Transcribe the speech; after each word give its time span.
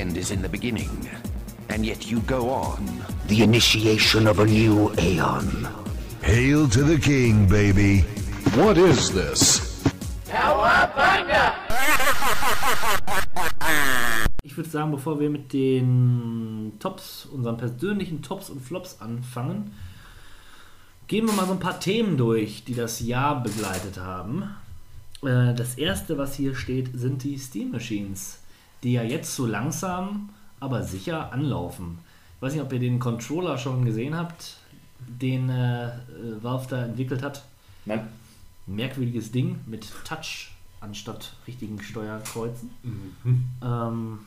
end 0.00 0.16
is 0.16 0.30
in 0.30 0.40
the 0.42 0.48
beginning, 0.48 1.08
and 1.68 1.84
yet 1.84 2.10
you 2.10 2.20
go 2.20 2.48
on. 2.48 2.80
The 3.28 3.42
initiation 3.42 4.26
of 4.26 4.38
a 4.40 4.46
new 4.46 4.90
aeon. 4.98 5.68
Hail 6.22 6.68
to 6.68 6.82
the 6.82 6.98
king, 6.98 7.46
baby. 7.46 8.00
What 8.56 8.78
is 8.78 9.10
this? 9.10 9.60
Ich 14.42 14.56
würde 14.56 14.70
sagen, 14.70 14.90
bevor 14.90 15.20
wir 15.20 15.28
mit 15.30 15.52
den 15.52 16.72
Tops, 16.78 17.26
unseren 17.26 17.56
persönlichen 17.58 18.22
Tops 18.22 18.48
und 18.50 18.60
Flops 18.60 19.00
anfangen, 19.00 19.72
gehen 21.08 21.26
wir 21.26 21.34
mal 21.34 21.46
so 21.46 21.52
ein 21.52 21.60
paar 21.60 21.78
Themen 21.78 22.16
durch, 22.16 22.64
die 22.64 22.74
das 22.74 23.00
Jahr 23.00 23.42
begleitet 23.42 23.98
haben. 23.98 24.44
Äh, 25.22 25.54
Das 25.54 25.74
erste, 25.76 26.16
was 26.16 26.34
hier 26.34 26.54
steht, 26.54 26.90
sind 26.94 27.22
die 27.22 27.36
Steam 27.38 27.70
Machines, 27.70 28.38
die 28.82 28.92
ja 28.92 29.02
jetzt 29.02 29.34
so 29.34 29.46
langsam, 29.46 30.30
aber 30.58 30.82
sicher 30.82 31.32
anlaufen. 31.32 31.98
Ich 32.36 32.42
weiß 32.42 32.54
nicht, 32.54 32.62
ob 32.62 32.72
ihr 32.72 32.78
den 32.78 32.98
Controller 32.98 33.58
schon 33.58 33.84
gesehen 33.84 34.16
habt, 34.16 34.56
den 35.06 35.48
äh, 35.48 35.88
äh, 35.88 36.42
Valve 36.42 36.66
da 36.68 36.84
entwickelt 36.84 37.22
hat. 37.22 37.44
Nein. 37.84 38.08
Merkwürdiges 38.66 39.32
Ding 39.32 39.60
mit 39.66 39.90
Touch 40.04 40.52
anstatt 40.80 41.34
richtigen 41.46 41.80
Steuerkreuzen. 41.82 42.70
Ähm, 43.62 44.20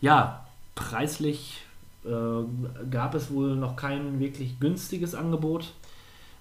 ja, 0.00 0.46
preislich 0.74 1.62
äh, 2.04 2.88
gab 2.90 3.14
es 3.14 3.30
wohl 3.30 3.56
noch 3.56 3.76
kein 3.76 4.18
wirklich 4.18 4.58
günstiges 4.58 5.14
Angebot. 5.14 5.72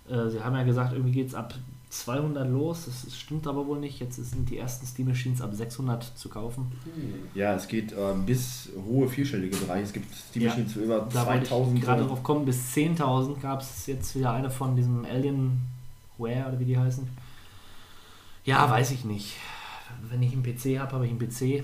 Äh, 0.10 0.30
sie 0.30 0.44
haben 0.44 0.56
ja 0.56 0.64
gesagt, 0.64 0.94
irgendwie 0.94 1.12
geht 1.12 1.28
es 1.28 1.36
ab 1.36 1.54
200 1.94 2.50
los. 2.50 2.86
Das 2.86 3.16
stimmt 3.16 3.46
aber 3.46 3.68
wohl 3.68 3.80
nicht. 3.80 4.00
Jetzt 4.00 4.16
sind 4.16 4.50
die 4.50 4.58
ersten 4.58 4.86
Steam 4.88 5.08
Machines 5.08 5.42
ab 5.42 5.54
600 5.54 6.04
zu 6.18 6.28
kaufen. 6.28 6.72
Ja, 7.36 7.54
es 7.54 7.68
geht 7.68 7.94
ähm, 7.98 8.26
bis 8.26 8.70
hohe 8.88 9.08
vierstellige 9.08 9.56
Bereiche. 9.56 9.84
Es 9.84 9.94
gibt 9.94 10.14
Steam 10.14 10.44
Ja, 10.44 10.50
Machines 10.50 10.74
für 10.74 10.80
über 10.80 11.08
Da 11.14 11.26
wollte 11.28 11.44
ich 11.44 11.50
2000. 11.50 11.82
gerade 11.82 12.06
drauf 12.06 12.24
kommen, 12.24 12.46
bis 12.46 12.74
10.000 12.76 13.40
gab 13.40 13.62
es 13.62 13.86
jetzt 13.86 14.16
wieder 14.16 14.32
eine 14.32 14.50
von 14.50 14.76
diesem 14.76 15.06
Alienware 15.06 16.48
oder 16.50 16.60
wie 16.60 16.66
die 16.66 16.78
heißen. 16.78 17.08
Ja, 18.46 18.70
weiß 18.70 18.92
ich 18.92 19.06
nicht. 19.06 19.36
Wenn 20.10 20.22
ich 20.24 20.34
einen 20.34 20.44
PC 20.44 20.80
habe, 20.80 20.94
habe 20.94 21.06
ich 21.06 21.12
einen 21.12 21.20
PC. 21.20 21.64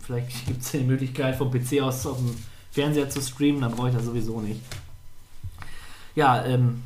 Vielleicht 0.00 0.46
gibt 0.46 0.62
es 0.62 0.72
die 0.72 0.80
Möglichkeit, 0.80 1.36
vom 1.36 1.50
PC 1.50 1.80
aus 1.80 2.04
auf 2.04 2.18
dem 2.18 2.34
Fernseher 2.72 3.08
zu 3.08 3.20
streamen, 3.22 3.60
dann 3.62 3.72
brauche 3.72 3.88
ich 3.88 3.94
das 3.94 4.04
sowieso 4.04 4.40
nicht. 4.40 4.60
Ja, 6.14 6.44
ähm, 6.44 6.82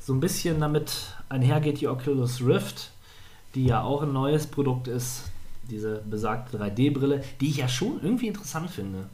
so 0.00 0.14
ein 0.14 0.20
bisschen 0.20 0.58
damit 0.58 1.14
einhergeht 1.30 1.80
die 1.80 1.88
Oculus 1.88 2.44
Rift, 2.44 2.90
die 3.54 3.64
ja 3.64 3.82
auch 3.82 4.02
ein 4.02 4.12
neues 4.12 4.46
Produkt 4.46 4.86
ist. 4.86 5.30
Diese 5.70 6.02
besagte 6.08 6.58
3D-Brille, 6.58 7.22
die 7.40 7.48
ich 7.48 7.56
ja 7.56 7.68
schon 7.68 8.02
irgendwie 8.02 8.26
interessant 8.26 8.70
finde 8.70 9.08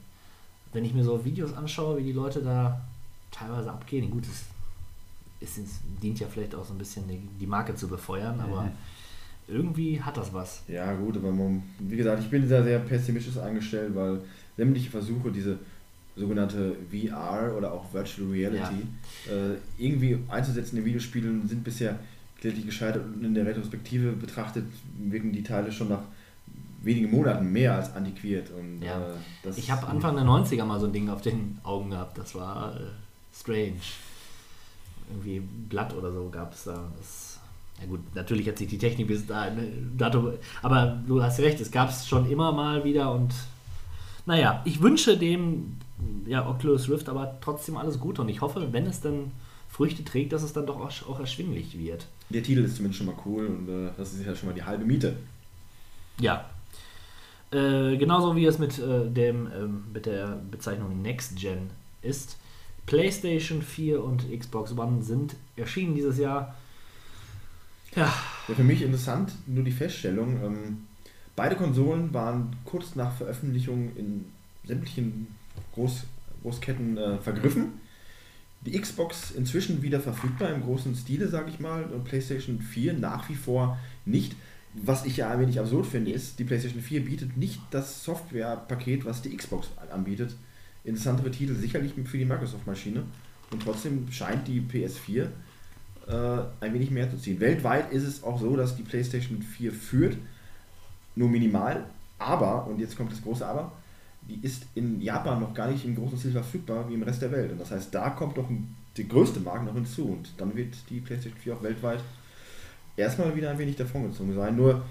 wenn 0.77 0.85
ich 0.85 0.93
mir 0.93 1.05
so 1.05 1.25
Videos 1.25 1.55
anschaue, 1.55 1.97
wie 1.99 2.03
die 2.03 2.13
Leute 2.13 2.43
da 2.43 2.83
teilweise 3.31 3.71
abgehen, 3.71 4.11
gut, 4.11 4.25
es, 4.27 4.45
es, 5.41 5.81
dient 6.03 6.21
ja 6.21 6.27
vielleicht 6.29 6.55
auch 6.55 6.67
so 6.67 6.75
ein 6.75 6.79
bisschen 6.79 7.09
die, 7.09 7.19
die 7.41 7.47
Marke 7.47 7.75
zu 7.75 7.89
befeuern, 7.89 8.39
aber 8.41 8.71
irgendwie 9.49 10.01
hat 10.03 10.19
das 10.19 10.35
was. 10.35 10.63
Ja, 10.69 10.93
gut, 10.95 11.17
aber 11.17 11.33
man, 11.33 11.63
wie 11.79 11.97
gesagt, 11.97 12.23
ich 12.23 12.29
bin 12.29 12.47
da 12.47 12.63
sehr 12.63 12.79
pessimistisch 12.81 13.39
eingestellt, 13.39 13.95
weil 13.95 14.21
sämtliche 14.59 14.91
Versuche, 14.91 15.31
diese 15.31 15.59
sogenannte 16.17 16.75
VR 16.91 17.55
oder 17.57 17.73
auch 17.73 17.93
Virtual 17.93 18.29
Reality 18.31 18.83
äh, 19.29 19.57
irgendwie 19.79 20.19
einzusetzen 20.29 20.79
in 20.79 20.85
Videospielen, 20.85 21.47
sind 21.47 21.63
bisher 21.63 21.99
kläglich 22.41 22.67
gescheitert 22.67 23.05
und 23.05 23.25
in 23.25 23.35
der 23.35 23.45
Retrospektive 23.47 24.13
betrachtet 24.13 24.65
wirken 24.99 25.33
die 25.33 25.43
Teile 25.43 25.71
schon 25.73 25.89
nach 25.89 26.03
wenigen 26.83 27.11
Monaten 27.11 27.51
mehr 27.53 27.75
als 27.75 27.95
antiquiert. 27.95 28.51
Und, 28.51 28.81
Ja. 28.83 28.99
äh, 29.45 29.51
Ich 29.57 29.71
habe 29.71 29.87
Anfang 29.87 30.15
der 30.17 30.25
90er 30.25 30.65
mal 30.65 30.79
so 30.81 30.87
ein 30.87 30.93
Ding 30.93 31.09
auf 31.11 31.21
den 31.23 31.59
Augen 31.65 31.91
gehabt, 31.91 32.17
das 32.19 32.35
war 32.35 32.75
äh, 32.77 32.81
strange. 33.35 33.73
Irgendwie 35.11 35.41
Blatt 35.69 35.95
oder 35.95 36.11
so 36.13 36.29
gab 36.31 36.53
es 36.53 36.65
da. 36.65 36.91
Das, 36.99 37.39
ja 37.81 37.87
gut, 37.87 38.01
natürlich 38.15 38.49
hat 38.49 38.59
sich 38.59 38.69
die 38.69 38.79
Technik 38.79 39.07
bis 39.09 39.27
da, 39.27 39.49
dato, 39.97 40.33
aber 40.63 40.99
du 41.07 41.23
hast 41.23 41.39
recht, 41.41 41.61
es 41.61 41.71
gab 41.71 41.91
es 41.91 42.09
schon 42.09 42.29
immer 42.31 42.51
mal 42.53 42.85
wieder 42.85 43.13
und 43.13 43.33
naja, 44.25 44.63
ich 44.65 44.81
wünsche 44.81 45.17
dem 45.17 45.77
ja, 46.27 46.49
Oculus 46.49 46.89
Rift 46.89 47.09
aber 47.09 47.39
trotzdem 47.41 47.77
alles 47.77 47.99
Gute 47.99 48.23
und 48.23 48.29
ich 48.29 48.41
hoffe, 48.41 48.73
wenn 48.73 48.87
es 48.87 49.01
dann 49.01 49.33
Früchte 49.69 50.05
trägt, 50.05 50.33
dass 50.33 50.43
es 50.43 50.53
dann 50.53 50.67
doch 50.67 50.81
auch, 50.81 51.09
auch 51.09 51.21
erschwinglich 51.21 51.79
wird. 51.79 52.07
Der 52.31 52.43
Titel 52.43 52.65
ist 52.65 52.77
zumindest 52.77 52.99
schon 52.99 53.07
mal 53.07 53.17
cool 53.25 53.47
und 53.47 53.69
äh, 53.69 53.91
das 53.97 54.15
ist 54.15 54.25
ja 54.25 54.35
schon 54.35 54.49
mal 54.49 54.55
die 54.55 54.63
halbe 54.63 54.85
Miete. 54.85 55.17
Ja. 56.19 56.49
Äh, 57.51 57.97
genauso 57.97 58.35
wie 58.37 58.47
es 58.47 58.59
mit, 58.59 58.79
äh, 58.79 59.09
dem, 59.09 59.49
ähm, 59.55 59.85
mit 59.93 60.07
der 60.07 60.41
Bezeichnung 60.51 61.03
Next 61.03 61.37
Gen 61.37 61.71
ist. 62.03 62.39
PlayStation 62.87 63.63
4 63.63 64.03
und 64.03 64.25
Xbox 64.37 64.77
One 64.77 65.03
sind 65.03 65.37
erschienen 65.57 65.95
dieses 65.95 66.19
Jahr. 66.19 66.57
Ja, 67.95 68.13
Ja, 68.49 68.55
für 68.55 68.65
mich 68.65 68.83
interessant 68.83 69.33
nur 69.47 69.65
die 69.65 69.73
Feststellung, 69.73 70.43
ähm, 70.43 70.87
beide 71.35 71.57
Konsolen 71.57 72.13
waren 72.15 72.57
kurz 72.65 72.95
nach 72.95 73.13
Veröffentlichung 73.13 73.95
in 73.97 74.27
sämtlichen 74.65 75.29
Groß, 75.77 76.05
Großketten 76.43 76.99
äh, 76.99 77.19
vergriffen. 77.19 77.75
Die 78.63 78.81
Xbox 78.81 79.31
inzwischen 79.31 79.83
wieder 79.83 80.01
verfügbar 80.01 80.51
im 80.51 80.63
großen 80.63 80.97
Stile, 80.97 81.29
sage 81.29 81.51
ich 81.51 81.61
mal, 81.61 81.85
und 81.85 82.05
PlayStation 82.05 82.61
4 82.61 82.95
nach 82.95 83.29
wie 83.29 83.37
vor 83.37 83.79
nicht. 84.05 84.35
Was 84.75 85.05
ich 85.07 85.19
ja 85.19 85.31
ein 85.31 85.41
wenig 85.41 85.61
absurd 85.61 85.87
finde, 85.87 86.11
ist, 86.11 86.39
die 86.39 86.45
PlayStation 86.45 86.83
4 86.83 87.05
bietet 87.05 87.37
nicht 87.37 87.61
das 87.71 88.03
Softwarepaket, 88.03 89.05
was 89.05 89.23
die 89.23 89.37
Xbox 89.37 89.69
anbietet. 89.93 90.35
Interessantere 90.85 91.31
Titel 91.31 91.55
sicherlich 91.55 91.93
für 92.05 92.19
die 92.19 92.25
Microsoft-Maschine. 92.25 93.05
Und 93.51 93.63
trotzdem 93.63 94.11
scheint 94.11 94.49
die 94.49 94.61
PS4 94.61 95.29
äh, 96.09 96.43
ein 96.61 96.75
wenig 96.75 96.91
mehr 96.91 97.11
zu 97.11 97.19
ziehen. 97.19 97.39
Weltweit 97.41 97.93
ist 97.93 98.03
es 98.03 98.25
auch 98.25 98.41
so, 98.41 98.57
dass 98.57 98.77
die 98.77 98.83
PlayStation 98.83 99.43
4 99.43 99.73
führt, 99.73 100.17
nur 101.15 101.29
minimal, 101.29 101.85
aber, 102.19 102.67
und 102.67 102.79
jetzt 102.79 102.97
kommt 102.97 103.13
das 103.13 103.23
große 103.23 103.47
Aber, 103.47 103.73
die 104.29 104.45
ist 104.45 104.67
in 104.75 105.01
Japan 105.01 105.41
noch 105.41 105.55
gar 105.55 105.71
nicht 105.71 105.85
im 105.85 105.95
großen 105.95 106.19
Stil 106.19 106.33
verfügbar 106.33 106.89
wie 106.89 106.95
im 106.95 107.03
Rest 107.03 107.23
der 107.23 107.33
Welt. 107.33 107.53
Und 107.53 107.61
das 107.61 107.71
heißt, 107.71 107.95
da 107.95 108.11
kommt 108.11 108.37
noch 108.37 108.49
ein, 108.49 108.75
die 108.97 109.09
größte 109.09 109.41
Marke 109.41 109.65
noch 109.65 109.75
hinzu 109.75 110.07
und 110.07 110.31
dann 110.39 110.55
wird 110.57 110.75
die 110.91 111.01
PlayStation 111.01 111.39
4 111.39 111.55
auch 111.55 111.63
weltweit 111.63 112.01
erstmal 112.97 113.35
wieder 113.37 113.51
ein 113.51 113.59
wenig 113.59 113.77
davongezogen 113.77 114.35
sein. 114.35 114.57
Nur 114.57 114.83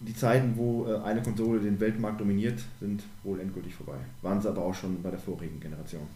die 0.00 0.14
Zeiten, 0.14 0.56
wo 0.56 0.86
äh, 0.86 0.98
eine 1.00 1.22
Konsole 1.22 1.60
den 1.60 1.78
Weltmarkt 1.80 2.20
dominiert, 2.20 2.60
sind 2.80 3.02
wohl 3.22 3.40
endgültig 3.40 3.74
vorbei. 3.74 3.96
Waren 4.22 4.40
sie 4.40 4.48
aber 4.48 4.62
auch 4.62 4.74
schon 4.74 5.02
bei 5.02 5.10
der 5.10 5.18
vorigen 5.18 5.60
Generation. 5.60 6.06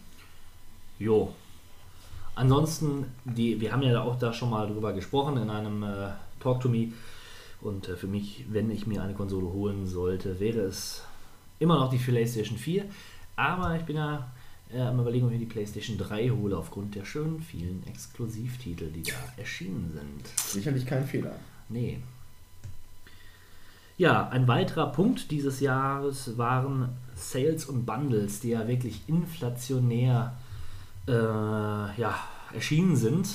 jo. 0.99 1.33
Ansonsten, 2.35 3.05
die, 3.25 3.59
wir 3.59 3.73
haben 3.73 3.81
ja 3.81 4.01
auch 4.01 4.17
da 4.17 4.31
schon 4.31 4.51
mal 4.51 4.65
drüber 4.65 4.93
gesprochen 4.93 5.35
in 5.41 5.49
einem 5.49 5.83
äh, 5.83 6.11
Talk 6.39 6.61
to 6.61 6.69
Me. 6.69 6.93
Und 7.59 7.89
äh, 7.89 7.97
für 7.97 8.07
mich, 8.07 8.45
wenn 8.49 8.71
ich 8.71 8.87
mir 8.87 9.03
eine 9.03 9.13
Konsole 9.13 9.47
holen 9.47 9.85
sollte, 9.87 10.39
wäre 10.39 10.59
es 10.59 11.03
immer 11.59 11.79
noch 11.79 11.89
die 11.89 11.97
PlayStation 11.97 12.57
4. 12.57 12.85
Aber 13.35 13.75
ich 13.75 13.83
bin 13.83 13.97
ja 13.97 14.31
äh, 14.73 14.81
am 14.81 14.99
überlegen, 14.99 15.27
ob 15.27 15.31
ich 15.31 15.39
die 15.39 15.45
PlayStation 15.45 15.97
3 15.97 16.29
hole, 16.29 16.57
aufgrund 16.57 16.95
der 16.95 17.05
schönen 17.05 17.41
vielen 17.41 17.85
Exklusivtitel, 17.87 18.91
die 18.91 19.03
da 19.03 19.15
erschienen 19.37 19.91
sind. 19.93 20.27
Sicherlich 20.37 20.85
kein 20.85 21.05
Fehler. 21.05 21.35
Nee. 21.69 21.99
Ja, 23.97 24.29
ein 24.29 24.47
weiterer 24.47 24.91
Punkt 24.91 25.29
dieses 25.31 25.59
Jahres 25.59 26.37
waren 26.37 26.89
Sales 27.15 27.65
und 27.65 27.85
Bundles, 27.85 28.39
die 28.39 28.49
ja 28.49 28.67
wirklich 28.67 29.01
inflationär 29.07 30.37
äh, 31.07 31.11
ja, 31.11 32.15
erschienen 32.53 32.95
sind. 32.95 33.27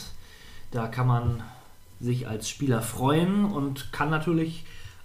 Da 0.70 0.88
kann 0.88 1.06
man 1.06 1.42
sich 2.00 2.26
als 2.28 2.48
Spieler 2.48 2.80
freuen 2.80 3.44
und 3.44 3.92
kann 3.92 4.10
natürlich 4.10 4.64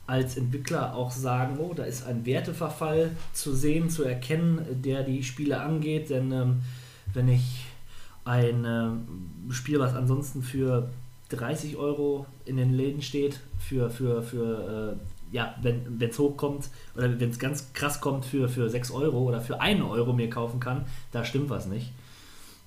als 0.10 0.38
Entwickler 0.38 0.96
auch 0.96 1.12
sagen, 1.12 1.60
oh, 1.60 1.74
da 1.74 1.84
ist 1.84 2.06
ein 2.06 2.26
Werteverfall 2.26 3.12
zu 3.32 3.54
sehen, 3.54 3.90
zu 3.90 4.04
erkennen, 4.04 4.82
der 4.84 5.04
die 5.04 5.24
Spiele 5.24 5.62
angeht. 5.62 6.10
Denn 6.10 6.32
ähm, 6.32 6.62
wenn 7.14 7.30
ich 7.30 7.66
ein 8.26 8.66
ähm, 8.66 9.52
Spiel, 9.52 9.80
was 9.80 9.94
ansonsten 9.94 10.42
für 10.42 10.90
30 11.30 11.78
Euro 11.78 12.26
in 12.46 12.58
den 12.58 12.74
Läden 12.74 13.02
steht, 13.02 13.40
für, 13.60 13.90
für, 13.92 14.24
für 14.24 14.98
äh, 14.98 15.36
ja, 15.36 15.56
wenn 15.62 16.02
es 16.02 16.18
hochkommt 16.18 16.70
oder 16.96 17.20
wenn 17.20 17.30
es 17.30 17.38
ganz 17.38 17.72
krass 17.74 18.02
kommt, 18.02 18.26
für, 18.26 18.50
für 18.50 18.68
6 18.68 18.90
Euro 18.92 19.20
oder 19.20 19.42
für 19.42 19.62
1 19.62 19.84
Euro 19.84 20.14
mir 20.14 20.30
kaufen 20.30 20.60
kann, 20.60 20.86
da 21.12 21.24
stimmt 21.24 21.52
was 21.52 21.68
nicht. 21.68 21.92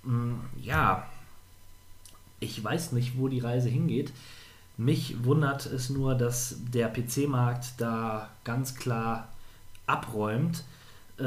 Mm, 0.05 0.35
ja, 0.61 1.09
ich 2.39 2.63
weiß 2.63 2.93
nicht, 2.93 3.19
wo 3.19 3.27
die 3.27 3.41
Reise 3.41 3.69
hingeht. 3.69 4.13
Mich 4.77 5.25
wundert 5.25 5.67
es 5.67 5.91
nur, 5.91 6.15
dass 6.15 6.57
der 6.73 6.89
PC-Markt 6.89 7.75
da 7.79 8.31
ganz 8.45 8.75
klar 8.75 9.29
abräumt. 9.87 10.65
Äh, 11.19 11.25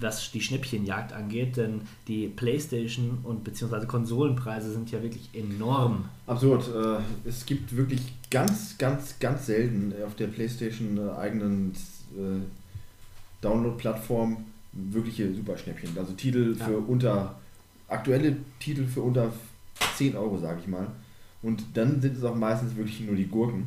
was 0.00 0.32
die 0.32 0.40
Schnäppchenjagd 0.40 1.12
angeht, 1.12 1.56
denn 1.56 1.82
die 2.08 2.26
Playstation 2.26 3.18
und 3.22 3.44
beziehungsweise 3.44 3.86
Konsolenpreise 3.86 4.72
sind 4.72 4.90
ja 4.90 5.00
wirklich 5.00 5.30
enorm. 5.32 6.06
Absurd. 6.26 6.68
Äh, 6.74 7.28
es 7.28 7.46
gibt 7.46 7.74
wirklich 7.76 8.12
ganz, 8.30 8.76
ganz, 8.78 9.18
ganz 9.20 9.46
selten 9.46 9.94
auf 10.04 10.16
der 10.16 10.26
PlayStation 10.26 10.98
äh, 10.98 11.12
eigenen 11.12 11.72
äh, 12.16 12.40
Download-Plattform 13.40 14.44
wirkliche 14.72 15.32
Superschnäppchen. 15.34 15.96
Also 15.96 16.12
Titel 16.12 16.56
Ja. 16.58 16.64
für 16.66 16.78
unter, 16.78 17.36
aktuelle 17.88 18.36
Titel 18.58 18.86
für 18.86 19.02
unter 19.02 19.32
10 19.96 20.16
Euro, 20.16 20.36
sage 20.38 20.60
ich 20.60 20.66
mal. 20.66 20.88
Und 21.42 21.64
dann 21.74 22.00
sind 22.00 22.16
es 22.16 22.24
auch 22.24 22.34
meistens 22.34 22.76
wirklich 22.76 23.00
nur 23.00 23.16
die 23.16 23.26
Gurken. 23.26 23.64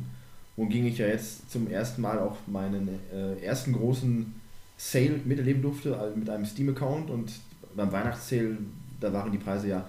Wogegen 0.56 0.86
ich 0.86 0.98
ja 0.98 1.06
jetzt 1.08 1.50
zum 1.50 1.68
ersten 1.68 2.02
Mal 2.02 2.18
auch 2.20 2.36
meinen 2.46 2.88
äh, 3.12 3.40
ersten 3.44 3.72
großen 3.72 4.32
Sale 4.76 5.20
miterleben 5.24 5.62
durfte, 5.62 5.98
also 5.98 6.16
mit 6.16 6.30
einem 6.30 6.44
Steam-Account. 6.46 7.10
Und 7.10 7.32
beim 7.74 7.90
Weihnachtssale, 7.90 8.58
da 9.00 9.12
waren 9.12 9.32
die 9.32 9.38
Preise 9.38 9.68
ja 9.68 9.88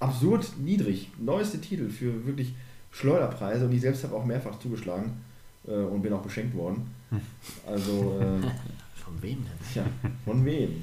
absurd 0.00 0.52
niedrig. 0.62 1.10
Neueste 1.18 1.60
Titel 1.60 1.88
für 1.88 2.26
wirklich 2.26 2.54
Schleuderpreise. 2.92 3.64
Und 3.66 3.72
ich 3.72 3.80
selbst 3.80 4.04
habe 4.04 4.14
auch 4.16 4.24
mehrfach 4.26 4.58
zugeschlagen 4.58 5.12
äh, 5.66 5.70
und 5.72 6.02
bin 6.02 6.12
auch 6.12 6.22
beschenkt 6.22 6.54
worden. 6.54 6.86
Also, 7.66 8.18
äh, 8.20 8.46
Von 9.06 9.22
wem 9.22 9.36
denn? 9.36 9.72
Tja, 9.72 9.84
von 10.24 10.44
wem? 10.44 10.82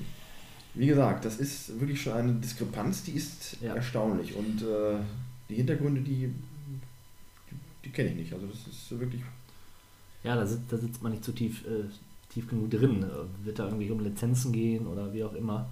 Wie 0.75 0.87
gesagt, 0.87 1.25
das 1.25 1.37
ist 1.37 1.77
wirklich 1.79 2.01
schon 2.01 2.13
eine 2.13 2.31
Diskrepanz, 2.35 3.03
die 3.03 3.11
ist 3.11 3.57
Ja. 3.61 3.75
erstaunlich. 3.75 4.33
Und 4.33 4.61
äh, 4.61 4.95
die 5.53 5.57
Hintergründe, 5.57 6.01
die, 6.01 6.27
die, 6.27 7.55
die 7.85 7.89
kenne 7.89 8.09
ich 8.09 8.15
nicht. 8.15 8.33
Also 8.33 8.47
das 8.47 8.67
ist 8.67 8.99
wirklich. 8.99 9.21
Ja, 10.23 10.35
da 10.35 10.45
sitzt, 10.45 10.71
da 10.71 10.77
sitzt 10.77 11.01
man 11.03 11.11
nicht 11.11 11.23
zu 11.23 11.31
tief, 11.31 11.65
äh, 11.65 11.83
tief 12.33 12.47
genug 12.47 12.71
drin. 12.71 13.03
Äh, 13.03 13.45
Wird 13.45 13.59
da 13.59 13.65
irgendwie 13.65 13.91
um 13.91 13.99
Lizenzen 13.99 14.51
gehen 14.51 14.87
oder 14.87 15.13
wie 15.13 15.23
auch 15.23 15.33
immer. 15.33 15.69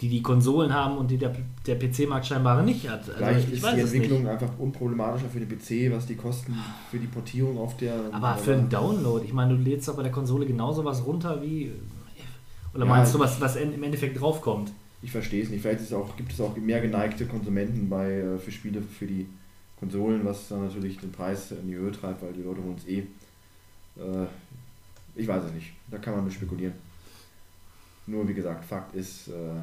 Die 0.00 0.08
die 0.08 0.22
Konsolen 0.22 0.72
haben 0.72 0.96
und 0.96 1.10
die 1.10 1.18
der, 1.18 1.36
der 1.66 1.78
PC-Markt 1.78 2.26
scheinbar 2.26 2.62
nicht 2.62 2.88
hat. 2.88 3.00
Also 3.00 3.14
Vielleicht 3.16 3.48
ich 3.48 3.54
ist 3.54 3.66
die 3.66 3.80
Entwicklung 3.80 4.26
einfach 4.26 4.58
unproblematischer 4.58 5.28
für 5.28 5.40
den 5.40 5.48
PC, 5.48 5.94
was 5.94 6.06
die 6.06 6.14
Kosten 6.16 6.56
für 6.90 6.98
die 6.98 7.06
Portierung 7.06 7.58
auf 7.58 7.76
der. 7.76 7.94
Aber 8.10 8.36
für 8.36 8.54
einen 8.54 8.70
Download, 8.70 9.22
ich 9.24 9.34
meine, 9.34 9.54
du 9.56 9.62
lädst 9.62 9.88
doch 9.88 9.96
bei 9.96 10.02
der 10.02 10.12
Konsole 10.12 10.46
genauso 10.46 10.84
was 10.84 11.04
runter 11.04 11.42
wie. 11.42 11.70
Oder 12.72 12.84
Ja, 12.86 12.90
meinst 12.90 13.14
du, 13.14 13.18
was, 13.18 13.40
was 13.40 13.56
im 13.56 13.82
Endeffekt 13.82 14.18
draufkommt? 14.18 14.72
Ich 15.02 15.12
verstehe 15.12 15.42
es 15.42 15.50
nicht. 15.50 15.62
Vielleicht 15.62 15.80
es 15.80 15.92
auch, 15.92 16.16
gibt 16.16 16.32
es 16.32 16.40
auch 16.40 16.56
mehr 16.56 16.80
geneigte 16.80 17.26
Konsumenten 17.26 17.88
bei, 17.88 18.12
äh, 18.12 18.38
für 18.38 18.52
Spiele 18.52 18.82
für 18.82 19.06
die 19.06 19.26
Konsolen, 19.78 20.24
was 20.24 20.48
dann 20.48 20.66
natürlich 20.66 20.98
den 20.98 21.10
Preis 21.10 21.52
in 21.52 21.68
die 21.68 21.74
Höhe 21.74 21.90
treibt, 21.90 22.22
weil 22.22 22.32
die 22.32 22.42
Leute 22.42 22.60
uns 22.60 22.86
eh. 22.86 22.98
Äh, 23.96 24.26
ich 25.16 25.26
weiß 25.26 25.44
es 25.44 25.52
nicht. 25.52 25.72
Da 25.90 25.98
kann 25.98 26.14
man 26.14 26.24
nur 26.24 26.32
spekulieren. 26.32 26.74
Nur 28.06 28.28
wie 28.28 28.34
gesagt, 28.34 28.64
Fakt 28.64 28.94
ist, 28.94 29.28
äh, 29.28 29.60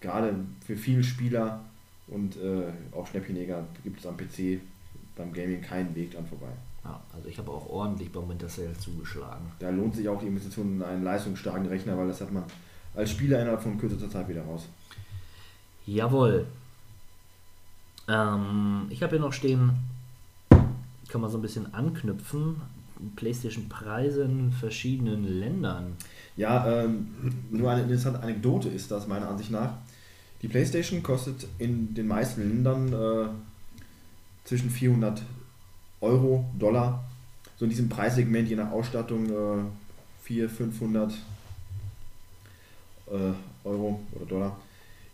gerade 0.00 0.34
für 0.64 0.76
viele 0.76 1.02
Spieler 1.02 1.64
und 2.08 2.36
äh, 2.36 2.64
auch 2.92 3.06
Schnäppchenjäger 3.06 3.64
gibt 3.82 4.00
es 4.00 4.06
am 4.06 4.16
PC 4.16 4.60
beim 5.16 5.32
Gaming 5.32 5.62
keinen 5.62 5.94
Weg 5.94 6.12
dran 6.12 6.26
vorbei. 6.26 6.52
Ja, 6.84 7.00
also 7.14 7.28
ich 7.28 7.38
habe 7.38 7.50
auch 7.50 7.68
ordentlich 7.68 8.10
beim 8.10 8.28
Winter 8.28 8.48
Sale 8.48 8.76
zugeschlagen. 8.76 9.46
Da 9.60 9.70
lohnt 9.70 9.94
sich 9.94 10.08
auch 10.08 10.20
die 10.20 10.26
Investition 10.26 10.76
in 10.76 10.82
einen 10.82 11.04
leistungsstarken 11.04 11.66
Rechner, 11.66 11.96
weil 11.96 12.08
das 12.08 12.20
hat 12.20 12.32
man 12.32 12.42
als 12.94 13.10
Spieler 13.10 13.40
innerhalb 13.40 13.62
von 13.62 13.78
kürzester 13.78 14.10
Zeit 14.10 14.28
wieder 14.28 14.42
raus. 14.42 14.68
Jawohl. 15.86 16.46
Ähm, 18.08 18.86
ich 18.90 19.02
habe 19.02 19.16
hier 19.16 19.20
noch 19.20 19.32
stehen, 19.32 19.72
kann 21.08 21.20
man 21.20 21.30
so 21.30 21.38
ein 21.38 21.42
bisschen 21.42 21.72
anknüpfen. 21.74 22.60
PlayStation-Preise 23.16 24.22
in 24.22 24.52
verschiedenen 24.52 25.24
Ländern. 25.24 25.96
Ja, 26.36 26.84
ähm, 26.84 27.08
nur 27.50 27.70
eine 27.70 27.82
interessante 27.82 28.22
Anekdote 28.22 28.68
ist 28.68 28.90
das 28.90 29.08
meiner 29.08 29.28
Ansicht 29.28 29.50
nach. 29.50 29.74
Die 30.40 30.48
PlayStation 30.48 31.02
kostet 31.02 31.46
in 31.58 31.94
den 31.94 32.06
meisten 32.06 32.48
Ländern 32.48 32.92
äh, 32.92 33.28
zwischen 34.44 34.70
400 34.70 35.22
Euro, 36.00 36.48
Dollar, 36.58 37.04
so 37.56 37.64
in 37.64 37.70
diesem 37.70 37.88
Preissegment 37.88 38.48
je 38.48 38.56
nach 38.56 38.70
Ausstattung 38.70 39.26
äh, 39.26 39.64
400, 40.22 40.56
500 40.56 41.12
äh, 43.12 43.32
Euro 43.68 44.00
oder 44.12 44.24
Dollar. 44.26 44.56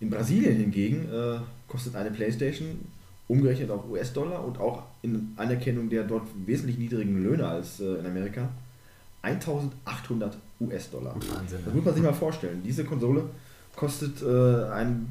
In 0.01 0.11
Brasilien 0.11 0.57
hingegen 0.57 1.09
äh, 1.13 1.39
kostet 1.67 1.95
eine 1.97 2.11
PlayStation 2.11 2.67
umgerechnet 3.27 3.71
auf 3.71 3.89
US-Dollar 3.91 4.45
und 4.45 4.59
auch 4.59 4.85
in 5.03 5.33
Anerkennung 5.37 5.91
der 5.91 6.05
dort 6.05 6.27
wesentlich 6.47 6.79
niedrigen 6.79 7.23
Löhne 7.23 7.47
als 7.47 7.81
äh, 7.81 7.95
in 7.97 8.07
Amerika 8.07 8.49
1800 9.23 10.37
US-Dollar. 10.61 11.15
Das 11.19 11.53
Ne? 11.67 11.75
muss 11.75 11.85
man 11.85 11.95
sich 11.95 12.03
mal 12.03 12.15
vorstellen. 12.15 12.63
Diese 12.65 12.85
Konsole 12.85 13.25
kostet 13.77 14.23
äh, 14.23 14.65
ein, 14.73 15.07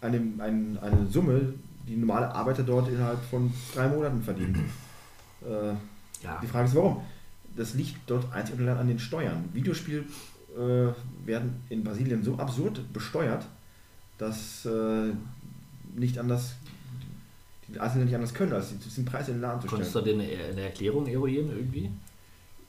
eine, 0.00 0.16
ein, 0.38 0.78
eine 0.80 1.06
Summe, 1.10 1.54
die 1.88 1.96
normale 1.96 2.30
Arbeiter 2.34 2.62
dort 2.62 2.88
innerhalb 2.88 3.22
von 3.30 3.52
drei 3.74 3.88
Monaten 3.88 4.22
verdienen. 4.22 4.64
äh, 5.42 5.68
Ja, 6.22 6.38
die 6.42 6.46
Frage 6.46 6.66
ist, 6.68 6.74
warum? 6.74 7.00
Das 7.56 7.74
liegt 7.74 7.96
dort 8.08 8.30
einzig 8.32 8.56
und 8.56 8.62
allein 8.68 8.78
an 8.78 8.88
den 8.88 8.98
Steuern. 8.98 9.44
Videospiele 9.52 10.04
äh, 10.56 11.26
werden 11.26 11.62
in 11.68 11.84
Brasilien 11.84 12.22
so 12.22 12.36
absurd 12.36 12.92
besteuert, 12.92 13.46
dass 14.16 14.66
äh, 14.66 15.12
nicht 15.94 16.18
anders, 16.18 16.54
die 17.68 17.78
Einzelnen 17.78 18.06
nicht 18.06 18.14
anders 18.14 18.34
können, 18.34 18.52
als 18.52 18.76
diesen 18.78 19.04
Preis 19.04 19.28
in 19.28 19.34
den 19.34 19.42
Laden 19.42 19.60
zu 19.60 19.68
stellen. 19.68 19.82
konntest 19.82 19.94
du 19.94 20.00
dir 20.00 20.14
eine, 20.14 20.62
Erklärung 20.62 21.06
eruieren 21.06 21.50
irgendwie? 21.50 21.90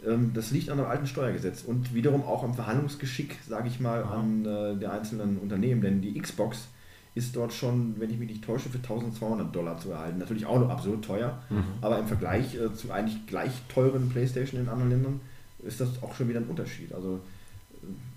Ähm, 0.05 0.31
das 0.33 0.51
liegt 0.51 0.69
an 0.69 0.77
dem 0.77 0.87
alten 0.87 1.07
Steuergesetz 1.07 1.63
und 1.63 1.93
wiederum 1.93 2.23
auch 2.23 2.43
am 2.43 2.53
Verhandlungsgeschick, 2.53 3.37
sage 3.47 3.67
ich 3.67 3.79
mal, 3.79 4.03
Aha. 4.03 4.19
an 4.19 4.45
äh, 4.45 4.77
der 4.77 4.91
einzelnen 4.91 5.37
Unternehmen. 5.37 5.81
Denn 5.81 6.01
die 6.01 6.19
Xbox 6.19 6.67
ist 7.15 7.35
dort 7.35 7.53
schon, 7.53 7.99
wenn 7.99 8.09
ich 8.09 8.17
mich 8.17 8.29
nicht 8.29 8.43
täusche, 8.43 8.69
für 8.69 8.77
1200 8.77 9.53
Dollar 9.53 9.77
zu 9.79 9.91
erhalten. 9.91 10.19
Natürlich 10.19 10.45
auch 10.45 10.59
noch 10.59 10.69
absurd 10.69 11.03
teuer, 11.03 11.41
aber 11.81 11.99
im 11.99 12.07
Vergleich 12.07 12.55
äh, 12.55 12.73
zu 12.73 12.91
eigentlich 12.91 13.25
gleich 13.25 13.51
teuren 13.67 14.09
PlayStation 14.09 14.61
in 14.61 14.69
anderen 14.69 14.91
Ländern 14.91 15.19
ist 15.65 15.81
das 15.81 16.01
auch 16.01 16.13
schon 16.15 16.29
wieder 16.29 16.39
ein 16.39 16.47
Unterschied. 16.47 16.93
Also 16.93 17.19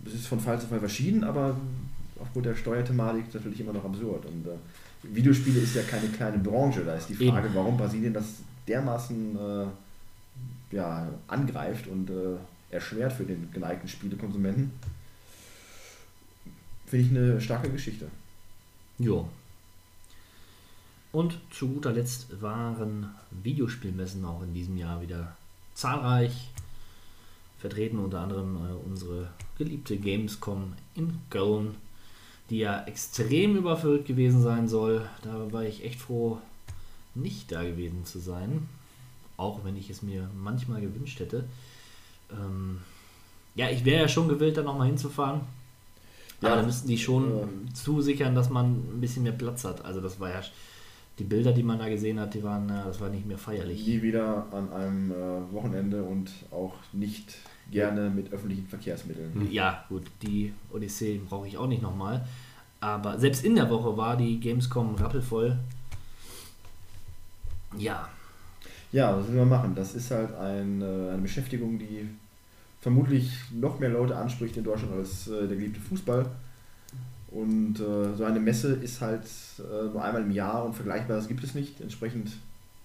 es 0.07 0.15
ist 0.15 0.27
von 0.27 0.41
Fall 0.41 0.61
zu 0.61 0.67
Fall 0.67 0.81
verschieden, 0.81 1.25
aber 1.25 1.57
aufgrund 2.19 2.47
der 2.47 2.55
Steuerthematik 2.55 3.33
natürlich 3.33 3.61
immer 3.61 3.73
noch 3.73 3.85
absurd. 3.85 4.27
Und 4.27 4.47
äh, 4.47 5.15
Videospiele 5.15 5.61
ist 5.61 5.75
ja 5.75 5.82
keine 5.82 6.09
kleine 6.09 6.39
Branche. 6.39 6.85
Da 6.85 6.94
ist 6.94 7.09
die 7.09 7.15
Frage, 7.15 7.47
Eben. 7.47 7.55
warum 7.55 7.77
Brasilien 7.77 8.15
das 8.15 8.27
dermaßen 8.67 9.37
äh, 9.37 9.67
ja, 10.75 11.09
angreift 11.27 11.87
und 11.89 12.11
äh, 12.11 12.37
erschwert 12.71 13.13
für 13.13 13.25
den 13.25 13.51
geneigten 13.53 13.89
Spielekonsumenten. 13.89 14.73
Finde 16.87 17.06
ich 17.06 17.11
eine 17.11 17.41
starke 17.41 17.71
Geschichte. 17.71 18.06
Jo. 18.99 19.29
Und 21.11 21.39
zu 21.51 21.69
guter 21.69 21.93
Letzt 21.93 22.41
waren 22.41 23.15
Videospielmessen 23.31 24.25
auch 24.25 24.43
in 24.43 24.55
diesem 24.55 24.77
Jahr 24.79 25.03
wieder 25.03 25.37
zahlreich. 25.75 26.51
Vertreten 27.63 28.01
unter 28.01 28.19
anderem 28.19 28.57
äh, 28.57 28.89
unsere 28.89 29.29
geliebte 29.57 29.97
Gamescom 29.97 30.73
in 30.97 31.21
Köln, 31.31 31.77
die 32.51 32.59
ja 32.59 32.85
extrem 32.87 33.57
überfüllt 33.57 34.05
gewesen 34.05 34.43
sein 34.43 34.67
soll. 34.67 35.09
Da 35.23 35.53
war 35.53 35.63
ich 35.63 35.85
echt 35.85 36.01
froh, 36.01 36.39
nicht 37.15 37.53
da 37.53 37.63
gewesen 37.63 38.05
zu 38.05 38.19
sein. 38.19 38.69
Auch 39.37 39.65
wenn 39.65 39.77
ich 39.77 39.91
es 39.91 40.03
mir 40.03 40.29
manchmal 40.37 40.81
gewünscht 40.81 41.21
hätte. 41.21 41.45
Ähm, 42.33 42.79
ja, 43.55 43.71
ich 43.71 43.85
wäre 43.85 44.03
ja 44.03 44.09
schon 44.09 44.29
gewillt, 44.29 44.57
da 44.57 44.63
nochmal 44.63 44.89
hinzufahren. 44.89 45.43
Ja, 46.41 46.49
Aber 46.49 46.63
da 46.63 46.67
müssten 46.67 46.89
die 46.89 46.99
schon 46.99 47.31
äh, 47.69 47.73
zusichern, 47.75 48.35
dass 48.35 48.51
man 48.51 48.73
ein 48.73 49.01
bisschen 49.01 49.23
mehr 49.23 49.31
Platz 49.31 49.65
hat. 49.65 49.85
Also 49.85 50.01
das 50.01 50.19
war 50.19 50.31
ja 50.31 50.43
die 51.21 51.25
Bilder, 51.25 51.53
die 51.53 51.63
man 51.63 51.79
da 51.79 51.89
gesehen 51.89 52.19
hat, 52.19 52.35
die 52.35 52.43
waren, 52.43 52.69
ja, 52.69 52.83
das 52.85 53.01
war 53.01 53.09
nicht 53.09 53.25
mehr 53.25 53.39
feierlich. 53.39 53.87
Nie 53.87 54.03
wieder 54.03 54.47
an 54.51 54.73
einem 54.73 55.13
äh, 55.13 55.53
Wochenende 55.53 56.03
und 56.03 56.33
auch 56.51 56.75
nicht 56.93 57.37
gerne 57.72 58.08
mit 58.10 58.32
öffentlichen 58.32 58.69
Verkehrsmitteln. 58.69 59.48
Ja, 59.50 59.84
gut, 59.88 60.05
die 60.22 60.52
Odyssee 60.72 61.20
brauche 61.29 61.48
ich 61.48 61.56
auch 61.56 61.67
nicht 61.67 61.82
nochmal. 61.82 62.24
Aber 62.81 63.19
selbst 63.19 63.44
in 63.44 63.55
der 63.56 63.69
Woche 63.70 63.96
war 63.96 64.17
die 64.17 64.38
Gamescom 64.38 64.94
rappelvoll. 64.96 65.58
Ja, 67.79 68.08
Ja, 68.93 69.17
was 69.17 69.26
will 69.29 69.36
man 69.36 69.48
machen? 69.48 69.74
Das 69.74 69.94
ist 69.94 70.10
halt 70.10 70.34
ein, 70.34 70.82
äh, 70.82 71.10
eine 71.12 71.22
Beschäftigung, 71.22 71.79
die 71.79 72.06
vermutlich 72.81 73.32
noch 73.52 73.79
mehr 73.79 73.88
Leute 73.88 74.14
anspricht 74.17 74.56
in 74.58 74.64
Deutschland 74.64 74.93
als 74.93 75.29
äh, 75.29 75.46
der 75.48 75.56
geliebte 75.56 75.81
Fußball. 75.81 76.26
Und 77.31 77.81
äh, 77.81 78.14
so 78.14 78.24
eine 78.24 78.41
Messe 78.41 78.74
ist 78.74 79.00
halt 79.00 79.24
äh, 79.58 79.84
nur 79.91 80.05
einmal 80.05 80.22
im 80.22 80.31
Jahr 80.32 80.67
und 80.67 80.74
Vergleichbares 80.74 81.29
gibt 81.29 81.43
es 81.43 81.55
nicht. 81.55 81.81
Entsprechend 81.81 82.32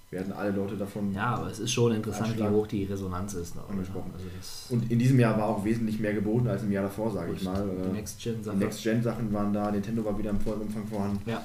werden 0.09 0.31
alle 0.31 0.51
Leute 0.51 0.77
davon. 0.77 1.13
ja, 1.13 1.35
aber 1.35 1.47
es 1.51 1.59
ist 1.59 1.71
schon 1.71 1.93
interessant, 1.93 2.37
wie 2.37 2.43
hoch 2.43 2.65
die 2.67 2.85
Resonanz 2.85 3.33
ist. 3.33 3.55
Ne? 3.55 3.61
Angesprochen. 3.69 4.11
Also 4.13 4.25
Und 4.73 4.89
in 4.89 4.99
diesem 4.99 5.19
Jahr 5.19 5.37
war 5.37 5.47
auch 5.47 5.65
wesentlich 5.65 5.99
mehr 5.99 6.13
geboten 6.13 6.47
als 6.47 6.63
im 6.63 6.71
Jahr 6.71 6.83
davor, 6.83 7.11
sage 7.11 7.33
ich 7.33 7.43
mal. 7.43 7.67
die 7.67 7.89
Äh, 7.89 7.93
Next. 7.93 8.25
Next-Gen-Sachen 8.57 9.33
waren 9.33 9.51
da, 9.53 9.69
Nintendo 9.69 10.05
war 10.05 10.17
wieder 10.17 10.29
im 10.29 10.39
vollen 10.39 10.61
Umfang 10.61 10.87
vorhanden. 10.87 11.29
Ja, 11.29 11.43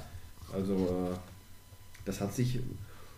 Also 0.54 0.74
äh, 0.74 1.16
das 2.04 2.20
hat 2.20 2.32
sich 2.34 2.60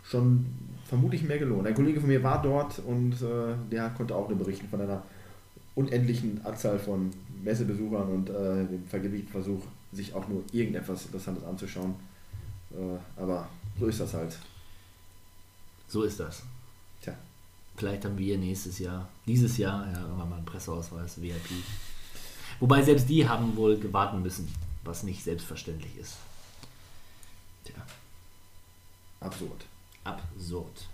schon 0.02 0.46
vermutlich 0.86 1.22
mehr 1.24 1.38
gelohnt. 1.38 1.66
Ein 1.66 1.74
Kollege 1.74 2.00
von 2.00 2.08
mir 2.08 2.22
war 2.22 2.40
dort 2.40 2.78
und 2.78 3.12
äh, 3.12 3.54
der 3.70 3.90
konnte 3.90 4.14
auch 4.14 4.28
nur 4.28 4.38
berichten 4.38 4.68
von 4.68 4.80
einer 4.80 5.02
unendlichen 5.74 6.40
Anzahl 6.44 6.78
von 6.78 7.10
Messebesuchern 7.42 8.08
und 8.08 8.28
dem 8.28 8.84
vergeblichen 8.88 9.26
Versuch, 9.28 9.60
sich 9.92 10.14
auch 10.14 10.28
nur 10.28 10.44
irgendetwas 10.52 11.06
Interessantes 11.06 11.44
anzuschauen. 11.44 11.96
Aber 13.16 13.48
so 13.80 13.86
ist 13.86 13.98
das 14.00 14.14
halt. 14.14 14.38
So 15.94 16.02
ist 16.02 16.18
das. 16.18 16.42
Tja. 17.02 17.14
Vielleicht 17.76 18.04
haben 18.04 18.18
wir 18.18 18.36
nächstes 18.36 18.80
Jahr, 18.80 19.08
dieses 19.28 19.58
Jahr, 19.58 19.86
ja, 19.92 20.00
irgendwann 20.00 20.28
mal 20.28 20.36
einen 20.38 20.44
Presseausweis, 20.44 21.22
VIP. 21.22 21.50
Wobei 22.58 22.82
selbst 22.82 23.08
die 23.08 23.28
haben 23.28 23.54
wohl 23.54 23.78
gewarten 23.78 24.20
müssen, 24.20 24.52
was 24.82 25.04
nicht 25.04 25.22
selbstverständlich 25.22 25.96
ist. 25.96 26.16
Tja, 27.62 27.76
Absurd. 29.20 29.66
absurd. 30.02 30.88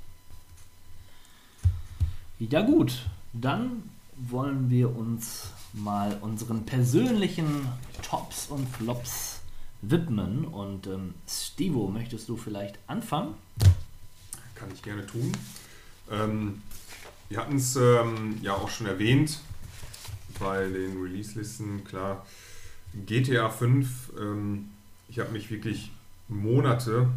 Ja 2.39 2.61
gut, 2.61 3.07
dann 3.33 3.89
wollen 4.19 4.69
wir 4.69 4.95
uns 4.95 5.47
mal 5.73 6.19
unseren 6.21 6.67
persönlichen 6.67 7.69
Tops 8.03 8.49
und 8.49 8.69
Flops 8.69 9.41
widmen. 9.81 10.45
Und 10.45 10.89
ähm, 10.89 11.15
Stivo, 11.27 11.89
möchtest 11.89 12.29
du 12.29 12.37
vielleicht 12.37 12.79
anfangen? 12.87 13.35
Kann 14.61 14.69
ich 14.75 14.83
gerne 14.83 15.07
tun. 15.07 15.33
Ähm, 16.11 16.61
wir 17.31 17.39
hatten 17.39 17.57
es 17.57 17.77
ähm, 17.77 18.39
ja 18.43 18.53
auch 18.55 18.69
schon 18.69 18.87
erwähnt 18.87 19.41
bei 20.39 20.69
den 20.69 21.01
Release-Listen, 21.01 21.83
klar. 21.85 22.27
GTA 23.07 23.49
5, 23.49 24.13
ähm, 24.21 24.69
ich 25.09 25.19
habe 25.19 25.33
mich 25.33 25.51
wirklich 25.51 25.93
Monate 26.29 27.09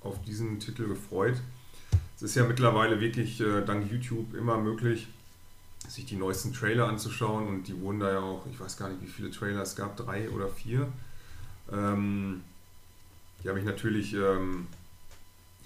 auf 0.00 0.20
diesen 0.22 0.58
Titel 0.58 0.88
gefreut. 0.88 1.36
Es 2.16 2.22
ist 2.22 2.34
ja 2.34 2.44
mittlerweile 2.44 3.00
wirklich 3.00 3.40
äh, 3.40 3.62
dank 3.64 3.88
YouTube 3.90 4.34
immer 4.34 4.58
möglich, 4.58 5.06
sich 5.86 6.04
die 6.04 6.16
neuesten 6.16 6.52
Trailer 6.52 6.88
anzuschauen 6.88 7.46
und 7.46 7.68
die 7.68 7.80
wurden 7.80 8.00
da 8.00 8.10
ja 8.10 8.20
auch, 8.20 8.44
ich 8.50 8.58
weiß 8.58 8.76
gar 8.76 8.88
nicht, 8.88 9.02
wie 9.02 9.06
viele 9.06 9.30
Trailer 9.30 9.62
es 9.62 9.76
gab, 9.76 9.96
drei 9.96 10.28
oder 10.30 10.48
vier. 10.48 10.88
Ähm, 11.70 12.42
die 13.42 13.48
habe 13.48 13.60
ich 13.60 13.64
natürlich 13.64 14.14
ähm, 14.14 14.66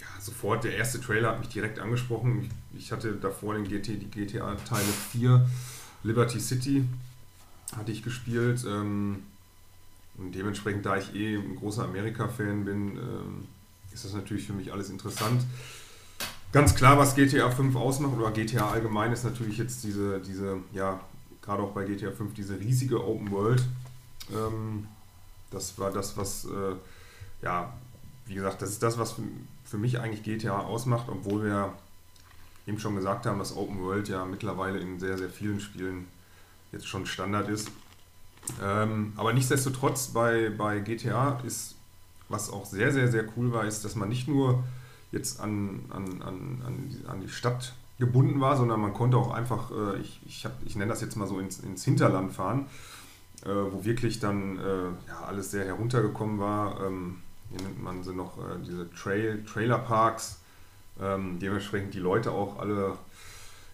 ja, 0.02 0.20
sofort, 0.20 0.64
der 0.64 0.76
erste 0.76 1.00
Trailer 1.00 1.30
hat 1.30 1.38
mich 1.40 1.48
direkt 1.48 1.78
angesprochen. 1.78 2.50
Ich, 2.74 2.84
ich 2.84 2.92
hatte 2.92 3.14
davor 3.14 3.54
den 3.54 3.64
GT, 3.64 4.00
die 4.00 4.10
GTA-Teile 4.10 4.92
4, 5.12 5.48
Liberty 6.02 6.40
City, 6.40 6.84
hatte 7.76 7.92
ich 7.92 8.02
gespielt. 8.02 8.64
Ähm, 8.66 9.22
und 10.18 10.34
dementsprechend, 10.34 10.84
da 10.84 10.96
ich 10.96 11.14
eh 11.14 11.36
ein 11.36 11.56
großer 11.56 11.84
Amerika-Fan 11.84 12.64
bin, 12.64 12.96
ähm, 12.96 13.48
ist 13.92 14.04
das 14.04 14.12
natürlich 14.12 14.46
für 14.46 14.52
mich 14.52 14.72
alles 14.72 14.90
interessant. 14.90 15.44
Ganz 16.50 16.74
klar, 16.74 16.98
was 16.98 17.14
GTA 17.14 17.50
5 17.50 17.74
ausmacht, 17.76 18.14
oder 18.18 18.30
GTA 18.30 18.70
allgemein, 18.70 19.12
ist 19.12 19.24
natürlich 19.24 19.56
jetzt 19.56 19.84
diese, 19.84 20.20
diese 20.20 20.58
ja, 20.72 21.00
gerade 21.40 21.62
auch 21.62 21.72
bei 21.72 21.84
GTA 21.84 22.10
5, 22.10 22.34
diese 22.34 22.58
riesige 22.58 23.02
Open 23.02 23.30
World. 23.30 23.62
Ähm, 24.30 24.86
das 25.50 25.78
war 25.78 25.90
das, 25.90 26.16
was, 26.16 26.44
äh, 26.44 26.74
ja, 27.42 27.72
wie 28.26 28.34
gesagt, 28.34 28.60
das 28.60 28.70
ist 28.70 28.82
das, 28.82 28.98
was 28.98 29.14
für, 29.72 29.78
mich 29.78 30.00
eigentlich 30.00 30.22
GTA 30.22 30.58
ausmacht, 30.58 31.06
obwohl 31.08 31.44
wir 31.44 31.72
eben 32.66 32.78
schon 32.78 32.94
gesagt 32.94 33.24
haben, 33.24 33.38
dass 33.38 33.56
Open 33.56 33.80
World 33.80 34.06
ja 34.06 34.26
mittlerweile 34.26 34.78
in 34.78 35.00
sehr, 35.00 35.16
sehr 35.16 35.30
vielen 35.30 35.60
Spielen 35.60 36.08
jetzt 36.72 36.86
schon 36.86 37.06
Standard 37.06 37.48
ist. 37.48 37.70
Ähm, 38.62 39.14
aber 39.16 39.32
nichtsdestotrotz 39.32 40.08
bei, 40.08 40.50
bei 40.50 40.80
GTA 40.80 41.40
ist, 41.46 41.76
was 42.28 42.50
auch 42.50 42.66
sehr, 42.66 42.92
sehr, 42.92 43.10
sehr 43.10 43.24
cool 43.36 43.50
war, 43.52 43.64
ist, 43.64 43.82
dass 43.82 43.96
man 43.96 44.10
nicht 44.10 44.28
nur 44.28 44.62
jetzt 45.10 45.40
an, 45.40 45.86
an, 45.88 46.20
an, 46.20 46.62
an, 46.66 46.88
die, 46.90 47.06
an 47.06 47.20
die 47.22 47.30
Stadt 47.30 47.72
gebunden 47.98 48.42
war, 48.42 48.58
sondern 48.58 48.78
man 48.78 48.92
konnte 48.92 49.16
auch 49.16 49.30
einfach, 49.30 49.70
äh, 49.70 49.98
ich, 50.00 50.20
ich, 50.26 50.46
ich 50.66 50.76
nenne 50.76 50.90
das 50.90 51.00
jetzt 51.00 51.16
mal 51.16 51.26
so 51.26 51.38
ins, 51.38 51.60
ins 51.60 51.82
Hinterland 51.84 52.32
fahren, 52.32 52.66
äh, 53.46 53.48
wo 53.48 53.84
wirklich 53.86 54.20
dann 54.20 54.58
äh, 54.58 55.08
ja, 55.08 55.24
alles 55.26 55.50
sehr 55.50 55.64
heruntergekommen 55.64 56.38
war. 56.38 56.84
Ähm, 56.84 57.22
hier 57.52 57.62
nennt 57.62 57.82
man 57.82 58.02
sie 58.02 58.12
noch 58.14 58.38
äh, 58.38 58.58
diese 58.66 58.90
Trail, 58.90 59.44
Trailerparks. 59.44 60.40
Ähm, 61.00 61.38
dementsprechend 61.40 61.94
die 61.94 62.00
Leute 62.00 62.30
auch 62.32 62.58
alle, 62.58 62.88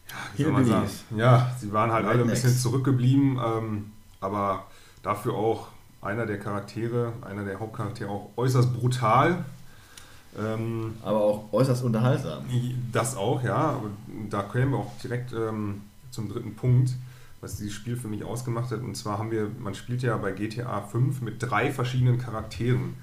ja, 0.09 0.15
wie 0.37 0.43
soll 0.45 0.53
man 0.53 0.65
sagen, 0.65 0.89
ja, 1.17 1.51
sie 1.59 1.73
waren 1.73 1.91
halt 1.91 2.07
alle 2.07 2.23
ein 2.23 2.29
bisschen 2.29 2.51
Rednecks. 2.51 2.63
zurückgeblieben, 2.63 3.41
ähm, 3.45 3.93
aber 4.21 4.67
dafür 5.03 5.35
auch 5.35 5.69
einer 6.01 6.27
der 6.27 6.39
Charaktere, 6.39 7.13
einer 7.23 7.45
der 7.45 7.59
Hauptcharaktere 7.59 8.09
auch 8.09 8.31
äußerst 8.37 8.73
brutal. 8.75 9.45
Ähm, 10.39 10.95
Aber 11.03 11.21
auch 11.21 11.53
äußerst 11.53 11.83
unterhaltsam. 11.83 12.45
das 12.93 13.17
auch, 13.17 13.43
ja. 13.43 13.57
Aber 13.57 13.91
da 14.31 14.43
kämen 14.43 14.73
wir 14.73 14.79
auch 14.79 14.93
direkt 15.03 15.33
ähm, 15.33 15.83
zum 16.11 16.29
dritten 16.29 16.55
Punkt, 16.55 16.93
was 17.41 17.57
dieses 17.57 17.73
Spiel 17.73 17.97
für 17.97 18.09
mich 18.09 18.25
ausgemacht 18.25 18.71
hat. 18.71 18.81
Und 18.81 18.97
zwar 18.97 19.19
haben 19.19 19.31
wir, 19.31 19.51
man 19.59 19.75
spielt 19.75 20.03
ja 20.03 20.17
bei 20.17 20.33
GTA 20.33 20.83
5 20.83 21.23
mit 21.23 21.43
drei 21.43 21.73
verschiedenen 21.73 22.19
Charakteren. 22.19 22.95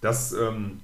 Das 0.00 0.32
ähm, 0.32 0.80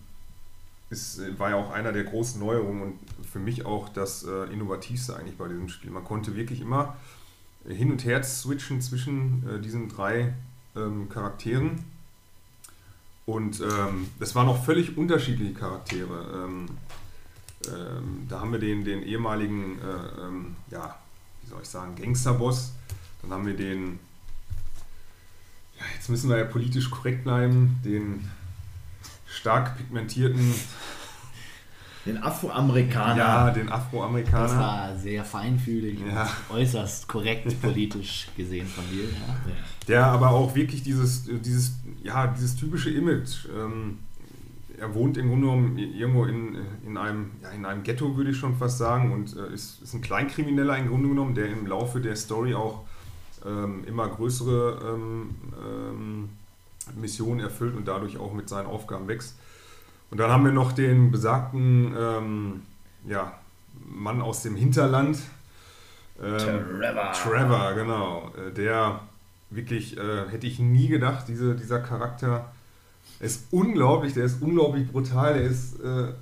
ist, 0.91 1.39
war 1.39 1.51
ja 1.51 1.57
auch 1.57 1.71
einer 1.71 1.93
der 1.93 2.05
großen 2.05 2.41
Neuerungen 2.41 2.83
und 2.83 2.99
für 3.31 3.39
mich 3.39 3.65
auch 3.65 3.89
das 3.89 4.25
äh, 4.25 4.53
Innovativste 4.53 5.17
eigentlich 5.17 5.37
bei 5.37 5.49
diesem 5.49 5.69
Spiel. 5.69 5.91
Man 5.91 6.05
konnte 6.05 6.37
wirklich 6.37 6.61
immer 6.61 6.97
hin 7.67 7.91
und 7.91 8.05
her 8.05 8.23
switchen 8.23 8.81
zwischen 8.81 9.49
äh, 9.49 9.61
diesen 9.61 9.89
drei 9.89 10.35
ähm, 10.77 11.09
Charakteren. 11.09 11.85
Und 13.25 13.61
ähm, 13.61 14.09
das 14.19 14.35
waren 14.35 14.49
auch 14.49 14.65
völlig 14.65 14.97
unterschiedliche 14.97 15.55
Charaktere. 15.55 16.45
Ähm, 16.45 16.67
ähm, 17.69 18.27
da 18.29 18.41
haben 18.41 18.53
wir 18.53 18.59
den, 18.59 18.85
den 18.85 19.03
ehemaligen, 19.03 19.79
äh, 19.81 20.23
ähm, 20.23 20.57
ja, 20.71 20.99
wie 21.43 21.49
soll 21.49 21.63
ich 21.63 21.69
sagen, 21.69 21.95
Gangsterboss. 21.95 22.73
Dann 23.23 23.31
haben 23.31 23.47
wir 23.47 23.57
den, 23.57 24.01
ja, 25.79 25.85
jetzt 25.95 26.11
müssen 26.11 26.29
wir 26.29 26.39
ja 26.39 26.45
politisch 26.45 26.91
korrekt 26.91 27.23
bleiben, 27.23 27.81
den 27.85 28.29
stark 29.33 29.77
pigmentierten, 29.77 30.55
Den 32.05 32.23
Afroamerikaner. 32.23 33.17
ja, 33.17 33.51
den 33.51 33.67
Das 33.69 33.77
Afroamerikaner. 33.77 34.59
war 34.59 34.97
sehr 34.99 35.25
feinfühlig 35.25 36.01
Ja. 36.01 36.29
und 36.49 36.57
äußerst 36.57 37.07
korrekt 37.09 37.61
politisch 37.63 38.29
gesehen 38.37 38.67
von 38.67 38.85
dir. 38.91 39.05
Ja. 39.05 39.37
Der 39.89 40.07
aber 40.07 40.31
auch 40.31 40.55
wirklich 40.55 40.83
dieses, 40.83 41.25
dieses, 41.43 41.75
ja, 42.03 42.27
dieses 42.29 42.57
typische 42.57 42.91
Image. 42.91 43.47
Ähm, 43.57 43.99
er 44.79 44.93
wohnt 44.95 45.17
im 45.17 45.29
Grunde 45.29 45.47
genommen 45.47 45.79
irgendwo 45.79 46.25
in, 46.25 46.57
in, 46.85 46.97
einem, 46.97 47.31
ja, 47.41 47.51
in 47.51 47.65
einem 47.65 47.85
Ghetto, 47.85 48.17
würde 48.17 48.31
ich 48.33 48.37
schon 48.37 48.57
fast 48.57 48.79
sagen, 48.79 49.13
und 49.13 49.37
äh, 49.37 49.53
ist, 49.55 49.81
ist 49.81 49.95
ein 49.95 50.01
Kleinkrimineller 50.01 50.77
im 50.79 50.89
Grunde 50.89 51.09
genommen, 51.09 51.37
der 51.37 51.47
im 51.47 51.67
Laufe 51.69 52.01
der 52.01 52.17
Story 52.17 52.55
auch 52.55 52.81
ähm, 53.47 53.85
immer 53.87 54.09
größere 54.09 54.81
ähm, 54.95 56.31
Missionen 56.97 57.41
erfüllt 57.41 57.77
und 57.77 57.87
dadurch 57.89 58.19
auch 58.19 58.33
mit 58.33 58.49
seinen 58.49 58.67
Aufgaben 58.67 59.09
wächst. 59.09 59.37
Und 60.11 60.19
dann 60.19 60.31
haben 60.31 60.45
wir 60.45 60.53
noch 60.53 60.73
den 60.73 61.11
besagten 61.11 61.95
ähm, 61.99 62.63
ja, 63.07 63.33
Mann 63.85 64.21
aus 64.21 64.43
dem 64.43 64.57
Hinterland. 64.57 65.19
Ähm, 66.23 66.39
Trevor. 66.39 67.13
Trevor, 67.13 67.75
genau. 67.75 68.33
Äh, 68.37 68.53
Der 68.53 69.01
wirklich, 69.51 69.97
äh, 69.97 70.29
hätte 70.29 70.47
ich 70.47 70.59
nie 70.59 70.89
gedacht, 70.89 71.27
diese, 71.29 71.55
dieser 71.55 71.81
Charakter 71.81 72.53
er 73.23 73.27
ist 73.27 73.47
unglaublich, 73.53 74.15
der 74.15 74.25
ist 74.25 74.43
unglaublich 74.43 74.91
brutal, 74.91 75.35
der 75.35 75.45
ist 75.45 75.79
äh, 75.81 76.13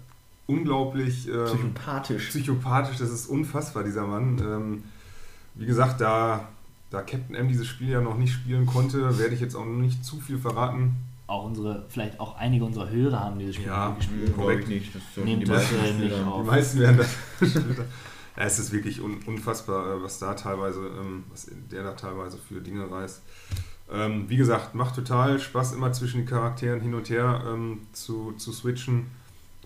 unglaublich 0.47 1.29
ähm, 1.29 1.47
Psychopathisch. 1.47 2.29
psychopathisch, 2.29 2.99
das 2.99 3.11
ist 3.11 3.27
unfassbar, 3.27 3.85
dieser 3.85 4.07
Mann. 4.07 4.39
Ähm, 4.39 4.85
wie 5.55 5.65
gesagt, 5.65 6.01
da, 6.03 6.49
da 6.91 7.03
Captain 7.03 7.35
M 7.35 7.49
dieses 7.49 7.67
Spiel 7.67 7.89
ja 7.91 8.01
noch 8.01 8.17
nicht 8.17 8.33
spielen 8.33 8.67
konnte, 8.67 9.19
werde 9.19 9.35
ich 9.35 9.41
jetzt 9.41 9.55
auch 9.55 9.65
noch 9.65 9.81
nicht 9.81 10.05
zu 10.05 10.21
viel 10.21 10.39
verraten. 10.39 10.97
Auch 11.27 11.45
unsere, 11.45 11.85
vielleicht 11.89 12.19
auch 12.19 12.37
einige 12.37 12.65
unserer 12.65 12.91
Hörer 12.91 13.21
haben 13.21 13.39
dieses 13.39 13.55
Spiel 13.55 13.69
Ja. 13.69 13.91
gespielt. 13.91 14.35
Korrekt. 14.35 14.69
nicht. 14.69 14.93
Das 14.95 15.25
Nehmt 15.25 15.43
die 15.43 15.47
das, 15.47 15.71
meisten 15.71 16.03
äh, 16.03 16.05
nicht 16.05 16.15
auf. 16.27 16.43
Die 16.43 16.51
meisten 16.51 16.79
werden 16.81 16.97
das. 16.99 17.17
Ja, 18.37 18.45
es 18.47 18.59
ist 18.61 18.73
wirklich 18.73 19.03
un 19.03 19.19
unfassbar, 19.27 19.97
äh, 19.97 20.03
was 20.03 20.19
da 20.21 20.35
teilweise, 20.35 20.81
ähm, 20.99 21.25
was 21.31 21.51
der 21.71 21.83
da 21.83 21.93
teilweise 21.93 22.39
für 22.39 22.61
Dinge 22.61 22.91
reißt. 22.91 23.23
Ähm, 23.93 24.25
wie 24.29 24.37
gesagt, 24.37 24.75
macht 24.75 24.95
total 24.95 25.39
Spaß, 25.41 25.73
immer 25.75 25.93
zwischen 25.93 26.19
den 26.21 26.27
Charakteren 26.27 26.81
hin 26.81 26.95
und 26.95 27.11
her 27.11 27.43
ähm, 27.47 27.81
zu, 27.93 28.33
zu 28.39 28.53
switchen. 28.53 29.07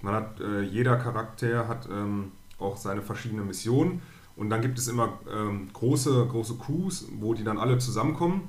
Man 0.02 0.14
hat, 0.14 0.40
äh, 0.40 0.62
jeder 0.62 0.96
Charakter 0.96 1.68
hat 1.68 1.86
ähm, 1.92 2.32
auch 2.58 2.76
seine 2.78 3.02
verschiedenen 3.02 3.46
Missionen 3.46 4.00
und 4.36 4.50
dann 4.50 4.60
gibt 4.60 4.78
es 4.78 4.88
immer 4.88 5.18
ähm, 5.32 5.68
große, 5.72 6.26
große 6.26 6.56
Crews, 6.56 7.06
wo 7.18 7.34
die 7.34 7.44
dann 7.44 7.58
alle 7.58 7.78
zusammenkommen, 7.78 8.48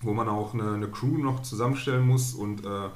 wo 0.00 0.14
man 0.14 0.28
auch 0.28 0.54
eine, 0.54 0.74
eine 0.74 0.88
Crew 0.88 1.18
noch 1.18 1.42
zusammenstellen 1.42 2.06
muss 2.06 2.34
und 2.34 2.64
äh, 2.64 2.88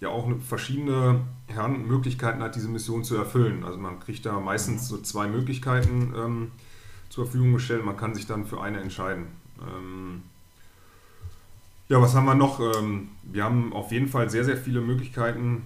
ja 0.00 0.08
auch 0.08 0.28
verschiedene 0.40 1.20
Herren 1.46 1.86
Möglichkeiten 1.86 2.42
hat, 2.42 2.56
diese 2.56 2.68
Mission 2.68 3.04
zu 3.04 3.16
erfüllen. 3.16 3.64
Also 3.64 3.78
man 3.78 4.00
kriegt 4.00 4.26
da 4.26 4.38
meistens 4.40 4.88
so 4.88 4.98
zwei 4.98 5.28
Möglichkeiten 5.28 6.12
ähm, 6.16 6.50
zur 7.08 7.24
Verfügung 7.24 7.52
gestellt. 7.54 7.84
Man 7.84 7.96
kann 7.96 8.14
sich 8.14 8.26
dann 8.26 8.44
für 8.44 8.60
eine 8.60 8.80
entscheiden. 8.80 9.26
Ähm, 9.60 10.22
ja, 11.88 12.00
was 12.02 12.14
haben 12.14 12.24
wir 12.24 12.34
noch? 12.34 12.60
Ähm, 12.60 13.10
wir 13.22 13.44
haben 13.44 13.72
auf 13.72 13.92
jeden 13.92 14.08
Fall 14.08 14.28
sehr, 14.28 14.44
sehr 14.44 14.56
viele 14.56 14.80
Möglichkeiten, 14.80 15.62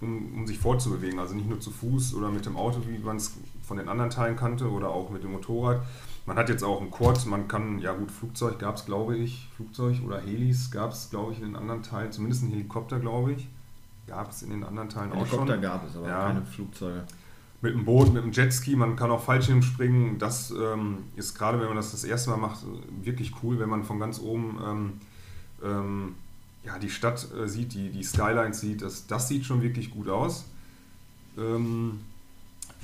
um, 0.00 0.34
um 0.36 0.46
sich 0.46 0.58
fortzubewegen. 0.58 1.18
Also 1.18 1.34
nicht 1.34 1.48
nur 1.48 1.58
zu 1.58 1.70
Fuß 1.70 2.14
oder 2.14 2.30
mit 2.30 2.46
dem 2.46 2.56
Auto, 2.56 2.82
wie 2.86 2.98
man 2.98 3.16
es 3.16 3.36
von 3.70 3.76
den 3.76 3.88
anderen 3.88 4.10
Teilen 4.10 4.34
kannte, 4.34 4.68
oder 4.68 4.88
auch 4.88 5.10
mit 5.10 5.22
dem 5.22 5.30
Motorrad. 5.30 5.80
Man 6.26 6.36
hat 6.36 6.48
jetzt 6.48 6.64
auch 6.64 6.80
einen 6.80 6.90
Quad, 6.90 7.24
man 7.26 7.46
kann, 7.46 7.78
ja 7.78 7.92
gut, 7.92 8.10
Flugzeug 8.10 8.58
gab 8.58 8.74
es, 8.74 8.84
glaube 8.84 9.16
ich, 9.16 9.48
Flugzeug 9.54 9.98
oder 10.04 10.20
Helis 10.20 10.72
gab 10.72 10.90
es, 10.90 11.08
glaube 11.08 11.30
ich, 11.30 11.38
in 11.38 11.44
den 11.44 11.54
anderen 11.54 11.84
Teilen, 11.84 12.10
zumindest 12.10 12.42
ein 12.42 12.50
Helikopter, 12.50 12.98
glaube 12.98 13.34
ich, 13.34 13.46
gab 14.08 14.28
es 14.32 14.42
in 14.42 14.50
den 14.50 14.64
anderen 14.64 14.88
Teilen 14.88 15.12
auch 15.12 15.24
schon. 15.24 15.46
Helikopter 15.46 15.58
gab 15.58 15.86
es, 15.86 15.94
aber 15.96 16.08
Ja. 16.08 16.26
keine 16.26 16.42
Flugzeuge. 16.42 17.04
Mit 17.62 17.74
dem 17.74 17.84
Boot, 17.84 18.12
mit 18.12 18.24
dem 18.24 18.32
Jetski, 18.32 18.74
man 18.74 18.96
kann 18.96 19.08
auch 19.12 19.22
Fallschirm 19.22 19.62
springen. 19.62 20.18
Das 20.18 20.50
ähm, 20.50 21.04
ist 21.14 21.38
gerade, 21.38 21.60
wenn 21.60 21.68
man 21.68 21.76
das 21.76 21.92
das 21.92 22.02
erste 22.02 22.30
Mal 22.30 22.38
macht, 22.38 22.64
wirklich 23.02 23.32
cool, 23.44 23.60
wenn 23.60 23.68
man 23.68 23.84
von 23.84 24.00
ganz 24.00 24.18
oben 24.18 24.58
ähm, 24.66 24.92
ähm, 25.62 26.14
ja, 26.64 26.76
die 26.80 26.90
Stadt 26.90 27.24
äh, 27.38 27.46
sieht, 27.48 27.72
die, 27.74 27.90
die 27.90 28.02
Skylines 28.02 28.58
sieht. 28.60 28.82
Das, 28.82 29.06
das 29.06 29.28
sieht 29.28 29.44
schon 29.44 29.62
wirklich 29.62 29.92
gut 29.92 30.08
aus. 30.08 30.46
Ähm, 31.38 32.00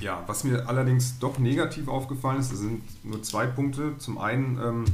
ja, 0.00 0.22
was 0.26 0.44
mir 0.44 0.68
allerdings 0.68 1.18
doch 1.18 1.38
negativ 1.38 1.88
aufgefallen 1.88 2.40
ist, 2.40 2.52
das 2.52 2.58
sind 2.58 2.82
nur 3.04 3.22
zwei 3.22 3.46
Punkte. 3.46 3.96
Zum 3.98 4.18
einen 4.18 4.58
ähm, 4.58 4.84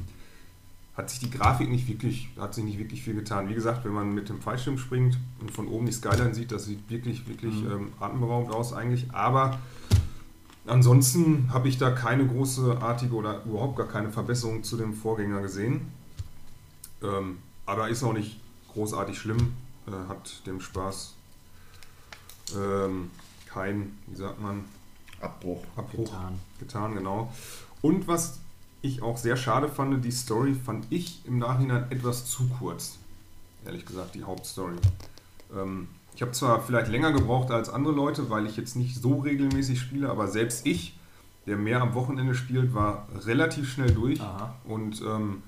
hat 0.97 1.11
sich 1.11 1.18
die 1.21 1.30
Grafik 1.30 1.71
nicht 1.71 1.88
wirklich, 1.88 2.28
hat 2.38 2.54
sich 2.54 2.64
nicht 2.64 2.78
wirklich 2.78 3.02
viel 3.02 3.14
getan. 3.14 3.49
Wie 3.49 3.54
gesagt, 3.54 3.85
wenn 3.85 3.92
man 3.92 4.14
mit 4.14 4.28
dem 4.28 4.40
Fallschirm 4.40 4.78
springt 4.78 5.18
und 5.40 5.50
von 5.50 5.66
oben 5.68 5.87
die 5.87 5.92
Skyline 5.92 6.35
sieht, 6.35 6.52
das 6.52 6.66
sieht 6.66 6.88
wirklich, 6.88 7.26
wirklich 7.28 7.54
ähm, 7.64 7.92
atemberaubend 7.99 8.52
aus 8.52 8.73
eigentlich. 8.73 9.12
Aber 9.12 9.59
ansonsten 10.66 11.50
habe 11.52 11.68
ich 11.68 11.78
da 11.78 11.90
keine 11.90 12.26
großartige 12.26 13.14
oder 13.14 13.42
überhaupt 13.44 13.76
gar 13.76 13.88
keine 13.88 14.11
Verbesserung 14.12 14.62
zu 14.62 14.76
dem 14.76 14.94
Vorgänger 14.94 15.40
gesehen. 15.40 15.88
Ähm, 17.02 17.38
aber 17.66 17.88
ist 17.88 18.04
auch 18.04 18.12
nicht 18.12 18.38
großartig 18.73 19.18
schlimm, 19.18 19.54
äh, 19.88 20.09
hat 20.09 20.47
dem 20.47 20.61
Spaß 20.61 21.14
ähm, 22.56 23.11
kein, 23.47 23.99
wie 24.06 24.16
sagt 24.16 24.40
man, 24.40 24.64
Abbruch. 25.23 25.64
Abbruch 25.76 26.05
Getan. 26.05 26.38
getan, 26.59 26.95
genau. 26.95 27.33
Und 27.81 28.07
was 28.09 28.41
ich 28.83 29.02
auch 29.02 29.17
sehr 29.17 29.37
schade 29.37 29.69
fand, 29.69 30.05
die 30.05 30.11
Story 30.11 30.55
fand 30.55 30.87
ich 30.91 31.25
im 31.26 31.38
Nachhinein 31.38 31.87
etwas 31.91 32.26
zu 32.26 32.49
kurz. 32.59 32.99
Ehrlich 33.64 33.87
gesagt, 33.87 34.14
die 34.14 34.25
Hauptstory. 34.25 34.76
Ähm, 35.55 35.88
ich 36.14 36.23
habe 36.23 36.33
zwar 36.33 36.61
vielleicht 36.62 36.91
länger 36.91 37.12
gebraucht 37.12 37.50
als 37.50 37.71
andere 37.71 37.95
Leute, 37.95 38.29
weil 38.29 38.47
ich 38.47 38.57
jetzt 38.57 38.76
nicht 38.76 39.00
so 39.00 39.21
regelmäßig 39.21 39.81
spiele, 39.81 40.11
aber 40.11 40.29
selbst 40.29 40.67
ich, 40.67 40.99
der 41.47 41.57
mehr 41.57 41.81
am 41.81 41.95
Wochenende 41.95 42.35
spielt, 42.35 42.75
war 42.75 43.09
relativ 43.25 43.73
schnell 43.73 43.93
durch. 43.93 44.21
Aha. 44.21 44.55
Und 44.64 45.00
ähm, 45.02 45.43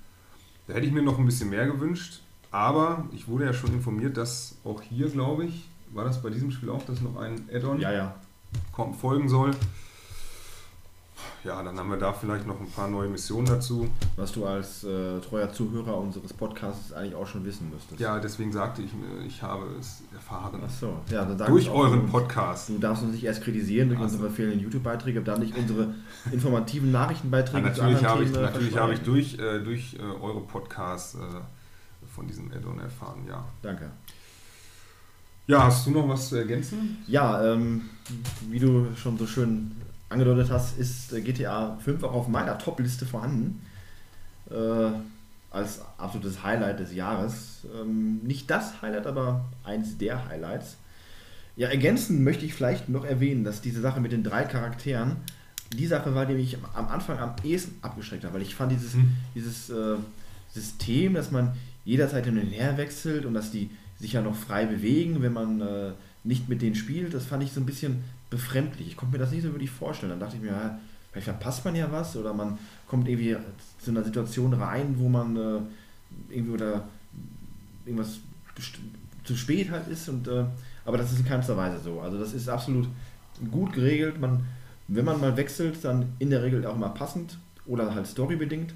da 0.66 0.74
hätte 0.74 0.86
ich 0.86 0.92
mir 0.92 1.02
noch 1.02 1.18
ein 1.18 1.26
bisschen 1.26 1.50
mehr 1.50 1.66
gewünscht. 1.66 2.22
Aber 2.50 3.04
ich 3.12 3.26
wurde 3.26 3.46
ja 3.46 3.52
schon 3.52 3.72
informiert, 3.72 4.16
dass 4.16 4.56
auch 4.64 4.80
hier, 4.80 5.08
glaube 5.10 5.44
ich, 5.44 5.68
war 5.92 6.04
das 6.04 6.22
bei 6.22 6.30
diesem 6.30 6.52
Spiel 6.52 6.70
auch, 6.70 6.84
dass 6.86 7.00
noch 7.00 7.16
ein 7.16 7.48
Add-on 7.52 7.80
Ja, 7.80 7.92
ja. 7.92 8.14
Folgen 9.00 9.28
soll. 9.28 9.52
Ja, 11.42 11.62
dann 11.62 11.78
haben 11.78 11.90
wir 11.90 11.98
da 11.98 12.10
vielleicht 12.12 12.46
noch 12.46 12.58
ein 12.58 12.70
paar 12.70 12.88
neue 12.88 13.06
Missionen 13.08 13.46
dazu. 13.46 13.86
Was 14.16 14.32
du 14.32 14.46
als 14.46 14.82
äh, 14.82 15.20
treuer 15.20 15.52
Zuhörer 15.52 15.98
unseres 15.98 16.32
Podcasts 16.32 16.92
eigentlich 16.94 17.14
auch 17.14 17.26
schon 17.26 17.44
wissen 17.44 17.68
müsstest. 17.70 18.00
Ja, 18.00 18.18
deswegen 18.18 18.50
sagte 18.50 18.80
ich 18.80 18.90
ich 19.26 19.42
habe 19.42 19.66
es 19.78 20.02
erfahren. 20.14 20.62
Ach 20.64 20.70
so. 20.70 20.98
Ja, 21.10 21.24
dann 21.26 21.46
Durch 21.46 21.68
euren 21.68 22.06
du- 22.06 22.12
Podcast. 22.12 22.70
Du 22.70 22.78
darfst 22.78 23.02
uns 23.02 23.12
nicht 23.12 23.24
erst 23.24 23.42
kritisieren 23.42 23.88
durch 23.90 24.00
Ach 24.02 24.08
so. 24.08 24.14
unsere 24.16 24.30
fehlenden 24.30 24.60
YouTube-Beiträge, 24.60 25.20
dann 25.20 25.40
nicht 25.40 25.54
unsere 25.56 25.94
informativen 26.32 26.90
Nachrichtenbeiträge 26.90 27.68
Ja, 27.68 27.74
zu 27.74 27.82
natürlich 27.82 28.04
habe 28.06 28.24
ich, 28.24 28.30
äh, 28.34 28.40
natürlich 28.40 28.76
habe 28.78 28.94
ich 28.94 29.00
durch, 29.00 29.38
äh, 29.38 29.60
durch 29.60 29.94
äh, 29.94 30.22
eure 30.22 30.40
Podcasts 30.40 31.14
äh, 31.14 31.18
von 32.14 32.26
diesem 32.26 32.50
Add-on 32.52 32.80
erfahren, 32.80 33.26
ja. 33.28 33.44
Danke. 33.60 33.90
Ja, 35.46 35.64
hast 35.64 35.86
du 35.86 35.90
noch 35.90 36.08
was 36.08 36.28
zu 36.28 36.36
ergänzen? 36.36 36.98
Ja, 37.06 37.52
ähm, 37.52 37.82
wie 38.48 38.58
du 38.58 38.88
schon 38.96 39.18
so 39.18 39.26
schön 39.26 39.72
angedeutet 40.08 40.50
hast, 40.50 40.78
ist 40.78 41.12
äh, 41.12 41.20
GTA 41.20 41.76
5 41.84 42.02
auch 42.02 42.12
auf 42.14 42.28
meiner 42.28 42.56
Top-Liste 42.58 43.04
vorhanden. 43.04 43.60
Äh, 44.50 44.90
als 45.50 45.80
absolutes 45.98 46.42
Highlight 46.42 46.80
des 46.80 46.92
Jahres. 46.94 47.66
Ähm, 47.80 48.20
nicht 48.24 48.50
das 48.50 48.82
Highlight, 48.82 49.06
aber 49.06 49.44
eins 49.62 49.96
der 49.98 50.28
Highlights. 50.28 50.76
Ja, 51.56 51.68
ergänzend 51.68 52.22
möchte 52.22 52.44
ich 52.44 52.54
vielleicht 52.54 52.88
noch 52.88 53.04
erwähnen, 53.04 53.44
dass 53.44 53.60
diese 53.60 53.80
Sache 53.80 54.00
mit 54.00 54.10
den 54.12 54.24
drei 54.24 54.44
Charakteren 54.44 55.16
die 55.72 55.86
Sache 55.86 56.14
war, 56.14 56.26
die 56.26 56.34
mich 56.34 56.58
am 56.74 56.88
Anfang 56.88 57.18
am 57.18 57.34
ehesten 57.44 57.76
abgeschreckt 57.82 58.24
hat, 58.24 58.34
weil 58.34 58.42
ich 58.42 58.54
fand 58.54 58.72
dieses, 58.72 58.94
Hm. 58.94 59.12
dieses 59.34 59.70
äh, 59.70 59.96
System, 60.52 61.14
dass 61.14 61.30
man 61.30 61.52
jederzeit 61.84 62.24
hin 62.24 62.38
und 62.38 62.48
her 62.48 62.76
wechselt 62.76 63.24
und 63.24 63.34
dass 63.34 63.50
die 63.50 63.70
sich 63.98 64.12
ja 64.14 64.22
noch 64.22 64.34
frei 64.34 64.66
bewegen, 64.66 65.22
wenn 65.22 65.32
man 65.32 65.60
äh, 65.60 65.92
nicht 66.24 66.48
mit 66.48 66.62
denen 66.62 66.74
spielt, 66.74 67.14
das 67.14 67.26
fand 67.26 67.42
ich 67.42 67.52
so 67.52 67.60
ein 67.60 67.66
bisschen 67.66 68.04
befremdlich. 68.30 68.88
Ich 68.88 68.96
konnte 68.96 69.12
mir 69.12 69.22
das 69.22 69.30
nicht 69.30 69.42
so 69.42 69.52
wirklich 69.52 69.70
vorstellen. 69.70 70.10
Dann 70.10 70.20
dachte 70.20 70.36
ich 70.36 70.42
mir, 70.42 70.48
ja, 70.48 70.78
vielleicht 71.12 71.26
verpasst 71.26 71.64
man 71.64 71.76
ja 71.76 71.90
was 71.92 72.16
oder 72.16 72.32
man 72.32 72.58
kommt 72.88 73.08
irgendwie 73.08 73.36
zu 73.78 73.90
einer 73.90 74.02
Situation 74.02 74.52
rein, 74.54 74.94
wo 74.98 75.08
man 75.08 75.36
äh, 75.36 75.60
irgendwie 76.30 76.52
oder 76.52 76.84
irgendwas 77.86 78.18
zu 79.24 79.36
spät 79.36 79.70
halt 79.70 79.88
ist 79.88 80.08
und 80.08 80.28
äh, 80.28 80.44
aber 80.84 80.98
das 80.98 81.12
ist 81.12 81.20
in 81.20 81.24
keinster 81.24 81.56
Weise 81.56 81.78
so. 81.80 82.00
Also 82.00 82.18
das 82.18 82.34
ist 82.34 82.48
absolut 82.48 82.88
gut 83.50 83.72
geregelt. 83.72 84.20
Man, 84.20 84.46
wenn 84.88 85.04
man 85.04 85.20
mal 85.20 85.36
wechselt, 85.36 85.84
dann 85.84 86.12
in 86.18 86.30
der 86.30 86.42
Regel 86.42 86.66
auch 86.66 86.76
mal 86.76 86.90
passend 86.90 87.38
oder 87.66 87.94
halt 87.94 88.06
storybedingt. 88.06 88.74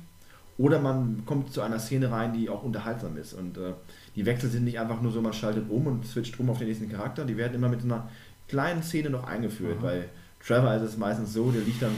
Oder 0.56 0.80
man 0.80 1.24
kommt 1.24 1.52
zu 1.52 1.60
einer 1.60 1.78
Szene 1.78 2.10
rein, 2.10 2.32
die 2.32 2.48
auch 2.48 2.64
unterhaltsam 2.64 3.16
ist. 3.16 3.32
Und 3.32 3.58
äh, 3.58 3.74
die 4.18 4.26
Wechsel 4.26 4.50
sind 4.50 4.64
nicht 4.64 4.80
einfach 4.80 5.00
nur 5.00 5.12
so, 5.12 5.22
man 5.22 5.32
schaltet 5.32 5.70
um 5.70 5.86
und 5.86 6.04
switcht 6.04 6.38
um 6.40 6.50
auf 6.50 6.58
den 6.58 6.66
nächsten 6.66 6.90
Charakter. 6.90 7.24
Die 7.24 7.36
werden 7.36 7.54
immer 7.54 7.68
mit 7.68 7.84
einer 7.84 8.08
kleinen 8.48 8.82
Szene 8.82 9.10
noch 9.10 9.24
eingeführt. 9.24 9.80
Bei 9.80 10.06
Trevor 10.44 10.74
ist 10.74 10.82
es 10.82 10.96
meistens 10.98 11.32
so, 11.32 11.52
der 11.52 11.62
liegt 11.62 11.80
dann 11.80 11.92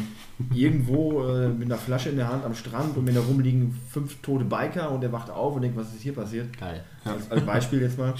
irgendwo 0.55 1.27
äh, 1.27 1.49
mit 1.49 1.65
einer 1.65 1.79
Flasche 1.79 2.11
in 2.11 2.17
der 2.17 2.29
Hand 2.31 2.45
am 2.45 2.55
Strand 2.55 2.95
und 2.99 3.05
mit 3.07 3.17
da 3.17 3.21
rumliegen 3.21 3.75
fünf 3.89 4.17
tote 4.21 4.45
Biker 4.45 4.91
und 4.91 5.01
der 5.01 5.13
wacht 5.13 5.31
auf 5.31 5.55
und 5.57 5.63
denkt, 5.63 5.79
was 5.79 5.95
ist 5.95 6.03
hier 6.03 6.15
passiert? 6.15 6.59
Geil. 6.59 6.85
Als, 7.07 7.31
als 7.31 7.43
Beispiel 7.47 7.81
jetzt 7.81 7.97
mal. 7.97 8.13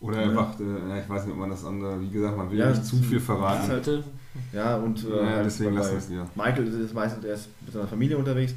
Oder 0.00 0.18
einfach, 0.18 0.58
äh, 0.58 0.64
ja, 0.88 0.98
ich 0.98 1.08
weiß 1.08 1.26
nicht, 1.26 1.32
ob 1.34 1.38
man 1.38 1.50
das 1.50 1.64
andere, 1.64 2.00
wie 2.00 2.10
gesagt, 2.10 2.36
man 2.36 2.50
will 2.50 2.58
Ja, 2.58 2.64
ja 2.64 2.70
nicht 2.72 2.84
zu 2.84 2.96
viel 2.96 3.20
verraten. 3.20 3.68
halt-. 3.68 4.02
Ja, 4.52 4.76
und 4.76 5.04
äh, 5.04 5.08
Ja, 5.24 5.42
deswegen 5.44 5.74
lassen 5.74 5.92
wir 5.92 5.98
es 5.98 6.08
lieber. 6.08 6.26
Michael 6.34 6.66
ist 6.66 6.74
es 6.74 6.92
meistens 6.92 7.24
erst 7.24 7.48
mit 7.60 7.72
seiner 7.72 7.86
Familie 7.86 8.18
unterwegs. 8.18 8.54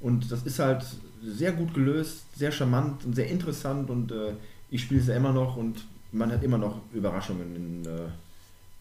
Und 0.00 0.30
das 0.32 0.42
ist 0.42 0.58
halt 0.58 0.84
sehr 1.26 1.52
gut 1.52 1.74
gelöst, 1.74 2.24
sehr 2.36 2.52
charmant 2.52 3.04
und 3.04 3.14
sehr 3.14 3.28
interessant. 3.28 3.90
Und 3.90 4.12
äh, 4.12 4.32
ich 4.70 4.82
spiele 4.82 5.00
es 5.00 5.06
ja 5.06 5.16
immer 5.16 5.32
noch 5.32 5.56
und 5.56 5.84
man 6.12 6.30
hat 6.30 6.42
immer 6.42 6.58
noch 6.58 6.80
Überraschungen 6.92 7.56
in, 7.56 7.84
äh, 7.84 8.08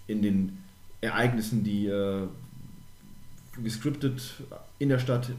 in 0.08 0.21
den 0.21 0.58
Ereignissen, 1.01 1.63
die 1.63 1.88
äh, 1.88 2.27
gescriptet 3.63 4.36
in 4.79 4.89
der 4.89 4.99
Stadt 4.99 5.31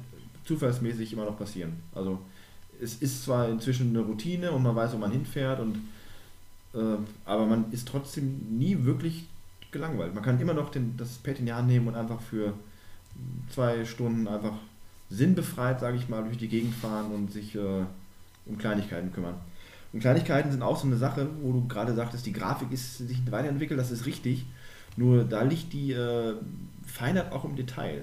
zufallsmäßig 0.44 1.12
immer 1.12 1.24
noch 1.24 1.38
passieren. 1.38 1.74
Also 1.94 2.20
es 2.80 2.96
ist 2.96 3.24
zwar 3.24 3.48
inzwischen 3.48 3.90
eine 3.90 4.00
Routine 4.00 4.52
und 4.52 4.62
man 4.62 4.76
weiß, 4.76 4.92
wo 4.92 4.98
man 4.98 5.10
hinfährt, 5.10 5.60
und, 5.60 5.76
äh, 6.74 6.98
aber 7.24 7.46
man 7.46 7.72
ist 7.72 7.88
trotzdem 7.88 8.58
nie 8.58 8.84
wirklich 8.84 9.26
gelangweilt. 9.70 10.14
Man 10.14 10.22
kann 10.22 10.40
immer 10.40 10.54
noch 10.54 10.70
den, 10.70 10.96
das 10.96 11.18
Pad 11.18 11.38
in 11.38 11.46
die 11.46 11.52
Hand 11.52 11.68
nehmen 11.68 11.88
und 11.88 11.94
einfach 11.94 12.20
für 12.20 12.54
zwei 13.50 13.84
Stunden 13.84 14.28
einfach 14.28 14.54
sinnbefreit, 15.10 15.80
sage 15.80 15.96
ich 15.96 16.08
mal, 16.08 16.24
durch 16.24 16.38
die 16.38 16.48
Gegend 16.48 16.74
fahren 16.74 17.10
und 17.12 17.32
sich 17.32 17.54
äh, 17.54 17.84
um 18.46 18.58
Kleinigkeiten 18.58 19.12
kümmern. 19.12 19.34
Und 19.92 20.00
Kleinigkeiten 20.00 20.50
sind 20.50 20.62
auch 20.62 20.78
so 20.78 20.86
eine 20.86 20.96
Sache, 20.96 21.28
wo 21.40 21.52
du 21.52 21.66
gerade 21.68 21.94
sagtest, 21.94 22.26
die 22.26 22.32
Grafik 22.32 22.72
ist 22.72 22.98
sich 22.98 23.18
weiterentwickelt, 23.30 23.78
das 23.78 23.90
ist 23.90 24.06
richtig. 24.06 24.44
Nur 24.96 25.24
da 25.24 25.42
liegt 25.42 25.72
die 25.72 25.92
äh, 25.92 26.34
Feinheit 26.86 27.32
auch 27.32 27.44
im 27.44 27.56
Detail. 27.56 28.02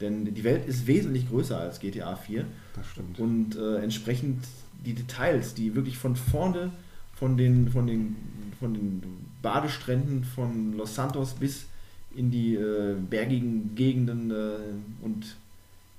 Denn 0.00 0.24
die 0.34 0.44
Welt 0.44 0.66
ist 0.66 0.86
wesentlich 0.86 1.28
größer 1.28 1.58
als 1.58 1.78
GTA 1.78 2.16
4 2.16 2.44
Das 2.74 2.86
stimmt. 2.88 3.18
und 3.20 3.56
äh, 3.56 3.76
entsprechend 3.76 4.44
die 4.84 4.94
Details, 4.94 5.54
die 5.54 5.74
wirklich 5.76 5.96
von 5.96 6.16
vorne, 6.16 6.72
von 7.14 7.36
den, 7.36 7.70
von 7.70 7.86
den, 7.86 8.16
von 8.58 8.74
den 8.74 9.02
Badestränden 9.42 10.24
von 10.24 10.76
Los 10.76 10.96
Santos 10.96 11.34
bis 11.34 11.66
in 12.14 12.30
die 12.32 12.56
äh, 12.56 12.96
bergigen 13.08 13.74
Gegenden 13.76 14.30
äh, 14.32 15.04
und 15.04 15.36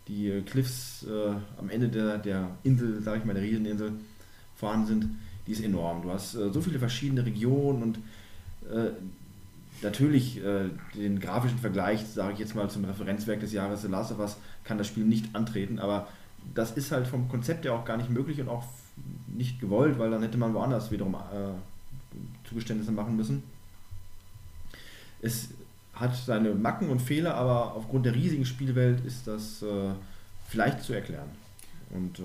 die 0.08 0.42
Cliffs 0.46 1.06
äh, 1.08 1.34
am 1.58 1.70
Ende 1.70 1.90
der, 1.90 2.18
der 2.18 2.50
Insel, 2.64 3.02
sage 3.02 3.20
ich 3.20 3.26
mal, 3.26 3.34
der 3.34 3.44
Rieseninsel 3.44 3.94
vorhanden 4.56 4.88
sind, 4.88 5.10
die 5.48 5.52
ist 5.54 5.64
enorm. 5.64 6.02
Du 6.02 6.12
hast 6.12 6.36
äh, 6.36 6.52
so 6.52 6.62
viele 6.62 6.80
verschiedene 6.80 7.26
Regionen 7.26 7.84
und 7.84 7.98
äh, 8.70 8.92
natürlich 9.82 10.44
äh, 10.44 10.70
den 10.96 11.20
grafischen 11.20 11.60
Vergleich, 11.60 12.06
sage 12.06 12.34
ich 12.34 12.40
jetzt 12.40 12.56
mal, 12.56 12.70
zum 12.70 12.86
Referenzwerk 12.86 13.40
des 13.40 13.54
Jahres 13.54 13.82
The 13.82 13.88
Last 13.88 14.12
of 14.12 14.20
Us, 14.20 14.38
kann 14.64 14.78
das 14.78 14.88
Spiel 14.88 15.06
nicht 15.06 15.36
antreten, 15.36 15.80
aber 15.80 16.08
das 16.54 16.72
ist 16.72 16.92
halt 16.92 17.08
vom 17.08 17.30
Konzept 17.30 17.66
her 17.66 17.74
auch 17.74 17.86
gar 17.86 17.98
nicht 17.98 18.10
möglich 18.10 18.40
und 18.42 18.50
auch 18.50 18.64
nicht 19.28 19.60
gewollt, 19.60 19.98
weil 20.00 20.12
dann 20.12 20.22
hätte 20.22 20.38
man 20.38 20.54
woanders 20.54 20.92
wiederum 20.92 21.16
äh, 21.16 22.48
Zugeständnisse 22.48 22.92
machen 22.92 23.16
müssen. 23.16 23.44
Es 25.22 25.50
hat 25.94 26.16
seine 26.16 26.54
Macken 26.56 26.90
und 26.90 27.02
Fehler, 27.02 27.36
aber 27.36 27.76
aufgrund 27.76 28.06
der 28.06 28.16
riesigen 28.16 28.46
Spielwelt 28.46 29.06
ist 29.06 29.28
das 29.28 29.62
äh, 29.62 29.92
vielleicht 30.50 30.82
zu 30.84 30.94
erklären. 30.94 31.30
Und 31.92 32.20
äh, 32.20 32.24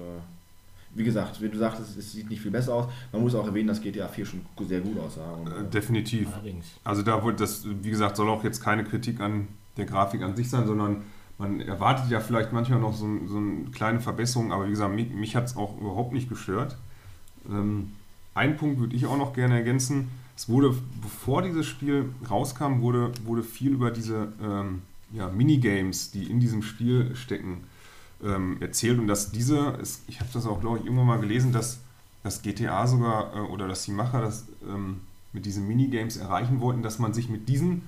wie 0.94 1.04
gesagt, 1.04 1.40
wie 1.42 1.48
du 1.48 1.58
sagtest, 1.58 1.96
es 1.98 2.12
sieht 2.12 2.30
nicht 2.30 2.40
viel 2.40 2.50
besser 2.50 2.74
aus. 2.74 2.88
Man 3.12 3.20
muss 3.22 3.34
auch 3.34 3.46
erwähnen, 3.46 3.68
dass 3.68 3.80
GTA 3.82 4.08
4 4.08 4.24
schon 4.24 4.40
sehr 4.66 4.80
gut 4.80 4.98
aussah. 4.98 5.32
Und, 5.32 5.48
Äh, 5.48 5.70
definitiv. 5.70 6.32
Allerdings. 6.32 6.66
Also 6.82 7.02
da 7.02 7.22
wurde 7.22 7.36
das, 7.36 7.64
wie 7.82 7.90
gesagt, 7.90 8.16
soll 8.16 8.28
auch 8.30 8.42
jetzt 8.42 8.60
keine 8.62 8.84
Kritik 8.84 9.20
an 9.20 9.48
der 9.76 9.84
Grafik 9.84 10.22
an 10.22 10.34
sich 10.34 10.48
sein, 10.48 10.66
sondern 10.66 11.02
man 11.36 11.60
erwartet 11.60 12.10
ja 12.10 12.18
vielleicht 12.20 12.52
manchmal 12.52 12.80
noch 12.80 12.94
so, 12.94 13.04
ein- 13.06 13.28
so 13.28 13.36
eine 13.36 13.70
kleine 13.70 14.00
Verbesserung, 14.00 14.50
aber 14.52 14.66
wie 14.66 14.70
gesagt, 14.70 14.92
mich, 14.94 15.10
mich 15.10 15.36
hat 15.36 15.44
es 15.44 15.56
auch 15.56 15.78
überhaupt 15.78 16.12
nicht 16.12 16.28
gestört. 16.28 16.76
Ähm, 17.48 17.92
ein 18.34 18.56
Punkt 18.56 18.80
würde 18.80 18.96
ich 18.96 19.06
auch 19.06 19.18
noch 19.18 19.34
gerne 19.34 19.54
ergänzen. 19.56 20.08
Es 20.38 20.48
wurde, 20.48 20.72
bevor 21.02 21.42
dieses 21.42 21.66
Spiel 21.66 22.10
rauskam, 22.30 22.80
wurde, 22.80 23.10
wurde 23.24 23.42
viel 23.42 23.72
über 23.72 23.90
diese 23.90 24.32
ähm, 24.40 24.82
ja, 25.12 25.28
Minigames, 25.28 26.12
die 26.12 26.30
in 26.30 26.38
diesem 26.38 26.62
Spiel 26.62 27.16
stecken, 27.16 27.64
ähm, 28.22 28.56
erzählt 28.60 29.00
und 29.00 29.08
dass 29.08 29.32
diese, 29.32 29.76
es, 29.82 30.02
ich 30.06 30.20
habe 30.20 30.30
das 30.32 30.46
auch, 30.46 30.60
glaube 30.60 30.78
ich, 30.78 30.84
irgendwann 30.84 31.08
mal 31.08 31.18
gelesen, 31.18 31.50
dass 31.50 31.80
das 32.22 32.40
GTA 32.40 32.86
sogar 32.86 33.34
äh, 33.34 33.40
oder 33.40 33.66
dass 33.66 33.82
die 33.82 33.90
Macher 33.90 34.20
das 34.20 34.46
ähm, 34.64 35.00
mit 35.32 35.44
diesen 35.44 35.66
Minigames 35.66 36.18
erreichen 36.18 36.60
wollten, 36.60 36.84
dass 36.84 37.00
man 37.00 37.12
sich 37.12 37.28
mit 37.28 37.48
diesen 37.48 37.82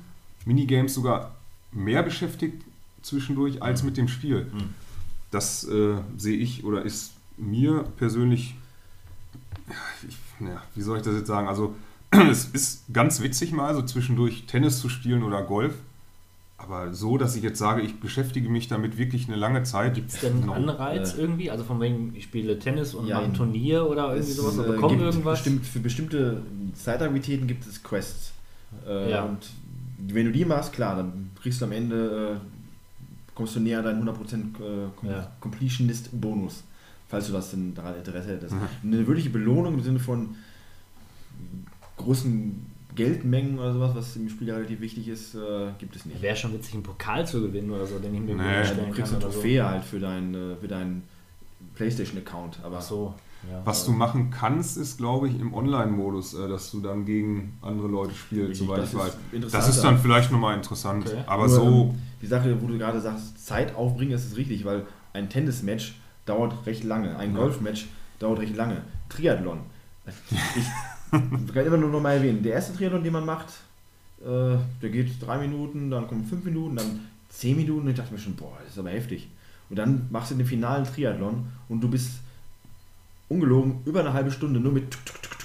Minigames 0.44 0.92
sogar 0.92 1.36
mehr 1.70 2.02
beschäftigt 2.02 2.64
zwischendurch 3.00 3.62
als 3.62 3.84
mit 3.84 3.96
dem 3.96 4.08
Spiel. 4.08 4.50
Mhm. 4.52 4.74
Das 5.30 5.68
äh, 5.68 5.98
sehe 6.16 6.36
ich 6.36 6.64
oder 6.64 6.82
ist 6.82 7.12
mir 7.36 7.84
persönlich, 7.96 8.56
ja, 9.68 10.08
ich, 10.08 10.16
ja, 10.44 10.60
wie 10.74 10.82
soll 10.82 10.96
ich 10.96 11.04
das 11.04 11.14
jetzt 11.14 11.28
sagen? 11.28 11.46
Also 11.46 11.76
es 12.10 12.46
ist 12.46 12.84
ganz 12.92 13.20
witzig 13.22 13.52
mal 13.52 13.74
so 13.74 13.82
zwischendurch 13.82 14.44
Tennis 14.46 14.80
zu 14.80 14.88
spielen 14.88 15.22
oder 15.22 15.42
Golf. 15.42 15.74
Aber 16.58 16.92
so, 16.92 17.16
dass 17.16 17.36
ich 17.36 17.42
jetzt 17.42 17.58
sage, 17.58 17.80
ich 17.80 18.00
beschäftige 18.00 18.50
mich 18.50 18.68
damit 18.68 18.98
wirklich 18.98 19.28
eine 19.28 19.36
lange 19.36 19.62
Zeit. 19.62 19.94
Gibt 19.94 20.10
es 20.12 20.20
denn 20.20 20.42
einen 20.42 20.50
Anreiz 20.50 21.14
Äh, 21.14 21.20
irgendwie? 21.22 21.50
Also 21.50 21.64
von 21.64 21.80
wegen, 21.80 22.14
ich 22.14 22.24
spiele 22.24 22.58
Tennis 22.58 22.92
und 22.92 23.06
Ja, 23.06 23.16
mache 23.16 23.24
ein 23.26 23.34
Turnier 23.34 23.86
oder 23.88 24.12
irgendwie 24.14 24.32
sowas 24.32 24.56
äh, 24.56 24.60
oder 24.60 24.72
bekomme 24.72 24.96
gibt 24.96 25.02
irgendwas? 25.06 25.38
Bestimmt, 25.42 25.64
für 25.66 25.80
bestimmte 25.80 26.42
Zeitaktivitäten 26.74 27.46
gibt 27.46 27.66
es 27.66 27.82
Quests. 27.82 28.32
Äh, 28.86 29.10
Ja. 29.10 29.22
Und 29.24 29.38
wenn 29.98 30.26
du 30.26 30.32
die 30.32 30.44
machst, 30.44 30.74
klar, 30.74 30.96
dann 30.96 31.30
kriegst 31.40 31.62
du 31.62 31.64
am 31.64 31.72
Ende, 31.72 32.36
äh, 32.36 33.34
kommst 33.34 33.56
du 33.56 33.60
näher 33.60 33.78
an 33.78 33.84
deinen 33.86 34.02
100% 34.08 34.12
äh, 34.60 34.88
Com 34.96 35.08
Ja. 35.08 35.30
Completionist-Bonus, 35.40 36.62
falls 37.08 37.26
du 37.26 37.32
das 37.32 37.52
denn 37.52 37.74
daran 37.74 37.94
Interesse 37.96 38.28
hättest. 38.34 38.52
Mhm. 38.54 38.92
Eine 38.92 39.06
wirkliche 39.06 39.30
Belohnung 39.30 39.74
im 39.74 39.80
Sinne 39.82 39.98
von 39.98 40.34
großen 42.04 42.66
Geldmengen 42.96 43.58
oder 43.58 43.72
sowas, 43.72 43.92
was 43.94 44.16
im 44.16 44.28
Spiel 44.28 44.50
relativ 44.50 44.80
wichtig 44.80 45.08
ist, 45.08 45.34
äh, 45.34 45.68
gibt 45.78 45.94
es 45.96 46.06
nicht. 46.06 46.20
Wäre 46.20 46.36
schon 46.36 46.52
witzig, 46.52 46.74
einen 46.74 46.82
Pokal 46.82 47.26
zu 47.26 47.40
gewinnen 47.40 47.70
oder 47.70 47.86
so, 47.86 47.98
den 47.98 48.14
ich 48.14 48.20
mir 48.20 48.34
Nee. 48.34 48.64
stellen 48.64 48.88
du 48.88 48.94
kriegst 48.94 49.12
eine 49.12 49.22
oder 49.22 49.30
so. 49.32 49.40
Trophäe 49.40 49.64
halt 49.68 49.84
für 49.84 50.00
deinen 50.00 50.56
für 50.60 50.68
deinen 50.68 51.02
PlayStation-Account. 51.76 52.58
Aber 52.62 52.78
Ach 52.78 52.82
so, 52.82 53.14
ja. 53.50 53.62
Was 53.64 53.86
du 53.86 53.92
machen 53.92 54.30
kannst, 54.30 54.76
ist, 54.76 54.98
glaube 54.98 55.28
ich, 55.28 55.40
im 55.40 55.54
Online-Modus, 55.54 56.34
äh, 56.34 56.46
dass 56.48 56.70
du 56.72 56.80
dann 56.80 57.06
gegen 57.06 57.56
andere 57.62 57.88
Leute 57.88 58.14
spielst, 58.14 58.60
soweit 58.60 58.80
das 58.82 58.92
ich 58.92 58.98
weiß. 58.98 59.16
ist 59.44 59.54
Das 59.54 59.68
ist 59.68 59.80
dann 59.82 59.98
vielleicht 59.98 60.30
nochmal 60.30 60.56
interessant. 60.56 61.06
Okay. 61.06 61.22
Aber 61.26 61.46
Nur, 61.46 61.54
so, 61.56 61.64
ähm, 61.94 61.98
Die 62.20 62.26
Sache, 62.26 62.54
wo 62.60 62.66
du 62.66 62.76
gerade 62.76 63.00
sagst, 63.00 63.46
Zeit 63.46 63.74
aufbringen, 63.74 64.12
das 64.12 64.26
ist 64.26 64.36
richtig, 64.36 64.66
weil 64.66 64.84
ein 65.14 65.30
Tennismatch 65.30 65.94
dauert 66.26 66.54
recht 66.66 66.84
lange, 66.84 67.16
ein 67.16 67.32
Ja. 67.32 67.38
Golfmatch 67.38 67.86
dauert 68.18 68.40
recht 68.40 68.56
lange. 68.56 68.82
Triathlon. 69.08 69.60
Ich 70.56 70.66
kann 71.54 71.66
immer 71.66 71.76
nur 71.76 71.90
noch 71.90 72.00
mal 72.00 72.16
erwähnen, 72.16 72.42
der 72.42 72.54
erste 72.54 72.76
Triathlon, 72.76 73.02
den 73.02 73.12
man 73.12 73.26
macht, 73.26 73.48
äh, 74.22 74.56
der 74.82 74.90
geht 74.90 75.10
drei 75.20 75.38
Minuten, 75.38 75.90
dann 75.90 76.06
kommen 76.06 76.24
fünf 76.24 76.44
Minuten, 76.44 76.76
dann 76.76 77.00
zehn 77.28 77.56
Minuten 77.56 77.88
ich 77.88 77.96
dachte 77.96 78.12
mir 78.12 78.18
schon, 78.18 78.36
boah, 78.36 78.56
das 78.62 78.72
ist 78.72 78.78
aber 78.78 78.90
heftig. 78.90 79.28
Und 79.68 79.76
dann 79.76 80.08
machst 80.10 80.32
du 80.32 80.34
den 80.34 80.46
finalen 80.46 80.84
Triathlon 80.84 81.46
und 81.68 81.80
du 81.80 81.88
bist 81.88 82.20
ungelogen 83.28 83.80
über 83.84 84.00
eine 84.00 84.12
halbe 84.12 84.30
Stunde 84.30 84.58
nur 84.58 84.72
mit 84.72 84.90
tuk, 84.90 85.04
tuk, 85.04 85.22
tuk, 85.22 85.40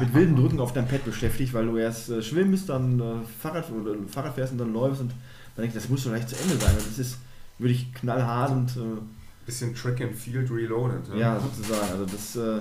mit 0.00 0.14
wilden 0.14 0.36
Drücken 0.36 0.60
auf 0.60 0.72
deinem 0.72 0.88
Pad 0.88 1.04
beschäftigt, 1.04 1.54
weil 1.54 1.66
du 1.66 1.76
erst 1.76 2.10
äh, 2.10 2.22
schwimmst, 2.22 2.68
dann 2.68 3.00
äh, 3.00 3.14
Fahrrad 3.40 3.70
oder 3.70 3.94
Fahrrad 4.08 4.34
fährst 4.34 4.52
und 4.52 4.58
dann 4.58 4.72
läufst 4.72 5.00
und 5.00 5.10
dann 5.10 5.64
denke 5.64 5.76
ich, 5.76 5.82
das 5.82 5.88
muss 5.88 6.02
doch 6.02 6.10
gleich 6.10 6.26
zu 6.26 6.36
Ende 6.36 6.56
sein. 6.56 6.72
Und 6.72 6.86
das 6.86 6.98
ist 6.98 7.18
wirklich 7.58 7.94
knallhart 7.94 8.50
und 8.50 8.70
äh, 8.76 9.00
bisschen 9.46 9.74
Track 9.74 10.00
and 10.00 10.14
Field 10.16 10.50
reloaded. 10.50 11.02
ja, 11.16 11.38
sozusagen. 11.38 11.92
Also 11.92 12.06
das, 12.06 12.36
äh, 12.36 12.60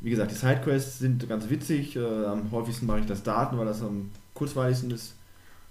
wie 0.00 0.10
gesagt, 0.10 0.30
die 0.30 0.34
Sidequests 0.36 0.98
sind 0.98 1.28
ganz 1.28 1.48
witzig. 1.50 1.96
Äh, 1.96 2.24
am 2.26 2.50
häufigsten 2.50 2.86
mache 2.86 3.00
ich 3.00 3.06
das 3.06 3.22
Daten, 3.22 3.58
weil 3.58 3.66
das 3.66 3.82
am 3.82 4.10
kurzweiligsten 4.34 4.90
ist. 4.90 5.14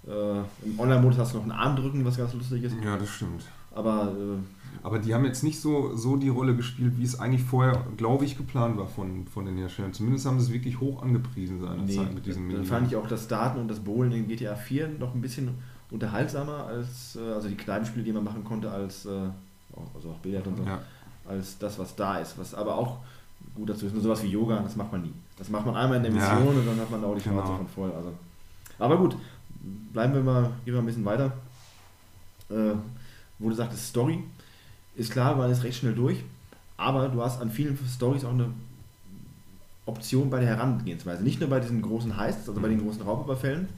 Äh, 0.06 0.38
Im 0.64 0.78
Online-Modus 0.78 1.18
hast 1.18 1.34
du 1.34 1.38
noch 1.38 1.44
ein 1.44 1.52
Armdrücken, 1.52 2.04
was 2.04 2.16
ganz 2.16 2.32
lustig 2.34 2.62
ist. 2.64 2.74
Ja, 2.82 2.96
das 2.96 3.08
stimmt. 3.08 3.44
Aber 3.72 4.12
äh, 4.12 4.38
Aber 4.86 4.98
die 4.98 5.14
haben 5.14 5.24
jetzt 5.24 5.44
nicht 5.44 5.60
so, 5.60 5.94
so 5.96 6.16
die 6.16 6.28
Rolle 6.28 6.56
gespielt, 6.56 6.94
wie 6.96 7.04
es 7.04 7.20
eigentlich 7.20 7.42
vorher, 7.44 7.84
glaube 7.96 8.24
ich, 8.24 8.36
geplant 8.36 8.76
war 8.78 8.86
von, 8.86 9.26
von 9.26 9.44
den 9.44 9.56
Herstellern. 9.58 9.92
Zumindest 9.92 10.26
haben 10.26 10.40
sie 10.40 10.46
es 10.46 10.52
wirklich 10.52 10.80
hoch 10.80 11.02
angepriesen 11.02 11.60
seinerzeit 11.60 12.08
nee, 12.08 12.14
mit 12.14 12.26
diesem 12.26 12.42
dann 12.42 12.46
Minigames. 12.46 12.68
fand 12.68 12.86
ich 12.88 12.96
auch 12.96 13.06
das 13.06 13.28
Daten 13.28 13.60
und 13.60 13.68
das 13.68 13.80
Bowlen 13.80 14.10
in 14.12 14.26
GTA 14.26 14.54
4 14.56 14.88
noch 14.98 15.14
ein 15.14 15.20
bisschen 15.20 15.50
unterhaltsamer 15.90 16.66
als, 16.66 17.16
äh, 17.16 17.32
also 17.32 17.48
die 17.48 17.56
kleinen 17.56 17.84
Spiele, 17.84 18.04
die 18.04 18.12
man 18.12 18.24
machen 18.24 18.42
konnte, 18.44 18.70
als, 18.70 19.04
äh, 19.06 19.10
also 19.94 20.10
auch 20.10 20.18
Billard 20.18 20.46
und 20.46 20.56
so, 20.56 20.62
Ja. 20.64 20.80
als 21.28 21.58
das, 21.58 21.78
was 21.78 21.94
da 21.94 22.18
ist. 22.18 22.38
Was 22.38 22.54
aber 22.54 22.74
auch 22.76 22.98
gut 23.60 23.68
dazu 23.70 23.86
ist, 23.86 23.92
nur 23.92 24.02
sowas 24.02 24.22
wie 24.22 24.28
Yoga, 24.28 24.60
das 24.60 24.74
macht 24.76 24.90
man 24.92 25.02
nie. 25.02 25.12
Das 25.38 25.48
macht 25.50 25.66
man 25.66 25.76
einmal 25.76 25.98
in 25.98 26.02
der 26.04 26.12
Ja. 26.12 26.34
Mission 26.34 26.56
und 26.58 26.66
dann 26.66 26.80
hat 26.80 26.90
man 26.90 27.04
auch 27.04 27.14
die 27.14 27.20
Schnauze 27.20 27.42
Genau. 27.46 27.56
von 27.58 27.68
voll. 27.68 27.92
Also. 27.92 28.12
Aber 28.78 28.96
gut, 28.96 29.16
bleiben 29.92 30.14
wir 30.14 30.22
mal, 30.22 30.50
gehen 30.64 30.74
wir 30.74 30.80
ein 30.80 30.86
bisschen 30.86 31.04
weiter. 31.04 31.32
Äh, 32.50 32.72
wo 33.38 33.48
du 33.48 33.54
sagtest, 33.54 33.86
Story, 33.88 34.22
ist 34.96 35.12
klar, 35.12 35.36
man 35.36 35.50
ist 35.50 35.62
recht 35.62 35.78
schnell 35.78 35.94
durch, 35.94 36.22
aber 36.76 37.08
du 37.08 37.22
hast 37.22 37.40
an 37.40 37.50
vielen 37.50 37.78
Stories 37.88 38.24
auch 38.24 38.32
eine 38.32 38.48
Option 39.86 40.30
bei 40.30 40.40
der 40.40 40.48
Herangehensweise. 40.48 41.22
Nicht 41.22 41.40
nur 41.40 41.48
bei 41.48 41.60
diesen 41.60 41.82
großen 41.82 42.16
Heists, 42.16 42.48
also 42.48 42.60
bei 42.60 42.68
den 42.68 42.80
großen 42.82 43.02
Raubüberfällen, 43.02 43.68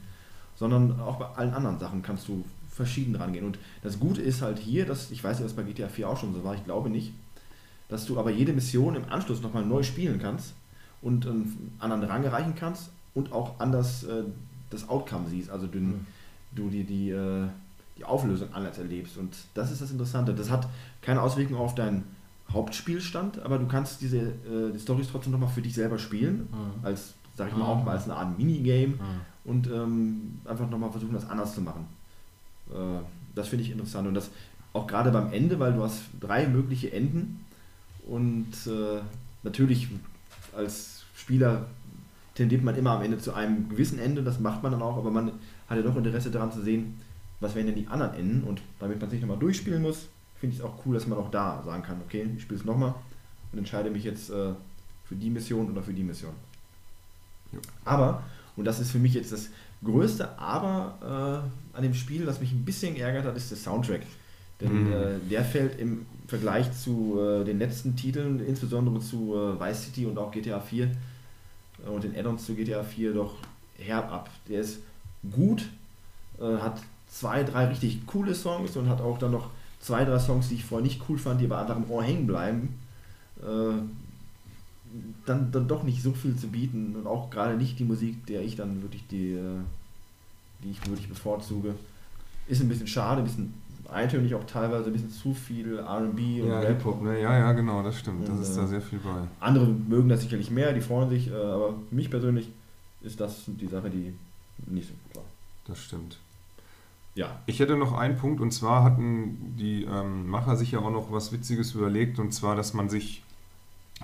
sondern 0.55 0.99
auch 0.99 1.17
bei 1.17 1.25
allen 1.35 1.53
anderen 1.53 1.79
Sachen 1.79 2.01
kannst 2.01 2.27
du 2.27 2.43
verschieden 2.69 3.15
rangehen. 3.15 3.45
Und 3.45 3.57
das 3.83 3.99
Gute 3.99 4.21
ist 4.21 4.41
halt 4.41 4.59
hier, 4.59 4.85
dass, 4.85 5.11
ich 5.11 5.23
weiß 5.23 5.37
nicht, 5.39 5.45
ob 5.45 5.49
es 5.51 5.55
bei 5.55 5.63
GTA 5.63 5.87
4 5.87 6.09
auch 6.09 6.17
schon 6.19 6.33
so 6.33 6.43
war, 6.43 6.55
ich 6.55 6.63
glaube 6.65 6.89
nicht, 6.89 7.13
dass 7.93 8.05
du 8.05 8.17
aber 8.19 8.31
jede 8.31 8.53
Mission 8.53 8.95
im 8.95 9.03
Anschluss 9.09 9.41
nochmal 9.43 9.63
neu 9.65 9.83
spielen 9.83 10.19
kannst 10.19 10.55
und 11.03 11.27
einen 11.27 11.71
anderen 11.79 12.03
Rang 12.05 12.23
erreichen 12.23 12.53
kannst 12.55 12.89
und 13.13 13.31
auch 13.31 13.59
anders 13.59 14.03
äh, 14.03 14.23
das 14.71 14.89
Outcome 14.89 15.29
siehst, 15.29 15.49
also 15.51 15.67
den, 15.67 15.87
Mhm. 15.89 16.05
du 16.55 16.69
die, 16.69 16.83
die, 16.83 17.09
äh, 17.11 17.45
die 17.97 18.03
Auflösung 18.05 18.51
anders 18.53 18.79
erlebst. 18.79 19.17
Und 19.17 19.35
das 19.53 19.71
ist 19.71 19.79
das 19.81 19.91
Interessante. 19.91 20.33
Das 20.33 20.49
hat 20.49 20.67
keine 21.03 21.21
Auswirkung 21.21 21.57
auf 21.57 21.75
deinen 21.75 22.03
Hauptspielstand, 22.51 23.39
aber 23.43 23.59
du 23.59 23.67
kannst 23.67 24.01
diese 24.01 24.17
äh, 24.17 24.71
die 24.73 24.79
Storys 24.79 25.07
trotzdem 25.11 25.31
nochmal 25.31 25.49
für 25.49 25.61
dich 25.61 25.75
selber 25.75 25.99
spielen, 25.99 26.47
Mhm. 26.51 26.83
als, 26.85 27.13
sag 27.37 27.49
ich 27.49 27.53
mal, 27.53 27.65
Mhm. 27.65 27.69
auch 27.69 27.83
mal 27.85 27.91
als 27.91 28.05
eine 28.05 28.15
Art 28.15 28.37
Minigame 28.37 28.93
Mhm. 28.95 28.99
und 29.45 29.67
ähm, 29.67 30.39
einfach 30.45 30.67
nochmal 30.69 30.89
versuchen, 30.91 31.13
das 31.13 31.29
anders 31.29 31.53
zu 31.53 31.61
machen. 31.61 31.85
Äh, 32.71 32.75
das 33.35 33.47
finde 33.49 33.63
ich 33.65 33.71
interessant 33.71 34.07
und 34.07 34.13
das 34.15 34.29
auch 34.73 34.87
gerade 34.87 35.11
beim 35.11 35.31
Ende, 35.31 35.59
weil 35.59 35.73
du 35.73 35.83
hast 35.83 36.01
drei 36.19 36.47
mögliche 36.47 36.91
Enden 36.91 37.39
und 38.07 38.51
äh, 38.67 39.01
natürlich 39.43 39.89
als 40.55 41.03
Spieler 41.15 41.67
tendiert 42.35 42.63
man 42.63 42.75
immer 42.75 42.91
am 42.91 43.03
Ende 43.03 43.17
zu 43.17 43.33
einem 43.33 43.69
gewissen 43.69 43.99
Ende, 43.99 44.23
das 44.23 44.39
macht 44.39 44.63
man 44.63 44.71
dann 44.71 44.81
auch, 44.81 44.97
aber 44.97 45.11
man 45.11 45.31
hat 45.67 45.77
ja 45.77 45.83
doch 45.83 45.95
Interesse 45.95 46.31
daran 46.31 46.51
zu 46.51 46.61
sehen, 46.61 46.99
was 47.39 47.55
wären 47.55 47.67
denn 47.67 47.75
die 47.75 47.87
anderen 47.87 48.13
Enden 48.15 48.43
und 48.43 48.61
damit 48.79 48.99
man 48.99 49.09
sich 49.09 49.21
nochmal 49.21 49.37
durchspielen 49.37 49.81
muss, 49.81 50.07
finde 50.39 50.55
ich 50.55 50.59
es 50.59 50.65
auch 50.65 50.85
cool, 50.85 50.95
dass 50.95 51.07
man 51.07 51.17
auch 51.17 51.31
da 51.31 51.61
sagen 51.63 51.83
kann, 51.83 52.01
okay, 52.05 52.27
ich 52.35 52.43
spiele 52.43 52.59
es 52.59 52.65
nochmal 52.65 52.93
und 53.51 53.59
entscheide 53.59 53.89
mich 53.89 54.03
jetzt 54.03 54.29
äh, 54.29 54.53
für 55.05 55.15
die 55.15 55.29
Mission 55.29 55.69
oder 55.71 55.83
für 55.83 55.93
die 55.93 56.03
Mission. 56.03 56.33
Ja. 57.51 57.59
Aber, 57.85 58.23
und 58.55 58.65
das 58.65 58.79
ist 58.79 58.91
für 58.91 58.99
mich 58.99 59.13
jetzt 59.13 59.31
das 59.31 59.49
größte 59.83 60.39
Aber 60.39 61.43
äh, 61.73 61.77
an 61.77 61.83
dem 61.83 61.93
Spiel, 61.93 62.25
das 62.25 62.39
mich 62.39 62.51
ein 62.51 62.65
bisschen 62.65 62.95
geärgert 62.95 63.25
hat, 63.25 63.35
ist 63.35 63.51
der 63.51 63.57
Soundtrack. 63.57 64.01
Denn 64.61 64.87
Mhm. 64.87 64.91
äh, 64.93 65.19
der 65.29 65.43
fällt 65.43 65.79
im 65.79 66.05
Vergleich 66.33 66.71
zu 66.73 67.19
äh, 67.19 67.43
den 67.43 67.59
letzten 67.59 67.95
Titeln, 67.95 68.39
insbesondere 68.43 68.99
zu 68.99 69.35
äh, 69.35 69.59
Vice 69.59 69.83
City 69.83 70.07
und 70.07 70.17
auch 70.17 70.31
GTA 70.31 70.59
4 70.59 70.85
äh, 70.85 71.89
und 71.89 72.03
den 72.03 72.15
Add-ons 72.15 72.43
zu 72.43 72.55
GTA 72.55 72.81
4 72.81 73.13
doch 73.13 73.35
herb 73.77 74.11
ab. 74.11 74.31
Der 74.49 74.61
ist 74.61 74.79
gut, 75.31 75.69
äh, 76.39 76.57
hat 76.57 76.81
zwei, 77.07 77.43
drei 77.43 77.65
richtig 77.65 78.07
coole 78.07 78.33
Songs 78.33 78.75
und 78.75 78.89
hat 78.89 78.99
auch 78.99 79.19
dann 79.19 79.29
noch 79.29 79.51
zwei, 79.79 80.05
drei 80.05 80.17
Songs, 80.17 80.49
die 80.49 80.55
ich 80.55 80.65
vorher 80.65 80.83
nicht 80.83 81.01
cool 81.07 81.19
fand, 81.19 81.39
die 81.39 81.45
aber 81.45 81.59
einfach 81.59 81.75
im 81.75 81.87
Ohr 81.91 82.01
hängen 82.01 82.25
bleiben. 82.25 82.79
Äh, 83.39 83.83
dann, 85.27 85.51
dann 85.51 85.67
doch 85.67 85.83
nicht 85.83 86.01
so 86.01 86.13
viel 86.13 86.35
zu 86.35 86.47
bieten 86.47 86.95
und 86.95 87.05
auch 87.05 87.29
gerade 87.29 87.57
nicht 87.57 87.77
die 87.77 87.83
Musik, 87.83 88.25
der 88.25 88.41
ich 88.41 88.55
dann 88.55 88.81
wirklich 88.81 89.05
die, 89.05 89.33
äh, 89.33 89.59
die 90.63 90.71
ich 90.71 90.83
wirklich 90.87 91.09
bevorzuge. 91.09 91.75
Ist 92.47 92.59
ein 92.59 92.69
bisschen 92.69 92.87
schade, 92.87 93.21
ein 93.21 93.25
bisschen 93.25 93.53
eintönig 93.89 94.33
auch 94.35 94.43
teilweise, 94.45 94.87
ein 94.87 94.93
bisschen 94.93 95.09
zu 95.11 95.33
viel 95.33 95.77
R&B 95.79 96.41
und 96.41 96.47
Ja, 96.49 96.59
Rap. 96.59 96.67
Hip-Hop, 96.77 97.01
ne? 97.01 97.21
Ja, 97.21 97.37
ja, 97.37 97.51
genau, 97.53 97.83
das 97.83 97.97
stimmt. 97.99 98.23
Das 98.27 98.35
Und, 98.35 98.41
ist 98.41 98.55
äh, 98.57 98.61
da 98.61 98.67
sehr 98.67 98.81
viel 98.81 98.99
bei. 98.99 99.27
Andere 99.39 99.67
mögen 99.67 100.09
das 100.09 100.21
sicherlich 100.21 100.49
mehr, 100.51 100.73
die 100.73 100.81
freuen 100.81 101.09
sich, 101.09 101.29
äh, 101.29 101.35
aber 101.35 101.73
für 101.89 101.95
mich 101.95 102.09
persönlich 102.09 102.49
ist 103.01 103.19
das 103.19 103.43
die 103.47 103.67
Sache, 103.67 103.89
die 103.89 104.13
nicht 104.67 104.87
so 104.87 104.93
gut 105.05 105.15
war. 105.17 105.23
Das 105.67 105.79
stimmt. 105.79 106.17
Ja, 107.15 107.41
Ich 107.45 107.59
hätte 107.59 107.77
noch 107.77 107.93
einen 107.93 108.17
Punkt 108.17 108.41
und 108.41 108.51
zwar 108.51 108.83
hatten 108.83 109.55
die 109.57 109.83
ähm, 109.83 110.27
Macher 110.27 110.55
sich 110.55 110.71
ja 110.71 110.79
auch 110.79 110.89
noch 110.89 111.11
was 111.11 111.31
Witziges 111.31 111.75
überlegt 111.75 112.17
und 112.17 112.33
zwar, 112.33 112.55
dass 112.55 112.73
man 112.73 112.89
sich 112.89 113.23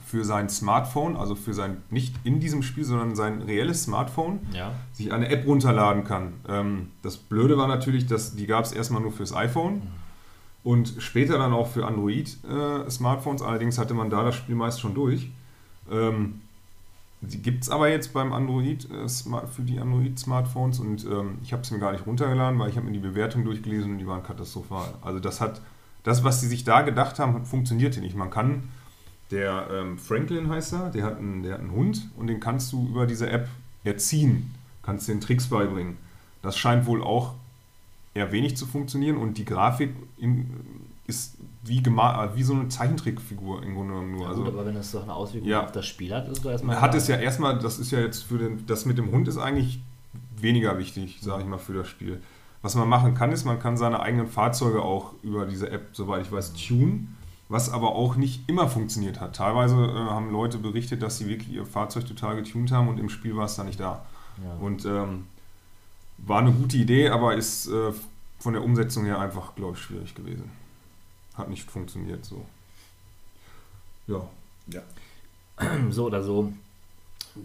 für 0.05 0.23
sein 0.25 0.49
Smartphone, 0.49 1.15
also 1.15 1.35
für 1.35 1.53
sein, 1.53 1.77
nicht 1.89 2.15
in 2.23 2.39
diesem 2.39 2.63
Spiel, 2.63 2.83
sondern 2.83 3.15
sein 3.15 3.41
reelles 3.41 3.83
Smartphone, 3.83 4.39
Ja. 4.53 4.71
sich 4.93 5.11
eine 5.13 5.29
App 5.29 5.45
runterladen 5.45 6.03
kann. 6.03 6.33
Ähm, 6.47 6.91
das 7.03 7.17
Blöde 7.17 7.57
war 7.57 7.67
natürlich, 7.67 8.07
dass 8.07 8.35
die 8.35 8.47
gab 8.47 8.65
es 8.65 8.71
erstmal 8.71 9.01
nur 9.01 9.11
fürs 9.11 9.33
iPhone 9.35 9.81
und 10.63 10.95
später 10.99 11.37
dann 11.37 11.53
auch 11.53 11.67
für 11.67 11.85
Android-Smartphones. 11.85 13.41
Allerdings 13.41 13.77
hatte 13.77 13.93
man 13.93 14.09
da 14.09 14.23
das 14.23 14.35
Spiel 14.35 14.55
meist 14.55 14.79
schon 14.81 14.93
durch. 14.93 15.29
Ähm, 15.91 16.41
die 17.21 17.41
gibt 17.41 17.63
es 17.63 17.69
aber 17.69 17.89
jetzt 17.89 18.13
beim 18.13 18.31
Android, 18.31 18.87
äh, 18.91 19.07
für 19.09 19.61
die 19.61 19.79
Android-Smartphones 19.79 20.79
und 20.79 21.05
ähm, 21.05 21.37
ich 21.43 21.51
habe 21.51 21.63
es 21.63 21.71
mir 21.71 21.79
gar 21.79 21.91
nicht 21.91 22.05
runtergeladen, 22.05 22.57
weil 22.59 22.69
ich 22.69 22.77
habe 22.77 22.85
mir 22.85 22.93
die 22.93 22.99
Bewertung 22.99 23.43
durchgelesen 23.43 23.91
und 23.91 23.97
die 23.97 24.07
waren 24.07 24.23
katastrophal. 24.23 24.93
Also 25.01 25.19
das 25.19 25.41
hat, 25.41 25.59
das, 26.03 26.23
was 26.23 26.39
sie 26.39 26.47
sich 26.47 26.63
da 26.63 26.81
gedacht 26.81 27.19
haben, 27.19 27.45
funktionierte 27.45 27.99
nicht. 27.99 28.15
Man 28.15 28.29
kann, 28.29 28.69
der 29.31 29.67
ähm, 29.71 29.97
Franklin 29.97 30.49
heißt 30.49 30.73
er, 30.73 30.89
der 30.89 31.03
hat, 31.03 31.17
einen, 31.19 31.43
der 31.43 31.53
hat 31.53 31.59
einen 31.61 31.71
Hund 31.71 32.09
und 32.17 32.27
den 32.27 32.39
kannst 32.39 32.71
du 32.73 32.87
über 32.87 33.05
diese 33.05 33.29
App 33.29 33.47
erziehen, 33.83 34.53
kannst 34.83 35.07
den 35.07 35.21
Tricks 35.21 35.47
beibringen. 35.47 35.97
Das 36.41 36.57
scheint 36.57 36.85
wohl 36.85 37.03
auch 37.03 37.33
eher 38.13 38.31
wenig 38.31 38.57
zu 38.57 38.65
funktionieren 38.65 39.17
und 39.17 39.37
die 39.37 39.45
Grafik 39.45 39.93
in, 40.17 40.49
ist 41.05 41.37
wie, 41.63 41.79
gema- 41.81 42.35
wie 42.35 42.43
so 42.43 42.53
eine 42.53 42.69
Zeichentrickfigur 42.69 43.61
im 43.63 43.75
Grunde 43.75 43.93
genommen 43.93 44.11
nur. 44.13 44.21
Ja, 44.23 44.29
also, 44.29 44.43
gut, 44.43 44.53
aber 44.53 44.65
wenn 44.65 44.75
das 44.75 44.91
doch 44.91 45.03
eine 45.03 45.13
Auswirkung 45.13 45.49
Ja. 45.49 45.63
auf 45.63 45.71
das 45.71 45.85
Spiel 45.85 46.13
hat, 46.13 46.25
ist 46.27 46.37
es 46.37 46.41
doch 46.43 46.51
erstmal. 46.51 46.79
hat 46.81 46.91
klar. 46.91 46.95
es 47.01 47.07
ja 47.07 47.17
erstmal, 47.17 47.59
das 47.59 47.77
ist 47.79 47.91
ja 47.91 47.99
jetzt 47.99 48.23
für 48.23 48.37
den, 48.37 48.65
das 48.65 48.85
mit 48.85 48.97
dem 48.97 49.11
Hund 49.11 49.27
ist 49.27 49.37
eigentlich 49.37 49.79
weniger 50.37 50.77
wichtig, 50.77 51.19
sage 51.21 51.43
ich 51.43 51.47
mal, 51.47 51.57
für 51.59 51.73
das 51.73 51.87
Spiel. 51.87 52.21
Was 52.61 52.75
man 52.75 52.87
machen 52.89 53.13
kann, 53.13 53.31
ist, 53.31 53.45
man 53.45 53.59
kann 53.59 53.77
seine 53.77 53.99
eigenen 54.01 54.27
Fahrzeuge 54.27 54.81
auch 54.81 55.13
über 55.21 55.45
diese 55.45 55.69
App, 55.69 55.89
soweit 55.93 56.21
ich 56.25 56.31
weiß, 56.31 56.53
tunen, 56.53 57.15
was 57.49 57.71
aber 57.71 57.95
auch 57.95 58.15
nicht 58.15 58.47
immer 58.47 58.69
funktioniert 58.69 59.19
hat. 59.19 59.35
Teilweise 59.35 59.75
äh, 59.75 59.93
haben 59.93 60.31
Leute 60.31 60.59
berichtet, 60.59 61.01
dass 61.01 61.17
sie 61.17 61.27
wirklich 61.27 61.51
ihr 61.51 61.65
Fahrzeug 61.65 62.05
total 62.05 62.35
getunt 62.35 62.71
haben 62.71 62.87
und 62.87 62.99
im 62.99 63.09
Spiel 63.09 63.35
war 63.35 63.45
es 63.45 63.55
dann 63.55 63.65
nicht 63.65 63.79
da. 63.79 64.05
Ja. 64.43 64.53
Und 64.61 64.85
ähm, 64.85 65.27
war 66.19 66.39
eine 66.39 66.51
gute 66.51 66.77
Idee, 66.77 67.09
aber 67.09 67.35
ist 67.35 67.67
äh, 67.67 67.91
von 68.37 68.53
der 68.53 68.63
Umsetzung 68.63 69.05
her 69.05 69.19
einfach, 69.19 69.55
glaube 69.55 69.73
ich, 69.75 69.83
schwierig 69.83 70.13
gewesen. 70.13 70.51
Hat 71.33 71.49
nicht 71.49 71.69
funktioniert 71.69 72.23
so. 72.23 72.45
Ja. 74.07 74.81
so 75.89 76.05
oder 76.05 76.23
so 76.23 76.53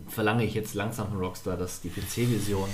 verlange 0.08 0.44
ich 0.44 0.54
jetzt 0.54 0.74
langsam 0.74 1.08
von 1.08 1.18
Rockstar, 1.18 1.56
dass 1.56 1.80
die 1.80 1.88
PC-Version 1.88 2.68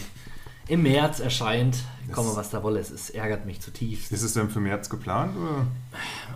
im 0.69 0.83
März 0.83 1.21
erscheint. 1.21 1.85
Komme, 2.13 2.35
was 2.35 2.51
da 2.51 2.63
wolle. 2.63 2.81
Es 2.81 2.91
ist, 2.91 3.11
ärgert 3.11 3.47
mich 3.47 3.61
zutiefst. 3.61 4.13
Ist 4.13 4.23
es 4.23 4.35
denn 4.35 4.51
für 4.51 4.61
März 4.61 4.89
geplant? 4.89 5.37
Oder? 5.37 5.67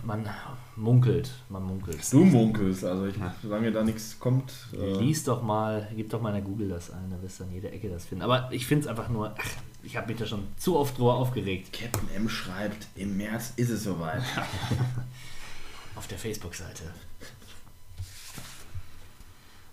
Man 0.03 0.29
munkelt, 0.75 1.31
man 1.49 1.63
munkelt. 1.63 2.11
Du 2.11 2.23
munkelst, 2.23 2.83
also 2.83 3.05
ich, 3.05 3.15
solange 3.41 3.71
da 3.71 3.83
nichts 3.83 4.19
kommt. 4.19 4.51
Äh, 4.73 4.99
Lies 4.99 5.23
doch 5.23 5.41
mal, 5.41 5.87
gib 5.95 6.09
doch 6.09 6.21
mal 6.21 6.29
in 6.29 6.35
der 6.35 6.43
Google 6.43 6.69
das 6.69 6.91
ein, 6.91 7.09
da 7.09 7.21
wirst 7.21 7.39
du 7.39 7.45
an 7.45 7.51
jeder 7.51 7.71
Ecke 7.71 7.89
das 7.89 8.05
finden. 8.05 8.23
Aber 8.23 8.49
ich 8.51 8.65
finde 8.65 8.83
es 8.83 8.87
einfach 8.87 9.09
nur, 9.09 9.33
ach, 9.37 9.49
ich 9.83 9.95
habe 9.95 10.07
mich 10.07 10.17
da 10.17 10.25
schon 10.25 10.47
zu 10.57 10.77
oft 10.77 10.97
drüber 10.97 11.15
aufgeregt. 11.15 11.71
Captain 11.71 12.09
M 12.15 12.27
schreibt, 12.27 12.87
im 12.95 13.17
März 13.17 13.53
ist 13.55 13.69
es 13.69 13.83
soweit. 13.83 14.23
Auf 15.95 16.07
der 16.07 16.17
Facebook-Seite. 16.17 16.83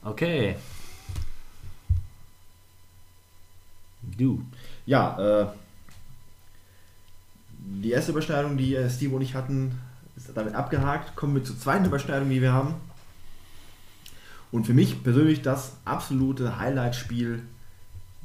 Okay. 0.04 0.56
Du. 4.16 4.44
Ja, 4.86 5.42
äh, 5.42 5.46
die 7.58 7.90
erste 7.90 8.12
Überschneidung, 8.12 8.56
die 8.56 8.74
äh, 8.74 8.90
Steve 8.90 9.14
und 9.14 9.22
ich 9.22 9.34
hatten, 9.34 9.78
ist 10.28 10.37
damit 10.37 10.54
abgehakt. 10.54 11.16
Kommen 11.16 11.35
wir 11.35 11.44
zur 11.44 11.58
zweiten 11.58 11.85
Überschneidung, 11.85 12.30
die 12.30 12.40
wir 12.40 12.52
haben. 12.52 12.74
Und 14.50 14.66
für 14.66 14.74
mich 14.74 15.02
persönlich 15.02 15.42
das 15.42 15.72
absolute 15.85 16.58
Highlight-Spiel 16.58 17.42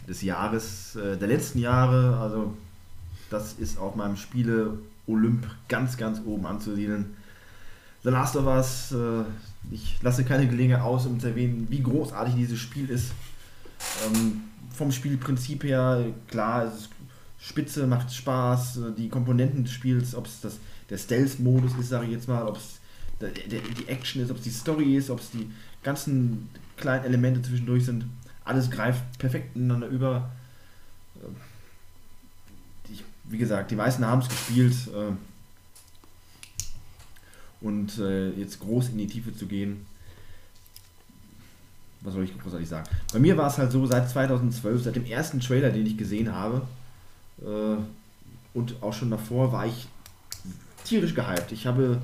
des 0.08 0.22
Jahres, 0.22 0.96
äh, 0.96 1.18
der 1.18 1.28
letzten 1.28 1.60
Jahre. 1.60 2.18
Also, 2.20 2.54
das 3.30 3.54
ist 3.54 3.78
auf 3.78 3.96
meinem 3.96 4.18
Spiele 4.18 4.78
Olymp 5.08 5.48
ganz, 5.68 5.98
ganz 5.98 6.22
oben 6.26 6.46
anzusiedeln. 6.46 7.16
The 8.04 8.10
Last 8.10 8.36
of 8.36 8.46
Us, 8.46 8.92
äh, 8.92 9.24
ich 9.72 10.02
lasse 10.02 10.24
keine 10.24 10.48
Gelegenheit 10.48 10.84
aus, 10.84 11.06
um 11.06 11.20
zu 11.20 11.28
erwähnen, 11.28 11.68
wie 11.70 11.82
großartig 11.82 12.36
dieses 12.36 12.60
Spiel 12.60 12.90
ist. 12.90 13.12
Ähm, 14.06 14.44
vom 14.74 14.92
Spielprinzip 14.92 15.64
her, 15.64 16.06
klar, 16.28 16.66
es 16.66 16.82
ist 16.82 16.90
spitze, 17.40 17.88
macht 17.88 18.14
Spaß, 18.14 18.78
äh, 18.78 18.82
die 18.98 19.10
Komponenten 19.10 19.64
des 19.64 19.74
Spiels, 19.74 20.16
ob 20.16 20.26
es 20.26 20.42
das, 20.42 20.60
der 20.90 20.98
Stealth-Modus 20.98 21.74
ist, 21.80 21.90
sage 21.90 22.06
ich 22.06 22.12
jetzt 22.12 22.28
mal, 22.28 22.46
ob 22.48 22.58
es 22.58 22.80
die 23.20 23.88
Action 23.88 24.22
ist, 24.22 24.30
ob 24.30 24.38
es 24.38 24.44
die 24.44 24.52
Story 24.52 24.96
ist, 24.96 25.10
ob 25.10 25.20
es 25.20 25.32
die 25.32 25.50
ganzen 25.84 26.50
kleinen 26.76 27.06
Elemente 27.06 27.42
zwischendurch 27.42 27.86
sind, 27.86 28.06
alles 28.46 28.70
greift 28.70 29.18
perfekt 29.18 29.56
ineinander 29.56 29.88
über. 29.88 30.30
Die, 32.88 33.00
wie 33.26 33.38
gesagt, 33.38 33.72
die 33.72 33.76
meisten 33.76 34.06
haben 34.06 34.22
es 34.22 34.30
gespielt. 34.30 34.76
Äh, 34.88 35.14
und 37.60 37.98
äh, 37.98 38.30
jetzt 38.32 38.60
groß 38.60 38.90
in 38.90 39.00
die 39.00 39.08
Tiefe 39.08 39.36
zu 39.36 39.48
gehen, 39.48 39.86
was 42.02 42.14
soll 42.14 42.24
ich 42.24 42.40
großartig 42.40 42.70
sagen? 42.70 42.88
Bei 43.12 43.20
mir 43.20 43.36
war 43.36 43.48
es 43.48 43.58
halt 43.58 43.72
so, 43.72 43.86
seit 43.88 44.10
2012, 44.10 44.84
seit 44.84 44.96
dem 44.96 45.06
ersten 45.06 45.40
Trailer, 45.40 45.72
den 45.72 45.86
ich 45.86 45.98
gesehen 45.98 46.32
habe, 46.32 46.62
äh, 47.42 47.78
und 48.54 48.82
auch 48.82 48.94
schon 48.94 49.10
davor, 49.10 49.52
war 49.52 49.66
ich 49.66 49.88
tierisch 50.88 51.14
gehypt. 51.14 51.52
Ich 51.52 51.68
habe 51.68 52.02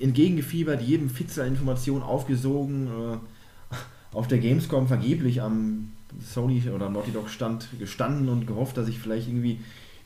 entgegengefiebert, 0.00 0.80
jedem 0.82 1.10
Fitzel 1.10 1.42
an 1.42 1.48
Informationen 1.48 2.02
aufgesogen, 2.02 2.86
äh, 2.86 3.76
auf 4.16 4.28
der 4.28 4.38
Gamescom 4.38 4.88
vergeblich 4.88 5.42
am 5.42 5.92
Sony 6.20 6.62
oder 6.74 6.88
Naughty 6.88 7.12
Dog 7.12 7.28
Stand 7.28 7.68
gestanden 7.78 8.28
und 8.28 8.46
gehofft, 8.46 8.76
dass 8.76 8.88
ich 8.88 8.98
vielleicht 8.98 9.28
irgendwie 9.28 9.60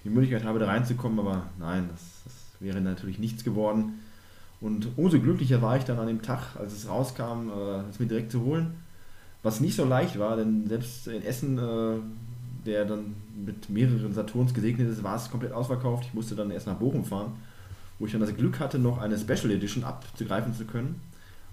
die 0.04 0.10
Möglichkeit 0.10 0.44
habe, 0.44 0.58
da 0.58 0.66
reinzukommen, 0.66 1.18
aber 1.20 1.44
nein, 1.58 1.88
das, 1.92 2.00
das 2.24 2.34
wäre 2.60 2.80
natürlich 2.80 3.18
nichts 3.18 3.44
geworden. 3.44 4.00
Und 4.60 4.88
umso 4.96 5.20
glücklicher 5.20 5.62
war 5.62 5.76
ich 5.76 5.84
dann 5.84 5.98
an 5.98 6.06
dem 6.06 6.22
Tag, 6.22 6.56
als 6.58 6.72
es 6.72 6.88
rauskam, 6.88 7.50
äh, 7.50 7.90
es 7.90 7.98
mir 7.98 8.06
direkt 8.06 8.32
zu 8.32 8.42
holen. 8.42 8.74
Was 9.42 9.60
nicht 9.60 9.76
so 9.76 9.84
leicht 9.84 10.18
war, 10.18 10.36
denn 10.36 10.66
selbst 10.68 11.08
in 11.08 11.22
Essen, 11.22 11.58
äh, 11.58 11.96
der 12.66 12.84
dann 12.84 13.14
mit 13.42 13.70
mehreren 13.70 14.12
Saturns 14.12 14.52
gesegnet 14.52 14.90
ist, 14.90 15.02
war 15.02 15.16
es 15.16 15.30
komplett 15.30 15.52
ausverkauft. 15.52 16.04
Ich 16.06 16.14
musste 16.14 16.34
dann 16.34 16.50
erst 16.50 16.66
nach 16.66 16.76
Bochum 16.76 17.04
fahren, 17.04 17.32
wo 18.00 18.06
ich 18.06 18.12
dann 18.12 18.22
das 18.22 18.34
Glück 18.34 18.58
hatte, 18.58 18.80
noch 18.80 18.98
eine 18.98 19.16
Special 19.16 19.52
Edition 19.52 19.84
abzugreifen 19.84 20.54
zu 20.54 20.64
können. 20.64 21.00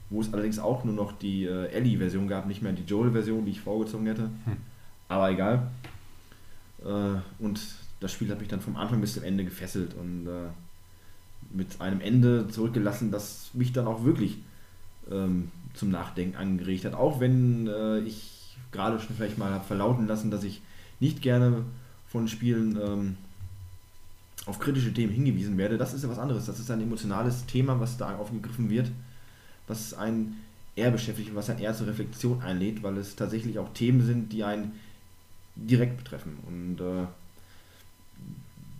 Wo 0.09 0.21
es 0.21 0.33
allerdings 0.33 0.57
auch 0.57 0.85
nur 0.85 0.95
noch 0.95 1.11
die 1.11 1.43
äh, 1.43 1.67
Ellie-Version 1.67 2.29
gab, 2.29 2.47
nicht 2.47 2.61
mehr 2.61 2.71
die 2.71 2.85
Joel-Version, 2.85 3.43
die 3.45 3.51
ich 3.51 3.59
vorgezogen 3.59 4.07
hätte. 4.07 4.29
Aber 5.09 5.29
egal. 5.29 5.67
Äh, 6.83 7.43
und 7.43 7.59
das 7.99 8.13
Spiel 8.13 8.31
hat 8.31 8.39
mich 8.39 8.47
dann 8.47 8.61
vom 8.61 8.77
Anfang 8.77 9.01
bis 9.01 9.15
zum 9.15 9.23
Ende 9.23 9.43
gefesselt 9.43 9.93
und 9.93 10.27
äh, 10.27 10.47
mit 11.53 11.81
einem 11.81 11.99
Ende 11.99 12.47
zurückgelassen, 12.47 13.11
das 13.11 13.49
mich 13.53 13.73
dann 13.73 13.85
auch 13.85 14.05
wirklich 14.05 14.37
ähm, 15.11 15.51
zum 15.73 15.91
Nachdenken 15.91 16.37
angeregt 16.37 16.85
hat. 16.85 16.93
Auch 16.93 17.19
wenn 17.19 17.67
äh, 17.67 17.99
ich 17.99 18.57
gerade 18.71 18.99
schon 19.01 19.17
vielleicht 19.17 19.37
mal 19.37 19.51
habe 19.51 19.65
verlauten 19.65 20.07
lassen, 20.07 20.31
dass 20.31 20.45
ich 20.45 20.61
nicht 21.01 21.21
gerne 21.21 21.63
von 22.07 22.29
Spielen 22.29 22.79
ähm, 22.81 23.17
auf 24.47 24.59
kritische 24.59 24.93
Themen 24.93 25.13
hingewiesen 25.13 25.57
werde. 25.57 25.77
Das 25.77 25.93
ist 25.93 26.03
ja 26.03 26.09
was 26.09 26.17
anderes. 26.17 26.45
Das 26.45 26.57
ist 26.57 26.71
ein 26.71 26.81
emotionales 26.81 27.45
Thema, 27.45 27.79
was 27.79 27.97
da 27.97 28.15
aufgegriffen 28.15 28.69
wird, 28.69 28.89
was 29.67 29.93
einen 29.93 30.41
eher 30.75 30.89
beschäftigt 30.89 31.29
und 31.29 31.35
was 31.35 31.49
einen 31.49 31.59
eher 31.59 31.73
zur 31.73 31.87
Reflexion 31.87 32.41
einlädt, 32.41 32.81
weil 32.81 32.97
es 32.97 33.15
tatsächlich 33.15 33.59
auch 33.59 33.73
Themen 33.73 34.05
sind, 34.05 34.31
die 34.31 34.43
einen 34.43 34.79
direkt 35.55 35.97
betreffen. 35.97 36.37
Und 36.47 36.79
äh, 36.79 37.05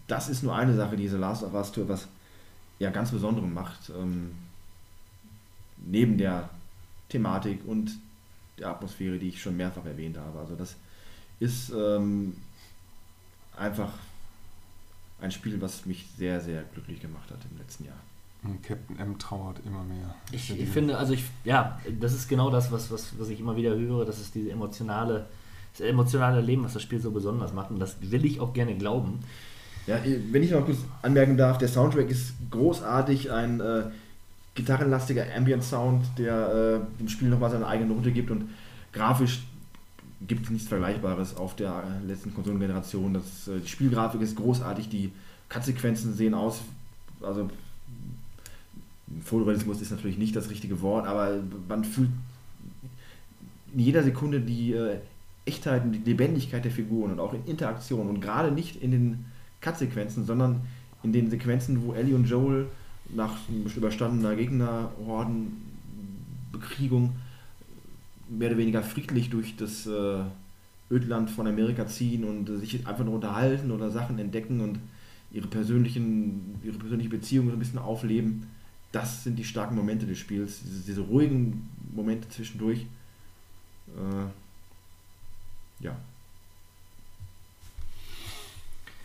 das 0.07 0.29
ist 0.29 0.43
nur 0.43 0.55
eine 0.55 0.73
Sache, 0.73 0.95
die 0.95 1.03
diese 1.03 1.17
Last 1.17 1.43
of 1.43 1.53
Us 1.53 1.71
Tour 1.71 1.89
was 1.89 2.07
ja 2.79 2.89
ganz 2.89 3.11
Besonderem 3.11 3.53
macht. 3.53 3.89
Ähm, 3.89 4.31
neben 5.85 6.17
der 6.17 6.49
Thematik 7.09 7.59
und 7.65 7.91
der 8.57 8.69
Atmosphäre, 8.69 9.17
die 9.17 9.29
ich 9.29 9.41
schon 9.41 9.57
mehrfach 9.57 9.85
erwähnt 9.85 10.17
habe. 10.17 10.39
Also 10.39 10.55
das 10.55 10.75
ist 11.39 11.71
ähm, 11.71 12.37
einfach 13.55 13.91
ein 15.19 15.31
Spiel, 15.31 15.59
was 15.61 15.85
mich 15.85 16.07
sehr, 16.17 16.39
sehr 16.41 16.63
glücklich 16.73 17.01
gemacht 17.01 17.29
hat 17.31 17.39
im 17.51 17.57
letzten 17.57 17.85
Jahr. 17.85 17.97
Und 18.43 18.61
Captain 18.61 18.99
M 18.99 19.17
trauert 19.17 19.59
immer 19.65 19.83
mehr. 19.83 20.15
Ich, 20.31 20.57
ich 20.57 20.69
finde, 20.69 20.97
also 20.97 21.13
ich, 21.13 21.23
ja, 21.43 21.79
das 21.99 22.13
ist 22.13 22.27
genau 22.27 22.49
das, 22.49 22.71
was, 22.71 22.91
was, 22.91 23.19
was 23.19 23.29
ich 23.29 23.39
immer 23.39 23.55
wieder 23.55 23.75
höre, 23.75 24.05
das 24.05 24.19
ist 24.19 24.35
diese 24.35 24.51
emotionale, 24.51 25.25
das 25.73 25.87
emotionale 25.87 26.41
Leben, 26.41 26.63
was 26.63 26.73
das 26.73 26.83
Spiel 26.83 26.99
so 26.99 27.11
besonders 27.11 27.53
macht. 27.53 27.71
Und 27.71 27.79
das 27.79 27.97
will 27.99 28.25
ich 28.25 28.39
auch 28.39 28.53
gerne 28.53 28.75
glauben. 28.75 29.19
Ja, 29.87 29.99
wenn 30.03 30.43
ich 30.43 30.51
noch 30.51 30.65
kurz 30.65 30.79
anmerken 31.01 31.37
darf, 31.37 31.57
der 31.57 31.69
Soundtrack 31.69 32.09
ist 32.09 32.33
großartig, 32.51 33.31
ein 33.31 33.59
äh, 33.59 33.83
gitarrenlastiger 34.53 35.25
Ambient-Sound, 35.35 36.05
der 36.17 36.81
äh, 36.83 36.99
dem 36.99 37.07
Spiel 37.07 37.29
nochmal 37.29 37.51
seine 37.51 37.67
eigene 37.67 37.93
Note 37.93 38.11
gibt 38.11 38.29
und 38.29 38.49
grafisch 38.91 39.43
gibt 40.25 40.45
es 40.45 40.49
nichts 40.49 40.67
Vergleichbares 40.67 41.35
auf 41.35 41.55
der 41.55 41.83
äh, 41.83 42.07
letzten 42.07 42.33
Konsolengeneration. 42.33 43.13
Das, 43.13 43.47
äh, 43.47 43.59
die 43.59 43.67
Spielgrafik 43.67 44.21
ist 44.21 44.35
großartig, 44.35 44.89
die 44.89 45.11
Cut-Sequenzen 45.49 46.13
sehen 46.13 46.33
aus, 46.33 46.61
also 47.21 47.49
Fotorealismus 49.23 49.81
ist 49.81 49.91
natürlich 49.91 50.17
nicht 50.17 50.35
das 50.35 50.49
richtige 50.49 50.81
Wort, 50.81 51.07
aber 51.07 51.39
man 51.69 51.85
fühlt 51.85 52.09
in 53.73 53.79
jeder 53.79 54.03
Sekunde 54.03 54.41
die 54.41 54.73
äh, 54.73 54.97
Echtheit 55.45 55.85
und 55.85 55.93
die 55.93 55.99
Lebendigkeit 55.99 56.65
der 56.65 56.71
Figuren 56.71 57.11
und 57.11 57.19
auch 57.19 57.33
in 57.33 57.45
Interaktion 57.45 58.09
und 58.09 58.19
gerade 58.19 58.51
nicht 58.51 58.81
in 58.81 58.91
den 58.91 59.25
Cut-Sequenzen, 59.61 60.25
sondern 60.25 60.61
in 61.03 61.13
den 61.13 61.29
Sequenzen, 61.29 61.83
wo 61.83 61.93
Ellie 61.93 62.15
und 62.15 62.25
Joel 62.25 62.65
nach 63.15 63.35
überstandener 63.75 64.35
Gegnerhordenbekriegung 64.35 67.11
mehr 68.29 68.49
oder 68.49 68.57
weniger 68.57 68.83
friedlich 68.83 69.29
durch 69.29 69.55
das 69.55 69.87
äh, 69.87 70.23
Ödland 70.89 71.29
von 71.29 71.47
Amerika 71.47 71.87
ziehen 71.87 72.23
und 72.23 72.49
äh, 72.49 72.57
sich 72.57 72.87
einfach 72.87 73.05
nur 73.05 73.15
unterhalten 73.15 73.71
oder 73.71 73.91
Sachen 73.91 74.19
entdecken 74.19 74.61
und 74.61 74.79
ihre 75.31 75.47
persönlichen, 75.47 76.59
ihre 76.63 76.77
persönliche 76.77 77.09
Beziehung 77.09 77.47
so 77.47 77.53
ein 77.53 77.59
bisschen 77.59 77.79
aufleben. 77.79 78.47
Das 78.91 79.23
sind 79.23 79.37
die 79.37 79.43
starken 79.43 79.75
Momente 79.75 80.05
des 80.05 80.17
Spiels, 80.17 80.61
diese, 80.63 80.85
diese 80.85 81.01
ruhigen 81.01 81.69
Momente 81.93 82.29
zwischendurch. 82.29 82.85
Äh, 83.87 85.83
ja. 85.83 85.95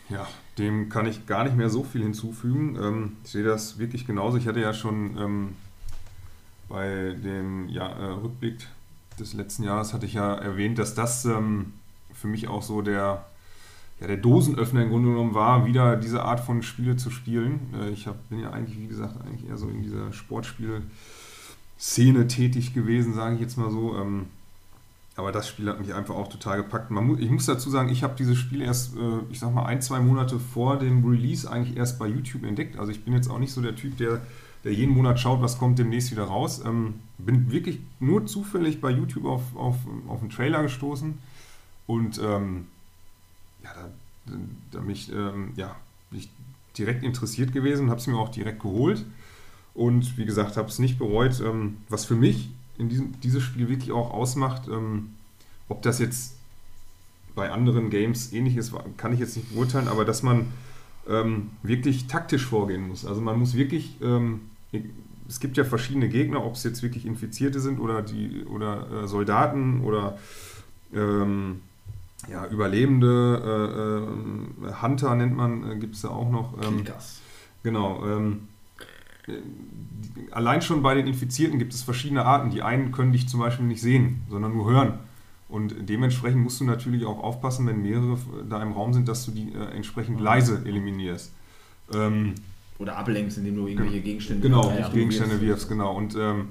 Ja, 0.09 0.27
dem 0.57 0.89
kann 0.89 1.05
ich 1.05 1.25
gar 1.25 1.43
nicht 1.43 1.55
mehr 1.55 1.69
so 1.69 1.83
viel 1.83 2.03
hinzufügen. 2.03 2.77
Ähm, 2.81 3.17
ich 3.23 3.31
sehe 3.31 3.43
das 3.43 3.77
wirklich 3.77 4.05
genauso. 4.05 4.37
Ich 4.37 4.47
hatte 4.47 4.59
ja 4.59 4.73
schon 4.73 5.17
ähm, 5.17 5.49
bei 6.69 7.13
dem 7.13 7.67
ja, 7.69 7.87
äh, 7.87 8.11
Rückblick 8.13 8.67
des 9.19 9.33
letzten 9.33 9.63
Jahres 9.63 9.93
hatte 9.93 10.05
ich 10.05 10.13
ja 10.13 10.33
erwähnt, 10.33 10.79
dass 10.79 10.95
das 10.95 11.25
ähm, 11.25 11.73
für 12.13 12.27
mich 12.27 12.47
auch 12.47 12.61
so 12.61 12.81
der, 12.81 13.25
ja, 13.99 14.07
der 14.07 14.15
Dosenöffner 14.17 14.83
im 14.83 14.89
Grunde 14.89 15.09
genommen 15.09 15.33
war, 15.33 15.65
wieder 15.65 15.97
diese 15.97 16.23
Art 16.23 16.39
von 16.39 16.63
Spiele 16.63 16.95
zu 16.97 17.09
spielen. 17.09 17.59
Äh, 17.79 17.89
ich 17.89 18.07
hab, 18.07 18.29
bin 18.29 18.39
ja 18.39 18.51
eigentlich, 18.51 18.79
wie 18.79 18.87
gesagt, 18.87 19.15
eigentlich 19.25 19.49
eher 19.49 19.57
so 19.57 19.67
in 19.67 19.83
dieser 19.83 20.13
Sportspiel-Szene 20.13 22.27
tätig 22.27 22.73
gewesen, 22.73 23.13
sage 23.13 23.35
ich 23.35 23.41
jetzt 23.41 23.57
mal 23.57 23.71
so. 23.71 23.97
Ähm, 23.97 24.27
aber 25.15 25.31
das 25.31 25.47
Spiel 25.47 25.69
hat 25.69 25.79
mich 25.79 25.93
einfach 25.93 26.15
auch 26.15 26.27
total 26.27 26.63
gepackt. 26.63 26.89
Mu 26.89 27.15
ich 27.17 27.29
muss 27.29 27.45
dazu 27.45 27.69
sagen, 27.69 27.89
ich 27.89 28.03
habe 28.03 28.15
dieses 28.17 28.37
Spiel 28.37 28.61
erst, 28.61 28.95
äh, 28.95 29.19
ich 29.29 29.39
sag 29.39 29.53
mal, 29.53 29.65
ein, 29.65 29.81
zwei 29.81 29.99
Monate 29.99 30.39
vor 30.39 30.79
dem 30.79 31.05
Release 31.05 31.49
eigentlich 31.49 31.77
erst 31.77 31.99
bei 31.99 32.07
YouTube 32.07 32.45
entdeckt. 32.45 32.79
Also 32.79 32.91
ich 32.91 33.03
bin 33.03 33.13
jetzt 33.13 33.29
auch 33.29 33.37
nicht 33.37 33.53
so 33.53 33.61
der 33.61 33.75
Typ, 33.75 33.97
der, 33.97 34.21
der 34.63 34.73
jeden 34.73 34.95
Monat 34.95 35.19
schaut, 35.19 35.41
was 35.41 35.59
kommt 35.59 35.77
demnächst 35.77 36.11
wieder 36.11 36.23
raus. 36.23 36.63
Ähm, 36.65 36.95
bin 37.17 37.51
wirklich 37.51 37.79
nur 37.99 38.25
zufällig 38.25 38.81
bei 38.81 38.89
YouTube 38.91 39.25
auf, 39.25 39.55
auf, 39.55 39.75
auf 40.07 40.21
einen 40.21 40.29
Trailer 40.29 40.63
gestoßen 40.63 41.17
und 41.87 42.19
ähm, 42.23 42.67
ja, 43.63 43.73
da, 43.73 44.35
da 44.71 44.81
mich, 44.81 45.11
ähm, 45.11 45.53
ja, 45.55 45.75
bin 46.09 46.19
ich 46.19 46.29
direkt 46.77 47.03
interessiert 47.03 47.53
gewesen 47.53 47.89
habe 47.89 47.99
es 47.99 48.07
mir 48.07 48.17
auch 48.17 48.29
direkt 48.29 48.61
geholt. 48.61 49.05
Und 49.73 50.17
wie 50.17 50.25
gesagt, 50.25 50.57
habe 50.57 50.67
es 50.67 50.79
nicht 50.79 50.97
bereut. 50.99 51.39
Ähm, 51.41 51.77
was 51.89 52.05
für 52.05 52.15
mich 52.15 52.49
in 52.77 52.89
diesem 52.89 53.19
dieses 53.21 53.43
Spiel 53.43 53.69
wirklich 53.69 53.91
auch 53.91 54.11
ausmacht. 54.11 54.67
Ähm, 54.67 55.09
ob 55.69 55.81
das 55.81 55.99
jetzt 55.99 56.35
bei 57.35 57.51
anderen 57.51 57.89
Games 57.89 58.31
ähnlich 58.33 58.57
ist, 58.57 58.73
kann 58.97 59.13
ich 59.13 59.19
jetzt 59.19 59.35
nicht 59.35 59.53
beurteilen, 59.53 59.87
aber 59.87 60.05
dass 60.05 60.21
man 60.21 60.47
ähm, 61.07 61.51
wirklich 61.63 62.07
taktisch 62.07 62.45
vorgehen 62.45 62.87
muss. 62.87 63.05
Also 63.05 63.21
man 63.21 63.39
muss 63.39 63.55
wirklich, 63.55 63.97
ähm, 64.01 64.41
es 65.27 65.39
gibt 65.39 65.57
ja 65.57 65.63
verschiedene 65.63 66.09
Gegner, 66.09 66.45
ob 66.45 66.55
es 66.55 66.63
jetzt 66.63 66.83
wirklich 66.83 67.05
Infizierte 67.05 67.59
sind 67.59 67.79
oder 67.79 68.01
die 68.01 68.43
oder 68.45 69.03
äh, 69.03 69.07
Soldaten 69.07 69.81
oder 69.81 70.17
ähm, 70.93 71.61
ja, 72.29 72.45
Überlebende, 72.47 74.07
äh, 74.63 74.67
äh, 74.67 74.73
Hunter 74.81 75.15
nennt 75.15 75.35
man, 75.35 75.71
äh, 75.71 75.75
gibt 75.77 75.95
es 75.95 76.01
da 76.01 76.09
auch 76.09 76.29
noch. 76.29 76.53
Ähm, 76.63 76.83
genau. 77.63 78.05
Ähm, 78.05 78.47
allein 80.31 80.61
schon 80.61 80.81
bei 80.81 80.95
den 80.95 81.07
Infizierten 81.07 81.59
gibt 81.59 81.73
es 81.73 81.83
verschiedene 81.83 82.25
Arten. 82.25 82.49
Die 82.49 82.61
einen 82.61 82.91
können 82.91 83.11
dich 83.11 83.27
zum 83.27 83.39
Beispiel 83.39 83.65
nicht 83.65 83.81
sehen, 83.81 84.21
sondern 84.29 84.53
nur 84.53 84.69
hören. 84.69 84.99
Und 85.49 85.87
dementsprechend 85.87 86.41
musst 86.41 86.59
du 86.61 86.65
natürlich 86.65 87.05
auch 87.05 87.19
aufpassen, 87.21 87.67
wenn 87.67 87.81
mehrere 87.81 88.17
da 88.49 88.61
im 88.61 88.71
Raum 88.71 88.93
sind, 88.93 89.07
dass 89.07 89.25
du 89.25 89.31
die 89.31 89.53
äh, 89.53 89.75
entsprechend 89.75 90.19
leise 90.19 90.63
eliminierst. 90.65 91.31
Ähm, 91.93 92.35
Oder 92.79 92.97
ablenkst, 92.97 93.37
indem 93.37 93.55
du 93.55 93.67
irgendwelche 93.67 94.01
Gegenstände 94.01 94.47
Genau, 94.47 94.71
ja, 94.71 94.89
Gegenstände 94.89 95.39
wirfst. 95.39 95.69
genau. 95.69 95.95
Und 95.95 96.15
ähm, 96.15 96.49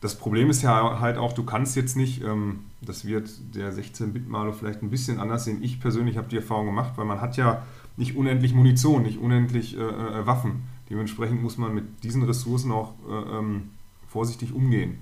das 0.00 0.14
Problem 0.14 0.50
ist 0.50 0.62
ja 0.62 1.00
halt 1.00 1.16
auch, 1.18 1.32
du 1.32 1.44
kannst 1.44 1.76
jetzt 1.76 1.96
nicht, 1.96 2.22
ähm, 2.22 2.60
das 2.80 3.04
wird 3.06 3.30
der 3.54 3.72
16-Bit-Maler 3.72 4.52
vielleicht 4.52 4.82
ein 4.82 4.90
bisschen 4.90 5.18
anders 5.18 5.44
sehen. 5.44 5.62
Ich 5.62 5.80
persönlich 5.80 6.16
habe 6.16 6.28
die 6.28 6.36
Erfahrung 6.36 6.66
gemacht, 6.66 6.92
weil 6.96 7.04
man 7.06 7.20
hat 7.20 7.36
ja 7.36 7.62
nicht 7.96 8.16
unendlich 8.16 8.54
Munition, 8.54 9.02
nicht 9.02 9.18
unendlich 9.18 9.76
äh, 9.76 9.80
äh, 9.80 10.26
Waffen. 10.26 10.62
Dementsprechend 10.90 11.42
muss 11.42 11.56
man 11.56 11.74
mit 11.74 12.04
diesen 12.04 12.22
Ressourcen 12.22 12.70
auch 12.70 12.92
äh, 13.08 13.38
ähm, 13.38 13.70
vorsichtig 14.08 14.52
umgehen. 14.52 14.98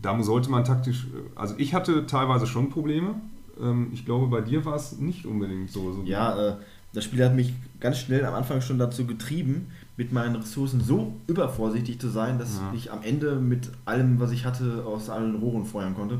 Da 0.00 0.22
sollte 0.22 0.50
man 0.50 0.64
taktisch, 0.64 1.06
äh, 1.06 1.38
also 1.38 1.54
ich 1.58 1.74
hatte 1.74 2.06
teilweise 2.06 2.46
schon 2.46 2.70
Probleme. 2.70 3.14
Ähm, 3.60 3.88
ich 3.92 4.04
glaube, 4.04 4.26
bei 4.26 4.42
dir 4.42 4.64
war 4.64 4.76
es 4.76 4.98
nicht 4.98 5.26
unbedingt 5.26 5.70
so. 5.70 5.92
so 5.92 6.02
Ja, 6.04 6.50
äh, 6.50 6.56
das 6.92 7.04
Spiel 7.04 7.24
hat 7.24 7.34
mich 7.34 7.54
ganz 7.78 7.98
schnell 7.98 8.24
am 8.24 8.34
Anfang 8.34 8.60
schon 8.60 8.78
dazu 8.78 9.06
getrieben, 9.06 9.68
mit 10.00 10.12
meinen 10.12 10.34
Ressourcen 10.36 10.80
so 10.80 11.12
übervorsichtig 11.26 12.00
zu 12.00 12.08
sein, 12.08 12.38
dass 12.38 12.56
Ja. 12.56 12.72
ich 12.74 12.90
am 12.90 13.02
Ende 13.02 13.36
mit 13.36 13.68
allem, 13.84 14.18
was 14.18 14.30
ich 14.32 14.46
hatte, 14.46 14.82
aus 14.86 15.10
allen 15.10 15.34
Rohren 15.34 15.66
feuern 15.66 15.94
konnte. 15.94 16.18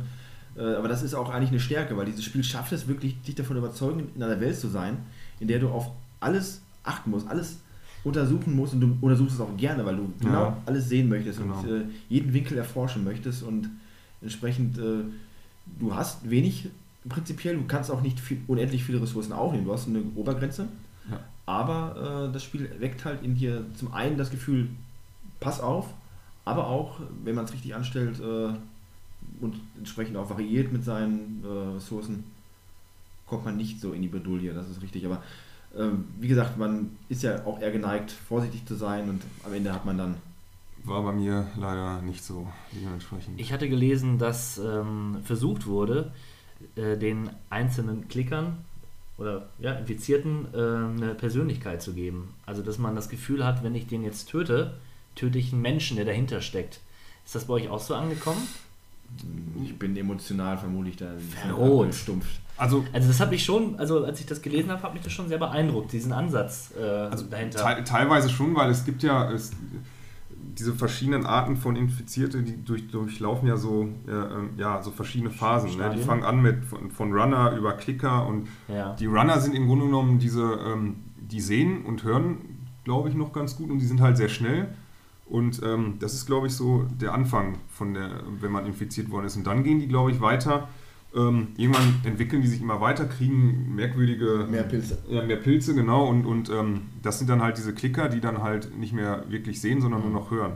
Äh, 0.55 0.75
aber 0.75 0.87
das 0.87 1.03
ist 1.03 1.15
auch 1.15 1.31
eigentlich 1.31 1.49
eine 1.49 1.61
Stärke, 1.61 1.97
weil 1.97 2.05
dieses 2.05 2.23
Spiel 2.25 2.45
schafft 2.45 2.73
es 2.73 2.87
wirklich, 2.89 3.19
dich 3.23 3.37
davon 3.37 3.57
überzeugen, 3.57 4.09
in 4.15 4.23
einer 4.23 4.39
Welt 4.39 4.59
zu 4.59 4.69
sein, 4.69 4.99
in 5.41 5.49
der 5.49 5.61
du 5.61 5.69
auf 5.71 5.91
alles 6.21 6.61
achten 6.83 7.11
musst, 7.11 7.27
alles 7.27 7.57
untersuchen 8.05 8.55
musst 8.55 8.75
und 8.75 8.83
du 8.83 8.99
untersuchst 9.01 9.37
es 9.37 9.41
auch 9.41 9.57
gerne, 9.57 9.87
weil 9.87 9.97
du 9.97 10.13
genau 10.21 10.43
Ja. 10.43 10.57
alles 10.67 10.91
sehen 10.91 11.09
möchtest 11.09 11.39
Genau. 11.41 11.61
und 11.61 11.71
äh, 11.71 11.85
jeden 12.11 12.35
Winkel 12.35 12.59
erforschen 12.59 13.03
möchtest 13.03 13.43
und 13.43 13.71
entsprechend 14.21 14.77
äh, 14.77 15.05
du 15.79 15.95
hast 15.95 16.29
wenig 16.29 16.69
prinzipiell, 17.09 17.55
du 17.57 17.65
kannst 17.67 17.91
auch 17.91 18.03
nicht 18.03 18.21
viel, 18.21 18.43
unendlich 18.47 18.85
viele 18.85 19.01
Ressourcen 19.01 19.33
aufnehmen, 19.33 19.65
du 19.65 19.73
hast 19.73 19.89
eine 19.89 20.03
Obergrenze, 20.17 20.69
Ja. 21.11 21.19
Aber 21.51 22.29
äh, 22.29 22.33
das 22.33 22.45
Spiel 22.45 22.71
weckt 22.79 23.05
halt 23.05 23.25
in 23.25 23.35
dir 23.35 23.65
zum 23.75 23.93
einen 23.93 24.17
das 24.17 24.31
Gefühl, 24.31 24.69
pass 25.41 25.61
auf, 25.61 25.89
aber 26.45 26.69
auch, 26.69 27.01
wenn 27.25 27.35
man 27.35 27.45
es 27.45 27.53
richtig 27.53 27.75
anstellt 27.75 28.21
äh, 28.21 28.55
und 29.41 29.61
entsprechend 29.77 30.17
auch 30.17 30.31
variiert 30.31 30.73
mit 30.73 30.85
seinen 30.85 31.43
äh, 31.45 31.75
Ressourcen, 31.75 32.23
kommt 33.27 33.45
man 33.45 33.57
nicht 33.57 33.81
so 33.81 33.93
in 33.93 34.03
die 34.03 34.09
Bredouille, 34.09 34.55
das 34.55 34.69
ist 34.69 34.81
richtig, 34.81 35.05
aber 35.05 35.23
ähm, 35.77 36.05
wie 36.21 36.29
gesagt, 36.29 36.57
man 36.57 36.97
ist 37.09 37.25
ja 37.25 37.45
auch 37.45 37.61
eher 37.61 37.73
geneigt, 37.73 38.13
vorsichtig 38.13 38.65
zu 38.67 38.77
sein 38.77 39.09
und 39.09 39.23
am 39.45 39.53
Ende 39.53 39.73
hat 39.73 39.85
man 39.85 39.99
dann 39.99 40.17
War 40.85 41.03
bei 41.03 41.13
mir 41.13 41.49
leider 41.57 42.01
nicht 42.03 42.23
so 42.23 42.47
dementsprechend. 42.73 43.41
Ich 43.41 43.53
hatte 43.53 43.69
gelesen, 43.69 44.19
dass 44.19 44.59
ähm, 44.59 45.19
versucht 45.25 45.67
wurde, 45.67 46.13
äh, 46.77 46.97
den 46.97 47.31
einzelnen 47.51 48.07
Klickern 48.07 48.59
oder 49.21 49.49
ja, 49.59 49.73
Infizierten 49.75 50.47
äh, 50.53 50.57
eine 50.57 51.15
Persönlichkeit 51.15 51.83
zu 51.83 51.93
geben. 51.93 52.35
Also, 52.47 52.63
dass 52.63 52.79
man 52.79 52.97
das 52.97 53.09
Gefühl 53.09 53.45
hat, 53.45 53.63
wenn 53.63 53.75
ich 53.75 53.87
den 53.87 54.03
jetzt 54.03 54.29
töte, 54.31 54.75
töte 55.15 55.39
ich 55.39 55.53
einen 55.53 55.63
Menschen, 55.63 55.97
der 55.97 56.07
dahinter 56.07 56.41
steckt. 56.41 56.81
Ist 57.25 57.35
das 57.35 57.45
bei 57.45 57.55
euch 57.55 57.69
auch 57.69 57.81
so 57.81 57.95
angekommen? 57.95 58.41
Ich 59.65 59.79
bin 59.79 59.97
emotional 59.97 60.57
vermutlich 60.57 60.97
da 60.97 61.07
Verrot. 61.43 61.95
stumpft. 61.95 62.41
also 62.57 62.85
Also 62.93 63.09
das 63.09 63.21
habe 63.21 63.35
ich 63.35 63.45
schon, 63.45 63.79
also 63.79 64.05
als 64.05 64.21
ich 64.21 64.27
das 64.27 64.41
gelesen 64.41 64.71
habe, 64.71 64.83
hat 64.83 64.95
mich 64.95 65.03
das 65.03 65.13
schon 65.13 65.29
sehr 65.29 65.39
beeindruckt, 65.39 65.93
diesen 65.93 66.13
Ansatz 66.13 66.71
äh, 66.81 66.83
Also 66.83 67.25
dahinter. 67.27 67.77
te 67.77 67.85
teilweise 67.85 68.31
schon, 68.31 68.55
weil 68.55 68.71
es 68.71 68.85
gibt 68.85 69.03
ja 69.03 69.31
es, 69.33 69.51
diese 70.61 70.75
verschiedenen 70.75 71.27
Arten 71.27 71.57
von 71.57 71.75
Infizierte, 71.75 72.43
die 72.43 72.63
durch, 72.63 72.89
durchlaufen 72.89 73.49
ja 73.49 73.57
so, 73.57 73.89
äh, 74.07 74.11
ähm, 74.11 74.51
ja, 74.59 74.83
so 74.83 74.91
verschiedene 74.91 75.31
Phasen. 75.31 75.77
Ne? 75.79 75.93
Die 75.97 76.03
fangen 76.03 76.23
an 76.23 76.43
mit 76.43 76.65
von, 76.65 76.91
von 76.91 77.13
Runner 77.13 77.57
über 77.57 77.73
Clicker 77.73 78.27
und 78.27 78.49
ja. 78.69 78.95
die 78.95 79.07
Runner 79.07 79.41
sind 79.41 79.55
im 79.55 79.67
Grunde 79.67 79.87
genommen 79.87 80.19
diese, 80.19 80.43
ähm, 80.43 80.97
die 81.17 81.41
sehen 81.41 81.85
und 81.87 82.05
hören, 82.05 82.39
glaube 82.85 83.09
ich, 83.09 83.15
noch 83.15 83.33
ganz 83.33 83.57
gut 83.57 83.71
und 83.71 83.79
die 83.79 83.87
sind 83.87 84.01
halt 84.01 84.17
sehr 84.17 84.29
schnell. 84.29 84.69
Und 85.27 85.63
ähm, 85.63 85.97
das 86.01 86.13
ist, 86.13 86.27
glaube 86.27 86.49
ich, 86.49 86.55
so 86.55 86.87
der 87.01 87.15
Anfang 87.15 87.59
von 87.69 87.95
der, 87.95 88.11
wenn 88.41 88.51
man 88.51 88.67
infiziert 88.67 89.11
worden 89.11 89.27
ist. 89.27 89.37
Und 89.37 89.47
dann 89.47 89.63
gehen 89.63 89.79
die, 89.79 89.87
glaube 89.87 90.11
ich, 90.11 90.21
weiter. 90.21 90.69
Ähm, 91.15 91.49
irgendwann 91.57 92.01
entwickeln 92.05 92.41
die 92.41 92.49
sich 92.49 92.61
immer 92.61 92.81
weiter, 92.81 93.05
kriegen 93.05 93.75
merkwürdige 93.75 94.47
Mehr 94.49 94.63
Pilze. 94.63 94.99
ja, 95.09 95.23
mehr 95.23 95.39
Pilze, 95.39 95.75
genau. 95.75 96.07
Und, 96.07 96.25
und 96.25 96.51
ähm, 96.51 96.83
das 97.03 97.19
sind 97.19 97.29
dann 97.29 97.43
halt 97.43 97.59
diese 97.59 97.75
Klicker, 97.75 98.09
die 98.09 98.21
dann 98.21 98.43
halt 98.43 98.77
nicht 98.79 98.93
mehr 98.93 99.25
wirklich 99.29 99.61
sehen, 99.61 99.81
sondern 99.81 100.03
nur 100.03 100.11
noch 100.11 100.31
hören. 100.31 100.53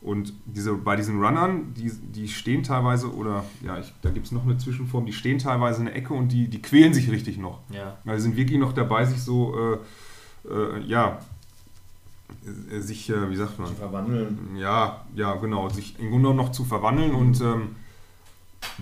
Und 0.00 0.32
diese, 0.46 0.74
bei 0.74 0.94
diesen 0.96 1.22
Runnern, 1.22 1.74
die, 1.74 1.90
die 1.90 2.28
stehen 2.28 2.62
teilweise, 2.62 3.12
oder 3.12 3.44
ja, 3.62 3.78
ich, 3.78 3.92
da 4.00 4.10
gibt 4.10 4.26
es 4.26 4.32
noch 4.32 4.44
eine 4.44 4.56
Zwischenform, 4.56 5.04
die 5.04 5.12
stehen 5.12 5.38
teilweise 5.38 5.80
in 5.80 5.86
der 5.86 5.96
Ecke 5.96 6.14
und 6.14 6.28
die, 6.28 6.48
die 6.48 6.62
quälen 6.62 6.94
sich 6.94 7.10
richtig 7.10 7.36
noch. 7.36 7.60
ja. 7.70 7.98
Weil 8.04 8.16
die 8.16 8.22
sind 8.22 8.36
wirklich 8.36 8.58
noch 8.58 8.72
dabei, 8.72 9.04
sich 9.04 9.20
so, 9.20 9.56
äh, 9.58 9.78
äh, 10.48 10.80
ja, 10.86 11.18
äh, 12.70 12.80
sich, 12.80 13.10
äh, 13.10 13.28
wie 13.28 13.36
sagt 13.36 13.58
man? 13.58 13.68
Zu 13.68 13.74
verwandeln. 13.74 14.56
Ja, 14.56 15.04
ja, 15.14 15.34
genau, 15.34 15.68
sich 15.68 15.98
im 15.98 16.10
Grunde 16.10 16.32
noch 16.32 16.52
zu 16.52 16.64
verwandeln 16.64 17.12
und 17.12 17.40
ähm, 17.40 17.74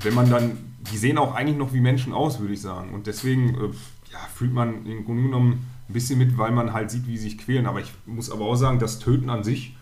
wenn 0.03 0.15
man 0.15 0.29
dann, 0.29 0.76
die 0.93 0.97
sehen 0.99 1.19
auch 1.19 1.35
eigentlich 1.35 1.57
noch 1.57 1.73
wie 1.73 1.81
Menschen 1.81 2.13
aus, 2.13 2.41
würde 2.41 2.55
ich 2.55 2.61
sagen. 2.61 2.93
Und 2.95 3.07
deswegen 3.07 3.55
äh, 3.55 3.67
ja, 4.13 4.19
fühlt 4.35 4.53
man 4.53 4.85
im 4.87 5.05
Grunde 5.05 5.23
genommen 5.25 5.67
ein 5.89 5.93
bisschen 5.93 6.19
mit, 6.19 6.37
weil 6.39 6.53
man 6.53 6.73
halt 6.73 6.91
sieht, 6.91 7.07
wie 7.07 7.17
sie 7.17 7.25
sich 7.25 7.39
quälen. 7.39 7.67
Aber 7.67 7.81
ich 7.81 7.93
muss 8.07 8.31
aber 8.31 8.45
auch 8.47 8.57
sagen, 8.57 8.79
das 8.79 8.99
Töten 8.99 9.31
an 9.31 9.45
sich 9.45 9.77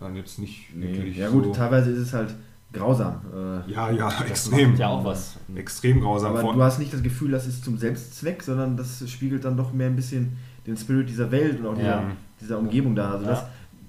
dann 0.00 0.16
jetzt 0.16 0.38
nicht 0.38 0.74
Nee. 0.74 0.86
wirklich 0.88 1.16
Ja 1.16 1.28
gut, 1.28 1.44
so, 1.44 1.52
teilweise 1.52 1.90
ist 1.90 1.98
es 1.98 2.12
halt 2.12 2.34
grausam. 2.72 3.20
Äh, 3.32 3.70
Ja, 3.70 3.90
ja, 3.90 4.08
Das 4.10 4.22
extrem. 4.22 4.70
macht 4.70 4.80
ja 4.80 4.88
auch 4.88 5.04
was. 5.04 5.36
Extrem 5.54 6.00
grausam. 6.00 6.32
aber 6.32 6.40
Vor- 6.40 6.54
du 6.54 6.62
hast 6.62 6.78
nicht 6.80 6.92
das 6.92 7.02
Gefühl, 7.02 7.30
das 7.30 7.46
ist 7.46 7.64
zum 7.64 7.78
Selbstzweck, 7.78 8.42
sondern 8.42 8.76
das 8.76 9.08
spiegelt 9.08 9.44
dann 9.44 9.56
doch 9.56 9.72
mehr 9.72 9.86
ein 9.86 9.96
bisschen 9.96 10.36
den 10.66 10.76
Spirit 10.76 11.08
dieser 11.08 11.30
Welt 11.30 11.60
und 11.60 11.66
auch 11.66 11.74
dieser, 11.74 11.86
Ja. 11.88 12.10
dieser 12.40 12.58
Umgebung 12.58 12.94
da. 12.96 13.12
Also 13.12 13.24
Ja. 13.26 13.30
das, 13.32 13.44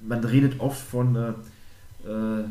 man 0.07 0.23
redet 0.23 0.59
oft 0.59 0.77
von 0.79 1.15
äh, 1.15 1.29
äh, 2.07 2.43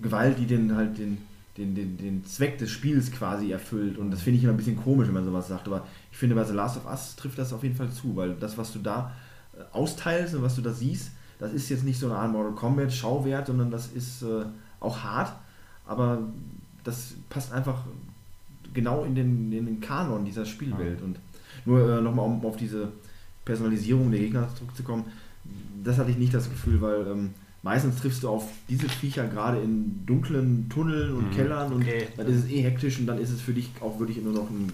Gewalt, 0.00 0.38
die 0.38 0.46
den 0.46 0.74
halt 0.74 0.96
den, 0.98 1.18
den, 1.56 1.74
den, 1.74 1.96
den 1.98 2.24
Zweck 2.24 2.58
des 2.58 2.70
Spiels 2.70 3.10
quasi 3.12 3.52
erfüllt. 3.52 3.98
Und 3.98 4.10
das 4.10 4.22
finde 4.22 4.38
ich 4.38 4.44
immer 4.44 4.54
ein 4.54 4.56
bisschen 4.56 4.76
komisch, 4.76 5.06
wenn 5.08 5.14
man 5.14 5.24
sowas 5.24 5.48
sagt. 5.48 5.66
Aber 5.66 5.86
ich 6.10 6.16
finde, 6.16 6.34
bei 6.34 6.44
The 6.44 6.54
Last 6.54 6.78
of 6.78 6.86
Us 6.86 7.16
trifft 7.16 7.38
das 7.38 7.52
auf 7.52 7.62
jeden 7.62 7.74
Fall 7.74 7.90
zu, 7.90 8.16
weil 8.16 8.34
das, 8.34 8.56
was 8.56 8.72
du 8.72 8.78
da 8.78 9.12
äh, 9.56 9.62
austeilst 9.72 10.34
und 10.34 10.42
was 10.42 10.56
du 10.56 10.62
da 10.62 10.72
siehst, 10.72 11.10
das 11.38 11.52
ist 11.52 11.68
jetzt 11.68 11.84
nicht 11.84 11.98
so 11.98 12.06
eine 12.06 12.16
Art 12.16 12.32
Mortal 12.32 12.54
Kombat 12.54 12.92
Schauwert, 12.92 13.48
sondern 13.48 13.70
das 13.70 13.88
ist 13.88 14.22
äh, 14.22 14.44
auch 14.80 15.02
hart, 15.02 15.32
aber 15.86 16.20
das 16.84 17.14
passt 17.28 17.52
einfach 17.52 17.84
genau 18.72 19.04
in 19.04 19.14
den, 19.14 19.52
in 19.52 19.66
den 19.66 19.80
Kanon 19.80 20.24
dieser 20.24 20.46
Spielwelt. 20.46 21.02
Und 21.02 21.18
nur 21.64 21.98
äh, 21.98 22.00
nochmal, 22.00 22.26
um 22.26 22.44
auf 22.44 22.56
diese 22.56 22.92
Personalisierung 23.44 24.10
der 24.10 24.20
Gegner 24.20 24.48
zurückzukommen, 24.54 25.04
das 25.82 25.98
hatte 25.98 26.10
ich 26.10 26.16
nicht 26.16 26.32
das 26.32 26.48
Gefühl, 26.48 26.80
weil 26.80 27.06
ähm, 27.08 27.30
meistens 27.62 27.96
triffst 28.00 28.22
du 28.22 28.28
auf 28.28 28.44
diese 28.68 28.88
Viecher 28.88 29.26
gerade 29.28 29.60
in 29.60 30.04
dunklen 30.06 30.68
Tunneln 30.68 31.14
und 31.14 31.28
Mhm. 31.30 31.34
Kellern 31.36 31.72
und 31.72 31.82
Okay. 31.82 32.06
dann 32.16 32.26
ist 32.26 32.44
es 32.44 32.50
eh 32.50 32.62
hektisch 32.62 32.98
und 32.98 33.06
dann 33.06 33.18
ist 33.18 33.30
es 33.30 33.40
für 33.40 33.52
dich 33.52 33.70
auch 33.80 33.98
wirklich 33.98 34.20
nur 34.22 34.32
noch 34.32 34.50
ein, 34.50 34.72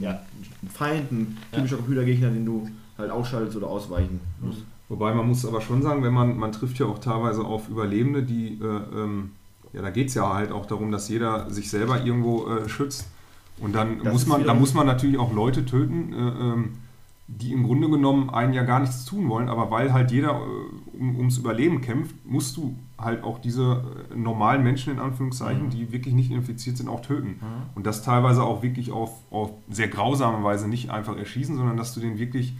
Ja. 0.00 0.20
ein 0.62 0.68
Feind, 0.68 1.10
ein 1.12 1.36
typischer 1.52 1.76
Computergegner, 1.76 2.30
den 2.30 2.44
du 2.44 2.68
halt 2.98 3.10
ausschaltest 3.10 3.56
oder 3.56 3.68
ausweichen 3.68 4.20
musst. 4.40 4.64
Wobei 4.88 5.12
man 5.14 5.26
muss 5.26 5.44
aber 5.44 5.60
schon 5.60 5.82
sagen, 5.82 6.02
wenn 6.04 6.12
man, 6.14 6.36
man 6.36 6.52
trifft 6.52 6.78
ja 6.78 6.86
auch 6.86 6.98
teilweise 6.98 7.42
auf 7.42 7.68
Überlebende, 7.68 8.22
die, 8.22 8.58
äh, 8.62 8.64
ähm, 9.00 9.30
ja, 9.72 9.82
da 9.82 9.90
geht 9.90 10.08
es 10.08 10.14
ja 10.14 10.32
halt 10.32 10.52
auch 10.52 10.66
darum, 10.66 10.92
dass 10.92 11.08
jeder 11.08 11.50
sich 11.50 11.68
selber 11.70 12.04
irgendwo 12.04 12.46
äh, 12.48 12.68
schützt. 12.68 13.06
Und 13.58 13.74
dann 13.74 14.02
Das 14.04 14.12
muss 14.12 14.26
man, 14.26 14.44
da 14.44 14.52
muss 14.54 14.74
man 14.74 14.86
natürlich 14.86 15.18
auch 15.18 15.32
Leute 15.34 15.64
töten, 15.64 16.12
äh, 16.12 16.16
ähm, 16.18 16.72
die 17.28 17.52
im 17.52 17.64
Grunde 17.64 17.88
genommen 17.90 18.30
einen 18.30 18.52
ja 18.52 18.62
gar 18.62 18.78
nichts 18.80 19.04
tun 19.04 19.28
wollen, 19.28 19.48
aber 19.48 19.70
weil 19.70 19.92
halt 19.92 20.12
jeder 20.12 20.30
äh, 20.40 20.96
um, 20.96 21.16
ums 21.16 21.38
Überleben 21.38 21.80
kämpft, 21.80 22.14
musst 22.24 22.56
du 22.56 22.76
halt 22.98 23.24
auch 23.24 23.40
diese 23.40 23.82
äh, 24.12 24.16
normalen 24.16 24.62
Menschen 24.62 24.92
in 24.92 24.98
Anführungszeichen, 25.00 25.66
Mhm. 25.66 25.70
die 25.70 25.92
wirklich 25.92 26.14
nicht 26.14 26.30
infiziert 26.30 26.76
sind, 26.76 26.88
auch 26.88 27.00
töten. 27.02 27.40
Und 27.74 27.84
das 27.86 28.02
teilweise 28.02 28.42
auch 28.44 28.62
wirklich 28.62 28.92
auf, 28.92 29.10
auf 29.30 29.50
sehr 29.68 29.88
grausame 29.88 30.42
Weise 30.44 30.68
nicht 30.68 30.90
einfach 30.90 31.16
erschießen, 31.16 31.56
sondern 31.56 31.76
dass 31.76 31.92
du 31.94 32.00
den 32.00 32.18
wirklich 32.18 32.56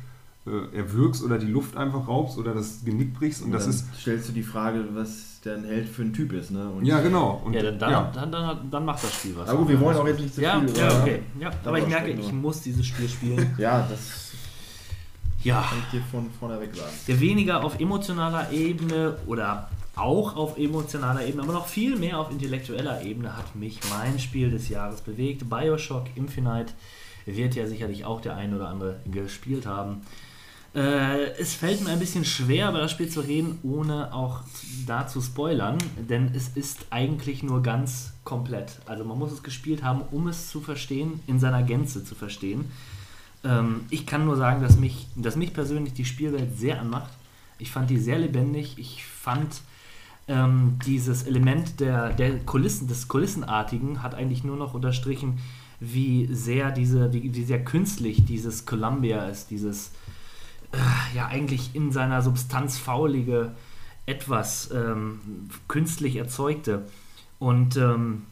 äh, 0.47 0.77
erwürgst 0.77 1.25
oder 1.25 1.39
die 1.39 1.47
Luft 1.47 1.77
einfach 1.77 2.07
raubst 2.07 2.39
oder 2.39 2.53
das 2.55 2.85
Genick 2.85 3.15
brichst. 3.15 3.43
Und 3.43 3.53
das 3.53 3.65
dann 3.65 3.71
ist. 3.73 3.87
stellst 4.01 4.29
du 4.29 4.33
die 4.33 4.43
Frage, 4.45 4.85
was 4.93 5.41
der 5.45 5.57
ein 5.57 5.65
Held 5.65 5.89
für 5.89 6.03
ein 6.03 6.13
Typ 6.13 6.33
ist. 6.33 6.51
Ne? 6.51 6.69
Und 6.69 6.85
Ja, 6.85 7.01
genau. 7.01 7.41
Und, 7.45 7.53
Ja, 7.55 7.63
dann, 7.63 7.79
dann, 7.79 7.91
ja. 7.91 8.11
Dann, 8.15 8.31
dann, 8.33 8.71
dann 8.71 8.85
macht 8.85 9.03
das 9.03 9.15
Spiel 9.15 9.35
was. 9.37 9.49
Aber 9.49 9.59
gut, 9.61 9.69
wir 9.71 9.81
wollen 9.81 9.97
auch 9.97 10.07
jetzt 10.07 10.21
nicht 10.21 10.35
zu 10.35 10.43
ja, 10.43 10.61
viel 10.61 10.77
ja, 10.77 11.01
okay. 11.03 11.23
Ja, 11.41 11.51
aber 11.65 11.79
ich 11.79 11.87
merke, 11.89 12.11
ich 12.11 12.33
muss 12.33 12.61
dieses 12.63 12.85
Spiel 12.87 13.09
spielen. 13.09 13.55
Ja, 13.59 13.87
das 13.89 14.26
Ja. 15.47 15.63
kann 15.69 15.79
ich 15.85 15.91
dir 15.99 16.03
von 16.11 16.31
vorneweg 16.39 16.75
sagen. 16.75 16.93
der 17.07 17.21
weniger 17.21 17.65
auf 17.65 17.79
emotionaler 17.81 18.51
Ebene 18.53 19.17
oder 19.27 19.71
auch 19.95 20.37
auf 20.37 20.59
emotionaler 20.59 21.25
Ebene, 21.25 21.43
aber 21.43 21.55
noch 21.55 21.67
viel 21.67 21.97
mehr 21.97 22.19
auf 22.19 22.31
intellektueller 22.31 23.03
Ebene 23.03 23.37
hat 23.37 23.57
mich 23.57 23.81
mein 23.89 24.19
Spiel 24.19 24.51
des 24.51 24.69
Jahres 24.69 25.01
bewegt. 25.01 25.49
Bioshock 25.49 26.05
Infinite 26.17 26.75
wird 27.25 27.55
ja 27.55 27.67
sicherlich 27.67 28.05
auch 28.05 28.21
der 28.21 28.37
ein 28.37 28.55
oder 28.55 28.69
andere 28.69 29.01
gespielt 29.11 29.67
haben. 29.67 30.03
Äh, 30.75 31.31
es 31.39 31.55
fällt 31.55 31.83
mir 31.83 31.91
ein 31.91 31.99
bisschen 31.99 32.27
schwer, 32.27 32.69
über 32.69 32.81
das 32.81 32.91
Spiel 32.91 33.09
zu 33.09 33.21
reden, 33.21 33.59
ohne 33.63 34.13
auch 34.13 34.41
da 34.87 35.07
zu 35.07 35.23
spoilern, 35.23 35.79
denn 35.97 36.33
es 36.35 36.49
ist 36.49 36.87
eigentlich 36.91 37.43
nur 37.43 37.63
ganz 37.63 38.13
komplett. 38.25 38.81
Also 38.85 39.05
man 39.05 39.19
muss 39.19 39.33
es 39.33 39.43
gespielt 39.43 39.83
haben, 39.83 40.03
um 40.11 40.29
es 40.29 40.51
zu 40.51 40.61
verstehen, 40.61 41.21
in 41.27 41.41
seiner 41.41 41.63
Gänze 41.63 42.05
zu 42.05 42.15
verstehen. 42.15 42.71
Ähm, 43.45 43.83
ich 43.91 44.07
kann 44.07 44.25
nur 44.25 44.37
sagen, 44.37 44.63
dass 44.63 44.79
mich, 44.79 45.07
dass 45.17 45.37
mich 45.37 45.53
persönlich 45.53 45.95
die 45.95 46.05
Spielwelt 46.05 46.59
sehr 46.59 46.81
anmacht. 46.81 47.11
Ich 47.59 47.71
fand 47.71 47.91
die 47.91 47.99
sehr 47.99 48.19
lebendig. 48.19 48.79
Ich 48.79 49.05
fand 49.05 49.61
ähm, 50.29 50.79
dieses 50.85 51.23
Element 51.25 51.81
der, 51.81 52.13
der 52.13 52.39
Kulissen, 52.41 52.89
des 52.89 53.09
Kulissenartigen 53.09 54.03
hat 54.03 54.15
eigentlich 54.15 54.45
nur 54.45 54.57
noch 54.57 54.75
unterstrichen, 54.75 55.39
wie 55.79 56.27
sehr 56.33 56.71
diese, 56.71 57.13
wie, 57.13 57.35
wie 57.35 57.45
sehr 57.45 57.65
künstlich 57.65 58.25
dieses 58.25 58.67
Columbia 58.67 59.27
ist, 59.27 59.51
dieses 59.51 59.93
äh, 60.73 61.17
ja 61.17 61.27
eigentlich 61.27 61.75
in 61.75 61.93
seiner 61.93 62.23
Substanz 62.23 62.79
faulige 62.79 63.53
etwas 64.07 64.71
ähm, 64.73 65.21
künstlich 65.69 66.17
erzeugte. 66.17 66.87
Und 67.39 67.77
ähm, 67.77 68.23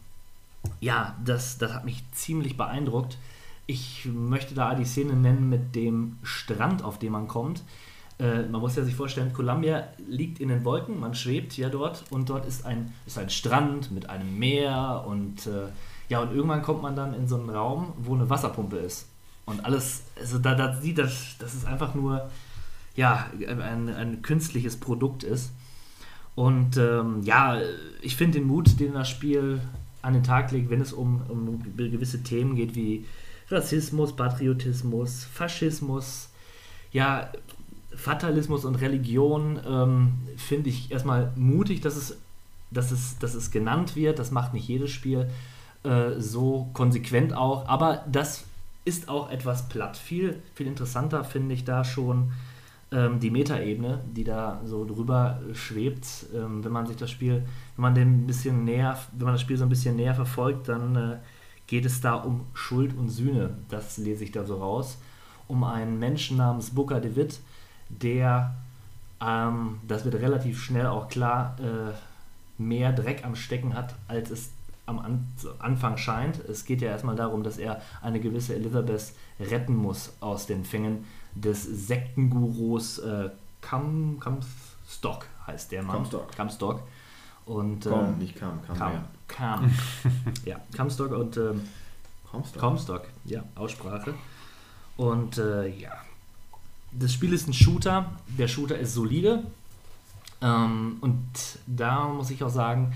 ja, 0.81 1.17
das, 1.25 1.59
das 1.59 1.75
hat 1.75 1.85
mich 1.85 2.03
ziemlich 2.13 2.57
beeindruckt. 2.57 3.19
Ich 3.67 4.07
möchte 4.07 4.55
da 4.55 4.75
die 4.75 4.85
Szene 4.85 5.15
nennen 5.15 5.49
mit 5.49 5.75
dem 5.75 6.19
Strand, 6.23 6.83
auf 6.83 6.99
dem 6.99 7.13
man 7.13 7.29
kommt. 7.29 7.63
Äh, 8.19 8.43
man 8.43 8.61
muss 8.61 8.77
ja 8.77 8.85
sich 8.85 8.95
vorstellen, 8.95 9.33
Columbia 9.33 9.89
liegt 10.07 10.39
in 10.39 10.49
den 10.49 10.65
Wolken, 10.65 11.01
man 11.01 11.15
schwebt 11.15 11.57
ja 11.57 11.69
dort 11.69 12.05
und 12.11 12.29
dort 12.31 12.47
ist 12.47 12.65
ein, 12.65 12.93
ist 13.07 13.19
ein 13.19 13.31
Strand 13.31 13.91
mit 13.91 14.09
einem 14.09 14.39
Meer 14.39 15.05
und 15.07 15.47
äh, 15.47 15.69
ja, 16.09 16.21
und 16.21 16.35
irgendwann 16.35 16.63
kommt 16.63 16.83
man 16.83 16.95
dann 16.95 17.15
in 17.15 17.27
so 17.27 17.37
einen 17.37 17.51
Raum, 17.51 17.93
wo 17.99 18.15
eine 18.15 18.29
Wasserpumpe 18.29 18.77
ist. 18.77 19.09
Und 19.47 19.65
alles, 19.65 20.05
also 20.19 20.39
da, 20.39 20.55
da 20.55 20.75
sieht 20.81 20.99
das, 20.99 21.37
dass 21.39 21.55
es 21.55 21.65
einfach 21.65 21.95
nur 21.95 22.31
ja, 22.95 23.27
ein, 23.47 23.89
ein 23.89 24.23
künstliches 24.23 24.77
Produkt 24.79 25.23
ist. 25.23 25.53
Und 26.35 26.77
ähm, 26.77 27.23
ja, 27.23 27.59
ich 28.01 28.17
finde 28.17 28.39
den 28.39 28.49
Mut, 28.49 28.79
den 28.81 28.95
das 28.95 29.09
Spiel 29.09 29.61
an 30.03 30.15
den 30.15 30.23
Tag 30.23 30.51
legt, 30.53 30.71
wenn 30.71 30.81
es 30.81 30.93
um, 30.93 31.23
um 31.29 31.63
gewisse 31.77 32.23
Themen 32.23 32.55
geht 32.55 32.75
wie 32.75 33.05
Rassismus, 33.51 34.15
Patriotismus, 34.15 35.25
Faschismus, 35.25 36.29
ja, 36.93 37.31
Fatalismus 37.95 38.65
und 38.65 38.77
Religion, 38.77 39.61
ähm, 39.67 40.15
finde 40.37 40.71
ich 40.71 40.91
erstmal 40.91 41.33
mutig, 41.37 41.81
dass 41.81 41.97
es, 41.97 42.19
dass, 42.71 42.91
es, 42.91 43.19
dass 43.19 43.35
es 43.35 43.51
genannt 43.51 43.97
wird. 43.97 44.19
Das 44.19 44.31
macht 44.31 44.53
nicht 44.55 44.69
jedes 44.69 44.91
Spiel 44.91 45.31
äh, 45.85 46.19
so 46.19 46.69
konsequent 46.73 47.35
auch, 47.35 47.69
aber 47.69 48.05
das 48.11 48.45
ist 48.85 49.09
auch 49.09 49.31
etwas 49.31 49.69
platt. 49.69 49.97
Viel, 49.97 50.43
viel 50.55 50.67
interessanter 50.67 51.25
finde 51.25 51.55
ich 51.55 51.65
da 51.65 51.85
schon 51.85 52.33
ähm, 52.93 53.19
die 53.21 53.31
Metaebene, 53.31 54.01
die 54.15 54.25
da 54.25 54.61
so 54.65 54.85
drüber 54.85 55.41
schwebt. 55.53 56.27
Ähm, 56.35 56.65
wenn 56.65 56.73
man 56.73 56.87
sich 56.87 56.97
das 56.97 57.11
Spiel, 57.11 57.45
wenn 57.77 57.83
man 57.83 57.95
den 57.95 58.25
ein 58.25 58.27
bisschen 58.27 58.65
näher, 58.65 58.99
wenn 59.13 59.27
man 59.27 59.35
das 59.35 59.41
Spiel 59.41 59.57
so 59.57 59.65
ein 59.65 59.71
bisschen 59.71 59.97
näher 59.97 60.15
verfolgt, 60.15 60.69
dann 60.69 60.97
äh, 60.97 61.17
geht 61.67 61.85
es 61.85 62.01
da 62.01 62.15
um 62.15 62.47
Schuld 62.55 62.97
und 62.97 63.09
Sühne. 63.09 63.57
Das 63.69 63.97
lese 63.97 64.25
ich 64.25 64.33
da 64.33 64.45
so 64.45 64.57
raus. 64.57 64.99
Um 65.49 65.65
einen 65.65 65.99
Menschen 65.99 66.37
namens 66.37 66.71
Booker 66.71 67.01
DeWitt, 67.01 67.41
der, 67.89 68.55
ähm, 69.21 69.81
das 69.87 70.05
wird 70.05 70.15
relativ 70.17 70.63
schnell 70.63 70.87
auch 70.87 71.09
klar, 71.09 71.57
äh, 71.61 71.93
mehr 72.57 72.93
Dreck 72.93 73.25
am 73.25 73.37
Stecken 73.37 73.75
hat, 73.75 73.95
als 74.09 74.31
es 74.31 74.51
am 74.87 74.99
An 74.99 75.27
Anfang 75.59 75.97
scheint. 75.97 76.39
Es 76.49 76.65
geht 76.65 76.83
ja 76.83 76.91
erstmal 76.91 77.17
darum, 77.17 77.43
dass 77.43 77.59
er 77.59 77.81
eine 78.03 78.21
gewisse 78.21 78.55
Elizabeth 78.55 79.13
retten 79.41 79.75
muss 79.75 80.13
aus 80.21 80.47
den 80.47 80.65
Fängen 80.65 81.05
des 81.35 81.65
Sektengurus 81.65 82.99
äh, 82.99 83.31
Kam, 83.61 84.19
Kamstock, 84.21 85.27
heißt 85.47 85.73
der 85.73 85.83
Mann. 85.83 85.97
Comstock. 85.97 86.33
Kamstock. 86.33 86.81
Und, 87.47 87.87
Komm, 87.87 88.15
äh, 88.15 88.19
nicht 88.19 88.37
kam, 88.37 88.63
kam 88.63 88.77
Kam. 88.77 88.93
mehr. 88.93 89.05
Kam. 89.29 89.71
ja, 90.45 90.61
Kamstock 90.77 91.13
und 91.13 91.37
ähm, 91.37 91.63
du? 92.33 92.59
Comstock, 92.59 93.05
ja, 93.25 93.43
Aussprache. 93.55 94.15
Und 94.97 95.39
äh, 95.39 95.69
ja, 95.69 95.93
das 96.93 97.13
Spiel 97.13 97.33
ist 97.33 97.49
ein 97.49 97.53
Shooter. 97.55 98.13
Der 98.39 98.49
Shooter 98.49 98.79
ist 98.79 98.95
solide. 98.95 99.45
Ähm, 100.41 100.97
und 101.01 101.23
da 101.67 102.09
muss 102.09 102.31
ich 102.31 102.43
auch 102.45 102.51
sagen, 102.51 102.93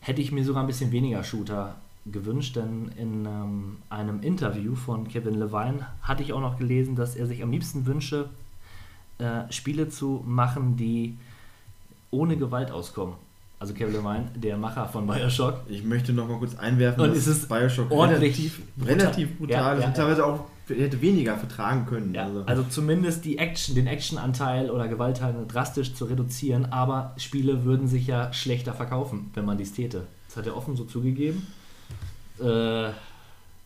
hätte 0.00 0.20
ich 0.20 0.32
mir 0.32 0.44
sogar 0.44 0.62
ein 0.62 0.66
bisschen 0.66 0.92
weniger 0.92 1.22
Shooter 1.24 1.76
gewünscht, 2.06 2.56
denn 2.56 2.90
in 2.96 3.26
ähm, 3.26 3.76
einem 3.90 4.22
Interview 4.22 4.74
von 4.74 5.06
Kevin 5.06 5.34
Levine 5.34 5.86
hatte 6.02 6.22
ich 6.22 6.32
auch 6.32 6.40
noch 6.40 6.58
gelesen, 6.58 6.96
dass 6.96 7.14
er 7.14 7.26
sich 7.26 7.42
am 7.42 7.50
liebsten 7.50 7.86
wünsche, 7.86 8.30
äh, 9.18 9.50
Spiele 9.52 9.88
zu 9.88 10.24
machen, 10.26 10.76
die 10.76 11.18
ohne 12.10 12.36
Gewalt 12.36 12.70
auskommen. 12.70 13.14
Also 13.60 13.74
Kevin 13.74 13.92
Levine, 13.92 14.24
der 14.34 14.56
Macher 14.56 14.88
von 14.88 15.06
Bioshock, 15.06 15.60
Ich 15.68 15.84
möchte 15.84 16.14
noch 16.14 16.26
mal 16.26 16.38
kurz 16.38 16.56
einwerfen, 16.56 17.02
Und 17.02 17.10
dass 17.10 17.18
ist 17.18 17.26
es 17.26 17.46
Bioshock 17.46 17.90
ordentlich 17.90 18.34
relativ, 18.38 18.60
brutal. 18.74 18.94
relativ 18.94 19.38
brutal 19.38 19.54
Ja, 19.60 19.72
ist 19.74 19.80
ja, 19.82 19.86
und 19.88 19.96
teilweise 19.96 20.26
auch 20.26 20.44
hätte 20.66 21.02
weniger 21.02 21.36
vertragen 21.36 21.84
können. 21.84 22.14
Ja, 22.14 22.24
also. 22.24 22.42
also 22.46 22.62
zumindest 22.62 23.26
die 23.26 23.36
Action, 23.36 23.74
den 23.74 23.86
Actionanteil 23.86 24.70
oder 24.70 24.88
Gewaltteil 24.88 25.34
drastisch 25.46 25.92
zu 25.92 26.06
reduzieren, 26.06 26.72
aber 26.72 27.12
Spiele 27.18 27.64
würden 27.64 27.86
sich 27.86 28.06
ja 28.06 28.32
schlechter 28.32 28.72
verkaufen, 28.72 29.30
wenn 29.34 29.44
man 29.44 29.58
dies 29.58 29.74
täte. 29.74 30.04
Das 30.28 30.38
hat 30.38 30.46
er 30.46 30.56
offen 30.56 30.74
so 30.76 30.84
zugegeben. 30.84 31.46
Äh, 32.42 32.88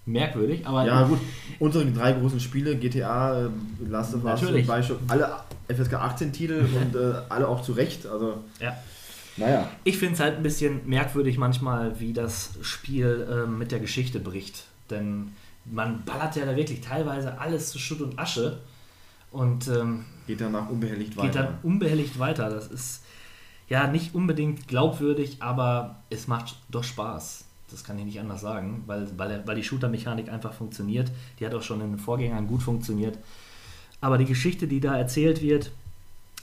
merkwürdig, 0.06 0.66
aber 0.66 0.84
ja 0.86 1.04
gut, 1.04 1.20
unsere 1.60 1.86
drei 1.86 2.12
großen 2.12 2.40
Spiele, 2.40 2.74
GTA, 2.76 3.44
äh, 3.44 3.48
Last 3.88 4.14
of 4.14 4.24
Us. 4.24 4.40
Bioshock, 4.40 4.98
alle 5.06 5.30
FSK 5.68 5.94
18 5.94 6.32
Titel 6.32 6.66
und 6.82 6.96
äh, 6.96 7.14
alle 7.28 7.46
auch 7.46 7.62
zu 7.62 7.72
Recht. 7.72 8.06
Also 8.06 8.38
Ja. 8.60 8.76
Naja, 9.36 9.68
Ich 9.84 9.98
finde 9.98 10.14
es 10.14 10.20
halt 10.20 10.36
ein 10.36 10.42
bisschen 10.42 10.88
merkwürdig 10.88 11.38
manchmal, 11.38 11.98
wie 12.00 12.12
das 12.12 12.50
Spiel 12.62 13.26
ähm, 13.30 13.58
mit 13.58 13.72
der 13.72 13.80
Geschichte 13.80 14.20
bricht. 14.20 14.64
Denn 14.90 15.32
man 15.64 16.04
ballert 16.04 16.36
ja 16.36 16.44
da 16.44 16.56
wirklich 16.56 16.80
teilweise 16.80 17.38
alles 17.38 17.70
zu 17.70 17.78
Schutt 17.78 18.00
und 18.00 18.18
Asche 18.18 18.58
und 19.32 19.66
ähm, 19.68 20.04
geht 20.26 20.40
danach 20.40 20.68
unbehelligt 20.68 21.14
geht 21.14 21.18
weiter. 21.18 21.42
dann 21.42 21.58
unbehelligt 21.62 22.18
weiter. 22.18 22.50
Das 22.50 22.68
ist 22.68 23.02
ja 23.68 23.86
nicht 23.86 24.14
unbedingt 24.14 24.68
glaubwürdig, 24.68 25.38
aber 25.40 25.96
es 26.10 26.28
macht 26.28 26.56
doch 26.70 26.84
Spaß. 26.84 27.44
Das 27.70 27.82
kann 27.82 27.98
ich 27.98 28.04
nicht 28.04 28.20
anders 28.20 28.42
sagen, 28.42 28.84
weil, 28.86 29.08
weil, 29.16 29.42
weil 29.46 29.56
die 29.56 29.64
Shooter-Mechanik 29.64 30.28
einfach 30.28 30.52
funktioniert. 30.52 31.10
Die 31.40 31.46
hat 31.46 31.54
auch 31.54 31.62
schon 31.62 31.80
in 31.80 31.90
den 31.92 31.98
Vorgängern 31.98 32.46
gut 32.46 32.62
funktioniert. 32.62 33.18
Aber 34.00 34.18
die 34.18 34.26
Geschichte, 34.26 34.68
die 34.68 34.80
da 34.80 34.96
erzählt 34.96 35.40
wird, 35.40 35.72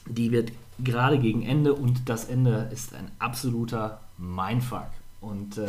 die 0.08 0.32
wird 0.32 0.52
gerade 0.84 1.19
gegen 1.19 1.41
Ende 1.43 1.73
und 1.73 2.09
das 2.09 2.25
Ende 2.25 2.69
ist 2.71 2.93
ein 2.95 3.09
absoluter 3.19 3.99
Mindfuck. 4.17 4.88
Und 5.19 5.57
äh, 5.57 5.67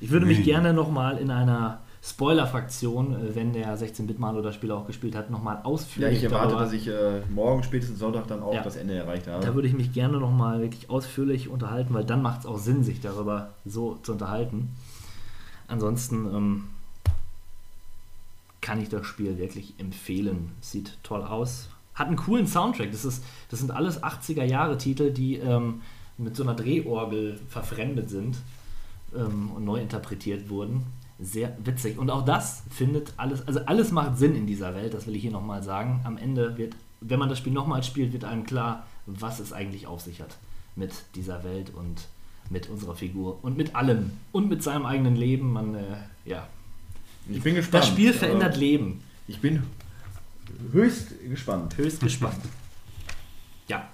ich 0.00 0.10
würde 0.10 0.26
mich 0.26 0.42
gerne 0.44 0.72
nochmal 0.74 1.18
in 1.18 1.30
einer 1.30 1.80
Spoiler-Fraktion, 2.02 3.14
äh, 3.14 3.34
wenn 3.34 3.52
der 3.54 3.78
16-Bit-Malo 3.78 4.42
das 4.42 4.54
Spiel 4.54 4.70
auch 4.72 4.86
gespielt 4.86 5.14
hat, 5.16 5.30
nochmal 5.30 5.56
Ja, 5.56 5.64
ausführlich 5.64 6.18
ich 6.18 6.24
erwarte, 6.24 6.48
darüber- 6.48 6.64
dass 6.64 6.72
ich 6.74 6.86
äh, 6.88 7.22
morgen, 7.34 7.62
spätestens 7.62 7.98
Sonntag, 7.98 8.26
dann 8.26 8.42
auch 8.42 8.52
Ja. 8.54 8.62
das 8.62 8.76
Ende 8.76 8.94
erreicht 8.94 9.26
habe. 9.26 9.44
da 9.44 9.54
würde 9.54 9.68
ich 9.68 9.74
mich 9.74 9.92
gerne 9.92 10.18
nochmal 10.18 10.60
wirklich 10.60 10.90
ausführlich 10.90 11.48
unterhalten, 11.48 11.94
weil 11.94 12.04
dann 12.04 12.20
macht 12.20 12.40
es 12.40 12.46
auch 12.46 12.58
Sinn, 12.58 12.84
sich 12.84 13.00
darüber 13.00 13.54
so 13.64 13.94
zu 14.02 14.12
unterhalten. 14.12 14.70
Ansonsten 15.66 16.26
ähm, 16.26 16.64
kann 18.60 18.80
ich 18.80 18.88
das 18.90 19.06
Spiel 19.06 19.38
wirklich 19.38 19.74
empfehlen. 19.78 20.50
Sieht 20.60 20.98
toll 21.02 21.22
aus. 21.22 21.68
Hat 21.94 22.08
einen 22.08 22.16
coolen 22.16 22.46
Soundtrack. 22.46 22.90
Das, 22.90 23.04
ist, 23.04 23.24
das 23.50 23.60
sind 23.60 23.70
alles 23.70 24.02
80er-Jahre-Titel, 24.02 25.12
die 25.12 25.36
ähm, 25.36 25.82
mit 26.18 26.36
so 26.36 26.42
einer 26.42 26.54
Drehorgel 26.54 27.40
verfremdet 27.48 28.10
sind 28.10 28.36
ähm, 29.14 29.50
und 29.54 29.64
neu 29.64 29.80
interpretiert 29.80 30.48
wurden. 30.48 30.84
Sehr 31.20 31.56
witzig. 31.64 31.98
Und 31.98 32.10
auch 32.10 32.24
das 32.24 32.64
findet 32.70 33.12
alles, 33.16 33.46
also 33.46 33.60
alles 33.60 33.92
macht 33.92 34.18
Sinn 34.18 34.34
in 34.34 34.46
dieser 34.46 34.74
Welt, 34.74 34.94
das 34.94 35.06
will 35.06 35.14
ich 35.14 35.22
hier 35.22 35.30
nochmal 35.30 35.62
sagen. 35.62 36.00
Am 36.04 36.18
Ende 36.18 36.58
wird, 36.58 36.74
wenn 37.00 37.18
man 37.18 37.28
das 37.28 37.38
Spiel 37.38 37.52
nochmal 37.52 37.82
spielt, 37.84 38.12
wird 38.12 38.24
einem 38.24 38.44
klar, 38.44 38.86
was 39.06 39.38
es 39.38 39.52
eigentlich 39.52 39.86
auf 39.86 40.00
sich 40.00 40.20
hat 40.20 40.36
mit 40.74 40.92
dieser 41.14 41.44
Welt 41.44 41.72
und 41.72 42.08
mit 42.50 42.68
unserer 42.68 42.94
Figur 42.94 43.38
und 43.42 43.56
mit 43.56 43.74
allem 43.76 44.12
und 44.32 44.48
mit 44.48 44.62
seinem 44.62 44.86
eigenen 44.86 45.16
Leben. 45.16 45.52
Man, 45.52 45.74
äh, 45.74 45.80
ja. 46.24 46.46
ich 47.28 47.42
bin 47.42 47.54
gespannt. 47.54 47.84
Das 47.84 47.90
Spiel 47.90 48.12
verändert 48.12 48.56
Leben. 48.56 49.02
Ich 49.28 49.40
bin 49.40 49.62
höchst 50.72 51.20
gespannt. 51.28 51.76
Höchst 51.76 52.00
gespannt. 52.00 52.40
Ja, 53.66 53.88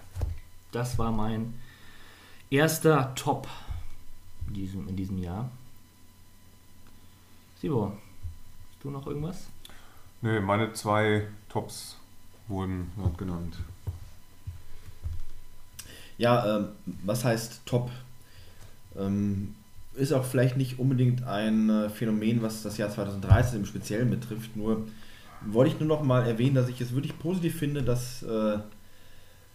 das 0.72 0.98
war 0.98 1.12
mein 1.12 1.54
erster 2.50 3.14
Top 3.14 3.46
in 4.48 4.54
diesem, 4.54 4.88
in 4.88 4.96
diesem 4.96 5.18
Jahr. 5.18 5.48
Sibo, 7.60 7.92
hast 7.92 8.82
du 8.82 8.90
noch 8.90 9.06
irgendwas? 9.06 9.44
Nee, 10.22 10.40
meine 10.40 10.72
zwei 10.72 11.28
Tops 11.48 11.96
wurden 12.48 12.90
dort 12.96 13.16
genannt. 13.16 13.54
Ja, 16.18 16.56
ähm, 16.56 16.68
was 17.04 17.24
heißt 17.24 17.62
top? 17.64 17.90
Ähm, 18.98 19.54
ist 19.94 20.12
auch 20.12 20.24
vielleicht 20.24 20.56
nicht 20.56 20.78
unbedingt 20.78 21.22
ein 21.24 21.70
äh, 21.70 21.88
Phänomen, 21.88 22.42
was 22.42 22.62
das 22.62 22.76
Jahr 22.76 22.90
2013 22.90 23.60
im 23.60 23.66
Speziellen 23.66 24.10
betrifft. 24.10 24.56
Nur 24.56 24.86
wollte 25.46 25.72
ich 25.72 25.80
nur 25.80 25.88
noch 25.88 26.02
mal 26.02 26.26
erwähnen, 26.26 26.54
dass 26.54 26.68
ich 26.68 26.80
es 26.80 26.94
wirklich 26.94 27.18
positiv 27.18 27.56
finde, 27.56 27.82
dass 27.82 28.22
äh, 28.22 28.58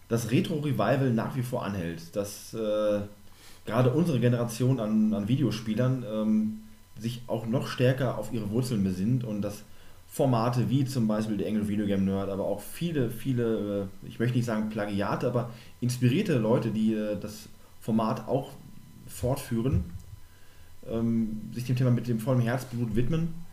das 0.08 0.32
Retro-Revival 0.32 1.12
nach 1.12 1.36
wie 1.36 1.44
vor 1.44 1.66
anhält. 1.66 2.16
Dass 2.16 2.54
äh, 2.54 3.02
gerade 3.66 3.92
unsere 3.92 4.20
Generation 4.20 4.80
an, 4.80 5.14
an 5.14 5.28
Videospielern 5.28 6.06
ähm, 6.12 6.60
sich 7.00 7.22
auch 7.28 7.46
noch 7.46 7.68
stärker 7.68 8.18
auf 8.18 8.32
ihre 8.34 8.50
Wurzeln 8.50 8.84
besinnt 8.84 9.24
und 9.24 9.42
dass 9.42 9.64
Formate 10.08 10.70
wie 10.70 10.86
zum 10.86 11.08
Beispiel 11.08 11.36
der 11.36 11.48
Engel 11.48 11.68
Video 11.68 11.86
Game 11.86 12.06
Nerd, 12.06 12.30
aber 12.30 12.46
auch 12.46 12.62
viele, 12.62 13.10
viele, 13.10 13.90
äh, 14.04 14.08
ich 14.08 14.18
möchte 14.18 14.38
nicht 14.38 14.46
sagen 14.46 14.70
Plagiate, 14.70 15.28
aber 15.28 15.50
inspirierte 15.82 16.38
Leute, 16.38 16.72
die 16.72 16.94
äh, 16.94 17.18
das 17.20 17.50
Format 17.82 18.28
auch 18.28 18.52
fortführen, 19.08 19.84
ähm, 20.90 21.42
sich 21.54 21.66
dem 21.66 21.76
Thema 21.76 21.92
mit 21.92 22.08
dem 22.08 22.20
vollen 22.20 22.40
Herzblut 22.40 22.96
widmen 22.96 23.45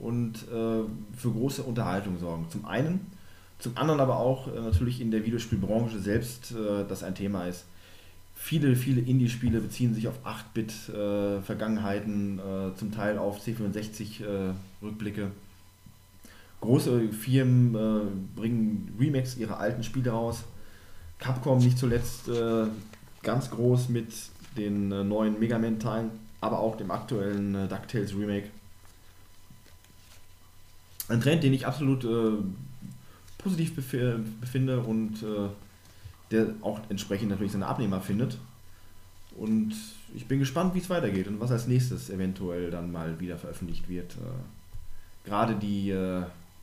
und 0.00 0.48
äh, 0.48 0.82
für 1.16 1.30
große 1.30 1.62
Unterhaltung 1.62 2.18
sorgen. 2.18 2.46
Zum 2.50 2.64
einen, 2.64 3.06
zum 3.58 3.76
anderen 3.76 4.00
aber 4.00 4.18
auch 4.18 4.48
äh, 4.48 4.60
natürlich 4.60 5.00
in 5.00 5.10
der 5.10 5.24
Videospielbranche 5.24 5.98
selbst, 5.98 6.52
äh, 6.52 6.84
das 6.88 7.02
ein 7.02 7.14
Thema 7.14 7.46
ist. 7.46 7.64
Viele, 8.34 8.74
viele 8.74 9.02
Indie-Spiele 9.02 9.60
beziehen 9.60 9.92
sich 9.94 10.08
auf 10.08 10.24
8-Bit-Vergangenheiten, 10.24 12.38
äh, 12.38 12.74
zum 12.74 12.90
Teil 12.90 13.18
auf 13.18 13.38
C64-Rückblicke. 13.40 15.30
Große 16.62 17.12
Firmen 17.12 17.74
äh, 17.74 18.00
bringen 18.34 18.96
Remakes 18.98 19.36
ihrer 19.36 19.60
alten 19.60 19.82
Spiele 19.82 20.12
raus. 20.12 20.44
Capcom 21.18 21.58
nicht 21.58 21.76
zuletzt 21.78 22.28
äh, 22.28 22.64
ganz 23.22 23.50
groß 23.50 23.90
mit 23.90 24.08
den 24.56 24.90
äh, 24.90 25.04
neuen 25.04 25.38
Mega 25.38 25.58
Man-Teilen, 25.58 26.10
aber 26.40 26.60
auch 26.60 26.78
dem 26.78 26.90
aktuellen 26.90 27.54
äh, 27.54 27.68
DuckTales 27.68 28.16
Remake. 28.16 28.48
Ein 31.10 31.20
Trend, 31.20 31.42
den 31.42 31.52
ich 31.52 31.66
absolut 31.66 32.04
äh, 32.04 32.32
positiv 33.38 33.72
bef- 33.76 34.20
befinde 34.40 34.80
und 34.80 35.22
äh, 35.22 35.48
der 36.30 36.46
auch 36.62 36.80
entsprechend 36.88 37.30
natürlich 37.30 37.52
seine 37.52 37.66
Abnehmer 37.66 38.00
findet. 38.00 38.38
Und 39.36 39.72
ich 40.14 40.26
bin 40.26 40.38
gespannt, 40.38 40.74
wie 40.74 40.78
es 40.78 40.88
weitergeht 40.90 41.26
und 41.28 41.40
was 41.40 41.50
als 41.50 41.66
nächstes 41.66 42.10
eventuell 42.10 42.70
dann 42.70 42.92
mal 42.92 43.18
wieder 43.18 43.36
veröffentlicht 43.38 43.88
wird. 43.88 44.12
Äh, 44.14 45.28
gerade 45.28 45.54
die 45.56 45.90
äh, 45.90 46.22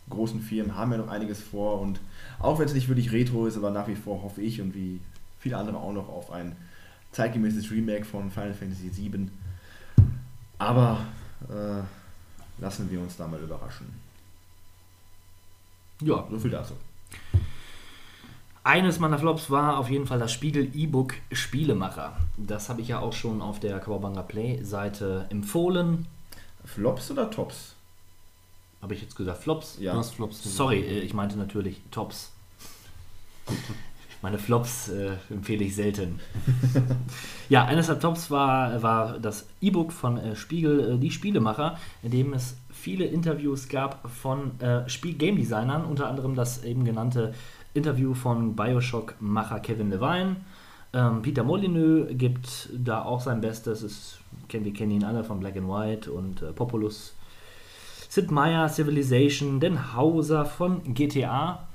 großen 0.09 0.41
Firmen 0.41 0.75
haben 0.75 0.91
ja 0.91 0.97
noch 0.97 1.09
einiges 1.09 1.41
vor 1.41 1.81
und 1.81 1.99
auch 2.39 2.59
wenn 2.59 2.65
es 2.67 2.73
nicht 2.73 2.87
wirklich 2.87 3.11
retro 3.11 3.47
ist, 3.47 3.57
aber 3.57 3.71
nach 3.71 3.87
wie 3.87 3.95
vor 3.95 4.23
hoffe 4.23 4.41
ich 4.41 4.61
und 4.61 4.73
wie 4.73 5.01
viele 5.39 5.57
andere 5.57 5.77
auch 5.77 5.91
noch 5.91 6.07
auf 6.07 6.31
ein 6.31 6.55
zeitgemäßes 7.11 7.69
Remake 7.71 8.05
von 8.05 8.31
Final 8.31 8.53
Fantasy 8.53 8.89
VII. 8.95 9.27
Aber 10.57 11.05
äh, 11.49 12.61
lassen 12.61 12.89
wir 12.89 13.01
uns 13.01 13.17
da 13.17 13.27
mal 13.27 13.39
überraschen. 13.39 14.06
Ja, 16.01 16.27
So 16.29 16.39
viel 16.39 16.51
dazu. 16.51 16.73
Eines 18.63 18.99
meiner 18.99 19.17
Flops 19.17 19.49
war 19.49 19.77
auf 19.77 19.89
jeden 19.89 20.05
Fall 20.05 20.19
das 20.19 20.33
Spiegel 20.33 20.69
E-Book 20.75 21.13
Spielemacher. 21.31 22.17
Das 22.35 22.67
habe 22.67 22.81
ich 22.81 22.89
ja 22.89 22.99
auch 22.99 23.13
schon 23.13 23.41
auf 23.41 23.61
der 23.61 23.79
Kawabanga 23.79 24.23
Play 24.23 24.61
Seite 24.61 25.25
empfohlen. 25.29 26.05
Flops 26.65 27.09
oder 27.09 27.31
Tops? 27.31 27.75
Habe 28.81 28.93
ich 28.93 29.01
jetzt 29.01 29.15
gesagt 29.15 29.41
Flops? 29.41 29.77
Ja. 29.79 29.93
Du 29.93 29.99
hast 29.99 30.15
Flops 30.15 30.39
gesagt. 30.39 30.55
Sorry, 30.55 30.81
äh, 30.81 30.99
ich 30.99 31.13
meinte 31.13 31.37
natürlich 31.37 31.81
Tops. 31.91 32.31
Meine 34.21 34.37
Flops 34.37 34.89
äh, 34.89 35.13
empfehle 35.29 35.63
ich 35.63 35.75
selten. 35.75 36.19
ja, 37.49 37.65
eines 37.65 37.85
der 37.85 37.99
Tops 37.99 38.29
war, 38.29 38.81
war 38.81 39.19
das 39.19 39.47
E-Book 39.61 39.93
von 39.93 40.17
äh, 40.17 40.35
Spiegel, 40.35 40.95
äh, 40.95 40.97
die 40.97 41.11
Spielemacher, 41.11 41.79
in 42.03 42.11
dem 42.11 42.33
es 42.33 42.57
viele 42.87 43.03
Interviews 43.03 43.67
gab 43.67 44.09
von 44.09 44.57
äh, 44.61 44.87
Spiel 44.87 45.15
Game 45.15 45.35
Designern, 45.35 45.83
unter 45.83 46.07
anderem 46.07 46.35
das 46.35 46.63
eben 46.63 46.85
genannte 46.85 47.33
Interview 47.73 48.13
von 48.13 48.55
Bioshock-Macher 48.55 49.59
Kevin 49.59 49.89
Levine. 49.89 50.37
Ähm, 50.93 51.21
Peter 51.21 51.43
Molyneux 51.43 52.07
gibt 52.17 52.69
da 52.73 53.03
auch 53.03 53.19
sein 53.19 53.41
Bestes. 53.41 53.81
Es, 53.81 54.19
kenn- 54.47 54.63
wir 54.63 54.71
kennen 54.71 54.91
ihn 54.91 55.03
alle 55.03 55.25
von 55.25 55.41
Black 55.41 55.57
and 55.57 55.67
White 55.67 56.09
und 56.13 56.41
äh, 56.41 56.53
Populus. 56.53 57.13
Sid 58.07 58.31
Meier, 58.31 58.69
Civilization, 58.69 59.59
Den 59.59 59.93
Hauser 59.93 60.45
von 60.45 60.93
GTA. 60.93 61.67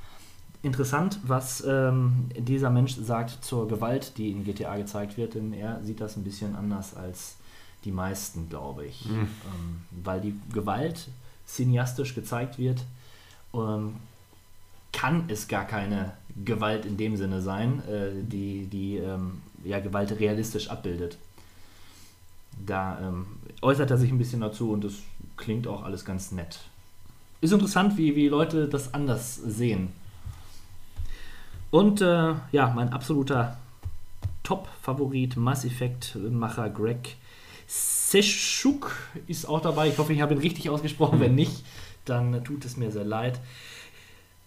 Interessant, 0.62 1.18
was 1.24 1.62
ähm, 1.68 2.30
dieser 2.38 2.70
Mensch 2.70 2.96
sagt 2.96 3.44
zur 3.44 3.68
Gewalt, 3.68 4.16
die 4.16 4.30
in 4.30 4.44
GTA 4.44 4.78
gezeigt 4.78 5.18
wird, 5.18 5.34
denn 5.34 5.52
er 5.52 5.78
sieht 5.82 6.00
das 6.00 6.16
ein 6.16 6.24
bisschen 6.24 6.56
anders 6.56 6.96
als 6.96 7.36
die 7.84 7.92
meisten, 7.92 8.48
glaube 8.48 8.86
ich. 8.86 9.06
Ähm, 9.06 9.28
weil 9.90 10.20
die 10.20 10.34
Gewalt 10.52 11.08
cineastisch 11.46 12.14
gezeigt 12.14 12.58
wird, 12.58 12.84
ähm, 13.54 13.96
kann 14.92 15.24
es 15.28 15.48
gar 15.48 15.64
keine 15.64 16.12
Gewalt 16.44 16.86
in 16.86 16.96
dem 16.96 17.16
Sinne 17.16 17.42
sein, 17.42 17.82
äh, 17.88 18.10
die, 18.22 18.66
die 18.66 18.96
ähm, 18.96 19.42
ja, 19.64 19.80
Gewalt 19.80 20.18
realistisch 20.18 20.68
abbildet. 20.68 21.18
Da 22.64 22.98
ähm, 23.00 23.26
äußert 23.62 23.90
er 23.90 23.98
sich 23.98 24.10
ein 24.10 24.18
bisschen 24.18 24.40
dazu 24.40 24.70
und 24.70 24.84
das 24.84 24.94
klingt 25.36 25.66
auch 25.66 25.82
alles 25.82 26.04
ganz 26.04 26.32
nett. 26.32 26.60
Ist 27.40 27.52
interessant, 27.52 27.96
wie, 27.96 28.14
wie 28.14 28.28
Leute 28.28 28.68
das 28.68 28.94
anders 28.94 29.36
sehen. 29.36 29.88
Und 31.70 32.00
äh, 32.02 32.34
ja, 32.52 32.72
mein 32.74 32.92
absoluter 32.92 33.56
Top-Favorit, 34.42 35.36
Mass 35.36 35.64
Effect-Macher 35.64 36.68
Greg 36.70 37.16
Seschuk 37.74 38.94
ist 39.26 39.46
auch 39.46 39.62
dabei. 39.62 39.88
Ich 39.88 39.96
hoffe, 39.96 40.12
ich 40.12 40.20
habe 40.20 40.34
ihn 40.34 40.40
richtig 40.40 40.68
ausgesprochen. 40.68 41.20
Wenn 41.20 41.34
nicht, 41.34 41.64
dann 42.04 42.44
tut 42.44 42.66
es 42.66 42.76
mir 42.76 42.90
sehr 42.90 43.04
leid. 43.04 43.40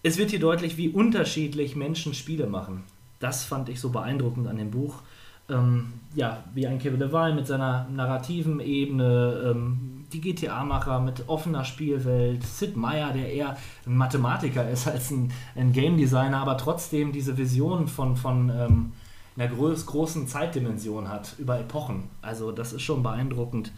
Es 0.03 0.17
wird 0.17 0.29
hier 0.29 0.39
deutlich, 0.39 0.77
wie 0.77 0.89
unterschiedlich 0.89 1.75
Menschen 1.75 2.13
Spiele 2.13 2.45
machen. 2.45 2.83
Das 3.19 3.43
fand 3.43 3.69
ich 3.69 3.79
so 3.79 3.89
beeindruckend 3.89 4.47
an 4.47 4.57
dem 4.57 4.69
Buch. 4.69 5.01
ähm, 5.49 5.93
ja, 6.15 6.43
wie 6.53 6.65
ein 6.67 6.79
Kevin 6.79 6.99
Levine 6.99 7.35
mit 7.35 7.47
seiner 7.47 7.87
narrativen 7.89 8.59
Ebene, 8.59 9.51
ähm, 9.51 10.05
die 10.11 10.21
GTA-Macher 10.21 10.99
mit 10.99 11.27
offener 11.27 11.63
Spielwelt, 11.65 12.43
Sid 12.43 12.75
Meier, 12.75 13.11
der 13.11 13.31
eher 13.31 13.57
ein 13.85 13.95
Mathematiker 13.95 14.67
ist 14.69 14.87
als 14.87 15.11
ein, 15.11 15.31
ein 15.55 15.71
Game 15.71 15.97
Designer, 15.97 16.37
aber 16.37 16.57
trotzdem 16.57 17.11
diese 17.11 17.37
Vision 17.37 17.87
von, 17.87 18.15
von 18.15 18.49
ähm, 18.49 18.91
einer 19.37 19.53
groß, 19.53 19.85
großen 19.85 20.27
Zeitdimension 20.27 21.09
hat 21.09 21.35
über 21.37 21.59
Epochen. 21.59 22.09
Also 22.21 22.51
das 22.51 22.73
ist 22.73 22.81
schon 22.81 23.03
beeindruckend. 23.03 23.71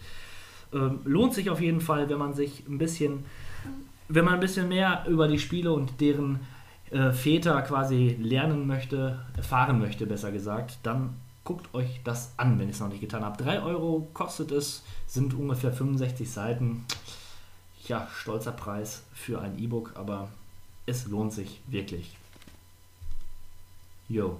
Ähm, 0.72 1.00
lohnt 1.04 1.34
sich 1.34 1.50
auf 1.50 1.60
jeden 1.60 1.80
Fall, 1.80 2.08
wenn 2.08 2.18
man 2.18 2.34
sich 2.34 2.64
ein 2.68 2.78
bisschen, 2.78 3.24
wenn 4.08 4.24
man 4.24 4.34
ein 4.34 4.40
bisschen 4.40 4.68
mehr 4.68 5.04
über 5.08 5.26
die 5.28 5.38
Spiele 5.38 5.72
und 5.72 6.00
deren 6.00 6.40
äh, 6.90 7.12
Väter 7.12 7.60
quasi 7.62 8.16
lernen 8.20 8.66
möchte, 8.66 9.18
erfahren 9.36 9.78
möchte, 9.78 10.06
besser 10.06 10.30
gesagt, 10.30 10.78
dann 10.82 11.14
guckt 11.44 11.74
euch 11.74 12.00
das 12.04 12.32
an, 12.36 12.58
wenn 12.58 12.68
ihr 12.68 12.72
es 12.72 12.80
noch 12.80 12.88
nicht 12.88 13.00
getan 13.00 13.24
habt. 13.24 13.40
3 13.40 13.62
Euro 13.62 14.06
kostet 14.12 14.52
es, 14.52 14.84
sind 15.06 15.34
ungefähr 15.34 15.72
65 15.72 16.30
Seiten. 16.30 16.84
Ja, 17.86 18.06
stolzer 18.14 18.52
Preis 18.52 19.02
für 19.14 19.40
ein 19.40 19.58
E-Book, 19.58 19.92
aber 19.94 20.28
es 20.84 21.06
lohnt 21.06 21.32
sich 21.32 21.60
wirklich. 21.66 22.16
Jo. 24.08 24.38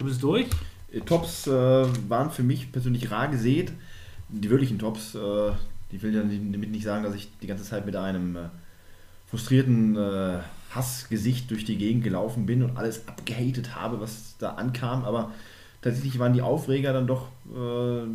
Du 0.00 0.06
bist 0.06 0.22
durch? 0.22 0.46
Äh, 0.90 1.00
Tops 1.00 1.46
äh, 1.46 1.50
waren 1.50 2.30
für 2.30 2.42
mich 2.42 2.72
persönlich 2.72 3.10
rar 3.10 3.28
gesät. 3.28 3.70
Die 4.30 4.48
wirklichen 4.48 4.78
Tops. 4.78 5.14
Äh, 5.14 5.52
ich 5.92 6.02
will 6.02 6.14
ja 6.14 6.22
damit 6.22 6.70
nicht 6.70 6.84
sagen, 6.84 7.04
dass 7.04 7.14
ich 7.14 7.28
die 7.42 7.46
ganze 7.46 7.64
Zeit 7.64 7.84
mit 7.84 7.94
einem 7.96 8.34
äh, 8.36 8.48
frustrierten 9.28 9.96
äh, 9.96 10.38
Hassgesicht 10.74 11.50
durch 11.50 11.66
die 11.66 11.76
Gegend 11.76 12.02
gelaufen 12.02 12.46
bin 12.46 12.62
und 12.62 12.78
alles 12.78 13.06
abgehatet 13.08 13.74
habe, 13.74 14.00
was 14.00 14.36
da 14.38 14.54
ankam. 14.54 15.04
Aber 15.04 15.32
tatsächlich 15.82 16.18
waren 16.18 16.32
die 16.32 16.40
Aufreger 16.40 16.94
dann 16.94 17.06
doch 17.06 17.28
äh, 17.54 18.06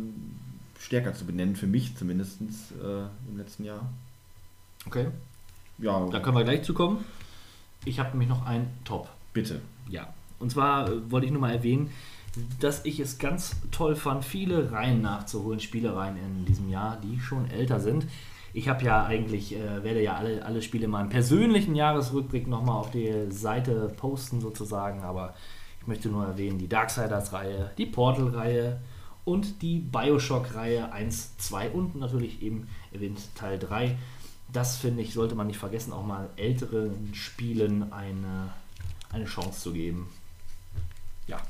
stärker 0.80 1.14
zu 1.14 1.24
benennen, 1.24 1.54
für 1.54 1.68
mich 1.68 1.96
zumindest 1.96 2.40
im 2.40 3.36
letzten 3.36 3.64
Jahr. 3.64 3.88
Okay. 4.86 5.06
Ja, 5.78 6.06
Da 6.10 6.20
können 6.20 6.36
wir 6.36 6.44
gleich 6.44 6.62
zu 6.62 6.74
kommen. 6.74 7.04
Ich 7.84 7.98
habe 7.98 8.10
nämlich 8.10 8.28
noch 8.28 8.44
einen 8.44 8.68
Top. 8.84 9.08
bitte. 9.32 9.60
Ja. 9.88 10.12
Und 10.38 10.50
zwar 10.50 10.88
äh, 10.88 11.10
wollte 11.10 11.26
ich 11.26 11.32
nur 11.32 11.40
mal 11.40 11.52
erwähnen, 11.52 11.90
dass 12.60 12.84
ich 12.84 13.00
es 13.00 13.18
ganz 13.18 13.56
toll 13.70 13.96
fand, 13.96 14.24
viele 14.24 14.70
Reihen 14.70 15.00
nachzuholen, 15.00 15.60
Spielereien 15.60 16.16
in 16.16 16.44
diesem 16.44 16.68
Jahr, 16.68 16.98
die 17.02 17.18
schon 17.18 17.50
älter 17.50 17.80
sind. 17.80 18.06
Ich 18.52 18.68
habe 18.68 18.84
ja 18.84 19.04
eigentlich, 19.04 19.54
äh, 19.54 19.82
werde 19.84 20.02
ja 20.02 20.16
alle, 20.16 20.44
alle 20.44 20.62
Spiele 20.62 20.84
in 20.84 20.90
meinem 20.90 21.08
persönlichen 21.08 21.74
Jahresrückblick 21.74 22.46
nochmal 22.46 22.76
auf 22.76 22.90
die 22.90 23.30
Seite 23.30 23.92
posten 23.96 24.40
sozusagen, 24.40 25.02
aber 25.02 25.34
ich 25.80 25.86
möchte 25.86 26.08
nur 26.08 26.26
erwähnen, 26.26 26.58
die 26.58 26.68
Darksiders-Reihe, 26.68 27.72
die 27.78 27.86
Portal-Reihe 27.86 28.80
und 29.24 29.62
die 29.62 29.78
Bioshock-Reihe 29.78 30.92
1, 30.92 31.36
2 31.38 31.70
und 31.70 31.96
natürlich 31.96 32.42
eben 32.42 32.68
erwähnt 32.92 33.20
Teil 33.34 33.58
3. 33.58 33.96
Das 34.52 34.76
finde 34.76 35.02
ich, 35.02 35.12
sollte 35.12 35.34
man 35.34 35.48
nicht 35.48 35.58
vergessen, 35.58 35.92
auch 35.92 36.06
mal 36.06 36.30
älteren 36.36 37.12
Spielen 37.12 37.92
eine, 37.92 38.52
eine 39.12 39.24
Chance 39.24 39.60
zu 39.60 39.72
geben. 39.72 40.08
Ja, 41.26 41.40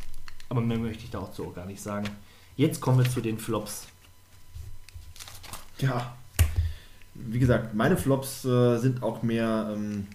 aber 0.49 0.61
mehr 0.61 0.79
möchte 0.79 1.05
ich 1.05 1.11
da 1.11 1.19
auch 1.19 1.33
so 1.33 1.51
gar 1.51 1.67
nicht 1.67 1.81
sagen. 1.81 2.09
Jetzt 2.57 2.81
kommen 2.81 2.99
wir 2.99 3.11
zu 3.11 3.21
den 3.21 3.39
Flops. 3.39 3.87
Ja, 5.79 6.17
wie 7.15 7.39
gesagt, 7.39 7.75
meine 7.75 7.97
Flops 7.97 8.45
äh, 8.45 8.79
sind 8.79 9.03
auch 9.03 9.23
mehr 9.23 9.73
ähm, 9.75 10.07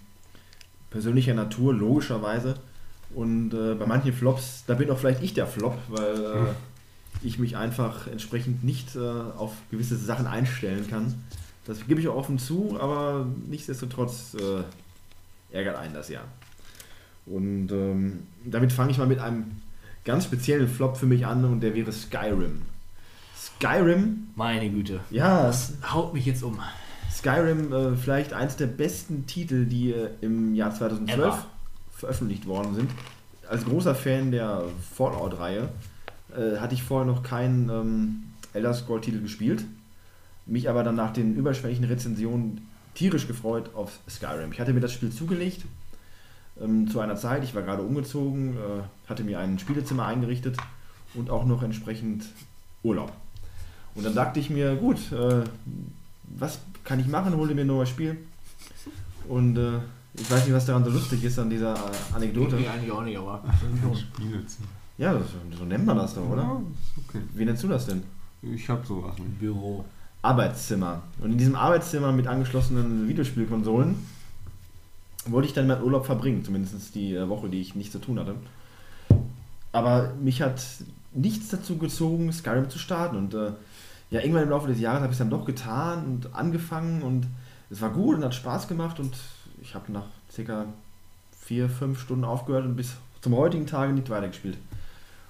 persönlicher 0.90 1.34
Natur, 1.34 1.74
logischerweise. 1.74 2.56
Und 3.14 3.54
äh, 3.54 3.76
bei 3.76 3.86
manchen 3.86 4.14
Flops, 4.14 4.64
da 4.68 4.76
bin 4.76 4.90
auch 4.90 4.98
vielleicht 4.98 5.22
ich 5.22 5.34
der 5.34 5.48
Flop, 5.48 5.78
weil 5.90 6.24
äh, 6.24 6.54
ich 7.24 7.40
mich 7.40 7.58
einfach 7.58 8.08
entsprechend 8.08 8.64
nicht 8.64 8.96
äh, 8.96 9.00
auf 9.00 9.54
gewisse 9.70 9.98
Sachen 9.98 10.28
einstellen 10.28 10.88
kann. 10.90 11.24
Das 11.66 11.86
gebe 11.88 12.00
ich 12.00 12.08
auch 12.08 12.16
offen 12.16 12.40
zu, 12.40 12.78
aber 12.80 13.28
nichtsdestotrotz 13.48 14.36
äh, 14.36 14.64
ärgert 15.56 15.76
einen 15.76 15.94
das 15.94 16.10
ja. 16.10 16.22
Und 17.26 17.72
ähm, 17.72 18.20
damit 18.46 18.72
fange 18.74 18.92
ich 18.92 18.98
mal 18.98 19.08
mit 19.08 19.20
einem 19.20 19.46
ganz 20.04 20.26
speziellen 20.26 20.68
Flop 20.68 20.98
für 20.98 21.06
mich 21.06 21.26
an 21.26 21.46
und 21.46 21.62
der 21.62 21.76
wäre 21.76 21.92
Skyrim. 21.92 22.64
Skyrim, 23.38 24.28
Meine 24.36 24.70
Güte. 24.70 25.00
ja, 25.10 25.44
Das 25.48 25.74
haut 25.92 26.14
mich 26.14 26.26
jetzt 26.26 26.44
um. 26.44 26.60
Skyrim 27.12 27.72
äh, 27.74 27.96
vielleicht 27.96 28.34
eins 28.34 28.56
der 28.56 28.68
besten 28.68 29.26
Titel, 29.28 29.66
die 29.66 29.92
äh, 29.92 30.10
im 30.22 30.56
Jahr 30.56 30.74
2012 30.74 31.20
Ever. 31.20 31.46
veröffentlicht 31.96 32.46
worden 32.48 32.74
sind. 32.76 32.92
Als 33.50 33.66
großer 33.66 33.94
Fan 33.96 34.32
der 34.32 34.64
Fallout-Reihe 34.96 35.70
äh, 36.36 36.58
hatte 36.58 36.74
ich 36.74 36.84
vorher 36.84 37.06
noch 37.12 37.22
keinen 37.22 37.70
ähm, 37.70 38.24
Elder 38.54 38.74
Scroll-Titel 38.74 39.22
gespielt, 39.22 39.66
mich 40.46 40.70
aber 40.70 40.84
dann 40.84 40.96
nach 40.96 41.12
den 41.14 41.36
überschwänglichen 41.36 41.86
Rezensionen 41.86 42.68
tierisch 42.96 43.28
gefreut 43.28 43.72
auf 43.76 44.00
Skyrim. 44.10 44.52
Ich 44.52 44.60
hatte 44.60 44.74
mir 44.74 44.80
das 44.80 44.94
Spiel 44.94 45.12
zugelegt 45.12 45.66
ähm, 46.62 46.88
zu 46.90 47.00
einer 47.00 47.16
Zeit, 47.16 47.44
ich 47.44 47.56
war 47.56 47.62
gerade 47.62 47.84
umgezogen, 47.84 48.56
äh, 48.56 49.10
hatte 49.10 49.24
mir 49.24 49.40
ein 49.40 49.60
Spielezimmer 49.60 50.06
eingerichtet 50.06 50.58
und 51.14 51.30
auch 51.30 51.46
noch 51.46 51.64
entsprechend 51.64 52.26
Urlaub. 52.84 53.12
Und 53.96 54.06
dann 54.06 54.16
dachte 54.16 54.40
ich 54.40 54.50
mir, 54.50 54.76
gut, 54.76 55.12
äh, 55.12 55.44
was 56.26 56.60
kann 56.84 57.00
ich 57.00 57.08
machen? 57.08 57.36
Hole 57.36 57.54
mir 57.54 57.62
ein 57.62 57.68
neues 57.68 57.90
Spiel. 57.90 58.18
Und 59.28 59.58
äh, 59.58 59.80
ich 60.14 60.30
weiß 60.30 60.46
nicht, 60.46 60.54
was 60.54 60.66
daran 60.66 60.84
so 60.84 60.90
lustig 60.90 61.24
ist 61.24 61.40
an 61.40 61.50
dieser 61.50 61.74
äh, 61.74 62.16
Anekdote. 62.16 62.58
eigentlich 62.58 62.92
auch 62.92 63.04
nicht, 63.04 63.18
aber. 63.18 63.44
Spielezimmer. 63.96 64.68
Ja, 64.98 65.14
so, 65.14 65.58
so 65.58 65.66
nennt 65.66 65.86
man 65.86 65.98
das 65.98 66.14
doch, 66.14 66.30
oder? 66.30 66.44
Ja, 66.44 66.62
okay. 67.08 67.22
Wie 67.34 67.46
nennst 67.46 67.64
du 67.64 67.68
das 67.68 67.86
denn? 67.88 68.04
Ich 68.42 68.70
habe 68.70 68.86
sowas 68.86 69.18
nicht. 69.18 69.40
Büro. 69.40 69.86
Arbeitszimmer. 70.22 71.02
Und 71.20 71.32
in 71.32 71.38
diesem 71.38 71.56
Arbeitszimmer 71.56 72.12
mit 72.12 72.28
angeschlossenen 72.28 73.08
Videospielkonsolen 73.08 73.96
wollte 75.28 75.48
ich 75.48 75.54
dann 75.54 75.68
meinen 75.68 75.84
Urlaub 75.84 76.06
verbringen, 76.06 76.44
zumindest 76.44 76.96
die 76.96 77.16
äh, 77.16 77.30
Woche, 77.30 77.50
die 77.50 77.62
ich 77.62 77.76
nichts 77.76 77.92
zu 77.92 78.00
tun 78.00 78.20
hatte. 78.20 78.36
Aber 79.72 80.14
mich 80.22 80.42
hat 80.42 80.62
nichts 81.14 81.50
dazu 81.50 81.78
gezogen, 81.78 82.32
Skyrim 82.32 82.70
zu 82.70 82.80
starten. 82.80 83.18
Und 83.18 83.34
äh, 83.34 83.52
ja, 84.10 84.20
irgendwann 84.22 84.44
im 84.44 84.50
Laufe 84.50 84.68
des 84.68 84.80
Jahres 84.80 85.02
habe 85.02 85.12
ich 85.12 85.14
es 85.14 85.20
dann 85.20 85.30
doch 85.30 85.46
getan 85.46 86.06
und 86.06 86.36
angefangen 86.36 87.02
und 87.02 87.28
es 87.70 87.82
war 87.82 87.92
gut 87.92 88.18
und 88.18 88.24
hat 88.24 88.36
Spaß 88.36 88.68
gemacht 88.68 89.00
und 89.00 89.16
ich 89.62 89.76
habe 89.76 89.92
nach 89.92 90.08
circa 90.30 90.66
vier, 91.40 91.70
fünf 91.70 92.02
Stunden 92.02 92.26
aufgehört 92.26 92.66
und 92.66 92.76
bis 92.76 92.96
zum 93.22 93.36
heutigen 93.36 93.68
Tage 93.68 93.94
nicht 93.94 94.10
weitergespielt. 94.10 94.58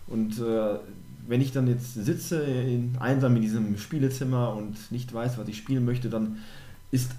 Und 0.07 0.39
äh, 0.39 0.79
wenn 1.27 1.41
ich 1.41 1.51
dann 1.51 1.67
jetzt 1.67 1.93
sitze 1.93 2.41
in, 2.43 2.97
einsam 2.99 3.35
in 3.35 3.43
diesem 3.43 3.77
Spielezimmer 3.77 4.55
und 4.55 4.91
nicht 4.91 5.13
weiß, 5.13 5.37
was 5.37 5.47
ich 5.47 5.57
spielen 5.57 5.85
möchte, 5.85 6.09
dann 6.09 6.39
ist 6.89 7.11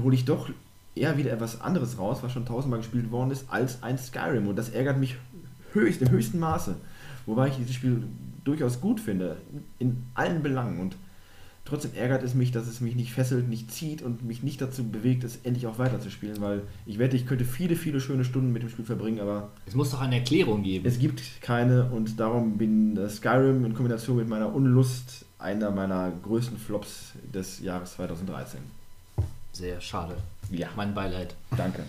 hole 0.00 0.14
ich 0.14 0.24
doch 0.24 0.48
eher 0.94 1.16
wieder 1.16 1.32
etwas 1.32 1.60
anderes 1.60 1.98
raus, 1.98 2.18
was 2.22 2.32
schon 2.32 2.46
tausendmal 2.46 2.80
gespielt 2.80 3.10
worden 3.10 3.30
ist, 3.30 3.46
als 3.48 3.82
ein 3.82 3.98
Skyrim. 3.98 4.48
Und 4.48 4.56
das 4.56 4.68
ärgert 4.70 4.98
mich 4.98 5.16
höchst, 5.72 6.02
im 6.02 6.10
höchsten 6.10 6.38
Maße. 6.38 6.76
Wobei 7.26 7.48
ich 7.48 7.56
dieses 7.56 7.74
Spiel 7.74 8.02
durchaus 8.44 8.80
gut 8.80 9.00
finde, 9.00 9.36
in 9.78 10.04
allen 10.14 10.42
Belangen. 10.42 10.80
Und 10.80 10.96
trotzdem 11.64 11.92
ärgert 11.94 12.22
es 12.24 12.34
mich, 12.34 12.50
dass 12.50 12.66
es 12.66 12.80
mich 12.80 12.96
nicht 12.96 13.12
fesselt, 13.12 13.48
nicht 13.48 13.70
zieht 13.70 14.02
und 14.02 14.24
mich 14.24 14.42
nicht 14.42 14.60
dazu 14.60 14.84
bewegt, 14.84 15.24
es 15.24 15.38
endlich 15.44 15.66
auch 15.66 15.78
weiterzuspielen, 15.78 16.40
weil 16.40 16.62
ich 16.84 16.98
wette, 16.98 17.16
ich 17.16 17.26
könnte 17.26 17.44
viele, 17.44 17.76
viele 17.76 18.00
schöne 18.00 18.24
Stunden 18.24 18.52
mit 18.52 18.62
dem 18.62 18.68
Spiel 18.68 18.84
verbringen, 18.84 19.20
aber 19.20 19.50
Es 19.64 19.74
muss 19.74 19.90
doch 19.90 20.00
eine 20.00 20.16
Erklärung 20.16 20.64
geben. 20.64 20.84
es 20.86 20.98
gibt 20.98 21.22
keine 21.40 21.84
und 21.90 22.18
darum 22.18 22.58
bin 22.58 22.96
äh, 22.96 23.08
Skyrim 23.08 23.64
in 23.64 23.74
Kombination 23.74 24.16
mit 24.16 24.28
meiner 24.28 24.52
Unlust 24.52 25.24
einer 25.38 25.70
meiner 25.70 26.10
größten 26.22 26.58
Flops 26.58 27.12
des 27.32 27.60
Jahres 27.60 27.92
2013. 27.94 28.60
Sehr 29.52 29.80
schade. 29.80 30.16
Ja, 30.50 30.68
Mein 30.76 30.94
Beileid. 30.94 31.34
danke. 31.56 31.84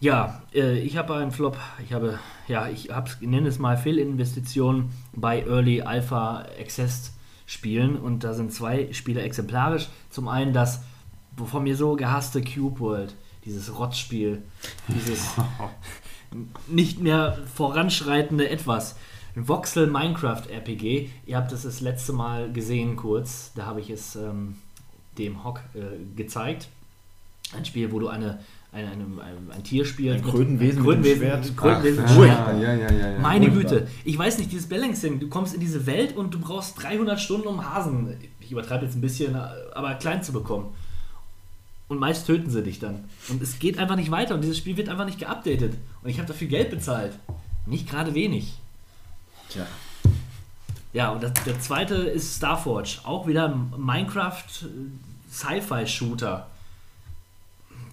Ja, 0.00 0.42
äh, 0.54 0.78
ich 0.78 0.96
habe 0.96 1.14
einen 1.16 1.32
Flop. 1.32 1.56
Ich 1.84 1.92
habe, 1.92 2.18
ja, 2.46 2.68
ich 2.68 2.90
habe, 2.90 3.10
nenne 3.20 3.48
es 3.48 3.58
mal 3.58 3.76
Fehlinvestitionen 3.76 4.90
bei 5.12 5.42
Early 5.44 5.82
Alpha 5.82 6.46
Access 6.60 7.12
Spielen 7.46 7.96
und 7.96 8.24
da 8.24 8.34
sind 8.34 8.52
zwei 8.52 8.92
Spiele 8.92 9.22
exemplarisch. 9.22 9.88
Zum 10.10 10.28
einen 10.28 10.52
das 10.52 10.82
von 11.46 11.62
mir 11.64 11.76
so 11.76 11.96
gehasste 11.96 12.42
Cube 12.42 12.78
World, 12.80 13.14
dieses 13.44 13.76
Rotzspiel, 13.78 14.42
dieses 14.88 15.30
nicht 16.68 17.00
mehr 17.00 17.38
voranschreitende 17.54 18.48
Etwas. 18.50 18.96
Voxel 19.34 19.86
Minecraft 19.86 20.42
RPG. 20.50 21.10
Ihr 21.26 21.36
habt 21.36 21.52
es 21.52 21.62
das 21.62 21.80
letzte 21.80 22.12
Mal 22.12 22.52
gesehen 22.52 22.96
kurz. 22.96 23.52
Da 23.54 23.66
habe 23.66 23.80
ich 23.80 23.88
es 23.90 24.14
ähm, 24.16 24.56
dem 25.18 25.44
Hock 25.44 25.60
äh, 25.74 25.80
gezeigt. 26.16 26.68
Ein 27.56 27.64
Spiel, 27.64 27.90
wo 27.92 27.98
du 27.98 28.08
eine, 28.08 28.38
eine, 28.72 28.90
eine, 28.90 29.04
ein, 29.22 29.50
ein 29.54 29.64
Tier 29.64 29.84
spielst. 29.84 30.18
Ein 30.20 30.24
mit- 30.24 30.34
Krötenwesen 30.34 30.82
mit 30.82 30.86
dem 30.86 31.02
Krötenwesen, 31.02 31.18
Schwert. 31.20 31.56
Krötenwesen 31.56 32.04
Ach, 32.06 32.10
mit 32.10 32.16
Schwert. 32.28 32.62
ja, 32.62 32.74
ja, 32.74 33.10
ja. 33.12 33.18
Meine. 33.18 33.50
Güte, 33.50 33.88
ich 34.04 34.18
weiß 34.18 34.38
nicht, 34.38 34.52
dieses 34.52 34.68
Balancing, 34.68 35.18
du 35.20 35.28
kommst 35.28 35.54
in 35.54 35.60
diese 35.60 35.86
Welt 35.86 36.16
und 36.16 36.34
du 36.34 36.38
brauchst 36.38 36.82
300 36.82 37.18
Stunden, 37.18 37.48
um 37.48 37.64
Hasen, 37.64 38.14
ich 38.40 38.52
übertreibe 38.52 38.84
jetzt 38.84 38.94
ein 38.96 39.00
bisschen, 39.00 39.34
aber 39.34 39.94
klein 39.94 40.22
zu 40.22 40.32
bekommen. 40.32 40.66
Und 41.88 41.98
meist 41.98 42.26
töten 42.26 42.50
sie 42.50 42.62
dich 42.62 42.78
dann. 42.80 43.04
Und 43.30 43.40
es 43.42 43.58
geht 43.58 43.78
einfach 43.78 43.96
nicht 43.96 44.10
weiter 44.10 44.34
und 44.34 44.42
dieses 44.42 44.58
Spiel 44.58 44.76
wird 44.76 44.90
einfach 44.90 45.06
nicht 45.06 45.18
geupdatet. 45.18 45.72
Und 46.02 46.10
ich 46.10 46.18
habe 46.18 46.28
dafür 46.28 46.48
Geld 46.48 46.68
bezahlt. 46.70 47.18
Nicht 47.64 47.88
gerade 47.88 48.12
wenig. 48.14 48.52
Tja. 49.48 49.66
Ja, 50.92 51.10
und 51.12 51.22
das, 51.22 51.32
der 51.46 51.58
zweite 51.60 51.94
ist 51.94 52.36
Starforge. 52.36 52.98
Auch 53.04 53.26
wieder 53.26 53.48
Minecraft 53.76 54.42
äh, 54.64 54.66
Sci-Fi-Shooter. 55.30 56.46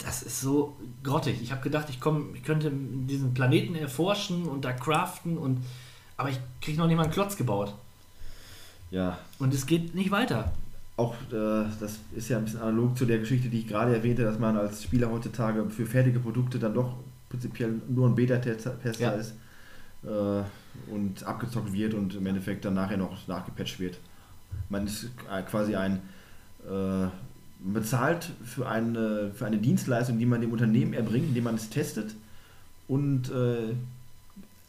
Das 0.03 0.23
ist 0.23 0.41
so 0.41 0.75
grottig. 1.03 1.41
Ich 1.41 1.51
habe 1.51 1.61
gedacht, 1.61 1.87
ich, 1.89 1.99
komm, 1.99 2.35
ich 2.35 2.43
könnte 2.43 2.71
diesen 2.71 3.33
Planeten 3.33 3.75
erforschen 3.75 4.45
und 4.45 4.65
da 4.65 4.73
craften 4.73 5.37
und. 5.37 5.59
Aber 6.17 6.29
ich 6.29 6.39
kriege 6.61 6.77
noch 6.77 6.87
nicht 6.87 6.95
mal 6.97 7.03
einen 7.03 7.11
Klotz 7.11 7.35
gebaut. 7.35 7.73
Ja, 8.91 9.17
Und 9.39 9.53
es 9.53 9.65
geht 9.65 9.95
nicht 9.95 10.11
weiter. 10.11 10.53
auch 10.95 11.13
äh, 11.31 11.65
das 11.79 11.99
ist 12.15 12.29
ja 12.29 12.37
ein 12.37 12.45
bisschen 12.45 12.61
analog 12.61 12.97
zu 12.97 13.05
der 13.05 13.17
Geschichte, 13.19 13.49
die 13.49 13.59
ich 13.59 13.67
gerade 13.67 13.93
erwähnte, 13.95 14.23
dass 14.23 14.39
man 14.39 14.55
als 14.55 14.83
Spieler 14.83 15.09
heutzutage 15.11 15.69
für 15.69 15.85
fertige 15.85 16.19
Produkte 16.19 16.59
dann 16.59 16.73
doch 16.73 16.95
prinzipiell 17.27 17.81
nur 17.89 18.07
ein 18.07 18.15
Beta-Tester 18.15 18.77
Ja. 18.99 19.09
ist 19.11 19.33
äh, 20.03 20.43
und 20.93 21.23
abgezockt 21.25 21.73
wird 21.73 21.93
und 21.95 22.13
im 22.15 22.25
Endeffekt 22.27 22.63
dann 22.63 22.75
nachher 22.75 22.97
noch 22.97 23.27
nachgepatcht 23.27 23.79
wird. 23.79 23.97
Man 24.69 24.85
ist 24.85 25.09
quasi 25.49 25.75
ein 25.75 26.01
äh, 26.65 27.07
bezahlt 27.59 28.29
für 28.43 28.67
eine, 28.67 29.31
für 29.33 29.45
eine 29.45 29.57
Dienstleistung, 29.57 30.19
die 30.19 30.25
man 30.25 30.41
dem 30.41 30.51
Unternehmen 30.51 30.93
erbringt, 30.93 31.29
indem 31.29 31.45
man 31.45 31.55
es 31.55 31.69
testet 31.69 32.15
und 32.87 33.31
äh, 33.31 33.73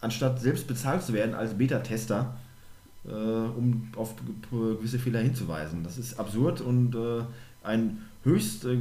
anstatt 0.01 0.41
selbst 0.41 0.67
bezahlt 0.67 1.03
zu 1.03 1.13
werden 1.13 1.35
als 1.35 1.55
Beta-Tester, 1.55 2.37
äh, 3.07 3.11
um 3.11 3.89
auf 3.97 4.15
ge- 4.51 4.77
gewisse 4.77 4.99
Fehler 4.99 5.21
hinzuweisen. 5.21 5.85
Das 5.85 5.99
ist 5.99 6.19
absurd 6.19 6.61
und 6.61 6.95
äh, 6.95 7.23
ein 7.65 7.99
höchst 8.25 8.65
äh, 8.65 8.79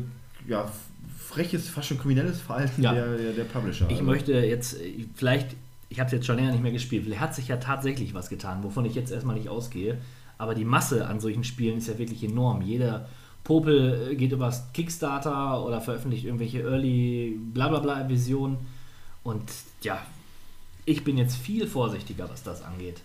ja, 0.47 0.71
freches, 1.17 1.69
fast 1.69 1.87
schon 1.87 1.97
kriminelles 1.99 2.39
Verhalten 2.39 2.81
Ja. 2.83 2.93
der, 2.93 3.17
der, 3.17 3.33
der 3.33 3.43
Publisher. 3.45 3.85
Ich 3.89 3.93
Also, 3.93 4.03
möchte 4.03 4.33
jetzt, 4.33 4.79
äh, 4.79 5.05
vielleicht, 5.15 5.55
ich 5.89 5.99
habe 5.99 6.07
es 6.07 6.13
jetzt 6.13 6.25
schon 6.25 6.35
länger 6.37 6.51
nicht 6.51 6.63
mehr 6.63 6.71
gespielt, 6.71 7.03
vielleicht 7.03 7.21
hat 7.21 7.35
sich 7.35 7.47
ja 7.47 7.57
tatsächlich 7.57 8.13
was 8.13 8.29
getan, 8.29 8.63
wovon 8.63 8.85
ich 8.85 8.95
jetzt 8.95 9.11
erstmal 9.11 9.35
nicht 9.35 9.49
ausgehe. 9.49 9.97
Aber 10.37 10.53
die 10.53 10.65
Masse 10.65 11.07
an 11.07 11.19
solchen 11.19 11.43
Spielen 11.43 11.77
ist 11.77 11.87
ja 11.87 11.97
wirklich 11.97 12.23
enorm. 12.23 12.61
Jeder 12.61 13.07
Popel 13.45 14.09
äh, 14.11 14.15
geht 14.15 14.33
übers 14.33 14.73
Kickstarter 14.73 15.63
oder 15.63 15.79
veröffentlicht 15.79 16.25
irgendwelche 16.25 16.61
Early 16.63 17.39
blablabla 17.53 18.09
Visionen. 18.09 18.57
Und 19.23 19.49
ja, 19.81 20.05
ich 20.83 21.05
bin 21.05 21.17
jetzt 21.17 21.37
viel 21.37 21.67
vorsichtiger, 21.67 22.29
was 22.29 22.43
das 22.43 22.61
angeht. 22.63 23.01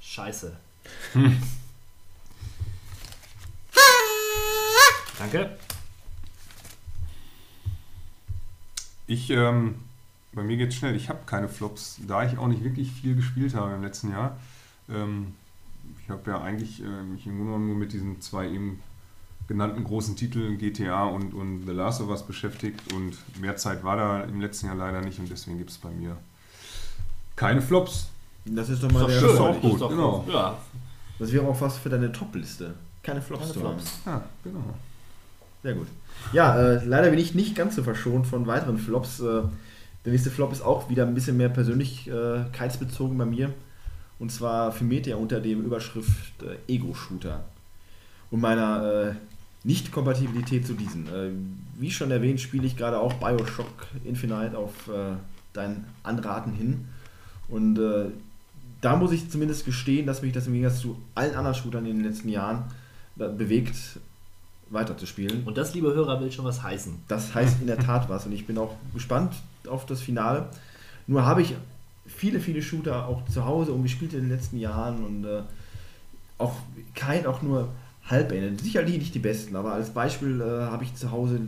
Scheiße. 0.00 0.56
Danke. 5.18 5.58
Ich, 9.08 9.30
ähm, 9.30 9.76
bei 10.32 10.42
mir 10.42 10.56
geht's 10.56 10.76
schnell. 10.76 10.94
Ich 10.94 11.08
habe 11.08 11.20
keine 11.26 11.48
Flops, 11.48 11.98
da 12.06 12.24
ich 12.24 12.38
auch 12.38 12.46
nicht 12.46 12.62
wirklich 12.62 12.92
viel 12.92 13.16
gespielt 13.16 13.54
habe 13.54 13.74
im 13.74 13.82
letzten 13.82 14.12
Jahr. 14.12 14.38
Ähm, 14.88 15.34
ich 16.02 16.10
habe 16.10 16.30
ja 16.30 16.40
eigentlich 16.40 16.80
äh, 16.80 17.02
mich 17.02 17.26
im 17.26 17.38
Grunde 17.38 17.52
genommen 17.52 17.66
nur 17.66 17.76
mit 17.76 17.92
diesen 17.92 18.20
zwei 18.20 18.48
eben 18.48 18.80
genannten 19.48 19.84
großen 19.84 20.16
Titeln 20.16 20.58
GTA 20.58 21.04
und, 21.04 21.32
und 21.34 21.64
The 21.66 21.72
Last 21.72 22.00
of 22.00 22.08
Us 22.08 22.22
beschäftigt 22.24 22.92
und 22.92 23.14
mehr 23.40 23.56
Zeit 23.56 23.84
war 23.84 23.96
da 23.96 24.22
im 24.24 24.40
letzten 24.40 24.66
Jahr 24.66 24.74
leider 24.76 25.00
nicht 25.00 25.18
und 25.18 25.30
deswegen 25.30 25.58
gibt 25.58 25.70
es 25.70 25.78
bei 25.78 25.90
mir 25.90 26.16
keine 27.36 27.60
Flops. 27.62 28.08
das 28.44 28.68
ist 28.70 28.82
doch 28.82 28.90
mal 28.90 29.08
Ist 29.10 29.20
der 29.20 29.30
ist 29.30 29.38
auch 29.38 29.54
erfreulich. 29.54 29.78
gut, 29.78 29.88
genau. 29.90 30.24
Ja, 30.28 30.56
Das 31.18 31.32
wäre 31.32 31.46
auch 31.46 31.60
was 31.60 31.78
für 31.78 31.88
deine 31.90 32.10
Top-Liste. 32.10 32.74
Keine 33.02 33.20
Flops 33.22 33.52
Keine. 33.52 33.60
Flops. 33.60 34.00
Ja, 34.06 34.22
genau. 34.42 34.64
Sehr 35.62 35.74
gut. 35.74 35.86
Ja, 36.32 36.58
äh, 36.58 36.84
leider 36.84 37.10
bin 37.10 37.18
ich 37.18 37.34
nicht 37.34 37.54
ganz 37.54 37.76
so 37.76 37.82
verschont 37.82 38.26
von 38.26 38.46
weiteren 38.46 38.78
Flops. 38.78 39.20
Äh, 39.20 39.42
der 40.04 40.12
nächste 40.12 40.30
Flop 40.30 40.50
ist 40.52 40.62
auch 40.62 40.88
wieder 40.88 41.04
ein 41.06 41.14
bisschen 41.14 41.36
mehr 41.36 41.48
persönlichkeitsbezogen 41.48 43.18
bei 43.18 43.26
mir. 43.26 43.52
Und 44.18 44.32
zwar 44.32 44.72
für 44.72 44.84
Meteor 44.84 45.20
unter 45.20 45.40
dem 45.40 45.62
Überschrift 45.64 46.42
äh, 46.42 46.72
Ego-Shooter. 46.72 47.44
Und 48.30 48.40
meiner 48.40 49.10
äh, 49.10 49.14
Nicht-Kompatibilität 49.66 50.64
zu 50.66 50.74
diesen. 50.74 51.06
Äh, 51.08 51.30
wie 51.78 51.90
schon 51.90 52.10
erwähnt, 52.10 52.40
spiele 52.40 52.66
ich 52.66 52.76
gerade 52.76 53.00
auch 53.00 53.14
Bioshock 53.14 53.88
Infinite 54.04 54.56
auf 54.56 54.88
äh, 54.88 55.16
dein 55.52 55.84
Anraten 56.04 56.52
hin. 56.52 56.86
Und 57.48 57.78
äh, 57.78 58.06
da 58.80 58.96
muss 58.96 59.10
ich 59.10 59.28
zumindest 59.28 59.64
gestehen, 59.64 60.06
dass 60.06 60.22
mich 60.22 60.32
das 60.32 60.46
im 60.46 60.52
Gegensatz 60.52 60.80
zu 60.80 60.96
allen 61.16 61.34
anderen 61.34 61.56
Shootern 61.56 61.84
in 61.84 61.96
den 61.96 62.04
letzten 62.04 62.28
Jahren 62.28 62.64
äh, 63.18 63.28
bewegt, 63.28 63.74
weiterzuspielen. 64.70 65.44
und 65.44 65.56
das, 65.56 65.74
liebe 65.74 65.92
Hörer, 65.92 66.20
will 66.20 66.30
schon 66.30 66.44
was 66.44 66.62
heißen. 66.62 66.94
Das 67.08 67.34
heißt 67.34 67.60
in 67.60 67.66
der 67.66 67.78
Tat 67.78 68.08
was 68.08 68.26
und 68.26 68.32
ich 68.32 68.46
bin 68.46 68.58
auch 68.58 68.74
gespannt 68.94 69.34
auf 69.68 69.86
das 69.86 70.00
Finale. 70.00 70.48
Nur 71.06 71.24
habe 71.24 71.42
ich 71.42 71.54
viele, 72.06 72.40
viele 72.40 72.62
Shooter 72.62 73.06
auch 73.06 73.24
zu 73.26 73.44
Hause 73.44 73.72
umgespielt 73.72 74.12
in 74.12 74.22
den 74.22 74.30
letzten 74.30 74.58
Jahren 74.58 75.04
und 75.04 75.24
äh, 75.24 75.42
auch 76.38 76.54
kein, 76.94 77.26
auch 77.26 77.42
nur 77.42 77.68
halb 78.08 78.28
beendet. 78.28 78.60
Sicherlich 78.60 78.98
nicht 78.98 79.14
die 79.14 79.20
besten, 79.20 79.56
aber 79.56 79.72
als 79.72 79.90
Beispiel 79.90 80.40
äh, 80.40 80.44
habe 80.44 80.84
ich 80.84 80.94
zu 80.94 81.10
Hause 81.10 81.40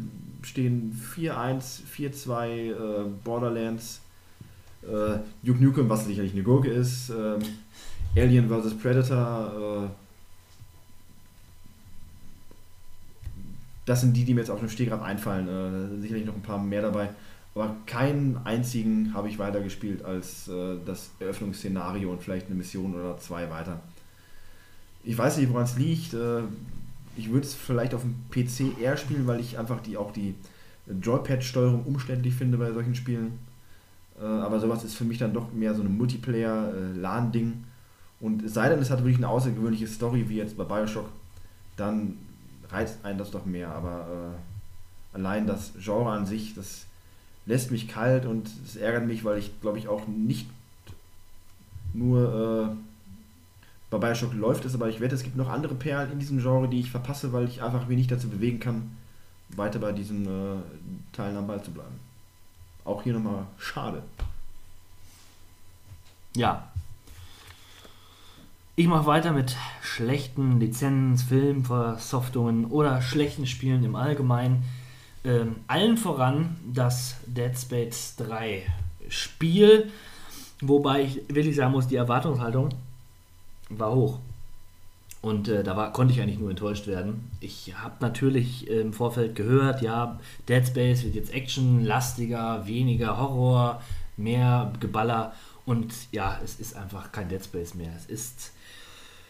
stehen 0.42 1.00
4-1, 1.16 1.80
4-2 1.96 2.46
äh, 2.46 2.74
Borderlands, 3.24 4.00
äh, 4.82 5.18
Duke 5.42 5.62
Nukem, 5.62 5.88
was 5.88 6.06
sicherlich 6.06 6.32
eine 6.32 6.42
Gurke 6.42 6.68
ist, 6.68 7.10
ähm, 7.10 7.40
Alien 8.16 8.48
vs. 8.48 8.74
Predator, 8.74 9.86
äh, 9.86 9.88
das 13.88 14.02
sind 14.02 14.14
die, 14.14 14.24
die 14.24 14.34
mir 14.34 14.40
jetzt 14.40 14.50
auf 14.50 14.60
dem 14.60 14.68
Stegreif 14.68 15.02
einfallen. 15.02 15.48
Äh, 15.48 16.00
sicherlich 16.00 16.26
noch 16.26 16.34
ein 16.34 16.42
paar 16.42 16.58
mehr 16.58 16.82
dabei. 16.82 17.08
Aber 17.54 17.74
keinen 17.86 18.38
einzigen 18.44 19.14
habe 19.14 19.28
ich 19.28 19.38
weitergespielt 19.38 20.04
als 20.04 20.46
äh, 20.48 20.76
das 20.84 21.10
Eröffnungsszenario 21.18 22.10
und 22.10 22.22
vielleicht 22.22 22.46
eine 22.46 22.54
Mission 22.54 22.94
oder 22.94 23.18
zwei 23.18 23.50
weiter. 23.50 23.80
Ich 25.08 25.16
weiß 25.16 25.38
nicht, 25.38 25.48
woran 25.48 25.64
es 25.64 25.78
liegt. 25.78 26.12
Äh, 26.12 26.42
ich 27.16 27.30
würde 27.30 27.46
es 27.46 27.54
vielleicht 27.54 27.94
auf 27.94 28.02
dem 28.02 28.14
PC 28.30 28.78
eher 28.78 28.98
spielen, 28.98 29.26
weil 29.26 29.40
ich 29.40 29.58
einfach 29.58 29.80
die 29.80 29.96
auch 29.96 30.12
die 30.12 30.34
Joypad-Steuerung 30.86 31.84
umständlich 31.86 32.34
finde 32.34 32.58
bei 32.58 32.70
solchen 32.72 32.94
Spielen. 32.94 33.38
Äh, 34.20 34.26
aber 34.26 34.60
sowas 34.60 34.84
ist 34.84 34.96
für 34.96 35.04
mich 35.04 35.16
dann 35.16 35.32
doch 35.32 35.50
mehr 35.50 35.74
so 35.74 35.82
ein 35.82 35.96
Multiplayer-LAN-Ding. 35.96 37.64
Und 38.20 38.42
es 38.42 38.52
sei 38.52 38.68
denn, 38.68 38.80
es 38.80 38.90
hat 38.90 38.98
wirklich 38.98 39.16
eine 39.16 39.30
außergewöhnliche 39.30 39.86
Story, 39.86 40.28
wie 40.28 40.36
jetzt 40.36 40.58
bei 40.58 40.64
Bioshock, 40.64 41.08
dann 41.78 42.18
reizt 42.68 43.02
einen 43.02 43.18
das 43.18 43.30
doch 43.30 43.46
mehr. 43.46 43.70
Aber 43.70 44.34
äh, 45.14 45.16
allein 45.16 45.46
das 45.46 45.72
Genre 45.82 46.10
an 46.10 46.26
sich, 46.26 46.54
das 46.54 46.84
lässt 47.46 47.70
mich 47.70 47.88
kalt 47.88 48.26
und 48.26 48.50
es 48.62 48.76
ärgert 48.76 49.06
mich, 49.06 49.24
weil 49.24 49.38
ich 49.38 49.58
glaube 49.62 49.78
ich 49.78 49.88
auch 49.88 50.06
nicht 50.06 50.50
nur 51.94 52.76
äh, 52.76 52.87
bei 53.90 53.98
Bioshock 53.98 54.34
läuft 54.34 54.64
es, 54.64 54.74
aber 54.74 54.88
ich 54.88 55.00
wette, 55.00 55.14
es 55.14 55.22
gibt 55.22 55.36
noch 55.36 55.48
andere 55.48 55.74
Perlen 55.74 56.12
in 56.12 56.18
diesem 56.18 56.40
Genre, 56.40 56.68
die 56.68 56.80
ich 56.80 56.90
verpasse, 56.90 57.32
weil 57.32 57.48
ich 57.48 57.62
einfach 57.62 57.88
wenig 57.88 58.06
dazu 58.06 58.28
bewegen 58.28 58.60
kann, 58.60 58.96
weiter 59.50 59.78
bei 59.78 59.92
diesen 59.92 60.26
äh, 60.26 60.60
Teilen 61.12 61.36
am 61.36 61.46
Ball 61.46 61.62
zu 61.62 61.70
bleiben. 61.70 61.98
Auch 62.84 63.02
hier 63.02 63.14
nochmal 63.14 63.46
schade. 63.58 64.02
Ja. 66.36 66.68
Ich 68.76 68.86
mache 68.86 69.06
weiter 69.06 69.32
mit 69.32 69.56
schlechten 69.82 70.60
Lizenz, 70.60 71.22
Filmversoftungen 71.24 72.66
oder 72.66 73.02
schlechten 73.02 73.46
Spielen 73.46 73.82
im 73.84 73.96
Allgemeinen. 73.96 74.64
Ähm, 75.24 75.56
allen 75.66 75.96
voran 75.96 76.56
das 76.72 77.16
Dead 77.26 77.58
Space 77.58 78.14
3 78.16 78.62
Spiel, 79.08 79.90
wobei 80.60 81.02
ich 81.02 81.22
wirklich 81.28 81.56
sagen 81.56 81.72
muss, 81.72 81.88
die 81.88 81.96
Erwartungshaltung 81.96 82.68
war 83.68 83.94
hoch. 83.94 84.18
Und 85.20 85.48
äh, 85.48 85.64
da 85.64 85.76
war, 85.76 85.92
konnte 85.92 86.14
ich 86.14 86.20
eigentlich 86.20 86.38
nur 86.38 86.50
enttäuscht 86.50 86.86
werden. 86.86 87.28
Ich 87.40 87.74
habe 87.76 87.96
natürlich 88.00 88.70
äh, 88.70 88.80
im 88.80 88.92
Vorfeld 88.92 89.34
gehört, 89.34 89.82
ja, 89.82 90.18
Dead 90.48 90.64
Space 90.64 91.02
wird 91.02 91.16
jetzt 91.16 91.34
actionlastiger, 91.34 92.66
weniger 92.66 93.18
Horror, 93.18 93.82
mehr 94.16 94.72
Geballer. 94.78 95.32
Und 95.66 95.92
ja, 96.12 96.38
es 96.44 96.60
ist 96.60 96.76
einfach 96.76 97.10
kein 97.10 97.28
Dead 97.28 97.44
Space 97.44 97.74
mehr. 97.74 97.90
Es 97.96 98.06
ist 98.06 98.52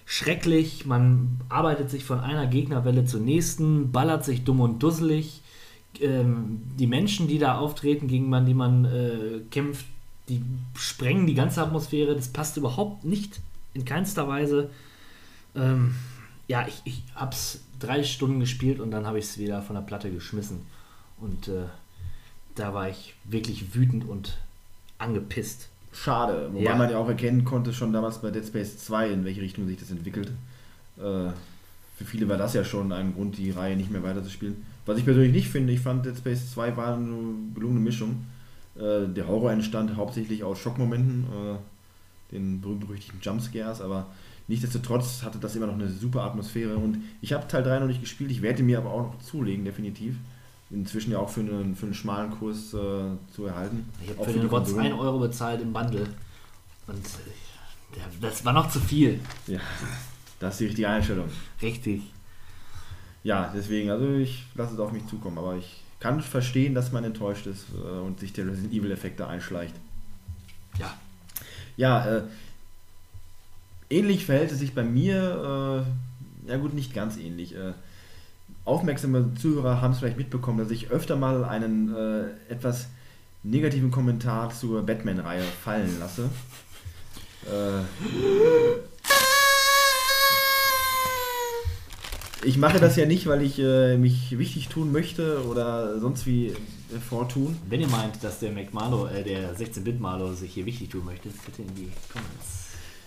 schrecklich. 0.04 0.84
Man 0.84 1.40
arbeitet 1.48 1.90
sich 1.90 2.04
von 2.04 2.20
einer 2.20 2.46
Gegnerwelle 2.46 3.06
zur 3.06 3.20
nächsten, 3.20 3.90
ballert 3.90 4.24
sich 4.24 4.44
dumm 4.44 4.60
und 4.60 4.82
dusselig. 4.82 5.40
Ähm, 6.00 6.62
die 6.78 6.86
Menschen, 6.86 7.28
die 7.28 7.38
da 7.38 7.56
auftreten, 7.56 8.08
gegen 8.08 8.28
man, 8.28 8.44
die 8.44 8.54
man 8.54 8.84
äh, 8.84 9.40
kämpft, 9.50 9.86
die 10.28 10.42
sprengen 10.74 11.26
die 11.26 11.34
ganze 11.34 11.62
Atmosphäre. 11.62 12.14
Das 12.14 12.28
passt 12.28 12.58
überhaupt 12.58 13.06
nicht 13.06 13.40
in 13.78 13.84
keinster 13.84 14.28
Weise. 14.28 14.70
Ähm, 15.54 15.94
ja, 16.48 16.66
ich, 16.66 16.80
ich 16.84 17.02
habe 17.14 17.32
es 17.32 17.60
drei 17.78 18.02
Stunden 18.02 18.40
gespielt 18.40 18.80
und 18.80 18.90
dann 18.90 19.06
habe 19.06 19.18
ich 19.18 19.24
es 19.26 19.38
wieder 19.38 19.62
von 19.62 19.74
der 19.76 19.82
Platte 19.82 20.10
geschmissen. 20.10 20.60
Und 21.20 21.48
äh, 21.48 21.64
da 22.54 22.74
war 22.74 22.88
ich 22.88 23.14
wirklich 23.24 23.74
wütend 23.74 24.08
und 24.08 24.38
angepisst. 24.98 25.68
Schade, 25.92 26.50
wobei 26.52 26.64
Ja. 26.64 26.76
man 26.76 26.90
ja 26.90 26.98
auch 26.98 27.08
erkennen 27.08 27.44
konnte, 27.44 27.72
schon 27.72 27.92
damals 27.92 28.18
bei 28.20 28.30
Dead 28.30 28.46
Space 28.46 28.78
2, 28.78 29.10
in 29.10 29.24
welche 29.24 29.40
Richtung 29.40 29.66
sich 29.66 29.78
das 29.78 29.90
entwickelt. 29.90 30.28
Äh, 30.96 31.00
für 31.96 32.04
viele 32.04 32.28
war 32.28 32.36
das 32.36 32.54
ja 32.54 32.64
schon 32.64 32.92
ein 32.92 33.14
Grund, 33.14 33.38
die 33.38 33.50
Reihe 33.50 33.76
nicht 33.76 33.90
mehr 33.90 34.02
weiterzuspielen. 34.02 34.64
Was 34.86 34.98
ich 34.98 35.04
persönlich 35.04 35.32
nicht 35.32 35.48
finde, 35.48 35.72
ich 35.72 35.80
fand 35.80 36.04
Dead 36.06 36.16
Space 36.16 36.50
2 36.52 36.76
war 36.76 36.94
eine 36.94 37.34
gelungene 37.54 37.80
Mischung. 37.80 38.26
Äh, 38.76 39.06
der 39.08 39.26
Horror 39.26 39.50
entstand 39.52 39.96
hauptsächlich 39.96 40.44
aus 40.44 40.58
Schockmomenten, 40.60 41.24
äh, 41.24 41.56
den 42.30 42.60
berühmt-berüchtigten 42.60 43.20
Jumpscares, 43.20 43.80
aber 43.80 44.06
nichtsdestotrotz 44.48 45.22
hatte 45.22 45.38
das 45.38 45.56
immer 45.56 45.66
noch 45.66 45.74
eine 45.74 45.88
super 45.88 46.22
Atmosphäre 46.22 46.76
und 46.76 47.02
ich 47.20 47.32
habe 47.32 47.48
Teil 47.48 47.62
3 47.62 47.80
noch 47.80 47.86
nicht 47.86 48.00
gespielt, 48.00 48.30
ich 48.30 48.42
werde 48.42 48.62
mir 48.62 48.78
aber 48.78 48.90
auch 48.90 49.02
noch 49.02 49.18
zulegen, 49.20 49.64
definitiv. 49.64 50.16
Inzwischen 50.70 51.12
ja 51.12 51.18
auch 51.18 51.30
für 51.30 51.40
einen, 51.40 51.74
für 51.74 51.86
einen 51.86 51.94
schmalen 51.94 52.30
Kurs 52.30 52.74
äh, 52.74 53.16
zu 53.34 53.46
erhalten. 53.46 53.88
Ich 54.02 54.10
habe 54.10 54.20
Auch 54.20 54.24
für 54.26 54.32
die 54.34 54.40
den 54.40 54.48
Rotz 54.48 54.64
Konsolen. 54.64 54.92
1 54.92 55.00
Euro 55.00 55.18
bezahlt 55.18 55.62
im 55.62 55.72
Bundle. 55.72 56.06
Und 56.86 57.06
äh, 57.06 58.00
das 58.20 58.44
war 58.44 58.52
noch 58.52 58.70
zu 58.70 58.78
viel. 58.78 59.18
Ja, 59.46 59.60
das 60.40 60.54
ist 60.54 60.60
die 60.60 60.64
richtige 60.66 60.88
Einstellung. 60.88 61.28
Richtig. 61.62 62.02
Ja, 63.22 63.50
deswegen, 63.54 63.90
also 63.90 64.14
ich 64.14 64.44
lasse 64.54 64.74
es 64.74 64.80
auf 64.80 64.92
mich 64.92 65.06
zukommen, 65.06 65.38
aber 65.38 65.56
ich 65.56 65.82
kann 66.00 66.20
verstehen, 66.20 66.74
dass 66.74 66.92
man 66.92 67.04
enttäuscht 67.04 67.46
ist 67.46 67.66
äh, 67.74 67.98
und 68.00 68.20
sich 68.20 68.32
der 68.32 68.46
Resident 68.46 68.72
Evil-Effekt 68.72 69.20
da 69.20 69.28
einschleicht. 69.28 69.74
Ja. 70.78 70.94
Ja, 71.78 72.04
äh, 72.04 72.22
ähnlich 73.88 74.26
verhält 74.26 74.50
es 74.50 74.58
sich 74.58 74.74
bei 74.74 74.82
mir, 74.82 75.86
äh, 76.46 76.50
ja 76.50 76.56
gut, 76.58 76.74
nicht 76.74 76.92
ganz 76.92 77.16
ähnlich. 77.16 77.54
Äh, 77.54 77.72
aufmerksame 78.64 79.32
Zuhörer 79.40 79.80
haben 79.80 79.92
es 79.92 80.00
vielleicht 80.00 80.18
mitbekommen, 80.18 80.58
dass 80.58 80.72
ich 80.72 80.90
öfter 80.90 81.14
mal 81.14 81.44
einen 81.44 81.94
äh, 81.94 82.52
etwas 82.52 82.88
negativen 83.44 83.92
Kommentar 83.92 84.50
zur 84.50 84.84
Batman-Reihe 84.84 85.44
fallen 85.62 86.00
lasse. 86.00 86.28
Äh, 87.46 87.82
ich 92.44 92.58
mache 92.58 92.80
das 92.80 92.96
ja 92.96 93.06
nicht, 93.06 93.28
weil 93.28 93.42
ich 93.42 93.60
äh, 93.60 93.96
mich 93.96 94.36
wichtig 94.36 94.66
tun 94.66 94.90
möchte 94.90 95.46
oder 95.46 96.00
sonst 96.00 96.26
wie 96.26 96.56
äh, 96.94 96.98
vortun. 96.98 97.56
Wenn 97.68 97.80
ihr 97.80 97.88
meint, 97.88 98.22
dass 98.22 98.40
der 98.40 98.52
McMarlow, 98.52 99.08
äh, 99.08 99.22
der 99.22 99.56
16-Bit-Marlow 99.56 100.32
sich 100.34 100.54
hier 100.54 100.66
wichtig 100.66 100.90
tun 100.90 101.04
möchte, 101.04 101.28
bitte 101.28 101.62
in 101.62 101.74
die 101.74 101.90
Comments. 102.12 102.58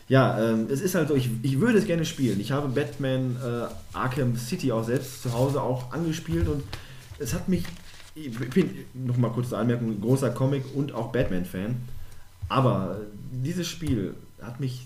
Ja, 0.07 0.39
ähm, 0.43 0.67
es 0.69 0.81
ist 0.81 0.95
halt 0.95 1.07
so, 1.07 1.15
ich, 1.15 1.29
ich 1.41 1.59
würde 1.59 1.77
es 1.77 1.85
gerne 1.85 2.05
spielen. 2.05 2.39
Ich 2.39 2.51
habe 2.51 2.67
Batman 2.67 3.37
äh, 3.37 3.97
Arkham 3.97 4.35
City 4.35 4.71
auch 4.71 4.83
selbst 4.83 5.23
zu 5.23 5.33
Hause 5.33 5.61
auch 5.61 5.93
angespielt 5.93 6.47
und 6.47 6.63
es 7.17 7.33
hat 7.33 7.47
mich, 7.47 7.63
ich 8.13 8.37
bin 8.37 8.71
nochmal 8.93 9.31
kurz 9.31 9.49
zur 9.49 9.57
Anmerkung, 9.57 10.01
großer 10.01 10.31
Comic 10.31 10.63
und 10.75 10.93
auch 10.93 11.11
Batman-Fan, 11.11 11.77
aber 12.49 12.97
dieses 13.31 13.67
Spiel 13.67 14.15
hat 14.41 14.59
mich 14.59 14.85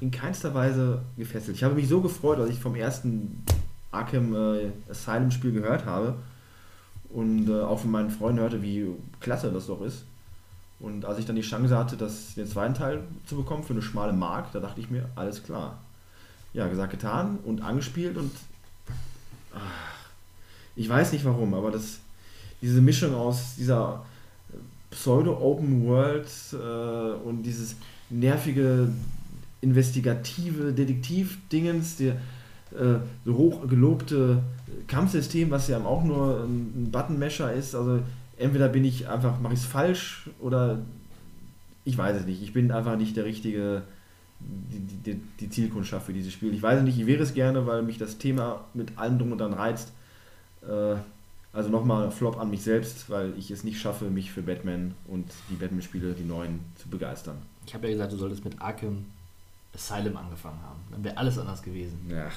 in 0.00 0.10
keinster 0.10 0.52
Weise 0.52 1.00
gefesselt. 1.16 1.56
Ich 1.56 1.64
habe 1.64 1.74
mich 1.74 1.88
so 1.88 2.02
gefreut, 2.02 2.38
als 2.38 2.50
ich 2.50 2.58
vom 2.58 2.74
ersten 2.74 3.44
Arkham 3.92 4.34
äh, 4.34 4.70
Asylum 4.90 5.30
Spiel 5.30 5.52
gehört 5.52 5.86
habe 5.86 6.16
und 7.10 7.48
äh, 7.48 7.60
auch 7.60 7.80
von 7.80 7.90
meinen 7.90 8.10
Freunden 8.10 8.40
hörte, 8.40 8.62
wie 8.62 8.86
klasse 9.20 9.50
das 9.52 9.66
doch 9.66 9.80
ist. 9.82 10.04
Und 10.78 11.04
als 11.04 11.18
ich 11.18 11.24
dann 11.24 11.36
die 11.36 11.42
Chance 11.42 11.76
hatte, 11.76 11.96
das, 11.96 12.34
den 12.34 12.46
zweiten 12.46 12.74
Teil 12.74 13.02
zu 13.26 13.36
bekommen 13.36 13.62
für 13.62 13.72
eine 13.72 13.82
schmale 13.82 14.12
Mark, 14.12 14.52
da 14.52 14.60
dachte 14.60 14.80
ich 14.80 14.90
mir, 14.90 15.08
alles 15.14 15.42
klar. 15.42 15.78
Ja, 16.52 16.68
gesagt, 16.68 16.92
getan 16.92 17.38
und 17.44 17.62
angespielt 17.62 18.16
und 18.16 18.30
ach, 19.54 19.60
ich 20.74 20.88
weiß 20.88 21.12
nicht 21.12 21.24
warum, 21.24 21.54
aber 21.54 21.70
das, 21.70 22.00
diese 22.60 22.80
Mischung 22.80 23.14
aus 23.14 23.56
dieser 23.56 24.04
Pseudo-Open 24.90 25.86
World 25.86 26.28
äh, 26.52 27.26
und 27.26 27.42
dieses 27.42 27.76
nervige, 28.10 28.88
investigative 29.60 30.72
Detektiv-Dingens, 30.72 31.96
der 31.96 32.14
äh, 32.72 32.98
so 33.24 33.34
hoch 33.34 33.66
gelobte 33.68 34.42
Kampfsystem, 34.86 35.50
was 35.50 35.68
ja 35.68 35.78
auch 35.84 36.04
nur 36.04 36.44
ein, 36.44 36.90
Button-Mesher 36.90 37.52
ist, 37.52 37.74
also 37.74 38.00
entweder 38.36 38.68
bin 38.68 38.84
ich 38.84 39.08
einfach, 39.08 39.40
mache 39.40 39.54
ich 39.54 39.60
es 39.60 39.66
falsch 39.66 40.30
oder 40.40 40.80
ich 41.84 41.96
weiß 41.96 42.20
es 42.20 42.26
nicht. 42.26 42.42
Ich 42.42 42.52
bin 42.52 42.72
einfach 42.72 42.96
nicht 42.96 43.16
der 43.16 43.24
richtige, 43.24 43.82
die, 44.40 45.12
die, 45.12 45.20
die 45.40 45.50
Zielkundschaft 45.50 46.06
für 46.06 46.12
dieses 46.12 46.32
Spiel. 46.32 46.52
Ich 46.52 46.62
weiß 46.62 46.78
es 46.78 46.84
nicht, 46.84 46.98
ich 46.98 47.06
wäre 47.06 47.22
es 47.22 47.34
gerne, 47.34 47.66
weil 47.66 47.82
mich 47.82 47.98
das 47.98 48.18
Thema 48.18 48.64
mit 48.74 48.98
allem 48.98 49.18
drum 49.18 49.32
und 49.32 49.38
dran 49.38 49.52
reizt. 49.52 49.92
Äh, 50.62 50.96
also 51.52 51.70
nochmal 51.70 52.10
Flop 52.10 52.38
an 52.38 52.50
mich 52.50 52.62
selbst, 52.62 53.08
weil 53.08 53.32
ich 53.38 53.50
es 53.50 53.64
nicht 53.64 53.80
schaffe, 53.80 54.10
mich 54.10 54.30
für 54.30 54.42
Batman 54.42 54.94
und 55.06 55.26
die 55.48 55.54
Batman-Spiele, 55.54 56.12
die 56.12 56.24
neuen, 56.24 56.60
zu 56.74 56.88
begeistern. 56.88 57.36
Ich 57.66 57.72
habe 57.72 57.86
ja 57.86 57.94
gesagt, 57.94 58.12
du 58.12 58.16
solltest 58.16 58.44
mit 58.44 58.60
Arkham 58.60 59.06
Asylum 59.74 60.16
angefangen 60.16 60.60
haben. 60.62 60.80
Dann 60.90 61.04
wäre 61.04 61.16
alles 61.16 61.38
anders 61.38 61.62
gewesen. 61.62 61.98
Ja. 62.10 62.30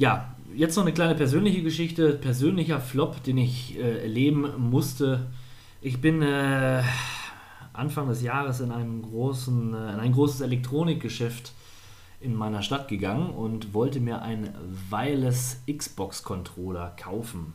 Ja, 0.00 0.34
jetzt 0.56 0.76
noch 0.76 0.84
eine 0.84 0.94
kleine 0.94 1.14
persönliche 1.14 1.62
Geschichte, 1.62 2.14
persönlicher 2.14 2.80
Flop, 2.80 3.22
den 3.22 3.36
ich 3.36 3.78
äh, 3.78 4.00
erleben 4.00 4.48
musste. 4.56 5.26
Ich 5.82 6.00
bin 6.00 6.22
äh, 6.22 6.82
Anfang 7.74 8.08
des 8.08 8.22
Jahres 8.22 8.60
in, 8.60 8.72
einem 8.72 9.02
großen, 9.02 9.74
äh, 9.74 9.92
in 9.92 10.00
ein 10.00 10.12
großes 10.12 10.40
Elektronikgeschäft 10.40 11.52
in 12.22 12.34
meiner 12.34 12.62
Stadt 12.62 12.88
gegangen 12.88 13.28
und 13.28 13.74
wollte 13.74 14.00
mir 14.00 14.22
einen 14.22 14.48
Wireless 14.88 15.60
Xbox-Controller 15.70 16.96
kaufen. 16.98 17.52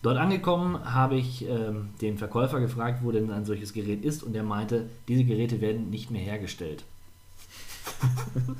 Dort 0.00 0.16
angekommen 0.16 0.94
habe 0.94 1.16
ich 1.16 1.44
ähm, 1.48 1.88
den 2.00 2.18
Verkäufer 2.18 2.60
gefragt, 2.60 3.00
wo 3.02 3.10
denn 3.10 3.32
ein 3.32 3.44
solches 3.44 3.72
Gerät 3.72 4.04
ist 4.04 4.22
und 4.22 4.36
er 4.36 4.44
meinte, 4.44 4.88
diese 5.08 5.24
Geräte 5.24 5.60
werden 5.60 5.90
nicht 5.90 6.12
mehr 6.12 6.22
hergestellt. 6.22 6.84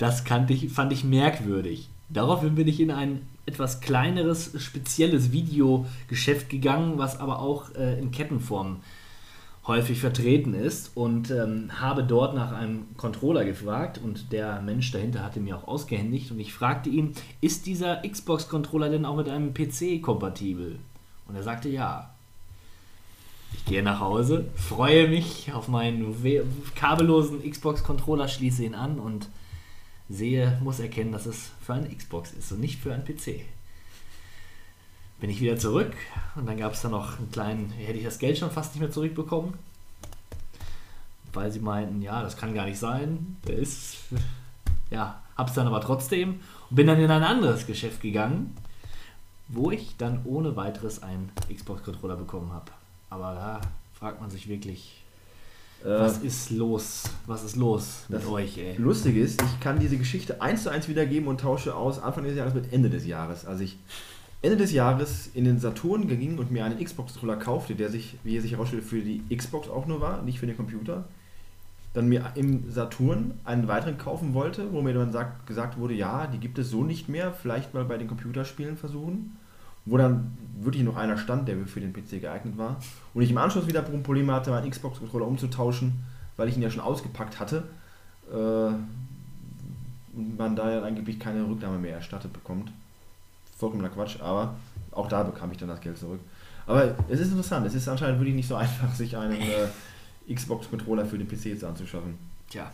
Das 0.00 0.24
ich, 0.48 0.72
fand 0.72 0.92
ich 0.94 1.04
merkwürdig. 1.04 1.90
Daraufhin 2.12 2.56
bin 2.56 2.66
ich 2.66 2.80
in 2.80 2.90
ein 2.90 3.22
etwas 3.46 3.80
kleineres, 3.80 4.52
spezielles 4.60 5.32
Videogeschäft 5.32 6.48
gegangen, 6.48 6.98
was 6.98 7.18
aber 7.18 7.40
auch 7.40 7.74
äh, 7.74 7.98
in 7.98 8.10
Kettenform 8.10 8.80
häufig 9.66 10.00
vertreten 10.00 10.54
ist 10.54 10.90
und 10.96 11.30
ähm, 11.30 11.70
habe 11.80 12.02
dort 12.02 12.34
nach 12.34 12.52
einem 12.52 12.86
Controller 12.96 13.44
gefragt 13.44 14.00
und 14.02 14.32
der 14.32 14.60
Mensch 14.62 14.90
dahinter 14.90 15.22
hatte 15.22 15.38
mir 15.38 15.56
auch 15.56 15.68
ausgehändigt 15.68 16.30
und 16.30 16.40
ich 16.40 16.52
fragte 16.52 16.90
ihn, 16.90 17.12
ist 17.40 17.66
dieser 17.66 18.02
Xbox-Controller 18.02 18.88
denn 18.88 19.04
auch 19.04 19.16
mit 19.16 19.28
einem 19.28 19.54
PC 19.54 20.02
kompatibel? 20.02 20.78
Und 21.28 21.36
er 21.36 21.42
sagte 21.42 21.68
ja. 21.68 22.10
Ich 23.52 23.64
gehe 23.64 23.82
nach 23.82 24.00
Hause, 24.00 24.46
freue 24.54 25.08
mich 25.08 25.52
auf 25.52 25.68
meinen 25.68 26.14
kabellosen 26.74 27.48
Xbox-Controller, 27.48 28.28
schließe 28.28 28.64
ihn 28.64 28.74
an 28.74 28.98
und 28.98 29.28
sehe, 30.10 30.58
muss 30.62 30.80
erkennen, 30.80 31.12
dass 31.12 31.26
es 31.26 31.50
für 31.64 31.74
eine 31.74 31.88
Xbox 31.88 32.32
ist 32.32 32.50
und 32.52 32.60
nicht 32.60 32.80
für 32.80 32.92
einen 32.92 33.04
PC. 33.04 33.46
Bin 35.20 35.30
ich 35.30 35.40
wieder 35.40 35.56
zurück 35.56 35.94
und 36.34 36.46
dann 36.46 36.56
gab 36.56 36.72
es 36.72 36.82
da 36.82 36.88
noch 36.88 37.18
einen 37.18 37.30
kleinen, 37.30 37.70
hätte 37.70 37.98
ich 37.98 38.04
das 38.04 38.18
Geld 38.18 38.36
schon 38.36 38.50
fast 38.50 38.74
nicht 38.74 38.80
mehr 38.80 38.90
zurückbekommen, 38.90 39.54
weil 41.32 41.52
sie 41.52 41.60
meinten, 41.60 42.02
ja, 42.02 42.22
das 42.22 42.36
kann 42.36 42.54
gar 42.54 42.66
nicht 42.66 42.78
sein, 42.78 43.36
der 43.46 43.56
ist, 43.56 43.98
ja, 44.90 45.22
hab's 45.36 45.54
dann 45.54 45.68
aber 45.68 45.80
trotzdem 45.80 46.40
und 46.70 46.76
bin 46.76 46.86
dann 46.86 46.98
in 46.98 47.10
ein 47.10 47.22
anderes 47.22 47.66
Geschäft 47.66 48.00
gegangen, 48.00 48.56
wo 49.48 49.70
ich 49.70 49.96
dann 49.96 50.22
ohne 50.24 50.56
weiteres 50.56 51.02
einen 51.02 51.30
Xbox-Controller 51.52 52.16
bekommen 52.16 52.52
habe. 52.52 52.72
Aber 53.10 53.34
da 53.34 53.60
fragt 53.92 54.20
man 54.20 54.30
sich 54.30 54.48
wirklich, 54.48 54.99
was 55.84 56.22
Äh, 56.22 56.26
ist 56.26 56.50
los? 56.50 57.04
Was 57.26 57.44
ist 57.44 57.56
los 57.56 58.04
mit 58.08 58.26
euch, 58.26 58.58
ey? 58.58 58.76
lustig 58.76 59.16
ist, 59.16 59.42
ich 59.42 59.60
kann 59.60 59.78
diese 59.78 59.96
Geschichte 59.96 60.40
eins 60.42 60.62
zu 60.64 60.70
eins 60.70 60.88
wiedergeben 60.88 61.28
und 61.28 61.40
tausche 61.40 61.74
aus 61.74 61.98
Anfang 61.98 62.24
des 62.24 62.36
Jahres 62.36 62.54
mit 62.54 62.72
Ende 62.72 62.90
des 62.90 63.06
Jahres. 63.06 63.46
Als 63.46 63.60
ich 63.60 63.78
Ende 64.42 64.56
des 64.56 64.72
Jahres 64.72 65.30
in 65.34 65.44
den 65.44 65.58
Saturn 65.58 66.08
ging 66.08 66.38
und 66.38 66.50
mir 66.50 66.64
einen 66.64 66.82
Xbox-Controller 66.82 67.36
kaufte, 67.36 67.74
der 67.74 67.90
sich, 67.90 68.16
wie 68.24 68.36
er 68.36 68.42
sich 68.42 68.52
herausstellte, 68.52 68.86
für 68.86 69.00
die 69.00 69.22
Xbox 69.34 69.68
auch 69.68 69.86
nur 69.86 70.00
war, 70.00 70.22
nicht 70.22 70.38
für 70.38 70.46
den 70.46 70.56
Computer, 70.56 71.04
dann 71.92 72.08
mir 72.08 72.32
im 72.36 72.70
Saturn 72.70 73.32
einen 73.44 73.66
weiteren 73.68 73.98
kaufen 73.98 74.32
wollte, 74.32 74.72
wo 74.72 74.80
mir 74.80 74.94
dann 74.94 75.12
sagt, 75.12 75.46
gesagt 75.46 75.78
wurde, 75.78 75.94
ja, 75.94 76.26
die 76.26 76.38
gibt 76.38 76.58
es 76.58 76.70
so 76.70 76.84
nicht 76.84 77.08
mehr, 77.08 77.32
vielleicht 77.32 77.74
mal 77.74 77.84
bei 77.84 77.98
den 77.98 78.08
Computerspielen 78.08 78.76
versuchen. 78.76 79.36
Wo 79.84 79.96
dann 79.96 80.36
wirklich 80.60 80.82
noch 80.82 80.96
einer 80.96 81.16
stand, 81.16 81.48
der 81.48 81.56
für 81.66 81.80
den 81.80 81.92
PC 81.92 82.20
geeignet 82.20 82.58
war. 82.58 82.76
Und 83.14 83.22
ich 83.22 83.30
im 83.30 83.38
Anschluss 83.38 83.66
wieder 83.66 83.82
Probleme 83.82 84.32
hatte, 84.32 84.50
meinen 84.50 84.70
Xbox-Controller 84.70 85.26
umzutauschen, 85.26 86.04
weil 86.36 86.48
ich 86.48 86.56
ihn 86.56 86.62
ja 86.62 86.70
schon 86.70 86.82
ausgepackt 86.82 87.40
hatte. 87.40 87.64
Äh, 88.30 88.72
und 90.12 90.36
man 90.36 90.56
da 90.56 90.70
ja 90.70 90.82
angeblich 90.82 91.18
keine 91.18 91.48
Rücknahme 91.48 91.78
mehr 91.78 91.94
erstattet 91.94 92.32
bekommt. 92.32 92.72
Vollkommener 93.56 93.90
Quatsch, 93.90 94.20
aber 94.20 94.56
auch 94.90 95.08
da 95.08 95.22
bekam 95.22 95.52
ich 95.52 95.58
dann 95.58 95.68
das 95.68 95.80
Geld 95.80 95.98
zurück. 95.98 96.20
Aber 96.66 96.94
es 97.08 97.20
ist 97.20 97.30
interessant, 97.30 97.66
es 97.66 97.74
ist 97.74 97.88
anscheinend 97.88 98.18
wirklich 98.18 98.34
nicht 98.34 98.48
so 98.48 98.56
einfach, 98.56 98.92
sich 98.94 99.16
einen 99.16 99.40
äh, 99.40 100.34
Xbox-Controller 100.34 101.06
für 101.06 101.18
den 101.18 101.28
PC 101.28 101.46
jetzt 101.46 101.64
anzuschaffen. 101.64 102.18
Tja, 102.48 102.70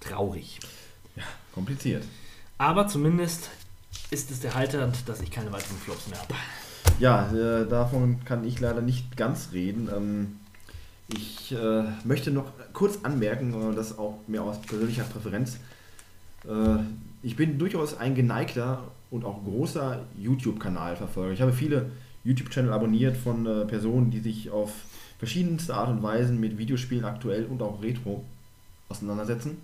traurig. 0.00 0.60
Kompliziert. 1.54 2.04
Aber 2.58 2.86
zumindest 2.86 3.50
ist 4.10 4.30
es 4.30 4.44
erheiternd, 4.44 5.08
dass 5.08 5.20
ich 5.20 5.30
keine 5.30 5.52
weiteren 5.52 5.76
Flops 5.78 6.08
mehr 6.08 6.20
habe. 6.20 6.34
Ja, 6.98 7.30
äh, 7.32 7.68
davon 7.68 8.24
kann 8.24 8.44
ich 8.44 8.60
leider 8.60 8.80
nicht 8.80 9.16
ganz 9.16 9.50
reden. 9.52 9.88
Ähm, 9.94 10.36
ich 11.08 11.52
äh, 11.52 11.84
möchte 12.04 12.30
noch 12.30 12.46
kurz 12.72 13.00
anmerken, 13.02 13.72
äh, 13.72 13.74
das 13.74 13.98
auch 13.98 14.18
mehr 14.26 14.42
aus 14.42 14.60
persönlicher 14.62 15.04
Präferenz. 15.04 15.58
Äh, 16.44 16.78
ich 17.22 17.36
bin 17.36 17.58
durchaus 17.58 17.96
ein 17.96 18.14
geneigter 18.14 18.82
und 19.10 19.24
auch 19.24 19.44
großer 19.44 20.04
YouTube-Kanalverfolger. 20.18 21.32
Ich 21.32 21.40
habe 21.40 21.52
viele 21.52 21.90
YouTube-Channel 22.24 22.72
abonniert 22.72 23.16
von 23.16 23.46
äh, 23.46 23.64
Personen, 23.66 24.10
die 24.10 24.20
sich 24.20 24.50
auf 24.50 24.72
verschiedenste 25.18 25.74
Art 25.74 25.90
und 25.90 26.02
Weisen 26.02 26.40
mit 26.40 26.58
Videospielen 26.58 27.04
aktuell 27.04 27.44
und 27.46 27.62
auch 27.62 27.82
Retro 27.82 28.24
auseinandersetzen. 28.88 29.58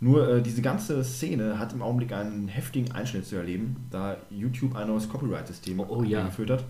Nur 0.00 0.28
äh, 0.28 0.42
diese 0.42 0.62
ganze 0.62 1.02
Szene 1.02 1.58
hat 1.58 1.72
im 1.72 1.82
Augenblick 1.82 2.12
einen 2.12 2.46
heftigen 2.48 2.92
Einschnitt 2.92 3.26
zu 3.26 3.36
erleben, 3.36 3.76
da 3.90 4.16
YouTube 4.30 4.76
ein 4.76 4.86
neues 4.86 5.08
Copyright-System 5.08 5.80
Oh, 5.80 6.02
ja. 6.04 6.20
eingeführt 6.20 6.50
hat. 6.50 6.64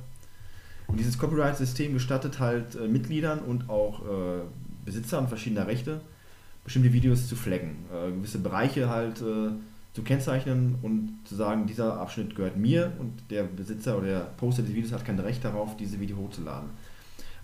Und 0.87 0.99
dieses 0.99 1.19
Copyright-System 1.19 1.93
gestattet 1.93 2.39
halt 2.41 2.75
äh, 2.75 2.89
Mitgliedern 2.89 3.41
und 3.41 3.69
auch 3.69 4.03
äh, 4.03 4.41
Besitzern 4.87 5.29
verschiedener 5.29 5.67
Rechte, 5.67 6.01
bestimmte 6.65 6.93
Videos 6.95 7.29
zu 7.29 7.37
flaggen, 7.37 7.77
äh, 7.93 8.11
gewisse 8.13 8.39
Bereiche 8.39 8.89
halt 8.89 9.21
äh, 9.21 9.51
zu 9.93 10.03
kennzeichnen 10.03 10.77
und 10.81 11.19
zu 11.25 11.35
sagen, 11.35 11.67
dieser 11.67 12.01
Abschnitt 12.01 12.35
gehört 12.35 12.57
mir 12.57 12.93
und 12.99 13.13
der 13.31 13.43
Besitzer 13.45 13.99
oder 13.99 14.07
der 14.07 14.21
Poster 14.21 14.63
des 14.63 14.75
Videos 14.75 14.93
hat 14.93 15.05
kein 15.05 15.19
Recht 15.19 15.45
darauf, 15.45 15.77
diese 15.77 16.01
Video 16.01 16.17
hochzuladen. 16.17 16.71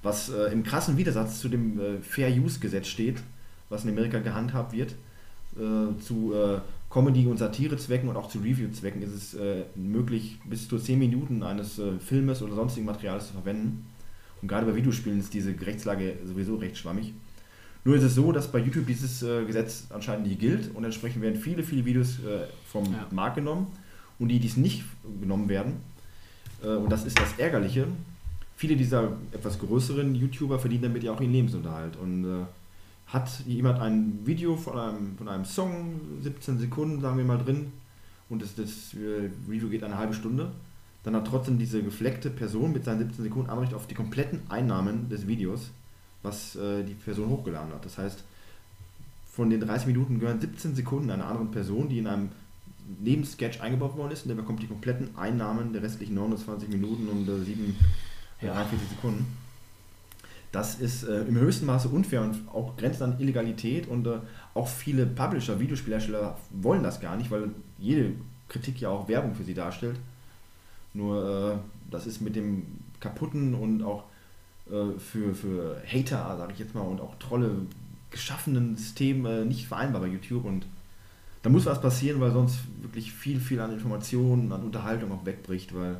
Was 0.02 0.30
äh, 0.30 0.52
im 0.52 0.62
krassen 0.62 0.96
Widersatz 0.96 1.40
zu 1.40 1.48
dem 1.50 1.78
äh, 1.78 1.98
Fair 2.00 2.30
Use 2.30 2.60
Gesetz 2.60 2.86
steht, 2.86 3.22
was 3.68 3.84
in 3.84 3.90
Amerika 3.90 4.20
gehandhabt 4.20 4.72
wird. 4.72 4.94
Äh, 5.56 6.00
zu 6.00 6.34
äh, 6.34 6.58
Comedy- 6.90 7.26
und 7.26 7.38
Satirezwecken 7.38 8.08
und 8.08 8.16
auch 8.16 8.28
zu 8.28 8.38
Review-Zwecken 8.38 9.02
ist 9.02 9.12
es 9.12 9.34
äh, 9.34 9.64
möglich, 9.76 10.38
bis 10.44 10.68
zu 10.68 10.78
10 10.78 10.98
Minuten 10.98 11.42
eines 11.42 11.78
äh, 11.78 11.98
Filmes 11.98 12.42
oder 12.42 12.54
sonstigen 12.54 12.86
Materials 12.86 13.28
zu 13.28 13.34
verwenden. 13.34 13.86
Und 14.42 14.48
gerade 14.48 14.66
bei 14.66 14.74
Videospielen 14.74 15.18
ist 15.20 15.32
diese 15.32 15.54
Rechtslage 15.60 16.16
sowieso 16.24 16.56
recht 16.56 16.76
schwammig. 16.76 17.12
Nur 17.84 17.96
ist 17.96 18.02
es 18.02 18.14
so, 18.14 18.32
dass 18.32 18.50
bei 18.50 18.58
YouTube 18.58 18.86
dieses 18.86 19.22
äh, 19.22 19.44
Gesetz 19.44 19.86
anscheinend 19.90 20.26
nicht 20.26 20.40
gilt 20.40 20.74
und 20.74 20.84
entsprechend 20.84 21.22
werden 21.22 21.40
viele, 21.40 21.62
viele 21.62 21.84
Videos 21.84 22.18
äh, 22.20 22.46
vom 22.66 22.84
Ja. 22.84 23.06
Markt 23.10 23.36
genommen 23.36 23.68
und 24.18 24.28
die, 24.28 24.38
die 24.40 24.48
es 24.48 24.56
nicht 24.56 24.84
genommen 25.20 25.48
werden, 25.48 25.74
und 26.62 26.90
das 26.90 27.04
ist 27.04 27.20
das 27.20 27.36
Ärgerliche, 27.36 27.86
viele 28.56 28.74
dieser 28.74 29.12
etwas 29.32 29.58
größeren 29.58 30.14
YouTuber 30.14 30.58
verdienen 30.58 30.84
damit 30.84 31.02
ja 31.02 31.12
auch 31.12 31.20
ihren 31.20 31.32
Lebensunterhalt. 31.32 31.96
Und 31.96 32.46
hat 33.06 33.40
jemand 33.46 33.80
ein 33.80 34.20
Video 34.24 34.56
von 34.56 34.78
einem, 34.78 35.16
von 35.16 35.28
einem 35.28 35.44
Song, 35.44 36.00
17 36.22 36.58
Sekunden, 36.58 37.00
sagen 37.00 37.18
wir 37.18 37.24
mal, 37.24 37.38
drin, 37.38 37.72
und 38.30 38.42
das, 38.42 38.54
das 38.54 38.94
äh, 38.94 39.30
Review 39.48 39.68
geht 39.68 39.84
eine 39.84 39.98
halbe 39.98 40.14
Stunde, 40.14 40.50
dann 41.02 41.14
hat 41.14 41.26
trotzdem 41.26 41.58
diese 41.58 41.82
gefleckte 41.82 42.30
Person 42.30 42.72
mit 42.72 42.84
seinen 42.84 43.00
17 43.00 43.24
Sekunden 43.24 43.50
Anrecht 43.50 43.74
auf 43.74 43.86
die 43.86 43.94
kompletten 43.94 44.40
Einnahmen 44.48 45.08
des 45.10 45.26
Videos, 45.26 45.70
was 46.22 46.56
äh, 46.56 46.82
die 46.82 46.94
Person 46.94 47.28
hochgeladen 47.28 47.72
hat. 47.74 47.84
Das 47.84 47.98
heißt, 47.98 48.24
von 49.30 49.50
den 49.50 49.60
30 49.60 49.88
Minuten 49.88 50.18
gehören 50.18 50.40
17 50.40 50.74
Sekunden 50.74 51.10
einer 51.10 51.26
anderen 51.26 51.50
Person, 51.50 51.88
die 51.88 51.98
in 51.98 52.06
einem 52.06 52.30
Nebensketch 53.00 53.60
eingebaut 53.60 53.96
worden 53.96 54.12
ist, 54.12 54.22
und 54.22 54.28
der 54.28 54.36
bekommt 54.36 54.62
die 54.62 54.66
kompletten 54.66 55.16
Einnahmen 55.16 55.72
der 55.72 55.82
restlichen 55.82 56.14
29 56.14 56.68
Minuten 56.70 57.08
und 57.08 57.28
äh, 57.28 57.44
7, 57.44 57.76
Ja. 58.40 58.54
43 58.54 58.88
Sekunden. 58.88 59.43
Das 60.54 60.76
ist 60.76 61.02
äh, 61.02 61.22
im 61.22 61.36
höchsten 61.36 61.66
Maße 61.66 61.88
unfair 61.88 62.22
und 62.22 62.36
auch 62.46 62.76
grenzt 62.76 63.02
an 63.02 63.18
Illegalität 63.18 63.88
und 63.88 64.06
äh, 64.06 64.20
auch 64.54 64.68
viele 64.68 65.04
Publisher, 65.04 65.58
Videospielhersteller 65.58 66.38
wollen 66.52 66.84
das 66.84 67.00
gar 67.00 67.16
nicht, 67.16 67.32
weil 67.32 67.50
jede 67.76 68.12
Kritik 68.48 68.80
ja 68.80 68.88
auch 68.88 69.08
Werbung 69.08 69.34
für 69.34 69.42
sie 69.42 69.54
darstellt. 69.54 69.96
Nur 70.92 71.56
äh, 71.56 71.58
das 71.90 72.06
ist 72.06 72.20
mit 72.20 72.36
dem 72.36 72.66
kaputten 73.00 73.54
und 73.54 73.82
auch 73.82 74.04
äh, 74.70 74.96
für, 74.96 75.34
für 75.34 75.82
Hater, 75.92 76.36
sage 76.38 76.52
ich 76.52 76.60
jetzt 76.60 76.72
mal, 76.72 76.82
und 76.82 77.00
auch 77.00 77.16
Trolle 77.18 77.50
geschaffenen 78.12 78.76
System 78.76 79.26
äh, 79.26 79.44
nicht 79.44 79.66
vereinbar 79.66 80.02
bei 80.02 80.06
YouTube 80.06 80.44
und 80.44 80.66
da 81.42 81.50
muss 81.50 81.66
was 81.66 81.80
passieren, 81.80 82.20
weil 82.20 82.30
sonst 82.30 82.60
wirklich 82.80 83.12
viel, 83.12 83.40
viel 83.40 83.58
an 83.58 83.72
Informationen, 83.72 84.52
an 84.52 84.62
Unterhaltung 84.62 85.10
auch 85.10 85.26
wegbricht, 85.26 85.74
weil 85.74 85.96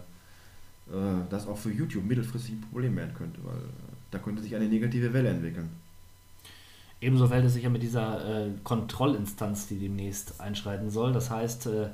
äh, 0.93 1.27
das 1.29 1.49
auch 1.49 1.59
für 1.59 1.73
YouTube 1.73 2.05
mittelfristig 2.05 2.55
ein 2.55 2.61
Problem 2.61 2.95
werden 2.95 3.15
könnte, 3.15 3.41
weil 3.43 3.59
da 4.15 4.21
könnte 4.21 4.43
sich 4.43 4.55
eine 4.55 4.69
negative 4.69 5.13
Welle 5.13 5.29
entwickeln. 5.29 5.71
Ebenso 7.01 7.27
verhält 7.27 7.47
es 7.47 7.55
sich 7.55 7.65
ja 7.65 7.69
mit 7.69 7.83
dieser 7.83 8.47
äh, 8.47 8.51
Kontrollinstanz, 8.63 9.67
die 9.67 9.79
demnächst 9.79 10.41
einschreiten 10.41 10.89
soll. 10.89 11.13
Das 11.13 11.31
heißt, 11.31 11.67
äh, 11.67 11.89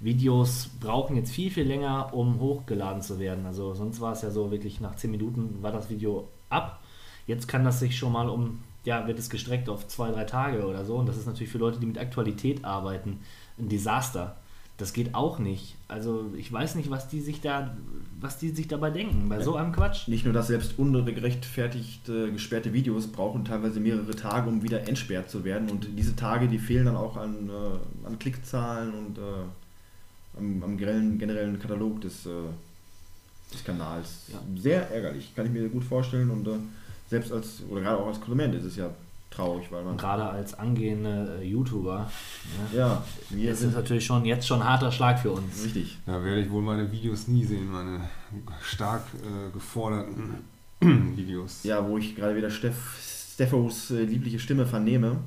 Videos 0.00 0.70
brauchen 0.80 1.16
jetzt 1.16 1.32
viel, 1.32 1.50
viel 1.50 1.66
länger, 1.66 2.14
um 2.14 2.40
hochgeladen 2.40 3.02
zu 3.02 3.18
werden. 3.18 3.44
Also 3.46 3.74
sonst 3.74 4.00
war 4.00 4.12
es 4.12 4.22
ja 4.22 4.30
so, 4.30 4.50
wirklich 4.50 4.80
nach 4.80 4.94
10 4.94 5.10
Minuten 5.10 5.58
war 5.60 5.72
das 5.72 5.90
Video 5.90 6.28
ab. 6.48 6.80
Jetzt 7.26 7.48
kann 7.48 7.64
das 7.64 7.80
sich 7.80 7.98
schon 7.98 8.12
mal 8.12 8.28
um, 8.28 8.60
ja, 8.84 9.06
wird 9.06 9.18
es 9.18 9.28
gestreckt 9.28 9.68
auf 9.68 9.86
zwei, 9.88 10.10
drei 10.12 10.24
Tage 10.24 10.66
oder 10.66 10.84
so. 10.84 10.96
Und 10.96 11.06
das 11.06 11.18
ist 11.18 11.26
natürlich 11.26 11.52
für 11.52 11.58
Leute, 11.58 11.80
die 11.80 11.86
mit 11.86 11.98
Aktualität 11.98 12.64
arbeiten, 12.64 13.18
ein 13.58 13.68
Desaster. 13.68 14.36
Das 14.78 14.92
geht 14.92 15.16
auch 15.16 15.40
nicht. 15.40 15.74
Also 15.88 16.32
ich 16.36 16.52
weiß 16.52 16.76
nicht, 16.76 16.88
was 16.88 17.08
die 17.08 17.20
sich 17.20 17.40
da, 17.40 17.76
was 18.20 18.38
die 18.38 18.50
sich 18.50 18.68
dabei 18.68 18.90
denken, 18.90 19.28
bei 19.28 19.42
so 19.42 19.56
einem 19.56 19.72
Quatsch. 19.72 20.06
Nicht 20.06 20.24
nur 20.24 20.32
das, 20.32 20.46
selbst 20.46 20.78
ungerechtfertigt 20.78 22.08
äh, 22.08 22.30
gesperrte 22.30 22.72
Videos 22.72 23.08
brauchen 23.08 23.44
teilweise 23.44 23.80
mehrere 23.80 24.14
Tage, 24.14 24.48
um 24.48 24.62
wieder 24.62 24.86
entsperrt 24.86 25.30
zu 25.30 25.44
werden. 25.44 25.68
Und 25.68 25.88
diese 25.98 26.14
Tage, 26.14 26.46
die 26.46 26.60
fehlen 26.60 26.86
dann 26.86 26.96
auch 26.96 27.16
an, 27.16 27.50
äh, 27.50 28.06
an 28.06 28.20
Klickzahlen 28.20 28.94
und 28.94 29.18
äh, 29.18 30.38
am, 30.38 30.62
am 30.62 30.78
generellen, 30.78 31.18
generellen 31.18 31.58
Katalog 31.58 32.00
des, 32.00 32.26
äh, 32.26 32.30
des 33.52 33.64
Kanals. 33.64 34.26
Ja. 34.32 34.38
Sehr 34.60 34.88
ärgerlich, 34.92 35.34
kann 35.34 35.46
ich 35.46 35.52
mir 35.52 35.68
gut 35.68 35.82
vorstellen. 35.82 36.30
Und 36.30 36.46
äh, 36.46 36.52
selbst 37.10 37.32
als, 37.32 37.62
oder 37.68 37.80
gerade 37.80 37.98
auch 37.98 38.06
als 38.06 38.20
Konsument 38.20 38.54
ist 38.54 38.64
es 38.64 38.76
ja 38.76 38.90
traurig, 39.30 39.70
weil 39.70 39.84
man. 39.84 39.96
Gerade 39.96 40.24
als 40.24 40.54
angehende 40.54 41.38
äh, 41.40 41.44
YouTuber, 41.44 42.10
ne, 42.72 42.78
Ja, 42.78 43.04
wir 43.30 43.50
das 43.50 43.58
ist 43.58 43.64
sind 43.64 43.74
natürlich 43.74 44.04
schon 44.06 44.24
jetzt 44.24 44.46
schon 44.46 44.60
ein 44.62 44.68
harter 44.68 44.90
Schlag 44.92 45.18
für 45.20 45.30
uns. 45.32 45.64
richtig. 45.64 45.98
Da 46.06 46.22
werde 46.24 46.40
ich 46.40 46.50
wohl 46.50 46.62
meine 46.62 46.90
Videos 46.90 47.28
nie 47.28 47.44
sehen, 47.44 47.70
meine 47.70 48.00
stark 48.62 49.02
äh, 49.22 49.52
geforderten 49.52 50.44
Videos. 50.80 51.64
Ja, 51.64 51.86
wo 51.88 51.98
ich 51.98 52.14
gerade 52.16 52.36
wieder 52.36 52.50
Steff, 52.50 52.76
Steffos 53.34 53.90
äh, 53.90 54.02
liebliche 54.02 54.38
Stimme 54.38 54.66
vernehme. 54.66 55.18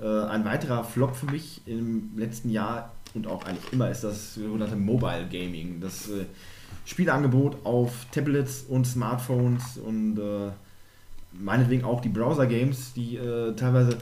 Äh, 0.00 0.06
ein 0.26 0.44
weiterer 0.44 0.84
Flop 0.84 1.16
für 1.16 1.26
mich 1.26 1.62
im 1.66 2.10
letzten 2.16 2.50
Jahr 2.50 2.92
und 3.14 3.26
auch 3.26 3.44
eigentlich 3.44 3.72
immer 3.72 3.90
ist 3.90 4.04
das 4.04 4.34
sogenannte 4.34 4.76
Mobile 4.76 5.26
Gaming. 5.30 5.80
Das 5.80 6.08
äh, 6.10 6.26
Spielangebot 6.84 7.64
auf 7.64 8.06
Tablets 8.12 8.62
und 8.68 8.86
Smartphones 8.86 9.78
und 9.78 10.18
äh, 10.18 10.50
meinetwegen 11.32 11.84
auch 11.84 12.00
die 12.00 12.08
Browser-Games, 12.08 12.94
die 12.94 13.16
äh, 13.16 13.54
teilweise 13.54 13.98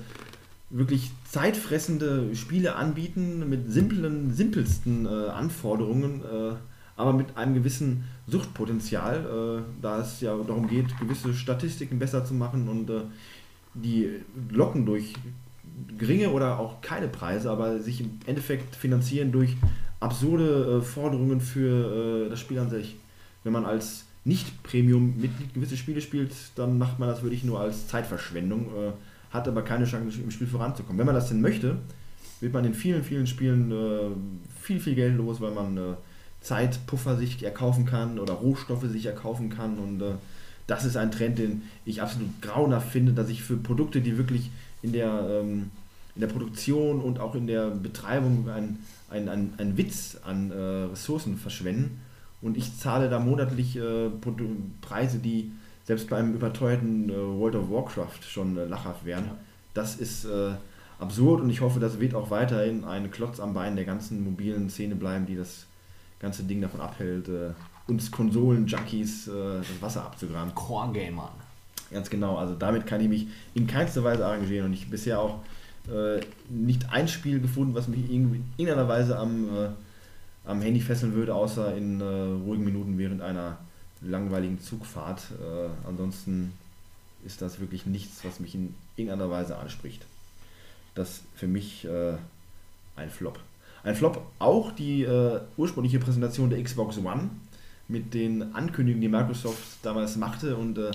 wirklich 0.71 1.11
zeitfressende 1.29 2.35
Spiele 2.35 2.75
anbieten 2.75 3.49
mit 3.49 3.71
simplen, 3.71 4.33
simpelsten 4.33 5.07
äh, 5.07 5.29
Anforderungen, 5.29 6.23
äh, 6.23 6.55
aber 6.97 7.13
mit 7.13 7.37
einem 7.37 7.55
gewissen 7.55 8.05
Suchtpotenzial, 8.27 9.61
äh, 9.61 9.83
da 9.83 10.01
es 10.01 10.21
ja 10.21 10.37
darum 10.37 10.67
geht, 10.69 10.99
gewisse 10.99 11.35
Statistiken 11.35 11.99
besser 11.99 12.25
zu 12.25 12.35
machen 12.35 12.69
und 12.69 12.91
äh, 12.91 13.03
die 13.75 14.11
locken 14.51 14.87
durch 14.87 15.13
geringe 15.99 16.31
oder 16.31 16.59
auch 16.59 16.81
keine 16.81 17.09
Preise, 17.09 17.51
aber 17.51 17.79
sich 17.79 18.01
im 18.01 18.19
Endeffekt 18.27 18.75
finanzieren 18.75 19.31
durch 19.31 19.57
absurde 20.01 20.79
äh, 20.79 20.83
Forderungen 20.83 21.41
für 21.41 22.31
das 22.31 22.41
Spiel 22.41 22.59
an 22.59 22.71
sich. 22.71 22.97
Wenn 23.45 23.53
man 23.53 23.67
als 23.67 24.06
Nicht-Premium-Mitglied 24.27 25.55
gewisse 25.55 25.77
Spiele 25.77 26.01
spielt, 26.01 26.33
dann 26.57 26.79
macht 26.79 26.99
man 26.99 27.09
das 27.09 27.23
wirklich 27.23 27.45
nur 27.45 27.61
als 27.61 27.87
Zeitverschwendung, 27.87 28.67
äh, 28.67 28.93
hat 29.31 29.47
aber 29.47 29.63
keine 29.63 29.85
Chance 29.85 30.21
im 30.21 30.31
Spiel 30.33 30.49
voranzukommen. 30.49 30.99
Wenn 30.99 31.07
man 31.07 31.15
das 31.15 31.29
denn 31.29 31.41
möchte, 31.41 31.79
wird 32.41 32.53
man 32.53 32.65
in 32.65 32.75
vielen, 32.75 33.05
vielen 33.05 33.29
Spielen 33.29 33.71
äh, 33.71 34.11
viel, 34.61 34.81
viel 34.81 34.97
Geld 34.97 35.17
los, 35.17 35.41
weil 35.41 35.53
man 35.53 35.77
äh, 35.77 35.81
Zeitpuffer 36.41 37.17
sich 37.17 37.43
erkaufen 37.45 37.87
kann 37.87 38.19
oder 38.19 38.35
Rohstoffe 38.35 38.87
sich 38.87 39.07
erkaufen 39.07 39.49
kann 39.49 39.79
und 39.79 40.03
äh, 40.03 40.15
das 40.67 40.85
ist 40.85 40.97
ein 40.97 41.13
Trend, 41.13 41.39
den 41.39 41.63
ich 41.85 42.03
absolut 42.03 42.43
grauenhaft 42.43 42.91
finde, 42.91 43.13
dass 43.13 43.29
ich 43.29 43.45
für 43.45 43.57
Produkte, 43.57 44.01
die 44.01 44.19
wirklich 44.19 44.51
in 44.83 44.93
der, 44.93 45.25
ähm, 45.31 45.71
in 46.17 46.21
der 46.21 46.27
Produktion 46.27 47.01
und 47.01 47.21
auch 47.21 47.37
in 47.37 47.47
der 47.47 47.71
Betreibung 47.71 48.49
ein, 48.49 48.81
ein, 49.09 49.29
ein, 49.29 49.53
ein 49.59 49.77
Witz 49.77 50.19
an 50.25 50.51
äh, 50.51 50.55
Ressourcen 50.91 51.37
verschwenden 51.37 52.01
und 52.43 52.57
ich 52.57 52.79
zahle 52.79 53.09
da 53.09 53.19
monatlich 53.19 53.77
äh, 53.77 54.11
Preise, 54.81 55.19
die 55.19 55.53
selbst 55.85 56.11
bei 56.11 56.17
einem 56.17 56.35
überteuerten 56.35 57.11
äh, 57.11 57.15
World 57.15 57.55
of 57.55 57.71
Warcraft 57.71 58.23
schon 58.29 58.57
äh, 58.57 58.65
lachhaft 58.65 59.05
wären. 59.05 59.25
Ja. 59.25 59.37
Das 59.73 59.97
ist 59.97 60.25
äh, 60.25 60.53
absurd 60.99 61.43
und 61.43 61.51
ich 61.51 61.61
hoffe, 61.61 61.81
das 61.81 62.01
wird 62.01 62.15
auch 62.15 62.31
weiterhin 62.31 62.85
ein 62.85 63.11
Klotz 63.11 63.41
am 63.41 63.55
Bein 63.55 63.77
der 63.77 63.85
ganzen 63.85 64.25
mobilen 64.25 64.69
Szene 64.69 64.97
bleiben, 64.97 65.27
die 65.27 65.37
das 65.37 65.67
ganze 66.19 66.43
Ding 66.43 66.61
davon 66.61 66.81
abhält, 66.81 67.29
äh, 67.29 67.51
uns 67.87 68.11
Konsolen-Junkies 68.11 69.29
äh, 69.29 69.59
das 69.59 69.81
Wasser 69.81 70.05
abzugraben. 70.05 70.55
Core 70.55 70.93
Gamer. 70.93 71.31
Ganz 71.93 72.11
genau, 72.11 72.37
also 72.37 72.55
damit 72.55 72.85
kann 72.87 73.01
ich 73.01 73.09
mich 73.09 73.29
in 73.55 73.69
keinster 73.69 74.03
Weise 74.03 74.27
arrangieren 74.27 74.67
und 74.67 74.73
ich 74.73 74.91
bisher 74.91 75.21
auch 75.21 75.39
nicht 76.49 76.91
ein 76.91 77.07
Spiel 77.07 77.39
gefunden, 77.39 77.77
was 77.77 77.87
mich 77.87 78.11
in 78.11 78.45
irgendeiner 78.57 78.89
Weise 78.89 79.17
am, 79.17 79.47
am 80.47 80.61
Handy 80.63 80.81
fesseln 80.81 81.15
würde, 81.15 81.35
außer 81.35 81.77
in 81.77 82.01
äh, 82.01 82.05
ruhigen 82.05 82.65
Minuten 82.65 82.99
während 82.99 83.21
einer 83.21 83.59
langweiligen 84.01 84.61
Zugfahrt. 84.61 85.23
Äh, 85.41 85.89
ansonsten 85.89 86.53
ist 87.25 87.43
das 87.43 87.59
wirklich 87.61 87.87
nichts, 87.87 88.25
was 88.25 88.41
mich 88.41 88.55
in 88.55 88.75
irgendeiner 88.97 89.31
Weise 89.31 89.57
anspricht. 89.59 90.05
Das 90.95 91.23
für 91.35 91.49
mich 91.49 91.85
äh, 91.85 92.15
ein 92.95 93.11
Flop. 93.11 93.41
Ein 93.83 93.95
Flop 93.97 94.23
auch 94.39 94.73
die 94.73 95.03
äh, 95.03 95.41
ursprüngliche 95.57 95.99
Präsentation 95.99 96.51
der 96.51 96.63
Xbox 96.63 96.99
One 96.99 97.31
mit 97.89 98.15
den 98.15 98.55
Ankündigungen, 98.55 99.01
die 99.03 99.09
Microsoft 99.09 99.63
damals 99.83 100.17
machte 100.17 100.57
und 100.57 100.79
äh, 100.79 100.91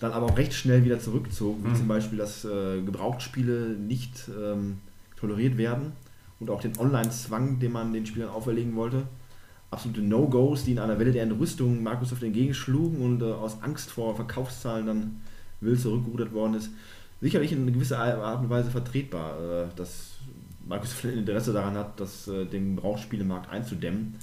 dann 0.00 0.12
aber 0.12 0.26
auch 0.26 0.36
recht 0.38 0.52
schnell 0.54 0.84
wieder 0.84 0.98
zurückzog, 0.98 1.62
wie 1.62 1.68
Mhm. 1.68 1.76
zum 1.76 1.88
Beispiel, 1.88 2.18
dass 2.18 2.44
äh, 2.44 2.80
Gebrauchtspiele 2.82 3.76
nicht 3.78 4.28
ähm, 4.40 4.78
toleriert 5.16 5.56
werden 5.56 5.92
und 6.42 6.50
auch 6.50 6.60
den 6.60 6.76
Online-Zwang, 6.78 7.58
den 7.60 7.72
man 7.72 7.92
den 7.92 8.04
Spielern 8.04 8.30
auferlegen 8.30 8.74
wollte. 8.74 9.04
Absolute 9.70 10.02
No-Gos, 10.02 10.64
die 10.64 10.72
in 10.72 10.78
einer 10.78 10.98
Welle 10.98 11.12
der 11.12 11.22
Entrüstung 11.22 11.82
Microsoft 11.82 12.22
entgegenschlugen 12.22 13.00
und 13.00 13.22
äh, 13.22 13.26
aus 13.26 13.62
Angst 13.62 13.90
vor 13.90 14.14
Verkaufszahlen 14.14 14.86
dann 14.86 15.20
wild 15.60 15.80
zurückgerudert 15.80 16.32
worden 16.32 16.54
ist. 16.54 16.70
Sicherlich 17.20 17.52
in 17.52 17.72
gewisser 17.72 17.98
Art 17.98 18.42
und 18.42 18.50
Weise 18.50 18.70
vertretbar, 18.70 19.38
äh, 19.38 19.66
dass 19.76 20.16
Microsoft 20.68 21.04
ein 21.04 21.18
Interesse 21.18 21.52
daran 21.52 21.76
hat, 21.76 21.98
das, 22.00 22.28
äh, 22.28 22.44
den 22.44 22.76
Gebrauchsspielemarkt 22.76 23.50
einzudämmen. 23.50 24.16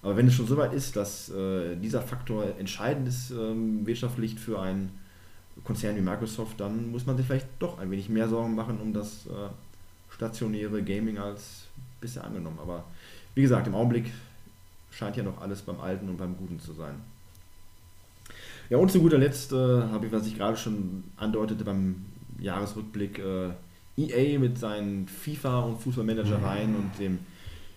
Aber 0.00 0.16
wenn 0.16 0.28
es 0.28 0.34
schon 0.34 0.46
so 0.46 0.56
weit 0.56 0.72
ist, 0.72 0.94
dass 0.94 1.28
äh, 1.30 1.76
dieser 1.76 2.00
Faktor 2.02 2.44
entscheidend 2.58 3.08
ist 3.08 3.32
ähm, 3.32 3.84
wirtschaftlich 3.84 4.36
für 4.36 4.60
einen 4.60 4.90
Konzern 5.64 5.96
wie 5.96 6.00
Microsoft, 6.00 6.60
dann 6.60 6.92
muss 6.92 7.04
man 7.04 7.16
sich 7.16 7.26
vielleicht 7.26 7.48
doch 7.58 7.78
ein 7.78 7.90
wenig 7.90 8.08
mehr 8.08 8.28
Sorgen 8.28 8.54
machen 8.54 8.78
um 8.80 8.92
das 8.92 9.26
äh, 9.26 9.50
stationäre 10.18 10.82
Gaming 10.82 11.18
als 11.18 11.68
bisher 12.00 12.24
angenommen. 12.24 12.58
Aber 12.60 12.84
wie 13.34 13.42
gesagt, 13.42 13.68
im 13.68 13.74
Augenblick 13.74 14.10
scheint 14.90 15.16
ja 15.16 15.22
noch 15.22 15.40
alles 15.40 15.62
beim 15.62 15.80
Alten 15.80 16.08
und 16.08 16.16
beim 16.16 16.36
Guten 16.36 16.58
zu 16.58 16.72
sein. 16.72 16.96
Ja, 18.68 18.78
und 18.78 18.90
zu 18.90 19.00
guter 19.00 19.16
Letzt 19.16 19.52
äh, 19.52 19.56
habe 19.56 20.06
ich, 20.06 20.12
was 20.12 20.26
ich 20.26 20.36
gerade 20.36 20.56
schon 20.56 21.04
andeutete 21.16 21.64
beim 21.64 22.04
Jahresrückblick, 22.40 23.20
äh, 23.20 23.50
EA 23.96 24.38
mit 24.38 24.58
seinen 24.58 25.06
FIFA- 25.06 25.64
und 25.64 25.80
Fußballmanagereien 25.80 26.74
und 26.74 26.98
dem 26.98 27.20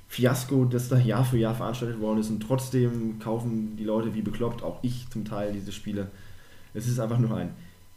Fiasko, 0.07 0.65
das 0.65 0.89
da 0.89 0.97
Jahr 0.97 1.23
für 1.23 1.37
Jahr 1.37 1.55
veranstaltet 1.55 1.99
worden 2.01 2.19
ist. 2.19 2.29
Und 2.29 2.41
trotzdem 2.41 3.19
kaufen 3.19 3.77
die 3.77 3.85
Leute 3.85 4.13
wie 4.15 4.21
bekloppt, 4.21 4.63
auch 4.63 4.79
ich 4.81 5.07
zum 5.09 5.25
Teil, 5.25 5.53
diese 5.53 5.71
Spiele. 5.71 6.09
Es 6.73 6.87
ist 6.87 6.99
einfach 6.99 7.19
nur 7.19 7.37
ein 7.37 7.51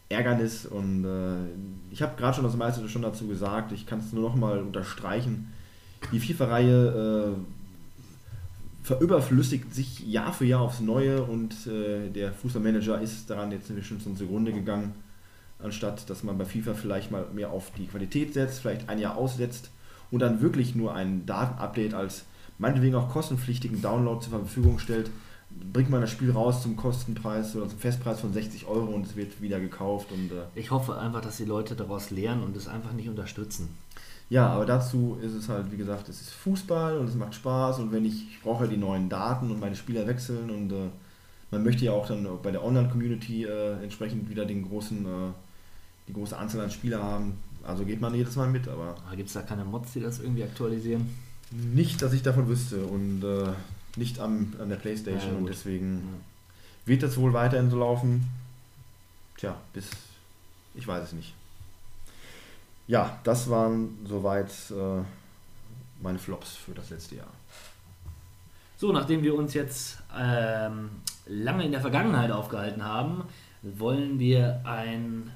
Ärgernis 0.09 0.67
und 0.67 1.05
äh, 1.05 1.93
ich 1.93 2.03
habe 2.03 2.17
gerade 2.17 2.35
schon 2.35 2.45
das 2.45 2.57
meiste 2.57 2.89
schon 2.89 3.03
dazu 3.03 3.27
gesagt, 3.27 3.73
ich 3.73 3.87
kann 3.87 4.01
es 4.01 4.13
nur 4.13 4.29
noch 4.29 4.37
mal 4.37 4.59
unterstreichen. 4.59 5.53
Die 6.13 6.21
FIFA-Reihe 6.21 7.35
äh, 7.35 8.87
verüberflüssigt 8.87 9.75
sich 9.75 10.07
Jahr 10.07 10.33
für 10.33 10.45
Jahr 10.45 10.61
aufs 10.61 10.81
Neue 10.81 11.23
und 11.23 11.67
äh, 11.67 12.11
der 12.11 12.33
Fußballmanager 12.33 13.01
ist 13.01 13.31
daran 13.31 13.51
jetzt 13.51 13.73
schon 13.85 14.17
zugrunde 14.17 14.53
gegangen, 14.53 14.93
anstatt 15.59 16.09
dass 16.11 16.23
man 16.23 16.37
bei 16.37 16.45
FIFA 16.45 16.75
vielleicht 16.75 17.11
mal 17.11 17.27
mehr 17.33 17.51
auf 17.51 17.71
die 17.79 17.87
Qualität 17.87 18.35
setzt, 18.35 18.61
vielleicht 18.61 18.91
ein 18.91 18.99
Jahr 18.99 19.17
aussetzt 19.17 19.71
und 20.11 20.21
dann 20.21 20.43
wirklich 20.43 20.75
nur 20.75 20.95
ein 20.95 21.25
Datenupdate 21.25 21.95
als 21.95 22.25
meinetwegen 22.59 22.95
auch 22.95 23.09
kostenpflichtigen 23.09 23.81
Download 23.81 24.23
zur 24.23 24.39
Verfügung 24.39 24.79
stellt, 24.79 25.11
bringt 25.73 25.91
man 25.91 26.01
das 26.01 26.11
Spiel 26.11 26.31
raus 26.31 26.63
zum 26.63 26.77
Kostenpreis 26.77 27.55
oder 27.57 27.69
zum 27.69 27.79
Festpreis 27.79 28.21
von 28.21 28.33
60 28.33 28.67
Euro 28.67 28.93
und 28.93 29.07
es 29.07 29.17
wird 29.17 29.41
wieder 29.41 29.61
gekauft 29.61 30.13
und 30.13 30.33
äh, 30.33 30.45
Ich 30.55 30.71
hoffe 30.71 30.99
einfach, 30.99 31.21
dass 31.21 31.37
die 31.37 31.45
Leute 31.45 31.75
daraus 31.75 32.11
lernen 32.11 32.43
und 32.43 32.57
es 32.57 32.69
einfach 32.69 32.93
nicht 32.93 33.09
unterstützen. 33.09 33.69
Ja, 34.31 34.49
aber 34.49 34.65
dazu 34.65 35.19
ist 35.21 35.33
es 35.35 35.49
halt, 35.49 35.71
wie 35.71 35.77
gesagt, 35.77 36.09
es 36.09 36.21
ist 36.21 36.31
Fußball 36.31 36.99
und 36.99 37.09
es 37.09 37.15
macht 37.15 37.35
Spaß 37.35 37.79
und 37.81 37.93
wenn 37.93 38.05
ich, 38.05 38.29
ich 38.31 38.43
brauche 38.43 38.65
ja 38.65 38.71
die 38.71 38.77
neuen 38.77 39.09
Daten 39.09 39.51
und 39.51 39.61
meine 39.61 39.77
Spieler 39.77 40.07
wechseln 40.07 40.51
und 40.51 40.73
äh, 40.73 40.89
man 41.51 41.63
möchte 41.63 41.85
ja 41.85 41.93
auch 41.93 42.07
dann 42.07 42.27
bei 42.43 42.51
der 42.51 42.65
Online-Community 42.65 43.45
äh, 43.45 43.83
entsprechend 43.83 44.29
wieder 44.31 44.45
den 44.47 44.67
großen, 44.67 45.05
äh, 45.05 45.09
die 46.09 46.13
große 46.15 46.37
Anzahl 46.37 46.63
an 46.63 46.71
Spieler 46.71 47.03
haben. 47.03 47.39
Also 47.63 47.85
geht 47.85 48.01
man 48.01 48.15
jedes 48.15 48.37
Mal 48.37 48.49
mit, 48.49 48.67
aber 48.69 48.97
Gibt 49.17 49.29
es 49.29 49.35
da 49.35 49.43
keine 49.43 49.65
Mods, 49.65 49.93
die 49.93 50.01
das 50.01 50.21
irgendwie 50.21 50.43
aktualisieren? 50.43 51.07
nicht, 51.51 52.03
dass 52.03 52.13
ich 52.13 52.23
davon 52.23 52.49
wüsste 52.49 52.85
und 52.85 53.23
äh, 53.23 53.53
nicht 53.97 54.19
am, 54.19 54.55
an 54.61 54.69
der 54.69 54.77
Playstation 54.77 55.33
Ja, 55.33 55.39
und 55.39 55.49
deswegen 55.49 56.03
wird 56.87 57.03
das 57.03 57.17
wohl 57.17 57.33
weiterhin 57.33 57.71
so 57.71 57.79
laufen. 57.79 58.29
Tja, 59.37 59.57
bis 59.73 59.89
ich 60.75 60.87
weiß 60.87 61.05
es 61.05 61.13
nicht. 61.13 61.35
Ja, 62.87 63.19
das 63.25 63.49
waren 63.49 63.99
soweit 64.07 64.51
äh, 64.71 65.03
meine 66.03 66.19
Flops 66.19 66.57
für 66.57 66.73
das 66.73 66.91
letzte 66.91 67.17
Jahr. 67.17 67.33
So, 68.77 68.93
nachdem 68.93 69.23
wir 69.23 69.35
uns 69.35 69.55
jetzt 69.55 69.99
ähm, 70.19 70.91
lange 71.27 71.65
in 71.65 71.73
der 71.73 71.81
Vergangenheit 71.81 72.31
aufgehalten 72.31 72.85
haben, 72.85 73.25
wollen 73.63 74.19
wir 74.19 74.61
einen 74.65 75.31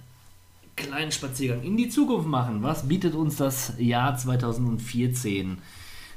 kleinen 0.77 1.13
Spaziergang 1.13 1.63
in 1.63 1.77
die 1.77 1.89
Zukunft 1.89 2.29
machen. 2.29 2.63
Was 2.63 2.87
bietet 2.89 3.15
uns 3.15 3.37
das 3.37 3.73
Jahr 3.79 4.17
2014? 4.17 5.59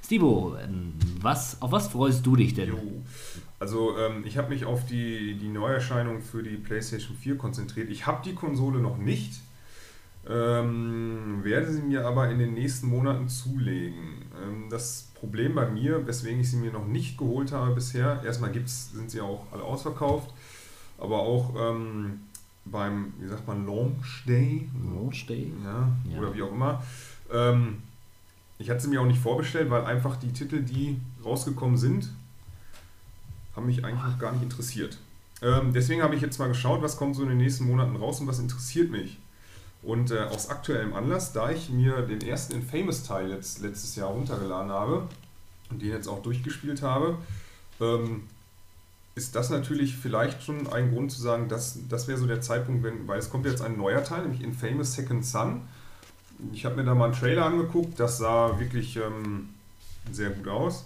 Stivo, 0.04 0.56
ähm, 0.64 0.94
was, 1.22 1.62
auf 1.62 1.72
was 1.72 1.88
freust 1.88 2.26
du 2.26 2.36
dich 2.36 2.54
denn? 2.54 2.70
Jo. 2.70 2.80
Also 3.60 3.96
ähm, 3.98 4.24
ich 4.26 4.38
habe 4.38 4.50
mich 4.50 4.66
auf 4.66 4.86
die, 4.86 5.36
die 5.36 5.48
Neuerscheinung 5.50 6.22
für 6.22 6.42
die 6.42 6.58
PlayStation 6.58 7.16
4 7.16 7.38
konzentriert. 7.38 7.90
Ich 7.90 8.08
habe 8.08 8.22
die 8.26 8.34
Konsole 8.34 8.80
noch 8.80 8.98
nicht, 8.98 9.40
ähm, 10.28 11.40
werde 11.44 11.72
sie 11.72 11.82
mir 11.82 12.06
aber 12.06 12.30
in 12.30 12.40
den 12.40 12.54
nächsten 12.54 12.88
Monaten 12.88 13.28
zulegen. 13.30 14.24
Ähm, 14.44 14.70
das 14.70 15.10
Problem 15.16 15.56
bei 15.56 15.70
mir, 15.70 16.06
weswegen 16.08 16.40
ich 16.42 16.50
sie 16.50 16.58
mir 16.58 16.72
noch 16.72 16.88
nicht 16.88 17.18
geholt 17.18 17.52
habe 17.52 17.76
bisher, 17.76 18.22
erstmal 18.26 18.52
gibt's, 18.52 18.92
sind 18.92 19.12
sie 19.12 19.22
auch 19.22 19.46
alle 19.52 19.64
ausverkauft, 19.64 20.34
aber 20.98 21.20
auch 21.20 21.54
ähm, 21.58 22.22
beim, 22.66 23.14
wie 23.20 23.28
sagt 23.28 23.48
man, 23.48 23.66
Launch 23.66 24.24
Day, 24.28 24.70
Launch 24.96 25.28
Day? 25.28 25.52
ja, 25.64 25.88
Ja. 26.12 26.20
oder 26.20 26.34
wie 26.34 26.42
auch 26.42 26.52
immer. 26.52 26.84
Ähm, 27.32 27.84
ich 28.62 28.70
hatte 28.70 28.82
sie 28.82 28.88
mir 28.88 29.02
auch 29.02 29.06
nicht 29.06 29.20
vorbestellt, 29.20 29.70
weil 29.70 29.86
einfach 29.86 30.16
die 30.16 30.32
Titel, 30.32 30.62
die 30.62 31.00
rausgekommen 31.24 31.78
sind, 31.78 32.10
haben 33.56 33.66
mich 33.66 33.84
eigentlich 33.84 34.04
noch 34.04 34.20
gar 34.20 34.32
nicht 34.32 34.44
interessiert. 34.44 34.98
Ähm, 35.42 35.74
deswegen 35.74 36.04
habe 36.04 36.16
ich 36.16 36.22
jetzt 36.22 36.38
mal 36.38 36.48
geschaut, 36.48 36.82
was 36.82 36.98
kommt 36.98 37.16
so 37.16 37.24
in 37.24 37.30
den 37.30 37.40
nächsten 37.40 37.66
Monaten 37.66 37.96
raus 37.96 38.22
und 38.22 38.28
was 38.28 38.40
interessiert 38.40 38.92
mich. 38.92 39.18
Und 39.82 40.12
äh, 40.12 40.20
aus 40.20 40.50
aktuellem 40.50 40.94
Anlass, 40.94 41.34
da 41.34 41.50
ich 41.50 41.70
mir 41.70 42.04
den 42.04 42.22
ersten 42.22 42.54
Infamous-Teil 42.54 43.30
letzt, 43.30 43.62
letztes 43.62 43.96
Jahr 43.96 44.10
runtergeladen 44.10 44.72
habe 44.72 45.08
und 45.72 45.82
den 45.82 45.90
jetzt 45.90 46.08
auch 46.08 46.22
durchgespielt 46.22 46.84
habe, 46.84 47.18
ähm, 47.80 48.24
ist 49.16 49.36
das 49.36 49.50
natürlich 49.50 49.98
vielleicht 49.98 50.44
schon 50.44 50.68
ein 50.72 50.94
Grund 50.94 51.12
zu 51.12 51.22
sagen, 51.22 51.50
dass 51.50 51.80
das 51.90 52.08
wäre 52.08 52.18
so 52.18 52.28
der 52.28 52.42
Zeitpunkt, 52.42 52.84
wenn, 52.84 53.08
weil 53.08 53.20
es 53.20 53.30
kommt 53.30 53.46
jetzt 53.46 53.62
ein 53.62 53.76
neuer 53.76 54.04
Teil, 54.04 54.22
nämlich 54.22 54.42
Infamous 54.42 54.94
Second 54.94 55.26
Son. 55.26 55.62
Ich 56.54 56.66
habe 56.66 56.76
mir 56.76 56.84
da 56.84 56.96
mal 56.96 57.06
einen 57.06 57.14
Trailer 57.14 57.46
angeguckt, 57.46 58.00
das 58.00 58.18
sah 58.18 58.60
wirklich 58.60 58.98
ähm, 58.98 59.50
sehr 60.12 60.32
gut 60.32 60.48
aus. 60.48 60.86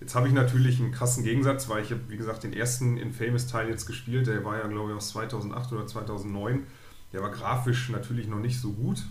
Jetzt 0.00 0.14
habe 0.14 0.28
ich 0.28 0.34
natürlich 0.34 0.78
einen 0.78 0.92
krassen 0.92 1.24
Gegensatz, 1.24 1.68
weil 1.68 1.82
ich 1.82 1.90
habe, 1.90 2.02
wie 2.08 2.16
gesagt, 2.16 2.44
den 2.44 2.52
ersten 2.52 2.98
Infamous-Teil 2.98 3.68
jetzt 3.68 3.86
gespielt, 3.86 4.26
der 4.26 4.44
war 4.44 4.58
ja, 4.58 4.66
glaube 4.66 4.90
ich, 4.90 4.96
aus 4.96 5.10
2008 5.10 5.72
oder 5.72 5.86
2009. 5.86 6.66
Der 7.12 7.22
war 7.22 7.30
grafisch 7.30 7.88
natürlich 7.88 8.28
noch 8.28 8.38
nicht 8.38 8.60
so 8.60 8.72
gut 8.72 9.04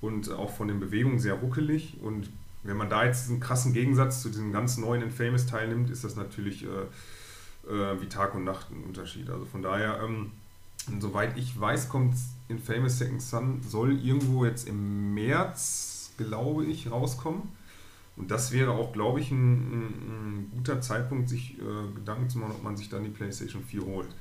und 0.00 0.30
auch 0.30 0.50
von 0.50 0.68
den 0.68 0.80
Bewegungen 0.80 1.18
sehr 1.18 1.34
ruckelig. 1.34 1.96
Und 2.02 2.28
wenn 2.62 2.76
man 2.76 2.90
da 2.90 3.04
jetzt 3.04 3.30
einen 3.30 3.40
krassen 3.40 3.72
Gegensatz 3.72 4.22
zu 4.22 4.28
diesem 4.28 4.52
ganz 4.52 4.76
neuen 4.76 5.02
Infamous-Teil 5.02 5.68
nimmt, 5.68 5.88
ist 5.88 6.04
das 6.04 6.16
natürlich 6.16 6.64
äh, 6.64 7.72
äh, 7.72 8.00
wie 8.00 8.06
Tag 8.06 8.34
und 8.34 8.44
Nacht 8.44 8.70
ein 8.70 8.84
Unterschied. 8.84 9.30
Also 9.30 9.46
von 9.46 9.62
daher, 9.62 10.00
ähm, 10.04 10.32
soweit 11.00 11.38
ich 11.38 11.58
weiß, 11.58 11.88
kommt 11.88 12.14
Infamous 12.52 12.98
Second 12.98 13.22
Son, 13.22 13.62
soll 13.62 13.98
irgendwo 13.98 14.44
jetzt 14.44 14.68
im 14.68 15.14
März, 15.14 16.12
glaube 16.16 16.64
ich, 16.66 16.90
rauskommen. 16.90 17.42
Und 18.16 18.30
das 18.30 18.52
wäre 18.52 18.72
auch, 18.72 18.92
glaube 18.92 19.20
ich, 19.20 19.30
ein, 19.30 19.56
ein, 19.56 19.86
ein 19.86 20.50
guter 20.54 20.80
Zeitpunkt, 20.80 21.28
sich 21.28 21.58
äh, 21.58 21.94
Gedanken 21.94 22.28
zu 22.28 22.38
machen, 22.38 22.52
ob 22.52 22.62
man 22.62 22.76
sich 22.76 22.88
dann 22.88 23.04
die 23.04 23.10
PlayStation 23.10 23.64
4 23.64 23.84
holt. 23.84 24.14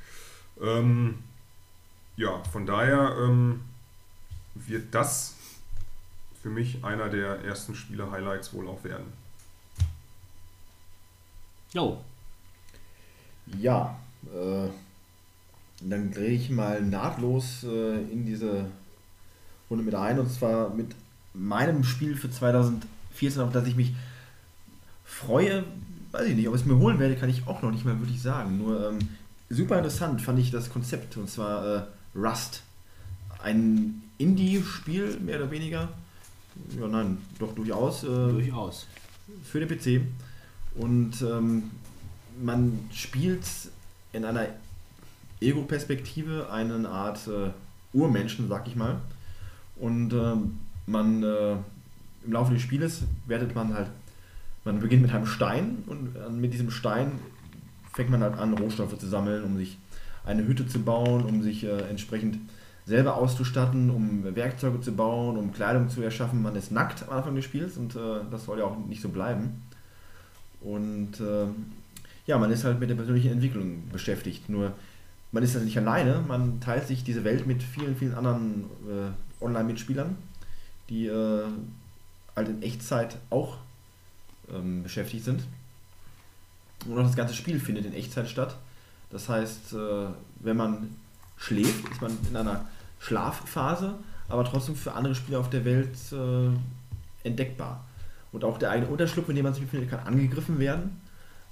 Ähm, 0.61 1.15
ja, 2.15 2.41
von 2.51 2.65
daher 2.65 3.15
ähm, 3.19 3.61
wird 4.55 4.95
das 4.95 5.35
für 6.41 6.49
mich 6.49 6.83
einer 6.83 7.09
der 7.09 7.43
ersten 7.43 7.75
Spiele-Highlights 7.75 8.53
wohl 8.53 8.67
auch 8.67 8.83
werden. 8.83 9.13
Jo, 11.73 12.01
Ja, 13.57 13.97
äh, 14.25 14.67
dann 15.89 16.11
drehe 16.11 16.31
ich 16.31 16.49
mal 16.49 16.81
nahtlos 16.81 17.63
äh, 17.63 18.01
in 18.11 18.25
diese 18.25 18.65
Runde 19.69 19.83
mit 19.83 19.95
ein 19.95 20.19
und 20.19 20.31
zwar 20.31 20.69
mit 20.69 20.95
meinem 21.33 21.83
Spiel 21.83 22.15
für 22.15 22.29
2014, 22.29 23.41
auf 23.41 23.51
das 23.51 23.67
ich 23.67 23.75
mich 23.75 23.93
freue. 25.05 25.63
Weiß 26.11 26.27
ich 26.27 26.35
nicht, 26.35 26.47
ob 26.47 26.55
ich 26.55 26.61
es 26.61 26.67
mir 26.67 26.77
holen 26.77 26.99
werde, 26.99 27.15
kann 27.15 27.29
ich 27.29 27.47
auch 27.47 27.61
noch 27.61 27.71
nicht 27.71 27.85
mal 27.85 27.99
wirklich 27.99 28.21
sagen. 28.21 28.57
Nur 28.57 28.89
ähm, 28.89 28.99
super 29.49 29.77
interessant 29.77 30.21
fand 30.21 30.39
ich 30.39 30.51
das 30.51 30.69
Konzept 30.69 31.17
und 31.17 31.29
zwar 31.29 31.65
äh, 31.65 31.81
Rust. 32.15 32.63
Ein 33.41 34.03
Indie-Spiel, 34.17 35.19
mehr 35.19 35.37
oder 35.37 35.49
weniger. 35.51 35.89
Ja, 36.79 36.87
nein, 36.87 37.17
doch 37.39 37.55
durchaus. 37.55 38.03
Äh, 38.03 38.07
durchaus. 38.07 38.87
für 39.43 39.65
den 39.65 39.69
PC. 39.69 40.01
Und 40.75 41.21
ähm, 41.21 41.71
man 42.41 42.79
spielt 42.93 43.45
in 44.13 44.25
einer 44.25 44.47
Ego-Perspektive 45.41 46.49
eine 46.51 46.87
Art 46.87 47.27
äh, 47.27 47.49
Urmenschen, 47.97 48.47
sag 48.47 48.67
ich 48.67 48.75
mal. 48.75 48.97
Und 49.75 50.13
ähm, 50.13 50.59
man 50.85 51.23
äh, 51.23 51.53
im 52.25 52.31
Laufe 52.31 52.53
des 52.53 52.61
Spieles 52.61 53.03
wertet 53.25 53.55
man 53.55 53.73
halt, 53.73 53.87
man 54.63 54.79
beginnt 54.79 55.01
mit 55.01 55.13
einem 55.13 55.25
Stein 55.25 55.83
und 55.87 56.15
äh, 56.15 56.29
mit 56.29 56.53
diesem 56.53 56.69
Stein 56.69 57.13
fängt 57.93 58.09
man 58.09 58.21
halt 58.21 58.37
an, 58.37 58.53
Rohstoffe 58.53 58.97
zu 58.97 59.07
sammeln, 59.07 59.43
um 59.43 59.57
sich 59.57 59.77
eine 60.23 60.45
Hütte 60.45 60.67
zu 60.67 60.79
bauen, 60.79 61.25
um 61.25 61.41
sich 61.41 61.63
äh, 61.63 61.89
entsprechend 61.89 62.37
selber 62.85 63.15
auszustatten, 63.15 63.89
um 63.89 64.23
Werkzeuge 64.35 64.81
zu 64.81 64.91
bauen, 64.91 65.37
um 65.37 65.53
Kleidung 65.53 65.89
zu 65.89 66.01
erschaffen. 66.01 66.41
Man 66.41 66.55
ist 66.55 66.71
nackt 66.71 67.03
am 67.07 67.17
Anfang 67.17 67.35
des 67.35 67.45
Spiels 67.45 67.77
und 67.77 67.95
äh, 67.95 68.19
das 68.29 68.45
soll 68.45 68.59
ja 68.59 68.65
auch 68.65 68.77
nicht 68.87 69.01
so 69.01 69.09
bleiben. 69.09 69.63
Und 70.61 71.19
äh, 71.19 71.47
ja, 72.27 72.37
man 72.37 72.51
ist 72.51 72.63
halt 72.63 72.79
mit 72.79 72.89
der 72.89 72.95
persönlichen 72.95 73.31
Entwicklung 73.31 73.89
beschäftigt. 73.91 74.47
Nur 74.49 74.73
man 75.31 75.43
ist 75.43 75.55
halt 75.55 75.65
nicht 75.65 75.77
alleine, 75.77 76.23
man 76.27 76.59
teilt 76.59 76.87
sich 76.87 77.03
diese 77.03 77.23
Welt 77.23 77.47
mit 77.47 77.63
vielen, 77.63 77.95
vielen 77.95 78.13
anderen 78.13 78.65
äh, 78.87 79.43
Online-Mitspielern, 79.43 80.17
die 80.89 81.07
äh, 81.07 81.45
halt 82.35 82.49
in 82.49 82.61
Echtzeit 82.61 83.17
auch 83.29 83.57
ähm, 84.53 84.83
beschäftigt 84.83 85.23
sind. 85.23 85.43
Und 86.85 86.97
auch 86.97 87.03
das 87.03 87.15
ganze 87.15 87.33
Spiel 87.33 87.59
findet 87.59 87.85
in 87.85 87.93
Echtzeit 87.93 88.27
statt. 88.27 88.57
Das 89.09 89.29
heißt, 89.29 89.73
äh, 89.73 90.07
wenn 90.39 90.57
man 90.57 90.95
schläft, 91.37 91.89
ist 91.89 92.01
man 92.01 92.17
in 92.29 92.35
einer 92.35 92.65
Schlafphase, 92.99 93.95
aber 94.27 94.43
trotzdem 94.45 94.75
für 94.75 94.93
andere 94.93 95.15
Spieler 95.15 95.39
auf 95.39 95.49
der 95.49 95.65
Welt 95.65 95.95
äh, 96.11 97.27
entdeckbar. 97.27 97.85
Und 98.31 98.43
auch 98.43 98.57
der 98.57 98.71
eigene 98.71 98.89
Unterschlupf, 98.89 99.29
in 99.29 99.35
dem 99.35 99.43
man 99.43 99.53
sich 99.53 99.63
befindet, 99.63 99.89
kann 99.89 99.99
angegriffen 100.07 100.59
werden, 100.59 101.01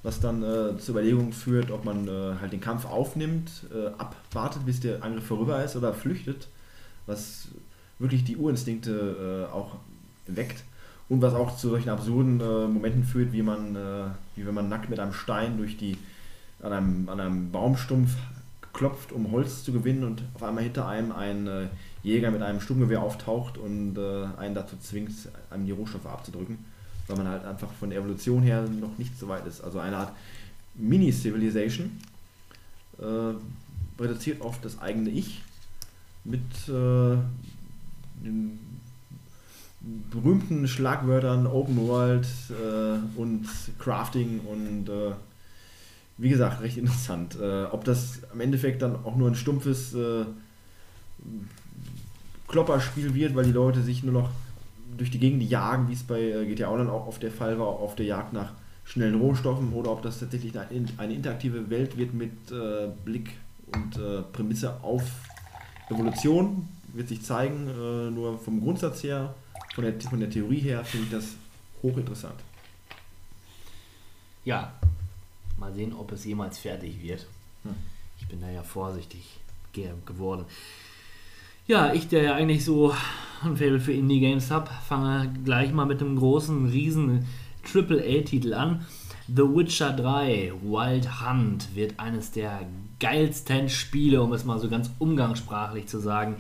was 0.03 0.19
dann 0.19 0.43
äh, 0.43 0.77
zur 0.77 0.95
Überlegung 0.95 1.33
führt, 1.33 1.71
ob 1.71 1.83
man 1.83 2.07
äh, 2.07 2.35
halt 2.39 2.53
den 2.53 2.61
Kampf 2.61 2.85
aufnimmt, 2.85 3.51
äh, 3.73 3.87
abwartet, 3.97 4.65
bis 4.65 4.79
der 4.79 5.03
Angriff 5.03 5.25
vorüber 5.25 5.63
ist 5.63 5.75
oder 5.75 5.93
flüchtet, 5.93 6.47
was 7.05 7.49
wirklich 7.97 8.23
die 8.23 8.37
Urinstinkte 8.37 9.47
äh, 9.49 9.53
auch 9.53 9.75
weckt 10.27 10.63
und 11.09 11.21
was 11.21 11.33
auch 11.33 11.57
zu 11.57 11.69
solchen 11.69 11.89
absurden 11.89 12.39
äh, 12.39 12.67
Momenten 12.67 13.03
führt, 13.03 13.33
wie 13.33 13.41
man, 13.41 13.75
äh, 13.75 14.05
wie 14.35 14.45
wenn 14.45 14.53
man 14.53 14.69
nackt 14.69 14.89
mit 14.89 14.99
einem 14.99 15.13
Stein 15.13 15.57
durch 15.57 15.75
die 15.75 15.97
an 16.61 16.73
einem, 16.73 17.09
an 17.09 17.19
einem 17.19 17.51
Baumstumpf 17.51 18.15
klopft, 18.73 19.11
um 19.11 19.31
Holz 19.31 19.63
zu 19.63 19.73
gewinnen 19.73 20.03
und 20.03 20.23
auf 20.33 20.43
einmal 20.43 20.63
hinter 20.63 20.87
einem 20.87 21.11
ein 21.13 21.69
Jäger 22.03 22.31
mit 22.31 22.41
einem 22.41 22.59
Sturmgewehr 22.59 23.01
auftaucht 23.01 23.57
und 23.57 23.97
einen 23.97 24.55
dazu 24.55 24.75
zwingt, 24.77 25.11
einem 25.49 25.65
die 25.65 25.71
Rohstoffe 25.71 26.05
abzudrücken, 26.05 26.59
weil 27.09 27.17
man 27.17 27.27
halt 27.27 27.43
einfach 27.45 27.71
von 27.73 27.89
der 27.89 27.99
Evolution 27.99 28.43
her 28.43 28.61
noch 28.61 28.97
nicht 28.97 29.17
so 29.17 29.27
weit 29.27 29.45
ist. 29.47 29.61
Also 29.61 29.79
eine 29.79 29.97
Art 29.97 30.13
Mini-Civilization 30.75 31.91
äh, 32.99 34.01
reduziert 34.01 34.41
auf 34.41 34.61
das 34.61 34.79
eigene 34.79 35.09
Ich 35.09 35.41
mit 36.23 36.41
äh, 36.67 37.17
den 38.23 38.59
berühmten 40.11 40.67
Schlagwörtern 40.67 41.47
Open 41.47 41.77
World 41.87 42.27
äh, 42.49 43.19
und 43.19 43.47
Crafting 43.79 44.41
und 44.41 44.89
äh, 44.89 45.13
wie 46.17 46.29
gesagt, 46.29 46.61
recht 46.61 46.77
interessant. 46.77 47.37
Äh, 47.41 47.63
ob 47.65 47.85
das 47.85 48.19
am 48.31 48.41
Endeffekt 48.41 48.81
dann 48.81 48.97
auch 49.05 49.15
nur 49.15 49.29
ein 49.29 49.35
stumpfes 49.35 49.93
äh, 49.93 50.25
Klopperspiel 52.47 53.13
wird, 53.13 53.35
weil 53.35 53.45
die 53.45 53.51
Leute 53.51 53.81
sich 53.81 54.03
nur 54.03 54.13
noch 54.13 54.29
durch 54.99 55.11
die 55.11 55.19
Gegend 55.19 55.41
jagen, 55.43 55.89
wie 55.89 55.93
es 55.93 56.03
bei 56.03 56.19
äh, 56.21 56.45
GTA 56.45 56.69
Online 56.69 56.91
auch 56.91 57.07
oft 57.07 57.23
der 57.23 57.31
Fall 57.31 57.57
war, 57.57 57.67
auf 57.67 57.95
der 57.95 58.05
Jagd 58.05 58.33
nach 58.33 58.51
schnellen 58.83 59.19
Rohstoffen, 59.19 59.73
oder 59.73 59.91
ob 59.91 60.01
das 60.01 60.19
tatsächlich 60.19 60.57
eine, 60.57 60.85
eine 60.97 61.13
interaktive 61.13 61.69
Welt 61.69 61.97
wird 61.97 62.13
mit 62.13 62.51
äh, 62.51 62.89
Blick 63.05 63.31
und 63.73 63.97
äh, 63.97 64.21
Prämisse 64.33 64.83
auf 64.83 65.03
Evolution, 65.89 66.67
wird 66.93 67.07
sich 67.07 67.21
zeigen. 67.21 67.67
Äh, 67.67 68.11
nur 68.11 68.37
vom 68.39 68.61
Grundsatz 68.61 69.03
her, 69.03 69.33
von 69.73 69.83
der, 69.83 69.99
von 70.01 70.19
der 70.19 70.29
Theorie 70.29 70.59
her, 70.59 70.83
finde 70.83 71.05
ich 71.05 71.11
das 71.11 71.35
hochinteressant. 71.81 72.39
Ja, 74.43 74.73
mal 75.57 75.73
sehen, 75.73 75.93
ob 75.93 76.11
es 76.11 76.25
jemals 76.25 76.57
fertig 76.57 77.01
wird. 77.01 77.27
Hm. 77.63 77.75
Ich 78.19 78.27
bin 78.27 78.41
da 78.41 78.49
ja 78.49 78.63
vorsichtig 78.63 79.39
ge 79.71 79.91
geworden. 80.05 80.45
Ja, 81.69 81.93
ich, 81.93 82.07
der 82.07 82.23
ja 82.23 82.33
eigentlich 82.33 82.65
so 82.65 82.95
ein 83.43 83.55
Faible 83.55 83.79
für 83.79 83.93
Indie-Games 83.93 84.49
habe, 84.49 84.71
fange 84.87 85.31
gleich 85.45 85.71
mal 85.71 85.85
mit 85.85 86.01
einem 86.01 86.15
großen, 86.15 86.65
riesen 86.65 87.27
AAA-Titel 87.63 88.55
an. 88.55 88.87
The 89.27 89.43
Witcher 89.43 89.93
3 89.93 90.51
Wild 90.63 91.21
Hunt 91.21 91.75
wird 91.75 91.99
eines 91.99 92.31
der 92.31 92.61
geilsten 92.99 93.69
Spiele, 93.69 94.23
um 94.23 94.33
es 94.33 94.45
mal 94.45 94.57
so 94.57 94.67
ganz 94.67 94.89
umgangssprachlich 94.97 95.85
zu 95.85 95.99
sagen, 95.99 96.37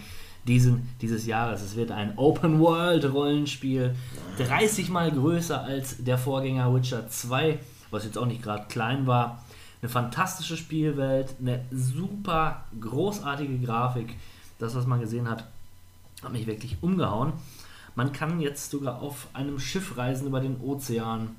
diesen, 0.47 0.89
dieses 0.99 1.27
Jahres. 1.27 1.61
Es 1.61 1.75
wird 1.75 1.91
ein 1.91 2.17
Open-World-Rollenspiel, 2.17 3.93
30 4.39 4.89
mal 4.89 5.11
größer 5.11 5.63
als 5.63 6.03
der 6.03 6.17
Vorgänger 6.17 6.73
Witcher 6.73 7.07
2, 7.07 7.59
was 7.91 8.03
jetzt 8.03 8.17
auch 8.17 8.25
nicht 8.25 8.41
gerade 8.41 8.65
klein 8.67 9.05
war. 9.05 9.45
Eine 9.83 9.89
fantastische 9.89 10.57
Spielwelt, 10.57 11.35
eine 11.39 11.65
super 11.69 12.65
großartige 12.81 13.59
Grafik. 13.59 14.15
Das, 14.59 14.75
was 14.75 14.85
man 14.85 14.99
gesehen 14.99 15.29
hat, 15.29 15.45
hat 16.21 16.31
mich 16.31 16.47
wirklich 16.47 16.77
umgehauen. 16.81 17.33
Man 17.95 18.11
kann 18.11 18.39
jetzt 18.39 18.69
sogar 18.69 19.01
auf 19.01 19.27
einem 19.33 19.59
Schiff 19.59 19.97
reisen 19.97 20.27
über 20.27 20.39
den 20.39 20.59
Ozean. 20.61 21.35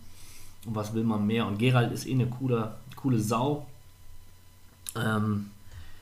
Und 0.66 0.74
was 0.74 0.94
will 0.94 1.05
man 1.05 1.26
mehr? 1.26 1.47
Und 1.47 1.59
Gerald 1.59 1.92
ist 1.92 2.06
eh 2.06 2.12
eine 2.12 2.26
coole, 2.26 2.74
coole 2.97 3.18
Sau. 3.18 3.66
Ähm, 4.97 5.51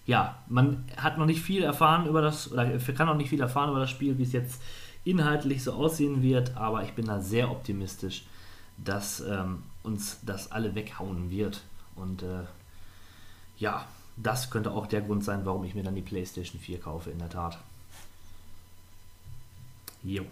ja, 0.06 0.38
man 0.48 0.84
hat 0.96 1.18
noch 1.18 1.26
nicht 1.26 1.42
viel 1.42 1.62
erfahren 1.62 2.06
über 2.06 2.22
das, 2.22 2.50
oder 2.50 2.66
kann 2.78 3.06
noch 3.06 3.16
nicht 3.16 3.28
viel 3.28 3.40
erfahren 3.40 3.70
über 3.70 3.80
das 3.80 3.90
Spiel, 3.90 4.16
wie 4.16 4.22
es 4.22 4.32
jetzt 4.32 4.62
inhaltlich 5.04 5.62
so 5.62 5.72
aussehen 5.74 6.22
wird, 6.22 6.56
aber 6.56 6.82
ich 6.82 6.92
bin 6.92 7.06
da 7.06 7.20
sehr 7.20 7.50
optimistisch, 7.50 8.24
dass 8.78 9.20
ähm, 9.20 9.62
uns 9.82 10.20
das 10.24 10.50
alle 10.50 10.74
weghauen 10.74 11.30
wird. 11.30 11.62
Und 11.94 12.22
äh, 12.22 12.44
ja, 13.58 13.86
das 14.22 14.50
könnte 14.50 14.72
auch 14.72 14.86
der 14.86 15.00
Grund 15.00 15.24
sein, 15.24 15.40
warum 15.44 15.64
ich 15.64 15.74
mir 15.74 15.82
dann 15.82 15.94
die 15.94 16.02
PlayStation 16.02 16.60
4 16.60 16.80
kaufe, 16.80 17.10
in 17.10 17.18
der 17.18 17.28
Tat. 17.28 17.58
Jo. 20.02 20.24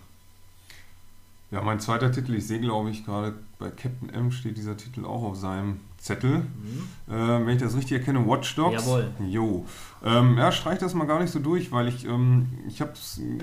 Ja, 1.53 1.63
mein 1.63 1.79
zweiter 1.79 2.11
Titel, 2.11 2.35
ich 2.35 2.47
sehe 2.47 2.61
glaube 2.61 2.91
ich 2.91 3.05
gerade 3.05 3.35
bei 3.59 3.71
Captain 3.71 4.11
M 4.11 4.33
steht 4.33 4.57
dieser 4.57 4.77
Titel 4.77 5.05
auch 5.05 5.23
auf 5.23 5.37
seinem 5.37 5.81
Zettel. 5.99 6.39
Mhm. 6.39 6.89
Äh, 7.09 7.47
wenn 7.47 7.57
ich 7.57 7.63
das 7.63 7.77
richtig 7.77 7.93
erkenne, 7.93 8.27
Watch 8.27 8.57
Dogs. 8.57 8.85
Jawohl. 8.85 9.11
Jo. 9.29 9.65
Ähm, 10.05 10.37
ja, 10.37 10.51
streich 10.51 10.79
das 10.79 10.95
mal 10.95 11.07
gar 11.07 11.21
nicht 11.21 11.31
so 11.31 11.39
durch, 11.39 11.71
weil 11.71 11.87
ich, 11.87 12.05
ähm, 12.05 12.49
ich 12.69 12.81
habe 12.81 12.93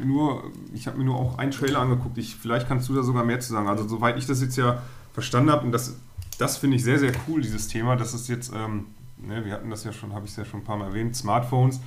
nur, 0.05 0.51
ich 0.73 0.87
habe 0.87 0.97
mir 0.97 1.05
nur 1.05 1.15
auch 1.15 1.37
einen 1.37 1.51
Trailer 1.51 1.79
angeguckt. 1.79 2.17
Ich, 2.17 2.35
vielleicht 2.35 2.67
kannst 2.67 2.89
du 2.89 2.93
da 2.93 3.03
sogar 3.03 3.23
mehr 3.23 3.39
zu 3.39 3.53
sagen. 3.53 3.69
Also 3.69 3.87
soweit 3.87 4.17
ich 4.17 4.25
das 4.25 4.41
jetzt 4.41 4.57
ja 4.57 4.81
verstanden 5.13 5.51
habe, 5.51 5.65
und 5.65 5.71
das, 5.71 5.95
das 6.37 6.57
finde 6.57 6.75
ich 6.75 6.83
sehr, 6.83 6.99
sehr 6.99 7.13
cool, 7.27 7.41
dieses 7.41 7.69
Thema, 7.69 7.95
das 7.95 8.13
ist 8.13 8.27
jetzt, 8.27 8.51
ähm, 8.53 8.87
ne, 9.25 9.45
wir 9.45 9.53
hatten 9.53 9.69
das 9.69 9.83
ja 9.83 9.93
schon, 9.93 10.13
habe 10.13 10.25
ich 10.25 10.31
es 10.31 10.37
ja 10.37 10.45
schon 10.45 10.61
ein 10.61 10.63
paar 10.63 10.77
Mal 10.77 10.87
erwähnt, 10.87 11.15
Smartphones. 11.15 11.79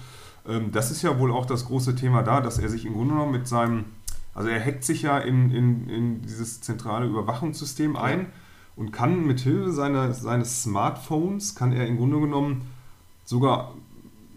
Ähm, 0.49 0.73
das 0.73 0.91
ist 0.91 1.03
ja 1.03 1.19
wohl 1.19 1.31
auch 1.31 1.47
das 1.47 1.67
große 1.67 1.95
Thema 1.95 2.23
da, 2.23 2.41
dass 2.41 2.59
er 2.59 2.69
sich 2.69 2.87
im 2.87 2.95
Grunde 2.95 3.15
genommen 3.15 3.33
mit 3.33 3.47
seinem 3.47 3.85
also 4.37 4.51
er 4.51 4.63
hackt 4.63 4.85
sich 4.85 5.01
ja 5.01 5.19
in, 5.19 5.51
in, 5.51 5.89
in 5.89 6.21
dieses 6.23 6.61
zentrale 6.61 7.07
Überwachungssystem 7.07 7.97
ein 7.97 8.27
und 8.77 8.93
kann 8.93 9.27
mit 9.27 9.41
Hilfe 9.41 9.73
seiner, 9.73 10.13
seines 10.13 10.63
Smartphones, 10.63 11.55
kann 11.55 11.73
er 11.73 11.87
im 11.87 11.97
Grunde 11.97 12.21
genommen 12.21 12.69
sogar 13.25 13.73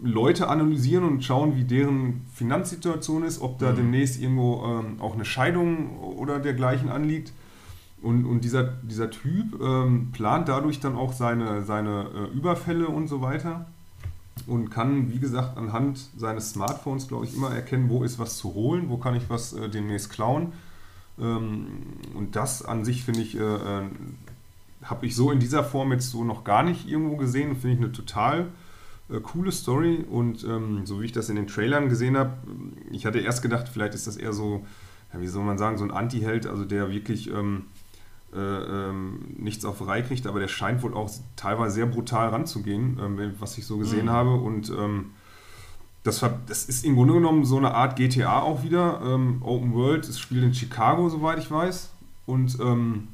Leute 0.02 0.48
analysieren 0.48 1.04
und 1.04 1.22
schauen, 1.22 1.54
wie 1.54 1.64
deren 1.64 2.22
Finanzsituation 2.32 3.24
ist, 3.24 3.42
ob 3.42 3.58
da 3.58 3.72
Mhm. 3.72 3.76
demnächst 3.76 4.18
irgendwo 4.18 4.64
ähm, 4.64 5.02
auch 5.02 5.12
eine 5.12 5.26
Scheidung 5.26 5.98
oder 5.98 6.38
dergleichen 6.38 6.88
anliegt. 6.88 7.34
Und, 8.02 8.24
und 8.24 8.44
dieser, 8.44 8.64
dieser 8.64 9.10
Typ 9.10 9.60
ähm, 9.60 10.10
plant 10.12 10.48
dadurch 10.48 10.80
dann 10.80 10.96
auch 10.96 11.12
seine, 11.12 11.62
seine 11.62 12.06
äh, 12.14 12.36
Überfälle 12.36 12.88
und 12.88 13.08
so 13.08 13.20
weiter 13.20 13.66
und 14.46 14.70
kann, 14.70 15.12
wie 15.12 15.18
gesagt, 15.18 15.56
anhand 15.56 15.98
seines 16.16 16.50
Smartphones, 16.50 17.08
glaube 17.08 17.26
ich, 17.26 17.34
immer 17.34 17.50
erkennen, 17.50 17.90
wo 17.90 18.02
ist 18.02 18.18
was 18.18 18.38
zu 18.38 18.54
holen, 18.54 18.88
wo 18.88 18.96
kann 18.96 19.14
ich 19.14 19.28
was 19.28 19.52
äh, 19.52 19.68
demnächst 19.68 20.10
klauen. 20.10 20.52
Ähm, 21.20 21.66
und 22.14 22.36
das 22.36 22.64
an 22.64 22.84
sich 22.84 23.04
finde 23.04 23.20
ich, 23.20 23.36
äh, 23.36 23.40
äh, 23.40 23.82
habe 24.82 25.06
ich 25.06 25.14
so 25.14 25.30
in 25.30 25.40
dieser 25.40 25.62
Form 25.62 25.92
jetzt 25.92 26.10
so 26.10 26.24
noch 26.24 26.44
gar 26.44 26.62
nicht 26.62 26.88
irgendwo 26.88 27.16
gesehen. 27.16 27.56
Finde 27.56 27.76
ich 27.76 27.82
eine 27.82 27.92
total 27.92 28.46
äh, 29.10 29.20
coole 29.20 29.52
Story 29.52 30.04
und 30.08 30.44
ähm, 30.44 30.86
so 30.86 31.00
wie 31.00 31.06
ich 31.06 31.12
das 31.12 31.28
in 31.28 31.36
den 31.36 31.46
Trailern 31.46 31.88
gesehen 31.88 32.16
habe, 32.16 32.32
ich 32.90 33.04
hatte 33.06 33.18
erst 33.18 33.42
gedacht, 33.42 33.68
vielleicht 33.68 33.94
ist 33.94 34.06
das 34.06 34.16
eher 34.16 34.32
so, 34.32 34.64
ja, 35.12 35.20
wie 35.20 35.26
soll 35.26 35.44
man 35.44 35.58
sagen, 35.58 35.76
so 35.76 35.84
ein 35.84 35.90
Anti-Held, 35.90 36.46
also 36.46 36.64
der 36.64 36.90
wirklich 36.90 37.30
ähm, 37.30 37.64
äh, 38.34 38.38
ähm, 38.38 39.34
nichts 39.38 39.64
auf 39.64 39.86
Reihe 39.86 40.02
kriegt, 40.04 40.26
aber 40.26 40.38
der 40.40 40.48
scheint 40.48 40.82
wohl 40.82 40.94
auch 40.94 41.10
teilweise 41.36 41.74
sehr 41.76 41.86
brutal 41.86 42.28
ranzugehen, 42.28 42.98
ähm, 43.00 43.34
was 43.38 43.58
ich 43.58 43.66
so 43.66 43.78
gesehen 43.78 44.06
Mhm. 44.06 44.10
habe. 44.10 44.34
Und 44.34 44.70
ähm, 44.70 45.10
das, 46.02 46.24
das 46.46 46.64
ist 46.64 46.84
im 46.84 46.94
Grunde 46.94 47.14
genommen 47.14 47.44
so 47.44 47.58
eine 47.58 47.74
Art 47.74 47.96
GTA 47.96 48.40
auch 48.40 48.62
wieder. 48.62 49.00
Ähm, 49.04 49.42
Open 49.42 49.74
World, 49.74 50.08
es 50.08 50.18
spielt 50.18 50.44
in 50.44 50.54
Chicago, 50.54 51.08
soweit 51.08 51.38
ich 51.38 51.50
weiß. 51.50 51.92
Und 52.26 52.58
ähm, 52.60 53.08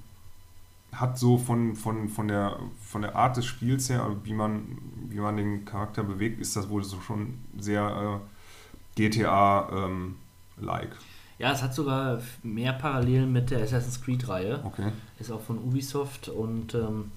hat 0.92 1.18
so 1.18 1.36
von, 1.36 1.74
von, 1.74 2.08
von, 2.08 2.28
der, 2.28 2.58
von 2.80 3.02
der 3.02 3.16
Art 3.16 3.36
des 3.36 3.44
Spiels 3.44 3.90
her, 3.90 4.06
wie 4.24 4.32
man, 4.32 4.78
wie 5.08 5.18
man 5.18 5.36
den 5.36 5.64
Charakter 5.64 6.02
bewegt, 6.04 6.40
ist 6.40 6.56
das 6.56 6.68
wohl 6.70 6.84
so 6.84 7.00
schon 7.00 7.34
sehr 7.58 8.20
äh, 8.20 9.00
GTA-like. 9.02 10.96
Ja, 11.38 11.52
es 11.52 11.62
hat 11.62 11.74
sogar 11.74 12.20
mehr 12.42 12.72
Parallelen 12.72 13.30
mit 13.30 13.50
der 13.50 13.62
Assassin's 13.62 14.00
Creed-Reihe. 14.00 14.60
Okay. 14.64 14.90
Ist 15.18 15.30
auch 15.30 15.42
von 15.42 15.58
Ubisoft 15.58 16.28
und 16.28 16.74
ähm, 16.74 17.12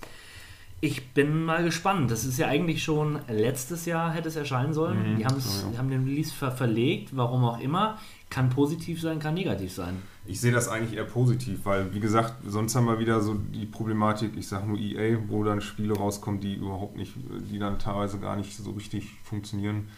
ich 0.82 1.14
bin 1.14 1.44
mal 1.44 1.64
gespannt. 1.64 2.10
Das 2.12 2.24
ist 2.24 2.38
ja 2.38 2.48
eigentlich 2.48 2.84
schon 2.84 3.20
letztes 3.28 3.86
Jahr 3.86 4.14
hätte 4.14 4.30
es 4.30 4.36
erscheinen 4.36 4.74
sollen. 4.74 5.14
Mhm, 5.14 5.18
die, 5.18 5.26
haben's, 5.26 5.60
ja, 5.60 5.66
ja. 5.66 5.72
die 5.72 5.78
haben 5.78 5.90
den 5.90 6.06
Release 6.06 6.34
ver 6.34 6.52
verlegt, 6.52 7.16
warum 7.16 7.44
auch 7.44 7.60
immer. 7.60 7.98
Kann 8.30 8.50
positiv 8.50 9.02
sein, 9.02 9.20
kann 9.20 9.34
negativ 9.34 9.74
sein. 9.74 10.02
Ich 10.26 10.40
sehe 10.40 10.52
das 10.52 10.68
eigentlich 10.68 10.98
eher 10.98 11.06
positiv, 11.06 11.62
weil, 11.64 11.94
wie 11.94 12.00
gesagt, 12.00 12.36
sonst 12.46 12.76
haben 12.76 12.86
wir 12.86 13.00
wieder 13.00 13.22
so 13.22 13.34
die 13.34 13.66
Problematik, 13.66 14.38
ich 14.38 14.48
sage 14.48 14.68
nur 14.68 14.78
EA, 14.78 15.18
wo 15.28 15.44
dann 15.44 15.62
Spiele 15.62 15.96
rauskommen, 15.96 16.40
die 16.40 16.56
überhaupt 16.56 16.96
nicht, 16.96 17.14
die 17.52 17.58
dann 17.58 17.80
teilweise 17.80 18.20
gar 18.20 18.36
nicht 18.36 18.56
so 18.56 18.72
richtig 18.72 19.10
funktionieren. 19.24 19.90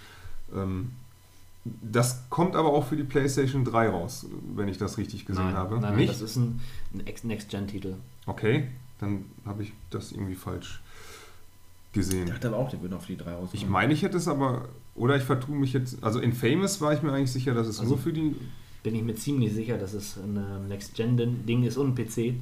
Ähm, 0.55 0.93
das 1.63 2.23
kommt 2.29 2.55
aber 2.55 2.69
auch 2.73 2.87
für 2.87 2.95
die 2.95 3.03
PlayStation 3.03 3.63
3 3.63 3.89
raus, 3.89 4.25
wenn 4.55 4.67
ich 4.67 4.77
das 4.77 4.97
richtig 4.97 5.25
gesehen 5.25 5.45
nein, 5.45 5.55
habe. 5.55 5.79
nein, 5.79 5.95
nicht? 5.95 6.09
das 6.09 6.21
ist 6.21 6.35
ein, 6.35 6.59
ein 6.93 7.05
Ex- 7.05 7.23
Next-Gen-Titel. 7.23 7.95
Okay, 8.25 8.67
dann 8.99 9.25
habe 9.45 9.63
ich 9.63 9.73
das 9.91 10.11
irgendwie 10.11 10.35
falsch 10.35 10.81
gesehen. 11.93 12.25
Ich 12.27 12.33
dachte 12.33 12.47
aber 12.47 12.57
auch, 12.57 12.69
der 12.69 12.81
würde 12.81 12.95
auf 12.95 13.05
die 13.05 13.17
drei 13.17 13.31
rauskommen. 13.33 13.49
Ich 13.63 13.67
meine, 13.69 13.93
ich 13.93 14.01
hätte 14.01 14.17
es 14.17 14.27
aber, 14.27 14.69
oder 14.95 15.17
ich 15.17 15.23
vertue 15.23 15.55
mich 15.55 15.73
jetzt, 15.73 16.03
also 16.03 16.19
in 16.19 16.33
Famous 16.33 16.81
war 16.81 16.93
ich 16.93 17.01
mir 17.03 17.11
eigentlich 17.13 17.31
sicher, 17.31 17.53
dass 17.53 17.67
es 17.67 17.79
Also- 17.79 17.91
nur 17.95 18.01
für 18.01 18.13
die, 18.13 18.35
Bin 18.83 18.95
ich 18.95 19.03
mir 19.03 19.13
ziemlich 19.15 19.53
sicher, 19.53 19.77
dass 19.77 19.93
es 19.93 20.17
ein 20.17 20.37
ähm, 20.37 20.67
Next-Gen-Ding 20.67 21.63
ist 21.63 21.77
und 21.77 21.89
ein 21.99 22.05
PC. 22.05 22.33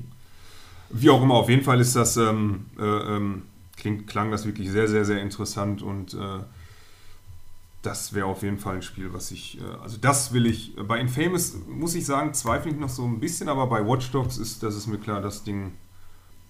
wie 0.92 1.10
auch 1.10 1.22
immer, 1.22 1.34
auf 1.36 1.50
jeden 1.50 1.64
Fall 1.64 1.82
ist 1.82 1.96
das, 1.98 2.16
ähm, 2.16 2.68
äh, 2.80 2.84
ähm, 2.86 3.42
klingt, 3.76 4.08
klang 4.08 4.32
das 4.32 4.46
wirklich 4.46 4.70
sehr, 4.72 4.88
sehr, 4.88 5.04
sehr 5.04 5.22
interessant 5.22 5.82
und 5.82 6.14
äh, 6.14 6.18
das 7.82 8.14
wäre 8.14 8.26
auf 8.26 8.44
jeden 8.44 8.58
Fall 8.58 8.76
ein 8.76 8.82
Spiel, 8.82 9.14
was 9.14 9.32
ich, 9.32 9.60
äh, 9.62 9.64
also 9.82 9.98
das 9.98 10.34
will 10.34 10.46
ich, 10.46 10.76
bei 10.76 11.00
Infamous 11.00 11.56
muss 11.68 11.96
ich 11.96 12.06
sagen, 12.06 12.34
zweifle 12.34 12.72
ich 12.72 12.78
noch 12.78 12.90
so 12.90 13.06
ein 13.06 13.20
bisschen, 13.20 13.48
aber 13.48 13.68
bei 13.68 13.86
Watch 13.86 14.12
Dogs 14.12 14.38
ist, 14.38 14.64
das 14.64 14.76
ist 14.76 14.88
mir 14.88 14.98
klar, 14.98 15.22
das 15.22 15.44
Ding, 15.44 15.74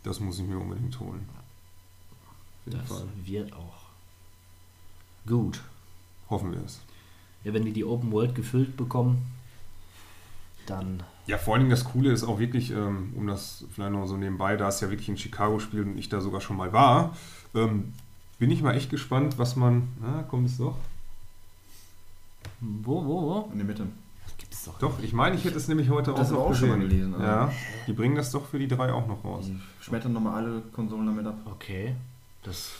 das 0.03 0.19
muss 0.19 0.39
ich 0.39 0.45
mir 0.45 0.57
unbedingt 0.57 0.99
holen. 0.99 1.27
Das 2.65 2.87
Fall. 2.87 3.07
wird 3.23 3.53
auch 3.53 3.79
gut. 5.27 5.61
Hoffen 6.29 6.51
wir 6.51 6.63
es. 6.63 6.79
Ja, 7.43 7.53
wenn 7.53 7.65
die 7.65 7.73
die 7.73 7.85
Open 7.85 8.11
World 8.11 8.35
gefüllt 8.35 8.75
bekommen, 8.75 9.25
dann 10.65 11.03
Ja, 11.25 11.37
vor 11.37 11.53
allen 11.53 11.61
Dingen 11.61 11.71
das 11.71 11.85
Coole 11.85 12.11
ist 12.11 12.23
auch 12.23 12.39
wirklich, 12.39 12.71
ähm, 12.71 13.13
um 13.15 13.27
das 13.27 13.65
vielleicht 13.71 13.91
noch 13.91 14.05
so 14.07 14.17
nebenbei, 14.17 14.57
da 14.57 14.67
es 14.67 14.81
ja 14.81 14.89
wirklich 14.89 15.09
ein 15.09 15.17
Chicago-Spiel 15.17 15.83
und 15.83 15.97
ich 15.97 16.09
da 16.09 16.21
sogar 16.21 16.41
schon 16.41 16.57
mal 16.57 16.73
war, 16.73 17.15
ähm, 17.55 17.93
bin 18.37 18.51
ich 18.51 18.61
mal 18.61 18.75
echt 18.75 18.89
gespannt, 18.89 19.37
was 19.37 19.55
man. 19.55 19.89
Na, 20.01 20.23
kommt 20.23 20.47
es 20.49 20.57
doch? 20.57 20.77
Wo, 22.61 23.05
wo, 23.05 23.21
wo? 23.21 23.49
In 23.51 23.57
der 23.59 23.67
Mitte. 23.67 23.85
Das 24.25 24.37
gibt's 24.37 24.65
doch. 24.65 24.77
Doch, 24.79 24.99
ich 25.01 25.13
meine, 25.13 25.35
ich 25.35 25.43
hätte 25.45 25.57
es 25.57 25.67
nämlich 25.67 25.89
heute 25.89 26.13
Das 26.13 26.29
auch 26.31 26.35
noch 26.35 26.39
auch 26.47 26.55
schon 26.55 26.69
mal 26.69 26.75
gesehen. 26.79 26.89
gelesen, 26.89 27.13
also. 27.15 27.25
Ja, 27.25 27.51
die 27.87 27.93
bringen 27.93 28.15
das 28.15 28.31
doch 28.31 28.45
für 28.45 28.59
die 28.59 28.67
drei 28.67 28.91
auch 28.93 29.07
noch 29.07 29.23
raus. 29.23 29.45
Die 29.47 29.59
schmettern 29.83 30.13
nochmal 30.13 30.43
alle 30.45 30.61
Konsolen 30.73 31.05
damit 31.05 31.25
ab. 31.25 31.35
Okay, 31.45 31.95
das 32.43 32.71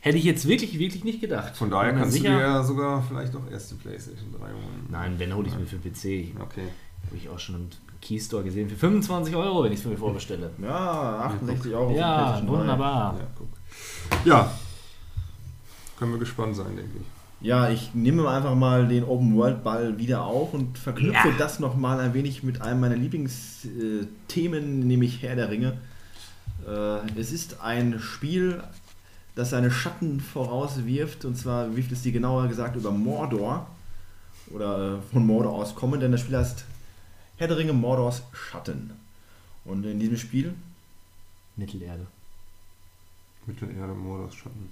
hätte 0.00 0.18
ich 0.18 0.24
jetzt 0.24 0.46
wirklich, 0.46 0.78
wirklich 0.78 1.04
nicht 1.04 1.20
gedacht. 1.20 1.56
Von 1.56 1.70
daher 1.70 1.92
kannst 1.92 2.12
sicher, 2.12 2.30
du 2.30 2.36
dir 2.36 2.42
ja 2.42 2.62
sogar 2.62 3.02
vielleicht 3.02 3.34
auch 3.36 3.50
erst 3.50 3.70
die 3.72 3.74
PlayStation 3.76 4.32
3 4.32 4.46
holen. 4.46 4.86
Nein, 4.90 5.14
wenn 5.18 5.34
hole 5.34 5.46
ich 5.46 5.52
es 5.54 5.58
mir 5.58 5.66
für 5.66 5.78
PC. 5.78 6.34
Okay. 6.40 6.68
Habe 7.06 7.16
ich 7.16 7.28
auch 7.28 7.38
schon 7.38 7.56
im 7.56 7.68
Keystore 8.00 8.44
gesehen. 8.44 8.68
Für 8.68 8.76
25 8.76 9.34
Euro, 9.36 9.64
wenn 9.64 9.72
ich 9.72 9.80
es 9.80 9.84
mir 9.84 9.96
vorbestelle. 9.96 10.50
Ja, 10.62 11.20
68 11.20 11.74
Euro. 11.74 11.90
für 11.90 11.96
Ja, 11.96 12.14
PlayStation 12.16 12.46
3. 12.54 12.58
wunderbar. 12.60 13.16
Ja, 13.18 13.26
guck. 13.36 13.48
Ja, 14.26 14.52
können 15.98 16.12
wir 16.12 16.18
gespannt 16.18 16.56
sein, 16.56 16.76
denke 16.76 16.98
ich. 17.00 17.06
Ja, 17.44 17.68
ich 17.68 17.92
nehme 17.94 18.26
einfach 18.26 18.54
mal 18.54 18.88
den 18.88 19.04
Open 19.04 19.36
World 19.36 19.62
Ball 19.62 19.98
wieder 19.98 20.24
auf 20.24 20.54
und 20.54 20.78
verknüpfe 20.78 21.28
Ja. 21.28 21.34
das 21.36 21.60
nochmal 21.60 22.00
ein 22.00 22.14
wenig 22.14 22.42
mit 22.42 22.62
einem 22.62 22.80
meiner 22.80 22.96
Lieblingsthemen, 22.96 24.86
nämlich 24.86 25.20
Herr 25.22 25.36
der 25.36 25.50
Ringe. 25.50 25.76
Äh, 26.66 27.20
es 27.20 27.32
ist 27.32 27.60
ein 27.60 28.00
Spiel, 28.00 28.62
das 29.34 29.50
seine 29.50 29.70
Schatten 29.70 30.20
vorauswirft, 30.20 31.26
und 31.26 31.36
zwar 31.36 31.76
wirft 31.76 31.92
es 31.92 32.00
die 32.00 32.12
genauer 32.12 32.48
gesagt 32.48 32.76
über 32.76 32.90
Mordor 32.90 33.66
oder 34.50 34.94
äh, 34.94 35.12
von 35.12 35.26
Mordor 35.26 35.52
aus 35.52 35.74
kommen, 35.74 36.00
denn 36.00 36.12
das 36.12 36.22
Spiel 36.22 36.38
heißt 36.38 36.64
Herr 37.36 37.48
der 37.48 37.58
Ringe 37.58 37.74
Mordors 37.74 38.22
Schatten. 38.32 38.90
Und 39.66 39.84
in 39.84 40.00
diesem 40.00 40.16
Spiel, 40.16 40.54
Mittelerde. 41.56 42.06
Mittelerde, 43.44 43.92
Mordors, 43.92 44.34
Schatten. 44.34 44.70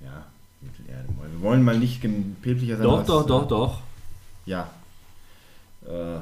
ja, 0.00 0.24
Mittelerde, 0.64 1.08
wir 1.32 1.40
wollen 1.42 1.62
mal 1.62 1.78
nicht 1.78 2.00
päpstlicher 2.42 2.76
sein. 2.76 2.84
Doch, 2.84 3.04
doch, 3.06 3.26
doch, 3.26 3.48
doch. 3.48 3.80
Ja. 4.46 4.68
Äh. 5.86 6.18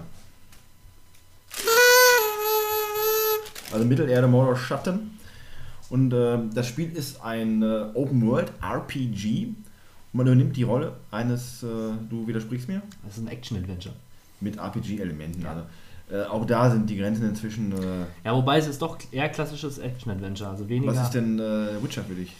Also 3.72 3.84
Mittelerde 3.86 4.26
Mordor 4.28 4.56
Schatten. 4.56 5.18
Und 5.90 6.12
äh, 6.12 6.38
das 6.54 6.66
Spiel 6.68 6.90
ist 6.92 7.22
ein 7.22 7.62
äh, 7.62 7.84
Open 7.94 8.26
World 8.26 8.52
RPG. 8.62 9.46
Und 9.46 9.56
man 10.12 10.26
übernimmt 10.26 10.56
die 10.56 10.62
Rolle 10.62 10.92
eines, 11.10 11.62
äh, 11.62 11.66
du 12.10 12.26
widersprichst 12.26 12.68
mir, 12.68 12.82
Das 13.04 13.16
ist 13.18 13.24
ein 13.24 13.28
Action-Adventure. 13.28 13.94
mit 14.40 14.58
RPG-Elementen. 14.58 15.44
Also, 15.46 15.62
äh, 16.10 16.24
auch 16.26 16.44
da 16.46 16.70
sind 16.70 16.88
die 16.90 16.96
Grenzen 16.96 17.28
inzwischen. 17.28 17.72
Äh, 17.72 18.06
Ja, 18.24 18.34
wobei 18.34 18.58
es 18.58 18.66
ist 18.66 18.82
doch 18.82 18.98
eher 19.10 19.28
klassisches 19.28 19.78
Action-Adventure. 19.78 20.50
Also 20.50 20.68
weniger. 20.68 20.92
was 20.94 21.02
ist 21.04 21.14
denn 21.14 21.38
äh, 21.38 21.82
Witcher 21.82 22.02
für 22.04 22.14
dich? 22.14 22.32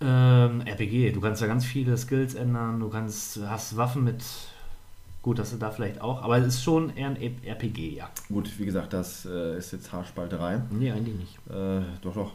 Ähm, 0.00 0.62
RPG. 0.62 1.12
Du 1.12 1.20
kannst 1.20 1.42
da 1.42 1.46
ganz 1.46 1.64
viele 1.64 1.96
Skills 1.96 2.34
ändern. 2.34 2.80
Du 2.80 2.88
kannst, 2.88 3.38
hast 3.46 3.76
Waffen 3.76 4.04
mit. 4.04 4.24
Gut, 5.22 5.38
das 5.38 5.52
ist 5.52 5.60
da 5.60 5.70
vielleicht 5.70 6.00
auch. 6.00 6.22
Aber 6.22 6.38
es 6.38 6.46
ist 6.46 6.62
schon 6.62 6.96
eher 6.96 7.08
ein 7.08 7.16
RPG, 7.16 7.96
ja. 7.96 8.08
Gut, 8.28 8.50
wie 8.58 8.64
gesagt, 8.64 8.92
das 8.94 9.26
äh, 9.26 9.58
ist 9.58 9.72
jetzt 9.72 9.92
Haarspalterei. 9.92 10.62
Nee, 10.70 10.90
eigentlich 10.90 11.16
nicht. 11.16 11.38
Äh, 11.50 11.82
doch, 12.00 12.14
doch. 12.14 12.32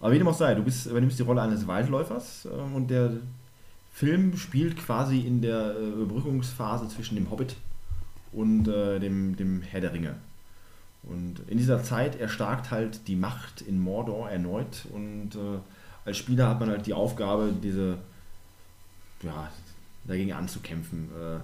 Aber 0.00 0.12
wie 0.12 0.18
dem 0.18 0.28
auch 0.28 0.34
sei, 0.34 0.54
du 0.54 0.62
bist, 0.62 0.86
übernimmst 0.86 1.18
die 1.18 1.24
Rolle 1.24 1.42
eines 1.42 1.66
Waldläufers 1.66 2.46
äh, 2.46 2.76
und 2.76 2.88
der 2.88 3.10
Film 3.92 4.36
spielt 4.36 4.76
quasi 4.76 5.18
in 5.18 5.42
der 5.42 5.74
äh, 5.76 6.02
Überbrückungsphase 6.02 6.86
zwischen 6.88 7.16
dem 7.16 7.30
Hobbit 7.32 7.56
und 8.30 8.68
äh, 8.68 9.00
dem, 9.00 9.34
dem 9.34 9.62
Herr 9.62 9.80
der 9.80 9.92
Ringe. 9.92 10.14
Und 11.02 11.40
in 11.48 11.58
dieser 11.58 11.82
Zeit 11.82 12.20
erstarkt 12.20 12.70
halt 12.70 13.08
die 13.08 13.16
Macht 13.16 13.60
in 13.62 13.80
Mordor 13.80 14.30
erneut 14.30 14.86
und 14.92 15.34
äh, 15.34 15.58
als 16.08 16.16
Spieler 16.16 16.48
hat 16.48 16.58
man 16.58 16.70
halt 16.70 16.86
die 16.86 16.94
Aufgabe, 16.94 17.52
diese, 17.62 17.98
ja, 19.22 19.50
dagegen 20.06 20.32
anzukämpfen. 20.32 21.10
Äh, 21.14 21.38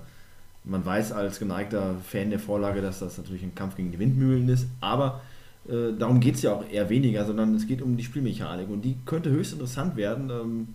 man 0.64 0.84
weiß 0.84 1.12
als 1.12 1.38
geneigter 1.38 1.96
Fan 2.08 2.30
der 2.30 2.38
Vorlage, 2.38 2.80
dass 2.80 3.00
das 3.00 3.18
natürlich 3.18 3.42
ein 3.42 3.54
Kampf 3.54 3.76
gegen 3.76 3.92
die 3.92 3.98
Windmühlen 3.98 4.48
ist, 4.48 4.66
aber 4.80 5.20
äh, 5.68 5.92
darum 5.98 6.18
geht 6.18 6.36
es 6.36 6.42
ja 6.42 6.54
auch 6.54 6.66
eher 6.66 6.88
weniger, 6.88 7.26
sondern 7.26 7.54
es 7.54 7.66
geht 7.66 7.82
um 7.82 7.98
die 7.98 8.04
Spielmechanik 8.04 8.70
und 8.70 8.82
die 8.82 8.96
könnte 9.04 9.30
höchst 9.30 9.52
interessant 9.52 9.96
werden, 9.96 10.30
ähm, 10.30 10.68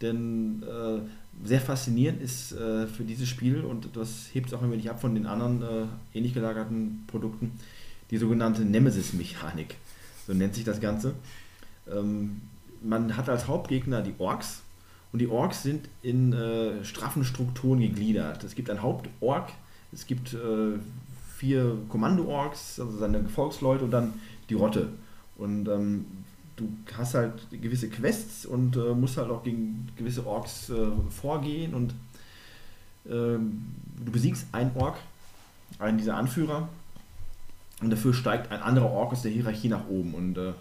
denn 0.00 0.62
äh, 0.62 1.46
sehr 1.46 1.60
faszinierend 1.60 2.22
ist 2.22 2.54
für 2.54 3.04
dieses 3.06 3.28
Spiel 3.28 3.60
und 3.60 3.94
das 3.94 4.30
hebt 4.32 4.46
es 4.46 4.54
auch 4.54 4.62
ein 4.62 4.72
wenig 4.72 4.88
ab 4.88 5.02
von 5.02 5.14
den 5.14 5.26
anderen 5.26 5.60
äh, 5.60 6.16
ähnlich 6.16 6.32
gelagerten 6.32 7.04
Produkten, 7.06 7.52
die 8.10 8.16
sogenannte 8.16 8.62
Nemesis-Mechanik, 8.62 9.74
so 10.26 10.32
nennt 10.32 10.54
sich 10.54 10.64
das 10.64 10.80
Ganze. 10.80 11.12
Man 12.82 13.16
hat 13.16 13.28
als 13.28 13.48
Hauptgegner 13.48 14.02
die 14.02 14.14
Orks 14.18 14.62
und 15.12 15.20
die 15.20 15.28
Orks 15.28 15.62
sind 15.62 15.88
in 16.02 16.32
äh, 16.32 16.84
straffen 16.84 17.24
Strukturen 17.24 17.80
gegliedert. 17.80 18.44
Es 18.44 18.54
gibt 18.54 18.70
ein 18.70 18.82
Hauptork, 18.82 19.52
es 19.92 20.06
gibt 20.06 20.34
äh, 20.34 20.78
vier 21.36 21.76
Kommando-Orks, 21.88 22.80
also 22.80 22.98
seine 22.98 23.22
Gefolgsleute 23.22 23.84
und 23.84 23.90
dann 23.90 24.14
die 24.48 24.54
Rotte. 24.54 24.88
Und 25.36 25.68
ähm, 25.68 26.06
du 26.56 26.68
hast 26.96 27.14
halt 27.14 27.32
gewisse 27.50 27.88
Quests 27.88 28.46
und 28.46 28.76
äh, 28.76 28.94
musst 28.94 29.16
halt 29.16 29.30
auch 29.30 29.42
gegen 29.42 29.88
gewisse 29.96 30.26
Orks 30.26 30.70
äh, 30.70 30.88
vorgehen 31.10 31.74
und 31.74 31.94
ähm, 33.08 33.66
du 34.04 34.10
besiegst 34.10 34.46
einen 34.52 34.74
Ork, 34.74 34.96
einen 35.78 35.98
dieser 35.98 36.16
Anführer 36.16 36.68
und 37.82 37.90
dafür 37.90 38.14
steigt 38.14 38.50
ein 38.50 38.60
anderer 38.60 38.90
Ork 38.90 39.12
aus 39.12 39.22
der 39.22 39.30
Hierarchie 39.30 39.68
nach 39.68 39.86
oben 39.88 40.14
und 40.14 40.38
äh, 40.38 40.52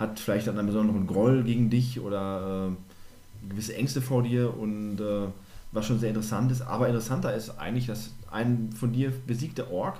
hat 0.00 0.18
vielleicht 0.18 0.46
dann 0.46 0.58
einen 0.58 0.66
besonderen 0.66 1.06
Groll 1.06 1.44
gegen 1.44 1.68
dich 1.68 2.00
oder 2.00 2.70
äh, 2.70 3.48
gewisse 3.50 3.76
Ängste 3.76 4.00
vor 4.00 4.22
dir 4.22 4.56
und 4.56 4.98
äh, 4.98 5.26
was 5.72 5.86
schon 5.86 6.00
sehr 6.00 6.08
interessant 6.08 6.50
ist. 6.50 6.62
Aber 6.62 6.88
interessanter 6.88 7.34
ist 7.34 7.58
eigentlich, 7.58 7.86
dass 7.86 8.14
ein 8.30 8.70
von 8.72 8.92
dir 8.92 9.12
besiegter 9.26 9.70
Ork 9.70 9.98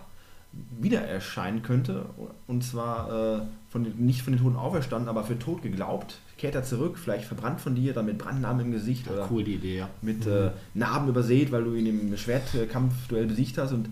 wieder 0.81 1.03
erscheinen 1.03 1.63
könnte 1.63 2.07
und 2.49 2.65
zwar 2.65 3.39
äh, 3.39 3.41
von 3.69 3.85
den, 3.85 4.05
nicht 4.05 4.23
von 4.23 4.33
den 4.33 4.43
Toten 4.43 4.57
auferstanden, 4.57 5.09
aber 5.09 5.23
für 5.23 5.39
tot 5.39 5.63
geglaubt. 5.63 6.19
Kehrt 6.39 6.55
er 6.55 6.65
zurück, 6.65 6.99
vielleicht 6.99 7.27
verbrannt 7.27 7.61
von 7.61 7.75
dir, 7.75 7.93
dann 7.93 8.07
mit 8.07 8.19
Brandnarben 8.19 8.63
im 8.63 8.73
Gesicht 8.73 9.09
oder 9.09 9.29
Cool, 9.31 9.45
die 9.45 9.57
Idee, 9.57 9.79
ja. 9.79 9.91
mit 10.01 10.27
äh, 10.27 10.51
Narben 10.75 11.09
übersät, 11.09 11.53
weil 11.53 11.63
du 11.63 11.75
ihn 11.75 11.87
im 11.87 12.17
Schwertkampfduell 12.17 13.27
besiegt 13.27 13.59
hast 13.59 13.73
und 13.73 13.91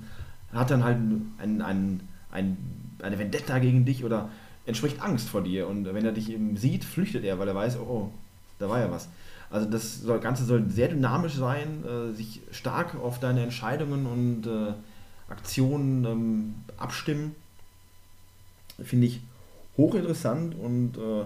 hat 0.52 0.70
dann 0.70 0.82
halt 0.82 0.96
ein, 0.96 1.32
ein, 1.38 2.00
ein, 2.32 2.56
eine 3.02 3.18
Vendetta 3.18 3.58
gegen 3.58 3.84
dich 3.84 4.02
oder 4.02 4.30
entspricht 4.68 5.00
Angst 5.02 5.28
vor 5.28 5.42
dir. 5.42 5.66
Und 5.66 5.84
wenn 5.84 6.04
er 6.04 6.12
dich 6.12 6.30
eben 6.30 6.56
sieht, 6.56 6.84
flüchtet 6.84 7.24
er, 7.24 7.38
weil 7.38 7.48
er 7.48 7.54
weiß, 7.54 7.78
oh, 7.78 7.86
oh 7.88 8.12
da 8.58 8.68
war 8.68 8.80
ja 8.80 8.90
was. 8.90 9.08
Also 9.50 9.68
das 9.68 10.02
Ganze 10.20 10.44
soll 10.44 10.68
sehr 10.68 10.88
dynamisch 10.88 11.34
sein, 11.34 11.84
äh, 11.84 12.14
sich 12.14 12.42
stark 12.50 12.94
auf 12.96 13.18
deine 13.18 13.42
Entscheidungen 13.42 14.06
und 14.06 14.46
äh, 14.46 14.74
Aktionen 15.30 16.04
ähm, 16.04 16.54
abstimmen. 16.76 17.34
Finde 18.82 19.06
ich 19.06 19.20
hochinteressant 19.76 20.54
und 20.54 20.98
äh, 20.98 21.24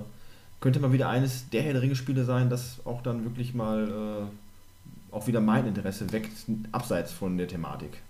könnte 0.61 0.79
mal 0.79 0.93
wieder 0.93 1.09
eines 1.09 1.49
der 1.51 1.63
Herr 1.63 1.73
der 1.73 1.83
Ringe-Spiele 1.83 2.25
sein, 2.25 2.49
das 2.49 2.79
auch 2.85 3.03
dann 3.03 3.25
wirklich 3.25 3.55
mal 3.55 4.29
äh, 5.11 5.15
auch 5.15 5.27
wieder 5.27 5.41
mein 5.41 5.67
Interesse 5.67 6.11
weckt, 6.13 6.31
abseits 6.71 7.13
von 7.13 7.37
der 7.37 7.49
Thematik. 7.49 8.03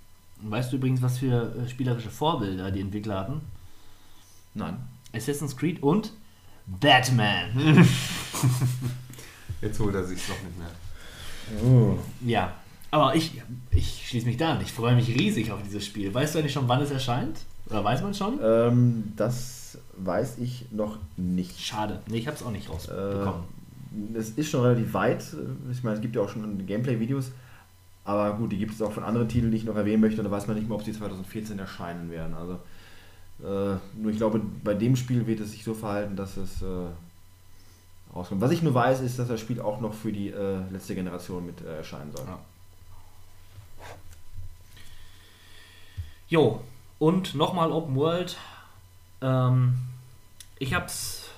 Weißt 0.42 0.72
du 0.72 0.76
übrigens, 0.76 1.00
was 1.00 1.18
für 1.18 1.54
äh, 1.54 1.68
spielerische 1.68 2.10
Vorbilder 2.10 2.70
die 2.70 2.80
Entwickler 2.80 3.20
hatten? 3.20 3.40
Nein. 4.54 4.76
Assassin's 5.14 5.56
Creed 5.56 5.82
und 5.82 6.12
Batman. 6.66 7.51
Jetzt 9.60 9.78
holt 9.78 9.94
er 9.94 10.05
sich 10.05 10.20
doch 10.26 10.36
nicht 10.43 10.59
mehr. 10.59 10.70
Oh. 11.64 11.98
ja, 12.24 12.55
aber 12.90 13.14
ich, 13.14 13.43
ich 13.70 14.09
schließe 14.09 14.26
mich 14.26 14.36
da 14.36 14.52
an. 14.52 14.60
Ich 14.60 14.72
freue 14.72 14.94
mich 14.94 15.09
riesig 15.09 15.51
auf 15.51 15.62
dieses 15.62 15.84
Spiel. 15.84 16.12
Weißt 16.12 16.34
du 16.34 16.39
eigentlich 16.39 16.52
schon, 16.52 16.68
wann 16.68 16.80
es 16.80 16.90
erscheint? 16.90 17.40
Oder 17.68 17.84
weiß 17.84 18.02
man 18.02 18.14
schon? 18.14 18.39
Ähm, 18.43 19.12
das 19.16 19.78
weiß 19.97 20.39
ich 20.39 20.66
noch 20.70 20.98
nicht. 21.16 21.60
Schade. 21.60 22.01
Nee, 22.09 22.18
ich 22.18 22.26
habe 22.26 22.36
es 22.36 22.43
auch 22.43 22.51
nicht 22.51 22.68
rausbekommen. 22.68 23.43
Äh, 24.14 24.18
es 24.18 24.30
ist 24.30 24.51
schon 24.51 24.62
relativ 24.62 24.94
weit. 24.94 25.24
Ich 25.70 25.82
meine, 25.82 25.97
es 25.97 26.02
gibt 26.02 26.16
ja 26.16 26.22
auch 26.22 26.28
schon 26.28 26.66
Gameplay-Videos. 26.66 27.32
Aber 28.05 28.36
gut, 28.36 28.52
die 28.52 28.59
gibt 28.59 28.74
es 28.74 28.82
auch 28.82 28.93
von 28.93 29.05
anderen 29.05 29.28
Titeln, 29.28 29.52
die 29.52 29.59
ich 29.59 29.64
noch 29.64 29.76
erwähnen 29.76 30.01
möchte. 30.01 30.22
Da 30.22 30.30
weiß 30.30 30.47
man 30.48 30.56
nicht 30.56 30.68
mehr, 30.68 30.76
ob 30.76 30.84
sie 30.84 30.93
2014 30.93 31.59
erscheinen 31.59 32.10
werden. 32.10 32.34
Also, 32.34 32.59
nur 33.38 34.10
ich 34.10 34.16
glaube, 34.16 34.40
bei 34.62 34.74
dem 34.74 34.94
Spiel 34.94 35.26
wird 35.26 35.40
es 35.40 35.52
sich 35.52 35.64
so 35.64 35.74
verhalten, 35.74 36.14
dass 36.14 36.36
es 36.36 36.62
äh, 36.62 36.66
rauskommt. 38.14 38.40
Was 38.40 38.50
ich 38.50 38.62
nur 38.62 38.74
weiß, 38.74 39.00
ist, 39.00 39.18
dass 39.18 39.28
das 39.28 39.40
Spiel 39.40 39.60
auch 39.60 39.80
noch 39.80 39.94
für 39.94 40.12
die 40.12 40.28
äh, 40.28 40.60
letzte 40.70 40.94
Generation 40.94 41.44
mit 41.44 41.60
äh, 41.60 41.78
erscheinen 41.78 42.12
soll. 42.12 42.26
Ja. 42.26 42.38
Jo, 46.28 46.60
und 46.98 47.34
nochmal 47.34 47.72
Open 47.72 47.94
World. 47.96 48.36
Ähm, 49.20 49.74
ich 50.59 50.72
habe 50.74 50.86
es 50.86 51.28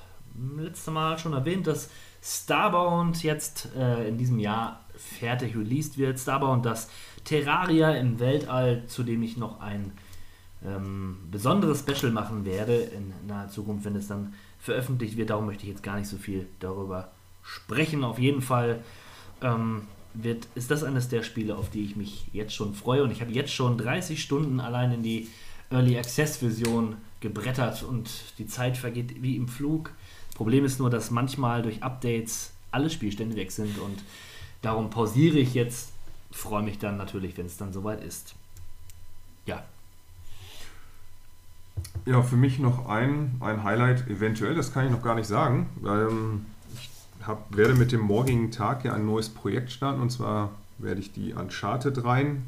letzte 0.56 0.90
Mal 0.90 1.18
schon 1.18 1.32
erwähnt, 1.32 1.66
dass 1.66 1.90
Starbound 2.22 3.22
jetzt 3.22 3.70
äh, 3.76 4.08
in 4.08 4.18
diesem 4.18 4.38
Jahr 4.38 4.80
fertig 4.96 5.56
released 5.56 5.98
wird. 5.98 6.18
Starbound, 6.18 6.64
das 6.64 6.90
Terraria 7.24 7.92
im 7.92 8.20
Weltall, 8.20 8.84
zu 8.86 9.02
dem 9.02 9.22
ich 9.22 9.36
noch 9.36 9.60
ein 9.60 9.92
ähm, 10.66 11.18
besonderes 11.30 11.80
Special 11.80 12.12
machen 12.12 12.44
werde 12.44 12.74
in 12.74 13.12
naher 13.26 13.48
Zukunft, 13.48 13.84
wenn 13.84 13.96
es 13.96 14.08
dann 14.08 14.34
veröffentlicht 14.58 15.16
wird. 15.16 15.30
Darum 15.30 15.46
möchte 15.46 15.64
ich 15.64 15.70
jetzt 15.70 15.82
gar 15.82 15.98
nicht 15.98 16.08
so 16.08 16.16
viel 16.16 16.46
darüber 16.60 17.10
sprechen. 17.42 18.04
Auf 18.04 18.18
jeden 18.18 18.40
Fall 18.40 18.82
ähm, 19.42 19.82
wird, 20.14 20.46
ist 20.54 20.70
das 20.70 20.82
eines 20.82 21.08
der 21.08 21.22
Spiele, 21.22 21.56
auf 21.56 21.70
die 21.70 21.84
ich 21.84 21.96
mich 21.96 22.28
jetzt 22.32 22.54
schon 22.54 22.74
freue. 22.74 23.02
Und 23.04 23.10
ich 23.10 23.20
habe 23.20 23.32
jetzt 23.32 23.52
schon 23.52 23.76
30 23.76 24.22
Stunden 24.22 24.60
allein 24.60 24.92
in 24.92 25.02
die 25.02 25.28
Early 25.70 25.98
Access 25.98 26.38
Version 26.38 26.96
gebrettert 27.20 27.82
und 27.82 28.10
die 28.38 28.46
Zeit 28.46 28.76
vergeht 28.76 29.22
wie 29.22 29.36
im 29.36 29.48
Flug. 29.48 29.92
Problem 30.34 30.64
ist 30.64 30.78
nur, 30.78 30.90
dass 30.90 31.10
manchmal 31.10 31.62
durch 31.62 31.82
Updates 31.82 32.52
alle 32.70 32.90
Spielstände 32.90 33.36
weg 33.36 33.52
sind 33.52 33.78
und 33.78 34.02
darum 34.62 34.90
pausiere 34.90 35.38
ich 35.38 35.54
jetzt. 35.54 35.92
Freue 36.32 36.62
mich 36.62 36.78
dann 36.78 36.96
natürlich, 36.96 37.36
wenn 37.36 37.46
es 37.46 37.56
dann 37.56 37.72
soweit 37.72 38.02
ist. 38.02 38.34
Ja, 39.46 39.64
Ja, 42.06 42.22
für 42.22 42.36
mich 42.36 42.58
noch 42.58 42.88
ein, 42.88 43.36
ein 43.40 43.64
Highlight, 43.64 44.08
eventuell, 44.08 44.54
das 44.54 44.72
kann 44.72 44.84
ich 44.84 44.90
noch 44.90 45.02
gar 45.02 45.14
nicht 45.14 45.26
sagen. 45.26 45.68
Ähm, 45.86 46.46
ich 46.74 46.90
hab, 47.26 47.56
werde 47.56 47.74
mit 47.74 47.92
dem 47.92 48.00
morgigen 48.00 48.50
Tag 48.50 48.84
ja 48.84 48.92
ein 48.92 49.06
neues 49.06 49.30
Projekt 49.30 49.72
starten 49.72 50.00
und 50.00 50.10
zwar 50.10 50.50
werde 50.78 51.00
ich 51.00 51.12
die 51.12 51.32
Uncharted 51.32 52.04
rein 52.04 52.44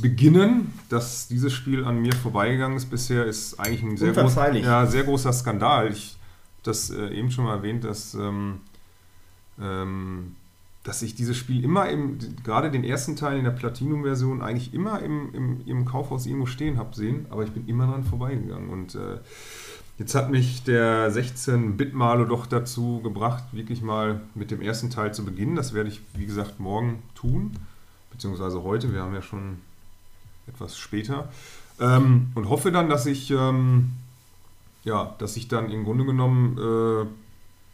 beginnen. 0.00 0.72
Dass 0.88 1.28
dieses 1.28 1.52
Spiel 1.52 1.84
an 1.84 2.00
mir 2.00 2.14
vorbeigegangen 2.14 2.76
ist 2.76 2.90
bisher, 2.90 3.26
ist 3.26 3.60
eigentlich 3.60 3.82
ein 3.82 3.96
sehr, 3.96 4.12
groß, 4.12 4.34
ja, 4.62 4.86
sehr 4.86 5.04
großer 5.04 5.32
Skandal. 5.32 5.90
Ich 5.92 6.16
habe 6.54 6.62
das 6.64 6.90
äh, 6.90 7.08
eben 7.08 7.30
schon 7.30 7.44
mal 7.44 7.56
erwähnt, 7.56 7.84
dass, 7.84 8.14
ähm, 8.14 8.60
ähm, 9.60 10.36
dass 10.88 11.02
ich 11.02 11.14
dieses 11.14 11.36
Spiel 11.36 11.62
immer 11.62 11.90
im, 11.90 12.18
gerade 12.42 12.70
den 12.70 12.82
ersten 12.82 13.14
Teil 13.14 13.36
in 13.36 13.44
der 13.44 13.50
Platinum-Version 13.50 14.40
eigentlich 14.40 14.72
immer 14.72 15.02
im, 15.02 15.34
im, 15.34 15.60
im 15.66 15.84
Kaufhaus 15.84 16.24
irgendwo 16.24 16.46
stehen 16.46 16.78
habe 16.78 16.96
sehen, 16.96 17.26
aber 17.28 17.44
ich 17.44 17.50
bin 17.50 17.68
immer 17.68 17.86
dran 17.86 18.04
vorbeigegangen. 18.04 18.70
Und 18.70 18.94
äh, 18.94 19.18
jetzt 19.98 20.14
hat 20.14 20.30
mich 20.30 20.64
der 20.64 21.12
16-Bit-Malo 21.12 22.24
doch 22.24 22.46
dazu 22.46 23.00
gebracht, 23.02 23.44
wirklich 23.52 23.82
mal 23.82 24.22
mit 24.34 24.50
dem 24.50 24.62
ersten 24.62 24.88
Teil 24.88 25.12
zu 25.12 25.26
beginnen. 25.26 25.56
Das 25.56 25.74
werde 25.74 25.90
ich, 25.90 26.00
wie 26.14 26.24
gesagt, 26.24 26.58
morgen 26.58 27.02
tun, 27.14 27.52
beziehungsweise 28.10 28.62
heute. 28.62 28.90
Wir 28.90 29.02
haben 29.02 29.14
ja 29.14 29.20
schon 29.20 29.58
etwas 30.46 30.78
später. 30.78 31.28
Ähm, 31.78 32.28
und 32.34 32.48
hoffe 32.48 32.72
dann, 32.72 32.88
dass 32.88 33.04
ich, 33.04 33.30
ähm, 33.30 33.90
ja, 34.84 35.14
dass 35.18 35.36
ich 35.36 35.48
dann 35.48 35.70
im 35.70 35.84
Grunde 35.84 36.06
genommen 36.06 36.56
äh, 36.56 37.27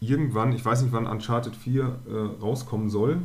irgendwann, 0.09 0.53
ich 0.53 0.65
weiß 0.65 0.83
nicht, 0.83 0.93
wann 0.93 1.07
Uncharted 1.07 1.57
4 1.57 1.83
äh, 1.83 2.43
rauskommen 2.43 2.91
soll. 2.91 3.19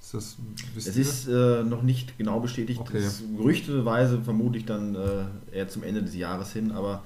Ist 0.00 0.14
das, 0.14 0.36
Es 0.76 0.96
ist 0.96 1.26
äh, 1.28 1.62
noch 1.64 1.82
nicht 1.82 2.16
genau 2.16 2.38
bestätigt. 2.40 2.80
Okay. 2.80 2.98
Ist 2.98 3.24
gerüchteweise 3.36 4.20
vermutlich 4.22 4.64
dann 4.64 4.94
äh, 4.94 5.56
eher 5.56 5.68
zum 5.68 5.82
Ende 5.82 6.02
des 6.02 6.14
Jahres 6.14 6.52
hin, 6.52 6.70
aber 6.70 7.02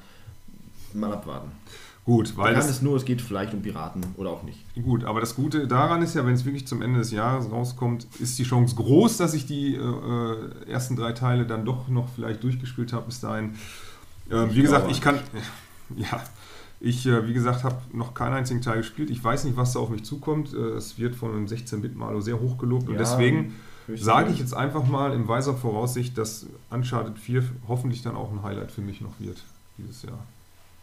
mal 0.93 1.13
abwarten. 1.13 1.51
gut, 2.05 2.37
weil 2.37 2.49
Bekannt 2.49 2.65
das, 2.65 2.71
ist 2.77 2.83
nur, 2.83 2.97
es 2.97 3.05
geht 3.05 3.23
vielleicht 3.23 3.55
um 3.55 3.63
Piraten 3.63 4.05
oder 4.17 4.31
auch 4.31 4.43
nicht. 4.43 4.59
Gut, 4.83 5.05
aber 5.05 5.21
das 5.21 5.35
Gute 5.37 5.67
daran 5.67 6.03
ist 6.03 6.15
ja, 6.15 6.27
wenn 6.27 6.35
es 6.35 6.45
wirklich 6.45 6.67
zum 6.67 6.83
Ende 6.83 6.99
des 6.99 7.11
Jahres 7.13 7.51
rauskommt, 7.51 8.07
ist 8.19 8.39
die 8.39 8.43
Chance 8.45 8.75
groß, 8.77 9.17
dass 9.19 9.33
ich 9.35 9.47
die 9.47 9.77
äh, 9.77 9.79
äh, 9.79 10.71
ersten 10.71 10.97
drei 10.97 11.13
Teile 11.13 11.47
dann 11.47 11.65
doch 11.65 11.89
noch 11.89 12.09
vielleicht 12.15 12.43
durchgespielt 12.43 12.93
habe 12.93 13.07
bis 13.07 13.21
dahin. 13.21 13.55
Äh, 14.31 14.47
Ich 14.47 14.57
wie 14.57 14.63
gesagt, 14.63 14.91
ich 14.91 15.01
kann, 15.01 15.19
ja, 15.97 16.23
ich, 16.81 17.07
äh, 17.07 17.27
wie 17.29 17.35
gesagt, 17.35 17.63
habe 17.65 17.77
noch 17.93 18.15
keinen 18.15 18.33
einzigen 18.35 18.63
Teil 18.63 18.79
gespielt. 18.79 19.11
Ich 19.11 19.23
weiß 19.23 19.45
nicht, 19.45 19.57
was 19.57 19.75
da 19.75 19.81
auf 19.81 19.91
mich 19.91 20.05
zukommt. 20.05 20.55
Äh, 20.55 20.57
Es 20.77 20.99
wird 20.99 21.15
von 21.15 21.31
einem 21.33 21.47
16-Bit-Malo 21.47 22.21
sehr 22.23 22.41
hoch 22.41 22.57
gelobt 22.59 22.89
und 22.89 22.95
Ja, 22.95 22.99
deswegen 23.01 23.55
höchstens. 23.87 24.07
sage 24.07 24.31
ich 24.33 24.39
jetzt 24.39 24.55
einfach 24.55 24.87
mal 24.87 25.13
in 25.13 25.29
weiser 25.29 25.55
Voraussicht, 25.55 26.17
dass 26.17 26.47
Uncharted 26.71 27.19
4 27.19 27.45
hoffentlich 27.69 28.03
dann 28.03 28.17
auch 28.17 28.33
ein 28.33 28.43
Highlight 28.43 28.73
für 28.73 28.81
mich 28.81 29.01
noch 29.03 29.13
wird 29.21 29.43
dieses 29.77 30.03
Jahr. 30.03 30.19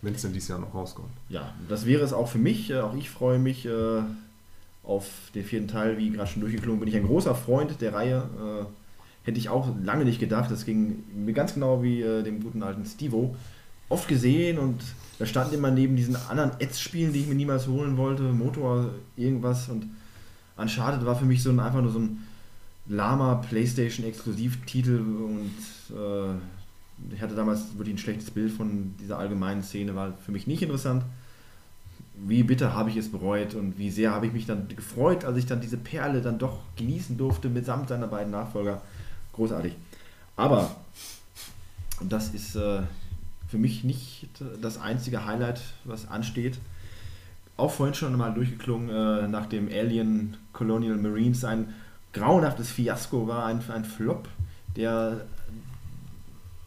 Wenn 0.03 0.13
es 0.13 0.21
denn 0.21 0.33
dieses 0.33 0.49
Jahr 0.49 0.59
noch 0.59 0.75
rauskommt. 0.75 1.09
Ja, 1.29 1.51
das 1.67 1.87
wäre 1.87 2.03
es 2.03 2.13
auch 2.13 2.27
für 2.27 2.37
mich. 2.37 2.69
Äh, 2.69 2.79
Auch 2.81 2.95
ich 2.95 3.09
freue 3.09 3.39
mich 3.39 3.67
auf 4.83 5.05
den 5.33 5.43
vierten 5.43 5.67
Teil. 5.67 5.97
Wie 5.97 6.11
gerade 6.11 6.29
schon 6.29 6.41
durchgeklungen 6.41 6.79
bin 6.79 6.87
ich 6.89 6.95
ein 6.95 7.05
großer 7.07 7.33
Freund 7.35 7.81
der 7.81 7.93
Reihe. 7.95 8.67
Hätte 9.23 9.39
ich 9.39 9.49
auch 9.49 9.67
lange 9.83 10.05
nicht 10.05 10.19
gedacht. 10.19 10.49
Das 10.51 10.63
ging 10.65 11.03
mir 11.15 11.33
ganz 11.33 11.55
genau 11.55 11.81
wie 11.83 12.01
dem 12.01 12.41
guten 12.43 12.61
alten 12.63 12.85
Stevo. 12.85 13.35
Oft 13.89 14.07
gesehen 14.07 14.59
und 14.59 14.81
da 15.19 15.25
stand 15.25 15.53
immer 15.53 15.71
neben 15.71 15.95
diesen 15.95 16.15
anderen 16.15 16.51
Ads-Spielen, 16.61 17.11
die 17.11 17.21
ich 17.21 17.27
mir 17.27 17.35
niemals 17.35 17.67
holen 17.67 17.97
wollte, 17.97 18.23
Motor, 18.23 18.91
irgendwas 19.15 19.69
und 19.69 19.87
Uncharted 20.57 21.05
war 21.05 21.15
für 21.15 21.25
mich 21.25 21.41
so 21.41 21.49
ein, 21.49 21.59
einfach 21.59 21.81
nur 21.81 21.91
so 21.91 21.99
ein 21.99 22.23
Lama 22.87 23.35
PlayStation 23.35 24.05
Exklusivtitel 24.05 24.99
und 24.99 25.53
äh, 25.95 27.13
ich 27.13 27.21
hatte 27.21 27.35
damals 27.35 27.77
wirklich 27.77 27.95
ein 27.95 27.99
schlechtes 27.99 28.31
Bild 28.31 28.51
von 28.51 28.95
dieser 28.99 29.19
allgemeinen 29.19 29.61
Szene, 29.61 29.95
war 29.95 30.13
für 30.25 30.31
mich 30.31 30.47
nicht 30.47 30.61
interessant. 30.61 31.03
Wie 32.15 32.41
bitter 32.41 32.73
habe 32.73 32.89
ich 32.89 32.97
es 32.97 33.11
bereut 33.11 33.53
und 33.53 33.77
wie 33.77 33.91
sehr 33.91 34.11
habe 34.11 34.25
ich 34.25 34.33
mich 34.33 34.47
dann 34.47 34.67
gefreut, 34.69 35.23
als 35.23 35.37
ich 35.37 35.45
dann 35.45 35.61
diese 35.61 35.77
Perle 35.77 36.21
dann 36.21 36.39
doch 36.39 36.61
genießen 36.75 37.17
durfte 37.17 37.49
mitsamt 37.49 37.89
seiner 37.89 38.07
beiden 38.07 38.31
Nachfolger. 38.31 38.81
Großartig. 39.33 39.75
Aber 40.35 40.75
das 42.01 42.29
ist 42.29 42.55
äh, 42.55 42.81
für 43.47 43.57
mich 43.57 43.83
nicht 43.83 44.29
das 44.61 44.79
einzige 44.79 45.25
Highlight, 45.25 45.61
was 45.85 46.07
ansteht. 46.07 46.59
Auch 47.55 47.71
vorhin 47.71 47.95
schon 47.95 48.15
mal 48.17 48.33
durchgeklungen, 48.33 48.89
äh, 48.89 49.27
nach 49.27 49.47
dem 49.47 49.67
Alien 49.67 50.37
Colonial 50.53 50.97
Marines 50.97 51.43
ein 51.43 51.73
grauenhaftes 52.13 52.69
Fiasko 52.69 53.27
war, 53.27 53.45
ein, 53.45 53.61
ein 53.69 53.85
Flop, 53.85 54.27
der 54.75 55.25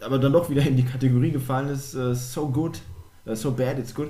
aber 0.01 0.19
dann 0.19 0.32
doch 0.32 0.48
wieder 0.51 0.62
in 0.62 0.77
die 0.77 0.85
Kategorie 0.85 1.31
gefallen 1.31 1.69
ist, 1.69 1.94
äh, 1.94 2.15
so 2.15 2.48
good, 2.48 2.81
äh, 3.27 3.36
so 3.36 3.52
bad, 3.52 3.78
it's 3.78 3.94
good. 3.94 4.09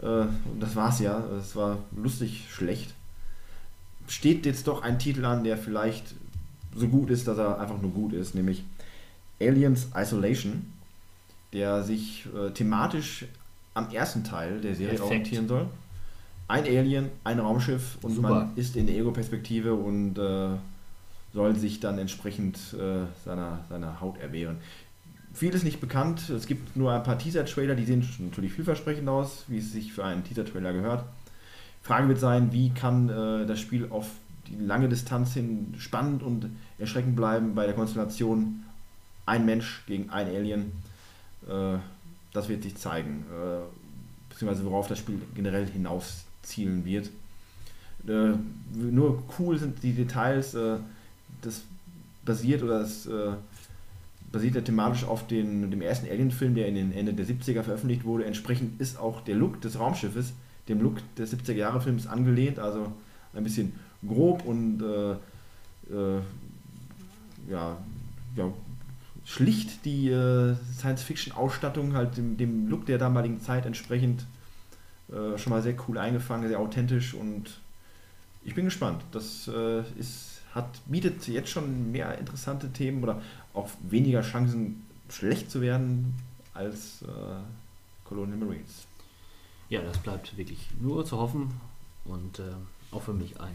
Äh, 0.00 0.06
und 0.06 0.60
das 0.60 0.74
war's 0.74 1.00
ja. 1.00 1.22
Es 1.38 1.54
war 1.54 1.78
lustig 1.96 2.46
schlecht. 2.50 2.94
Steht 4.06 4.46
jetzt 4.46 4.66
doch 4.66 4.82
ein 4.82 4.98
Titel 4.98 5.24
an, 5.24 5.44
der 5.44 5.58
vielleicht 5.58 6.14
so 6.74 6.88
gut 6.88 7.10
ist, 7.10 7.28
dass 7.28 7.38
er 7.38 7.60
einfach 7.60 7.80
nur 7.80 7.90
gut 7.90 8.12
ist, 8.12 8.34
nämlich 8.34 8.64
Aliens 9.40 9.88
Isolation, 9.94 10.72
der 11.52 11.82
sich 11.82 12.26
äh, 12.26 12.50
thematisch 12.50 13.26
am 13.74 13.90
ersten 13.90 14.24
Teil 14.24 14.60
der 14.60 14.74
Serie 14.74 14.94
Perfekt. 14.94 15.10
orientieren 15.10 15.48
soll. 15.48 15.66
Ein 16.48 16.64
Alien, 16.64 17.10
ein 17.24 17.38
Raumschiff 17.40 17.98
und 18.02 18.14
Super. 18.14 18.28
man 18.30 18.56
ist 18.56 18.76
in 18.76 18.86
der 18.86 18.96
Ego-Perspektive 18.96 19.74
und 19.74 20.18
äh, 20.18 20.48
soll 21.34 21.54
sich 21.56 21.78
dann 21.80 21.98
entsprechend 21.98 22.56
äh, 22.74 23.04
seiner, 23.24 23.64
seiner 23.68 24.00
Haut 24.00 24.18
erwehren. 24.18 24.56
Viel 25.34 25.54
ist 25.54 25.62
nicht 25.62 25.80
bekannt. 25.80 26.30
Es 26.30 26.46
gibt 26.46 26.74
nur 26.74 26.92
ein 26.92 27.02
paar 27.02 27.18
Teaser-Trailer, 27.18 27.74
die 27.74 27.84
sehen 27.84 28.06
natürlich 28.18 28.52
vielversprechend 28.54 29.08
aus, 29.08 29.44
wie 29.46 29.58
es 29.58 29.72
sich 29.72 29.92
für 29.92 30.04
einen 30.04 30.24
Teaser-Trailer 30.24 30.72
gehört. 30.72 31.04
Frage 31.82 32.08
wird 32.08 32.18
sein, 32.18 32.50
wie 32.52 32.70
kann 32.70 33.08
äh, 33.08 33.46
das 33.46 33.60
Spiel 33.60 33.86
auf 33.90 34.06
die 34.48 34.56
lange 34.56 34.88
Distanz 34.88 35.34
hin 35.34 35.74
spannend 35.78 36.22
und 36.22 36.50
erschreckend 36.78 37.14
bleiben 37.14 37.54
bei 37.54 37.66
der 37.66 37.74
Konstellation 37.74 38.64
ein 39.26 39.44
Mensch 39.44 39.84
gegen 39.86 40.10
ein 40.10 40.26
Alien. 40.26 40.72
Äh, 41.48 41.78
das 42.32 42.48
wird 42.48 42.62
sich 42.62 42.76
zeigen. 42.76 43.24
Äh, 43.30 43.60
beziehungsweise 44.28 44.64
worauf 44.64 44.88
das 44.88 44.98
Spiel 44.98 45.20
generell 45.34 45.66
hinaus 45.66 46.24
zielen 46.42 46.84
wird. 46.84 47.10
Äh, 48.06 48.34
nur 48.74 49.22
cool 49.38 49.58
sind 49.58 49.82
die 49.82 49.92
Details. 49.92 50.56
Das 51.42 51.62
basiert 52.24 52.62
oder 52.62 52.80
das 52.80 53.08
basiert 54.30 54.54
ja 54.54 54.60
thematisch 54.60 55.04
auf 55.04 55.26
den, 55.26 55.70
dem 55.70 55.80
ersten 55.80 56.08
Alien-Film, 56.08 56.54
der 56.54 56.68
in 56.68 56.74
den 56.74 56.92
Ende 56.92 57.14
der 57.14 57.26
70er 57.26 57.62
veröffentlicht 57.62 58.04
wurde. 58.04 58.24
Entsprechend 58.26 58.80
ist 58.80 58.98
auch 58.98 59.22
der 59.22 59.34
Look 59.34 59.60
des 59.60 59.78
Raumschiffes 59.78 60.32
dem 60.68 60.80
Look 60.80 60.98
des 61.16 61.34
70er-Jahre-Films 61.34 62.06
angelehnt, 62.06 62.58
also 62.58 62.92
ein 63.34 63.44
bisschen 63.44 63.72
grob 64.06 64.44
und 64.44 64.82
äh, 64.82 65.12
äh, 65.92 66.20
ja, 67.50 67.76
ja, 68.36 68.52
schlicht 69.28 69.84
die 69.84 70.08
äh, 70.08 70.56
Science-Fiction-Ausstattung, 70.78 71.94
halt 71.94 72.16
dem, 72.16 72.38
dem 72.38 72.66
Look 72.68 72.86
der 72.86 72.96
damaligen 72.96 73.42
Zeit 73.42 73.66
entsprechend 73.66 74.24
äh, 75.10 75.36
schon 75.36 75.50
mal 75.50 75.60
sehr 75.60 75.74
cool 75.86 75.98
eingefangen, 75.98 76.48
sehr 76.48 76.58
authentisch 76.58 77.12
und 77.12 77.60
ich 78.42 78.54
bin 78.54 78.64
gespannt. 78.64 79.02
Das 79.12 79.46
äh, 79.46 79.80
ist, 79.98 80.40
hat, 80.54 80.80
bietet 80.86 81.28
jetzt 81.28 81.50
schon 81.50 81.92
mehr 81.92 82.16
interessante 82.16 82.72
Themen 82.72 83.02
oder 83.02 83.20
auch 83.52 83.68
weniger 83.82 84.22
Chancen, 84.22 84.86
schlecht 85.10 85.50
zu 85.50 85.60
werden 85.60 86.14
als 86.54 87.02
äh, 87.02 87.06
Colonial 88.04 88.38
Marines. 88.38 88.86
Ja, 89.68 89.82
das 89.82 89.98
bleibt 89.98 90.38
wirklich 90.38 90.68
nur 90.80 91.04
zu 91.04 91.18
hoffen 91.18 91.52
und 92.06 92.38
äh, 92.38 92.44
auch 92.92 93.02
für 93.02 93.12
mich 93.12 93.38
ein. 93.38 93.54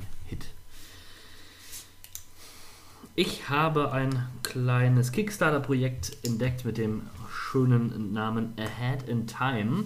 Ich 3.15 3.47
habe 3.47 3.91
ein 3.91 4.25
kleines 4.41 5.11
Kickstarter-Projekt 5.11 6.17
entdeckt 6.25 6.65
mit 6.65 6.79
dem 6.79 7.03
schönen 7.29 8.11
Namen 8.11 8.53
Ahead 8.57 9.07
in 9.07 9.27
Time. 9.27 9.83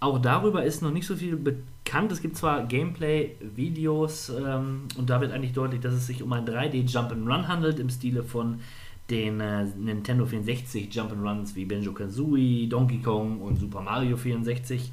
Auch 0.00 0.18
darüber 0.18 0.62
ist 0.62 0.82
noch 0.82 0.90
nicht 0.90 1.06
so 1.06 1.16
viel 1.16 1.36
bekannt. 1.36 2.12
Es 2.12 2.20
gibt 2.20 2.36
zwar 2.36 2.66
Gameplay-Videos 2.66 4.28
ähm, 4.38 4.82
und 4.98 5.08
da 5.08 5.22
wird 5.22 5.32
eigentlich 5.32 5.54
deutlich, 5.54 5.80
dass 5.80 5.94
es 5.94 6.06
sich 6.06 6.22
um 6.22 6.30
ein 6.34 6.44
3D-Jump'n'Run 6.44 7.48
handelt 7.48 7.78
im 7.78 7.88
Stile 7.88 8.22
von 8.22 8.60
den 9.08 9.40
äh, 9.40 9.64
Nintendo 9.64 10.26
64 10.26 10.90
Jump'n'Runs 10.92 11.54
wie 11.54 11.64
Banjo-Kazooie, 11.64 12.68
Donkey 12.68 12.98
Kong 12.98 13.40
und 13.40 13.60
Super 13.60 13.80
Mario 13.80 14.18
64. 14.18 14.92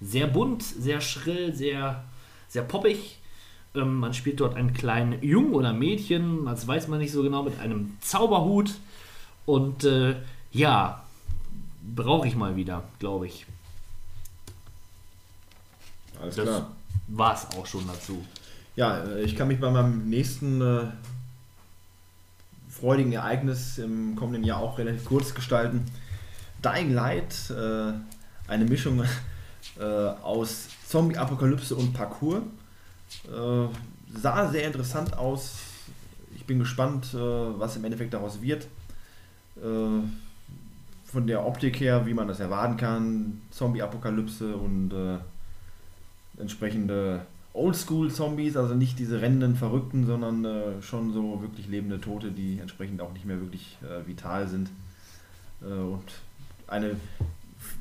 Sehr 0.00 0.28
bunt, 0.28 0.62
sehr 0.62 1.00
schrill, 1.00 1.52
sehr, 1.52 2.04
sehr 2.46 2.62
poppig. 2.62 3.18
Ähm, 3.74 4.00
man 4.00 4.12
spielt 4.14 4.40
dort 4.40 4.54
einen 4.56 4.72
kleinen 4.74 5.22
Jungen 5.22 5.54
oder 5.54 5.72
Mädchen, 5.72 6.44
das 6.44 6.66
weiß 6.66 6.88
man 6.88 6.98
nicht 6.98 7.12
so 7.12 7.22
genau, 7.22 7.42
mit 7.42 7.58
einem 7.58 7.96
Zauberhut. 8.00 8.74
Und 9.46 9.84
äh, 9.84 10.16
ja, 10.52 11.02
brauche 11.94 12.28
ich 12.28 12.36
mal 12.36 12.56
wieder, 12.56 12.84
glaube 12.98 13.26
ich. 13.26 13.46
Alles 16.20 16.36
Das 16.36 16.44
klar. 16.44 16.70
war 17.08 17.34
es 17.34 17.46
auch 17.56 17.66
schon 17.66 17.86
dazu. 17.86 18.24
Ja, 18.76 18.98
äh, 19.04 19.22
ich 19.22 19.36
kann 19.36 19.48
mich 19.48 19.60
bei 19.60 19.70
meinem 19.70 20.08
nächsten 20.08 20.60
äh, 20.60 20.84
freudigen 22.68 23.12
Ereignis 23.12 23.78
im 23.78 24.16
kommenden 24.16 24.44
Jahr 24.44 24.60
auch 24.60 24.78
relativ 24.78 25.04
kurz 25.04 25.34
gestalten. 25.34 25.84
Dying 26.64 26.92
Light, 26.92 27.50
äh, 27.50 27.92
eine 28.48 28.64
Mischung 28.64 29.02
äh, 29.78 29.82
aus 29.82 30.68
Zombie-Apokalypse 30.86 31.74
und 31.74 31.92
Parkour. 31.92 32.42
Äh, 33.26 33.68
sah 34.18 34.50
sehr 34.50 34.66
interessant 34.66 35.16
aus. 35.16 35.58
Ich 36.34 36.44
bin 36.44 36.58
gespannt, 36.58 37.14
äh, 37.14 37.18
was 37.18 37.76
im 37.76 37.84
Endeffekt 37.84 38.14
daraus 38.14 38.42
wird. 38.42 38.66
Äh, 39.56 40.02
von 41.04 41.26
der 41.26 41.46
Optik 41.46 41.78
her, 41.80 42.06
wie 42.06 42.14
man 42.14 42.26
das 42.26 42.40
erwarten 42.40 42.76
kann, 42.76 43.42
Zombie-Apokalypse 43.50 44.56
und 44.56 44.92
äh, 44.92 45.18
entsprechende 46.40 47.26
Oldschool-Zombies, 47.52 48.56
also 48.56 48.74
nicht 48.74 48.98
diese 48.98 49.20
rennenden 49.20 49.54
Verrückten, 49.54 50.06
sondern 50.06 50.44
äh, 50.44 50.80
schon 50.80 51.12
so 51.12 51.42
wirklich 51.42 51.68
lebende 51.68 52.00
Tote, 52.00 52.30
die 52.30 52.58
entsprechend 52.60 53.02
auch 53.02 53.12
nicht 53.12 53.26
mehr 53.26 53.40
wirklich 53.40 53.76
vital 54.06 54.48
sind. 54.48 54.70
Und 55.60 56.02
eine 56.66 56.96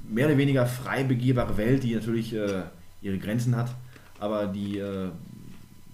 mehr 0.07 0.27
oder 0.27 0.37
weniger 0.37 0.67
frei 0.67 1.03
begehbare 1.03 1.57
Welt, 1.57 1.83
die 1.83 1.95
natürlich 1.95 2.33
ihre 2.33 3.17
Grenzen 3.17 3.55
hat, 3.55 3.73
aber 4.21 4.47
die 4.47 4.77
äh, 4.77 5.09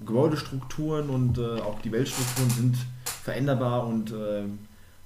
Gebäudestrukturen 0.05 1.09
und 1.09 1.37
äh, 1.37 1.61
auch 1.61 1.81
die 1.81 1.91
Weltstrukturen 1.91 2.49
sind 2.49 2.77
veränderbar 3.03 3.87
und 3.87 4.11
äh, 4.11 4.43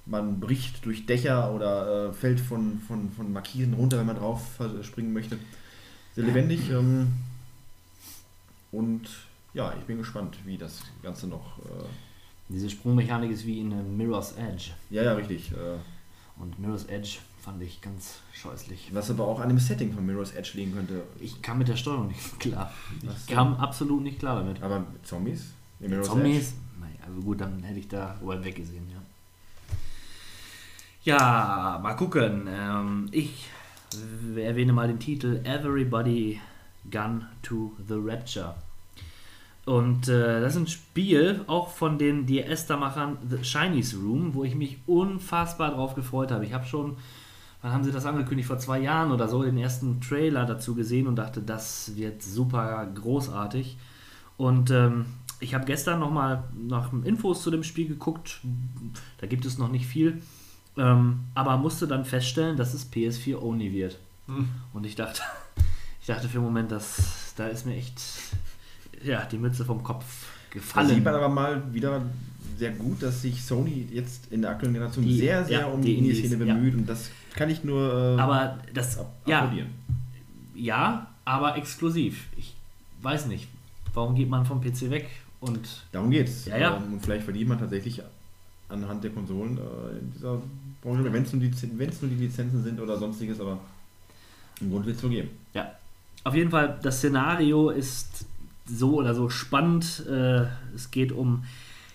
man 0.06 0.39
bricht 0.39 0.84
durch 0.85 1.06
Dächer 1.06 1.53
oder 1.53 2.10
äh, 2.10 2.14
fällt 2.14 2.39
von, 2.39 2.81
von, 2.88 3.11
von 3.11 3.31
Markisen 3.31 3.76
runter, 3.76 3.99
wenn 3.99 4.07
man 4.07 4.18
drauf 4.18 4.60
springen 4.81 5.14
möchte. 5.14 5.38
Sehr 6.15 6.26
lebendig. 6.26 6.69
Ähm, 6.72 7.14
und 8.72 9.07
ja, 9.53 9.73
ich 9.80 9.85
bin 9.85 9.99
gespannt, 9.99 10.38
wie 10.45 10.57
das 10.57 10.81
Ganze 11.03 11.27
noch. 11.27 11.60
Äh, 11.60 11.85
Diese 12.49 12.69
Sprungmechanik 12.69 13.31
ist 13.31 13.45
wie 13.45 13.60
in 13.60 13.72
äh, 13.72 13.84
Mirror's 13.84 14.34
Edge. 14.34 14.72
ja, 14.89 15.03
ja, 15.03 15.14
richtig. 15.14 15.52
Und 16.38 16.60
Mirror's 16.60 16.86
Edge 16.86 17.18
fand 17.41 17.62
ich 17.62 17.82
ganz 17.82 18.20
scheußlich. 18.34 18.90
was 18.94 19.10
aber 19.10 19.26
auch 19.28 19.40
an 19.40 19.49
dem 19.49 19.60
Setting 19.60 19.94
von 19.94 20.06
Mirror's 20.06 20.32
Edge 20.34 20.52
liegen 20.56 20.74
könnte. 20.74 21.03
Ich 21.20 21.41
kam 21.41 21.58
mit 21.58 21.68
der 21.68 21.76
Steuerung 21.76 22.08
nicht 22.08 22.40
klar. 22.40 22.72
Ich 23.02 23.10
so. 23.10 23.34
kam 23.34 23.56
absolut 23.56 24.02
nicht 24.03 24.20
klar 24.20 24.38
damit. 24.38 24.62
Aber 24.62 24.80
mit 24.80 25.06
Zombies? 25.06 25.52
Zombies? 26.03 26.53
Naja, 26.80 26.94
also 27.08 27.22
gut, 27.22 27.41
dann 27.41 27.64
hätte 27.64 27.80
ich 27.80 27.88
da 27.88 28.18
weit 28.22 28.44
weggesehen, 28.44 28.90
ja. 28.90 29.02
Ja, 31.03 31.80
mal 31.82 31.95
gucken. 31.95 32.48
Ähm, 32.48 33.10
ich 33.12 33.49
erwähne 34.36 34.72
mal 34.72 34.88
den 34.88 34.99
Titel 34.99 35.41
Everybody 35.44 36.40
Gun 36.90 37.26
to 37.41 37.74
the 37.88 37.95
Rapture. 37.98 38.56
Und 39.65 40.07
äh, 40.07 40.41
das 40.41 40.55
ist 40.55 40.61
ein 40.61 40.67
Spiel 40.67 41.41
auch 41.47 41.69
von 41.69 41.97
den 41.99 42.25
DS-Machern 42.25 43.17
The 43.29 43.38
Chinese 43.43 43.97
Room, 43.97 44.33
wo 44.33 44.43
ich 44.43 44.55
mich 44.55 44.79
unfassbar 44.88 45.71
drauf 45.71 45.93
gefreut 45.93 46.31
habe. 46.31 46.45
Ich 46.45 46.53
habe 46.53 46.65
schon, 46.65 46.97
wann 47.61 47.71
haben 47.71 47.83
sie 47.83 47.91
das 47.91 48.05
angekündigt? 48.05 48.47
Vor 48.47 48.57
zwei 48.57 48.79
Jahren 48.79 49.11
oder 49.11 49.27
so, 49.27 49.43
den 49.43 49.57
ersten 49.57 50.01
Trailer 50.01 50.45
dazu 50.45 50.73
gesehen 50.73 51.07
und 51.07 51.15
dachte, 51.15 51.41
das 51.41 51.95
wird 51.95 52.23
super 52.23 52.88
großartig. 52.95 53.77
Und 54.38 54.71
ähm, 54.71 55.05
ich 55.39 55.53
habe 55.53 55.65
gestern 55.65 55.99
nochmal 55.99 56.43
nach 56.55 56.91
Infos 57.03 57.43
zu 57.43 57.51
dem 57.51 57.63
Spiel 57.63 57.88
geguckt. 57.88 58.41
Da 59.19 59.27
gibt 59.27 59.45
es 59.45 59.59
noch 59.59 59.69
nicht 59.69 59.85
viel. 59.85 60.21
Ähm, 60.77 61.19
aber 61.35 61.57
musste 61.57 61.88
dann 61.88 62.05
feststellen, 62.05 62.57
dass 62.57 62.73
es 62.73 62.91
PS4 62.91 63.39
only 63.39 63.71
wird. 63.71 63.99
Und 64.73 64.85
ich 64.85 64.95
dachte, 64.95 65.21
ich 66.01 66.07
dachte 66.07 66.27
für 66.27 66.38
einen 66.38 66.45
Moment, 66.45 66.71
dass 66.71 67.33
da 67.35 67.47
ist 67.47 67.65
mir 67.65 67.75
echt 67.75 68.01
ja, 69.03 69.26
die 69.26 69.38
Mütze 69.38 69.65
vom 69.65 69.84
Kopf 69.84 70.03
Da 70.49 70.53
gefallen. 70.53 70.88
sieht 70.90 71.03
man 71.03 71.15
aber 71.15 71.30
mal 71.30 71.61
wieder 71.73 72.02
sehr 72.57 72.72
gut, 72.72 73.02
dass 73.02 73.22
sich 73.22 73.44
Sony 73.44 73.88
jetzt 73.91 74.32
in 74.32 74.41
der 74.41 74.52
aktuellen 74.52 74.73
Generation 74.73 75.03
Die- 75.06 75.18
sehr, 75.18 75.44
sehr 75.45 75.60
ja, 75.61 75.65
um 75.65 75.82
die 75.82 75.88
die 75.94 75.98
Indie-Szene 75.99 76.34
Indies, 76.36 76.48
ja. 76.48 76.53
bemüht. 76.53 76.76
Und 76.76 76.86
das 76.88 77.10
kann 77.36 77.49
ich 77.49 77.64
nur 77.64 78.15
äh, 78.18 78.22
aber 78.22 78.60
das, 78.73 78.98
ab- 78.99 79.14
ja, 79.26 79.52
ja, 80.56 81.07
aber 81.26 81.56
exklusiv. 81.57 82.28
Ich 82.38 82.53
weiß 83.02 83.26
nicht, 83.28 83.48
warum 83.94 84.15
geht 84.15 84.30
man 84.30 84.45
vom 84.45 84.61
PC 84.61 84.90
weg 84.90 85.10
und 85.40 85.68
Darum 85.91 86.11
geht's. 86.11 86.45
Ja, 86.45 86.57
ja. 86.57 86.78
Ähm, 86.78 86.94
und 86.94 87.02
vielleicht 87.03 87.23
verdient 87.23 87.49
man 87.49 87.60
tatsächlich 87.60 88.02
anhand 88.69 89.03
der 89.03 89.11
Konsolen 89.11 89.57
äh, 89.57 89.99
in 89.99 90.11
dieser 90.14 90.40
Branche, 90.82 91.03
wenn 91.11 91.23
es 91.23 91.34
nur, 91.34 91.41
nur 91.41 92.10
die 92.11 92.15
Lizenzen 92.26 92.64
sind 92.64 92.80
oder 92.80 92.98
sonstiges, 92.98 93.40
aber 93.40 93.57
im 94.60 94.69
Grund 94.72 94.86
wird 94.86 94.98
es 94.98 95.03
wohl 95.03 95.10
geben. 95.10 95.30
Ja, 95.53 95.72
auf 96.23 96.36
jeden 96.36 96.52
Fall, 96.52 96.80
das 96.84 96.98
Szenario 96.98 97.69
ist 97.72 98.26
so 98.65 98.95
oder 98.95 99.13
so 99.13 99.29
spannend. 99.29 100.05
Äh, 100.07 100.45
es 100.75 100.91
geht 100.91 101.11
um, 101.11 101.43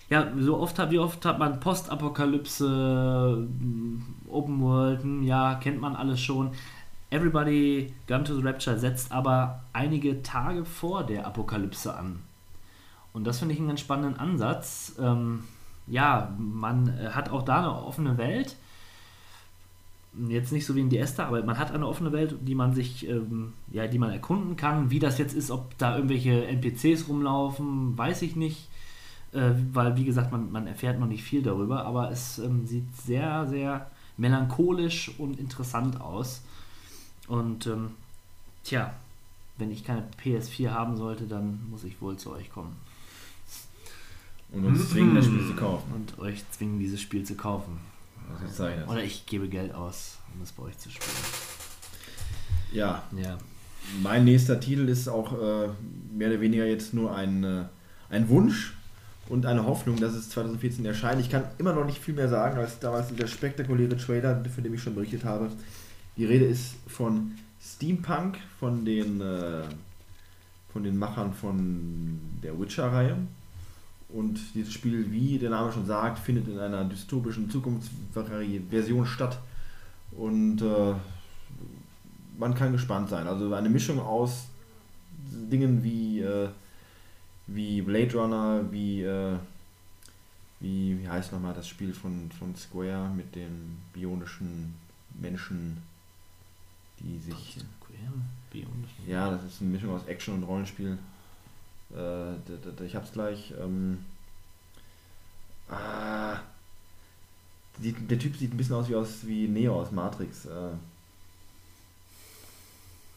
ja, 0.09 0.31
so 0.39 0.57
oft 0.57 0.79
hat, 0.79 0.91
wie 0.91 0.99
oft 0.99 1.25
hat 1.25 1.39
man 1.39 1.59
Postapokalypse, 1.59 3.47
Open 4.29 4.61
World, 4.61 5.03
hm, 5.03 5.23
ja, 5.23 5.55
kennt 5.55 5.81
man 5.81 5.95
alles 5.95 6.19
schon. 6.19 6.51
Everybody 7.09 7.93
Gun 8.07 8.25
to 8.25 8.35
the 8.35 8.45
Rapture 8.45 8.77
setzt 8.77 9.11
aber 9.11 9.61
einige 9.71 10.21
Tage 10.23 10.65
vor 10.65 11.03
der 11.03 11.25
Apokalypse 11.25 11.95
an. 11.95 12.19
Und 13.13 13.25
das 13.25 13.39
finde 13.39 13.53
ich 13.53 13.59
einen 13.59 13.69
ganz 13.69 13.79
spannenden 13.79 14.19
Ansatz. 14.19 14.95
Ähm, 14.99 15.45
ja, 15.87 16.35
man 16.37 16.93
hat 17.13 17.29
auch 17.29 17.43
da 17.43 17.59
eine 17.59 17.73
offene 17.73 18.17
Welt 18.17 18.57
jetzt 20.27 20.51
nicht 20.51 20.65
so 20.65 20.75
wie 20.75 20.81
in 20.81 20.89
die 20.89 20.97
Esther, 20.97 21.27
aber 21.27 21.43
man 21.43 21.57
hat 21.57 21.71
eine 21.71 21.87
offene 21.87 22.11
Welt, 22.11 22.35
die 22.41 22.55
man 22.55 22.73
sich, 22.73 23.07
ähm, 23.07 23.53
ja, 23.71 23.87
die 23.87 23.99
man 23.99 24.11
erkunden 24.11 24.55
kann. 24.55 24.89
Wie 24.89 24.99
das 24.99 25.17
jetzt 25.17 25.33
ist, 25.33 25.51
ob 25.51 25.77
da 25.77 25.95
irgendwelche 25.95 26.45
NPCs 26.47 27.07
rumlaufen, 27.07 27.97
weiß 27.97 28.21
ich 28.23 28.35
nicht. 28.35 28.67
Äh, 29.33 29.51
weil, 29.73 29.95
wie 29.97 30.05
gesagt, 30.05 30.31
man, 30.31 30.51
man 30.51 30.67
erfährt 30.67 30.99
noch 30.99 31.07
nicht 31.07 31.23
viel 31.23 31.43
darüber, 31.43 31.85
aber 31.85 32.11
es 32.11 32.39
ähm, 32.39 32.65
sieht 32.65 32.95
sehr, 32.95 33.45
sehr 33.47 33.91
melancholisch 34.17 35.11
und 35.17 35.39
interessant 35.39 35.99
aus. 36.01 36.41
Und 37.27 37.67
ähm, 37.67 37.91
tja, 38.63 38.93
wenn 39.57 39.71
ich 39.71 39.83
keine 39.83 40.03
PS4 40.23 40.69
haben 40.71 40.95
sollte, 40.95 41.25
dann 41.25 41.59
muss 41.69 41.83
ich 41.83 42.01
wohl 42.01 42.17
zu 42.17 42.31
euch 42.31 42.49
kommen 42.49 42.75
Und 44.51 44.65
uns 44.65 44.89
zwingen, 44.89 45.15
das 45.15 45.25
Spiel 45.25 45.45
zu 45.45 45.55
kaufen. 45.55 45.91
und 45.93 46.19
euch 46.19 46.43
zwingen, 46.51 46.79
dieses 46.79 47.01
Spiel 47.01 47.23
zu 47.23 47.35
kaufen. 47.35 47.79
Ausgezeichnet. 48.33 48.87
Oder 48.87 49.03
ich 49.03 49.25
gebe 49.25 49.47
Geld 49.49 49.73
aus, 49.73 50.17
um 50.33 50.39
das 50.39 50.51
bei 50.51 50.63
euch 50.63 50.77
zu 50.77 50.89
spielen. 50.89 51.15
Ja, 52.71 53.03
Ja. 53.15 53.37
mein 54.01 54.25
nächster 54.25 54.59
Titel 54.59 54.89
ist 54.89 55.07
auch 55.07 55.33
äh, 55.33 55.69
mehr 56.13 56.29
oder 56.29 56.41
weniger 56.41 56.65
jetzt 56.65 56.93
nur 56.93 57.15
ein, 57.15 57.43
äh, 57.43 57.63
ein 58.09 58.27
Wunsch 58.29 58.73
und 59.29 59.45
eine 59.45 59.65
Hoffnung, 59.65 59.97
dass 59.99 60.13
es 60.13 60.29
2014 60.29 60.85
erscheint. 60.85 61.19
Ich 61.21 61.29
kann 61.29 61.43
immer 61.57 61.73
noch 61.73 61.85
nicht 61.85 61.99
viel 61.99 62.13
mehr 62.13 62.29
sagen 62.29 62.57
als 62.57 62.79
damals 62.79 63.13
der 63.15 63.27
spektakuläre 63.27 63.95
Trailer, 63.97 64.43
von 64.53 64.63
dem 64.63 64.73
ich 64.73 64.81
schon 64.83 64.95
berichtet 64.95 65.23
habe. 65.23 65.49
Die 66.17 66.25
Rede 66.25 66.45
ist 66.45 66.75
von 66.87 67.33
Steampunk, 67.61 68.37
von 68.59 68.83
den, 68.85 69.21
äh, 69.21 69.63
von 70.73 70.83
den 70.83 70.97
Machern 70.97 71.33
von 71.33 72.19
der 72.43 72.59
Witcher-Reihe. 72.59 73.17
Und 74.09 74.39
dieses 74.55 74.73
Spiel, 74.73 75.11
wie 75.11 75.37
der 75.37 75.49
Name 75.49 75.71
schon 75.71 75.85
sagt, 75.85 76.19
findet 76.19 76.47
in 76.47 76.59
einer 76.59 76.85
dystopischen 76.85 77.49
Zukunftsversion 77.49 79.05
statt. 79.05 79.39
Und 80.11 80.61
äh, 80.61 80.93
man 82.37 82.55
kann 82.55 82.71
gespannt 82.71 83.09
sein. 83.09 83.27
Also 83.27 83.53
eine 83.53 83.69
Mischung 83.69 83.99
aus 83.99 84.47
Dingen 85.51 85.83
wie, 85.83 86.21
äh, 86.21 86.49
wie 87.47 87.81
Blade 87.81 88.13
Runner, 88.13 88.71
wie, 88.71 89.03
äh, 89.03 89.35
wie, 90.61 90.99
wie 90.99 91.07
heißt 91.07 91.33
nochmal 91.33 91.53
das 91.53 91.67
Spiel 91.67 91.93
von, 91.93 92.31
von 92.31 92.55
Square 92.55 93.09
mit 93.09 93.35
den 93.35 93.77
bionischen 93.93 94.75
Menschen, 95.19 95.77
die 96.99 97.19
sich. 97.19 97.57
Bionisch. 98.49 98.91
Ja, 99.05 99.29
das 99.29 99.43
ist 99.43 99.61
eine 99.61 99.71
Mischung 99.71 99.93
aus 99.93 100.05
Action 100.05 100.35
und 100.35 100.43
Rollenspiel. 100.43 100.97
Äh, 101.95 102.83
ich 102.85 102.95
hab's 102.95 103.11
gleich. 103.11 103.53
Ähm, 103.59 104.03
ah, 105.69 106.37
die, 107.77 107.93
der 107.93 108.19
Typ 108.19 108.35
sieht 108.35 108.53
ein 108.53 108.57
bisschen 108.57 108.75
aus 108.75 108.89
wie 108.89 108.95
aus 108.95 109.25
wie 109.25 109.47
Neo 109.47 109.79
aus 109.81 109.91
Matrix. 109.91 110.45
Äh, 110.45 110.49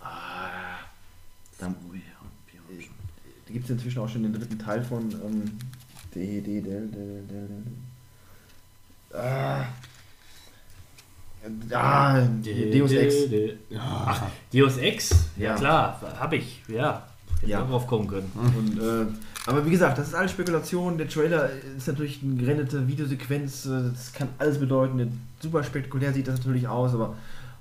ah, 0.02 0.78
da, 1.58 1.66
da 1.68 3.52
gibt 3.52 3.64
es 3.64 3.70
inzwischen 3.70 3.98
auch 4.00 4.08
schon 4.08 4.22
den 4.22 4.32
dritten 4.32 4.58
Teil 4.58 4.82
von 4.84 5.10
ähm, 5.10 5.58
D, 6.14 6.40
D, 6.40 6.60
D, 6.60 6.70
D, 6.70 6.86
D, 6.86 7.20
D, 7.28 7.46
D. 7.46 9.16
Ah, 9.16 9.64
ah, 11.72 12.20
Deus 12.46 12.92
Ex. 12.92 13.14
Deus 14.52 14.76
Ex? 14.76 15.10
Ja, 15.36 15.50
Ja. 15.50 15.54
klar, 15.56 16.00
hab 16.20 16.32
ich. 16.32 16.62
Ja. 16.68 17.09
Ja. 17.46 17.62
drauf 17.64 17.86
kommen 17.86 18.06
können. 18.06 18.30
Und, 18.34 18.78
äh, 18.78 19.06
aber 19.46 19.64
wie 19.64 19.70
gesagt, 19.70 19.98
das 19.98 20.08
ist 20.08 20.14
alles 20.14 20.30
Spekulation. 20.32 20.98
Der 20.98 21.08
Trailer 21.08 21.48
ist 21.76 21.88
natürlich 21.88 22.20
eine 22.22 22.34
gerendete 22.34 22.86
Videosequenz. 22.86 23.66
äh, 23.66 23.90
Das 23.92 24.12
kann 24.12 24.28
alles 24.38 24.58
bedeuten. 24.58 25.20
Super 25.40 25.62
spektakulär 25.64 26.12
sieht 26.12 26.28
das 26.28 26.38
natürlich 26.38 26.68
aus, 26.68 26.92
aber 26.94 27.16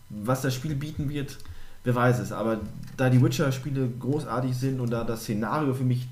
was 0.09 0.41
das 0.41 0.53
Spiel 0.53 0.75
bieten 0.75 1.07
wird, 1.09 1.37
wer 1.83 1.95
weiß 1.95 2.19
es. 2.19 2.31
Aber 2.31 2.59
da 2.97 3.09
die 3.09 3.21
Witcher-Spiele 3.21 3.89
großartig 3.99 4.55
sind 4.55 4.79
und 4.79 4.89
da 4.91 5.03
das 5.03 5.21
Szenario 5.21 5.73
für 5.73 5.83
mich 5.85 6.07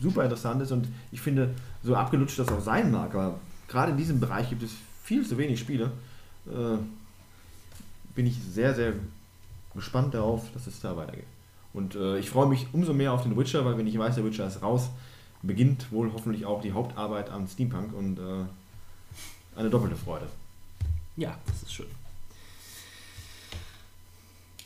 super 0.00 0.24
interessant 0.24 0.60
ist 0.60 0.72
und 0.72 0.88
ich 1.12 1.20
finde, 1.20 1.54
so 1.82 1.94
abgelutscht 1.96 2.38
das 2.38 2.48
auch 2.48 2.60
sein 2.60 2.90
mag, 2.90 3.14
aber 3.14 3.38
gerade 3.68 3.92
in 3.92 3.96
diesem 3.96 4.20
Bereich 4.20 4.50
gibt 4.50 4.62
es 4.62 4.72
viel 5.02 5.26
zu 5.26 5.38
wenig 5.38 5.58
Spiele, 5.58 5.90
äh, 6.46 6.76
bin 8.14 8.26
ich 8.26 8.36
sehr, 8.52 8.74
sehr 8.74 8.92
gespannt 9.74 10.12
darauf, 10.12 10.44
dass 10.52 10.66
es 10.66 10.80
da 10.80 10.94
weitergeht. 10.96 11.24
Und 11.76 11.94
äh, 11.94 12.18
ich 12.18 12.30
freue 12.30 12.46
mich 12.46 12.68
umso 12.72 12.94
mehr 12.94 13.12
auf 13.12 13.22
den 13.22 13.36
Witcher, 13.36 13.66
weil 13.66 13.76
wenn 13.76 13.86
ich 13.86 13.98
weiß, 13.98 14.14
der 14.14 14.24
Witcher 14.24 14.46
ist 14.46 14.62
raus, 14.62 14.88
beginnt 15.42 15.92
wohl 15.92 16.10
hoffentlich 16.10 16.46
auch 16.46 16.62
die 16.62 16.72
Hauptarbeit 16.72 17.28
am 17.28 17.46
Steampunk 17.46 17.92
und 17.92 18.18
äh, 18.18 19.58
eine 19.58 19.68
doppelte 19.68 19.94
Freude. 19.94 20.26
Ja, 21.16 21.36
das 21.46 21.62
ist 21.64 21.74
schön. 21.74 21.86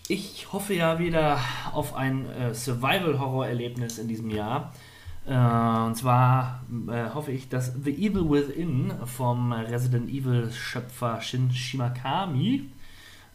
Ich 0.07 0.53
hoffe 0.53 0.73
ja 0.75 1.01
wieder 1.01 1.41
auf 1.73 1.95
ein 1.97 2.31
äh, 2.31 2.55
Survival-Horror-Erlebnis 2.55 3.99
in 3.99 4.07
diesem 4.07 4.31
Jahr. 4.31 4.73
Äh, 5.27 5.35
und 5.35 5.97
zwar 5.97 6.63
äh, 6.89 7.11
hoffe 7.13 7.33
ich, 7.33 7.49
dass 7.49 7.73
The 7.83 7.91
Evil 7.93 8.31
Within 8.31 8.93
vom 9.05 9.53
Resident 9.53 10.09
Evil-Schöpfer 10.09 11.21
Shin 11.23 11.51
Shimakami 11.51 12.71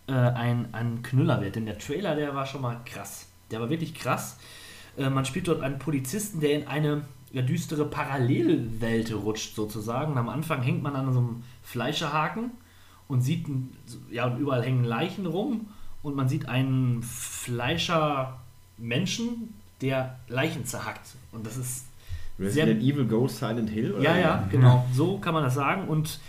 äh, 0.08 0.14
ein, 0.14 0.70
ein 0.72 1.04
Knüller 1.04 1.42
wird. 1.42 1.58
Denn 1.58 1.66
der 1.66 1.78
Trailer, 1.78 2.16
der 2.16 2.34
war 2.34 2.46
schon 2.46 2.62
mal 2.62 2.80
krass. 2.86 3.28
Der 3.52 3.60
war 3.60 3.70
wirklich 3.70 3.94
krass. 3.94 4.38
Äh, 4.98 5.10
man 5.10 5.26
spielt 5.26 5.48
dort 5.48 5.62
einen 5.62 5.80
Polizisten, 5.80 6.40
der 6.40 6.54
in 6.54 6.68
eine 6.68 7.02
ja, 7.32 7.42
düstere 7.42 7.86
Parallelwelt 7.86 9.14
rutscht, 9.14 9.56
sozusagen. 9.56 10.14
Und 10.14 10.18
am 10.18 10.30
Anfang 10.30 10.62
hängt 10.62 10.84
man 10.84 10.96
an 10.96 11.12
so 11.12 11.20
einem 11.20 11.44
Fleischerhaken 11.64 12.52
und 13.08 13.22
sieht, 13.22 13.46
ja, 14.10 14.26
und 14.26 14.40
überall 14.40 14.64
hängen 14.64 14.84
Leichen 14.84 15.26
rum 15.26 15.68
und 16.02 16.16
man 16.16 16.30
sieht 16.30 16.48
einen 16.48 17.04
Fleischer-Menschen, 17.04 19.54
der 19.82 20.20
Leichen 20.28 20.66
zerhackt. 20.66 21.16
Und 21.32 21.46
das 21.46 21.58
ist 21.58 21.86
Resident 22.40 22.82
Evil 22.82 23.06
Ghost 23.06 23.38
Silent 23.38 23.70
Hill? 23.70 23.94
oder? 23.94 24.04
ja, 24.04 24.18
ja, 24.18 24.48
genau. 24.52 24.86
So 24.94 25.20
kann 25.20 25.34
man 25.34 25.44
das 25.44 25.56
sagen. 25.56 25.88
Und 25.88 26.20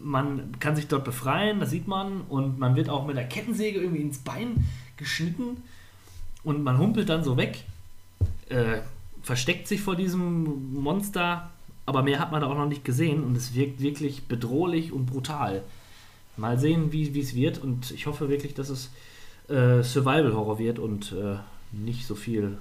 man 0.00 0.58
kann 0.58 0.76
sich 0.76 0.88
dort 0.88 1.04
befreien, 1.04 1.60
das 1.60 1.70
sieht 1.70 1.88
man. 1.88 2.22
Und 2.22 2.58
man 2.58 2.76
wird 2.76 2.88
auch 2.88 3.06
mit 3.06 3.16
der 3.16 3.28
Kettensäge 3.28 3.80
irgendwie 3.80 4.02
ins 4.02 4.18
Bein 4.18 4.66
geschnitten. 4.96 5.62
Und 6.44 6.62
man 6.62 6.78
humpelt 6.78 7.08
dann 7.08 7.22
so 7.24 7.36
weg, 7.36 7.64
äh, 8.48 8.80
versteckt 9.22 9.68
sich 9.68 9.80
vor 9.80 9.96
diesem 9.96 10.74
Monster. 10.74 11.50
Aber 11.86 12.02
mehr 12.02 12.20
hat 12.20 12.30
man 12.32 12.40
da 12.40 12.46
auch 12.46 12.56
noch 12.56 12.68
nicht 12.68 12.84
gesehen. 12.84 13.22
Und 13.24 13.36
es 13.36 13.54
wirkt 13.54 13.80
wirklich 13.80 14.24
bedrohlich 14.24 14.92
und 14.92 15.06
brutal. 15.06 15.62
Mal 16.36 16.58
sehen, 16.58 16.92
wie 16.92 17.18
es 17.18 17.34
wird. 17.34 17.58
Und 17.58 17.90
ich 17.90 18.06
hoffe 18.06 18.28
wirklich, 18.28 18.54
dass 18.54 18.68
es 18.68 18.90
äh, 19.48 19.82
Survival-Horror 19.82 20.58
wird 20.58 20.78
und 20.78 21.12
äh, 21.12 21.36
nicht 21.72 22.06
so 22.06 22.14
viel 22.14 22.58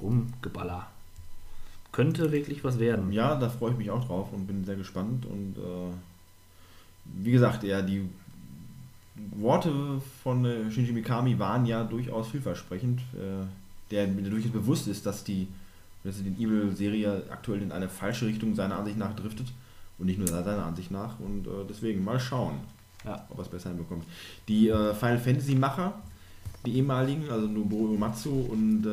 Rumgeballer. 0.00 0.86
Könnte 1.92 2.32
wirklich 2.32 2.64
was 2.64 2.78
werden. 2.78 3.12
Ja, 3.12 3.36
da 3.36 3.48
freue 3.50 3.72
ich 3.72 3.78
mich 3.78 3.90
auch 3.90 4.04
drauf 4.04 4.32
und 4.32 4.46
bin 4.46 4.64
sehr 4.64 4.76
gespannt. 4.76 5.26
Und 5.26 5.56
äh, 5.58 5.92
wie 7.04 7.32
gesagt, 7.32 7.62
ja, 7.64 7.82
die 7.82 8.08
Worte 9.14 10.00
von 10.22 10.44
äh, 10.44 10.70
Shinji 10.70 10.92
Mikami 10.92 11.38
waren 11.38 11.66
ja 11.66 11.84
durchaus 11.84 12.28
vielversprechend. 12.28 13.00
Äh, 13.14 13.44
der 13.90 14.06
mir 14.08 14.22
durchaus 14.30 14.50
bewusst 14.52 14.88
ist, 14.88 15.04
dass 15.04 15.22
die 15.22 15.48
Resident 16.04 16.38
Evil 16.40 16.74
Serie 16.74 17.22
aktuell 17.30 17.60
in 17.60 17.70
eine 17.72 17.88
falsche 17.90 18.26
Richtung 18.26 18.54
seiner 18.54 18.78
Ansicht 18.78 18.96
nach 18.96 19.14
driftet. 19.14 19.52
Und 19.98 20.06
nicht 20.06 20.18
nur 20.18 20.26
seiner 20.26 20.64
Ansicht 20.64 20.90
nach. 20.90 21.20
Und 21.20 21.46
äh, 21.46 21.50
deswegen 21.68 22.02
mal 22.02 22.18
schauen, 22.18 22.54
Ja. 23.04 23.26
ob 23.28 23.38
er 23.38 23.42
es 23.42 23.48
besser 23.48 23.68
hinbekommt. 23.68 24.04
Die 24.48 24.66
Final 24.68 25.18
Fantasy 25.18 25.54
Macher, 25.54 25.92
die 26.64 26.76
ehemaligen, 26.76 27.28
also 27.30 27.46
Nobuo 27.46 27.90
Uematsu 27.92 28.30
und 28.30 28.86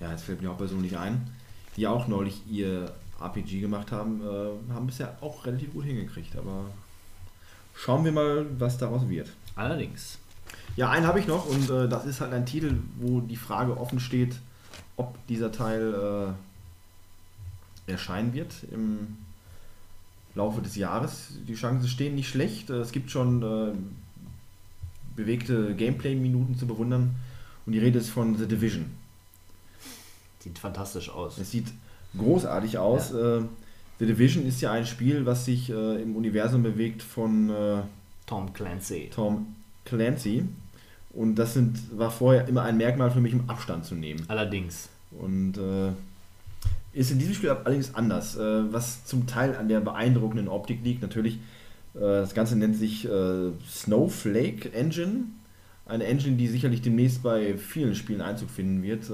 ja, 0.00 0.10
jetzt 0.10 0.24
fällt 0.24 0.42
mir 0.42 0.50
auch 0.50 0.58
persönlich 0.58 0.96
ein, 0.96 1.26
die 1.76 1.86
auch 1.86 2.06
neulich 2.08 2.40
ihr 2.50 2.92
RPG 3.20 3.60
gemacht 3.60 3.90
haben, 3.90 4.20
äh, 4.20 4.72
haben 4.72 4.86
bisher 4.86 5.16
auch 5.20 5.44
relativ 5.44 5.72
gut 5.72 5.84
hingekriegt. 5.84 6.36
Aber 6.36 6.66
schauen 7.78 8.04
wir 8.04 8.12
mal, 8.12 8.46
was 8.58 8.76
daraus 8.78 9.08
wird. 9.08 9.28
Allerdings. 9.54 10.18
Ja, 10.76 10.90
einen 10.90 11.06
habe 11.06 11.20
ich 11.20 11.26
noch 11.26 11.46
und 11.46 11.70
äh, 11.70 11.88
das 11.88 12.04
ist 12.04 12.20
halt 12.20 12.32
ein 12.32 12.46
Titel, 12.46 12.78
wo 12.98 13.20
die 13.20 13.36
Frage 13.36 13.76
offen 13.76 14.00
steht, 14.00 14.36
ob 14.96 15.14
dieser 15.26 15.50
Teil 15.52 16.34
äh, 17.86 17.90
erscheinen 17.90 18.32
wird 18.34 18.52
im 18.72 19.16
Laufe 20.34 20.60
des 20.60 20.76
Jahres. 20.76 21.32
Die 21.46 21.54
Chancen 21.54 21.88
stehen 21.88 22.14
nicht 22.14 22.28
schlecht. 22.28 22.70
Äh, 22.70 22.80
Es 22.80 22.92
gibt 22.92 23.10
schon 23.10 23.42
äh, 23.42 23.72
bewegte 25.16 25.74
Gameplay-Minuten 25.74 26.56
zu 26.56 26.66
bewundern 26.66 27.14
und 27.66 27.72
die 27.72 27.80
Rede 27.80 27.98
ist 27.98 28.10
von 28.10 28.36
The 28.36 28.46
Division. 28.46 28.86
Sieht 30.40 30.58
fantastisch 30.58 31.10
aus. 31.10 31.38
Es 31.38 31.50
sieht 31.50 31.66
großartig 32.16 32.78
aus. 32.78 33.12
Äh, 33.12 33.42
The 33.98 34.06
Division 34.06 34.46
ist 34.46 34.60
ja 34.60 34.72
ein 34.72 34.86
Spiel, 34.86 35.26
was 35.26 35.44
sich 35.44 35.70
äh, 35.70 36.02
im 36.02 36.14
Universum 36.14 36.62
bewegt 36.62 37.02
von 37.02 37.50
äh, 37.50 37.82
Tom 38.26 38.52
Clancy. 38.52 39.10
Tom 39.12 39.54
Clancy. 39.84 40.44
Und 41.10 41.34
das 41.34 41.54
sind, 41.54 41.98
war 41.98 42.10
vorher 42.10 42.46
immer 42.46 42.62
ein 42.62 42.76
Merkmal 42.76 43.10
für 43.10 43.20
mich, 43.20 43.34
um 43.34 43.48
Abstand 43.48 43.84
zu 43.84 43.96
nehmen. 43.96 44.24
Allerdings. 44.28 44.88
Und 45.10 45.56
äh, 45.58 45.90
ist 46.92 47.10
in 47.10 47.18
diesem 47.18 47.34
Spiel 47.34 47.50
allerdings 47.50 47.94
anders, 47.94 48.36
äh, 48.36 48.72
was 48.72 49.04
zum 49.04 49.26
Teil 49.26 49.56
an 49.56 49.68
der 49.68 49.80
beeindruckenden 49.80 50.48
Optik 50.48 50.84
liegt. 50.84 51.02
Natürlich, 51.02 51.34
äh, 51.94 52.00
das 52.00 52.34
Ganze 52.34 52.56
nennt 52.56 52.76
sich 52.76 53.04
äh, 53.04 53.50
Snowflake 53.68 54.72
Engine. 54.72 55.24
Eine 55.86 56.04
Engine, 56.04 56.36
die 56.36 56.46
sicherlich 56.46 56.82
demnächst 56.82 57.22
bei 57.22 57.56
vielen 57.56 57.94
Spielen 57.94 58.20
Einzug 58.20 58.50
finden 58.50 58.82
wird. 58.82 59.10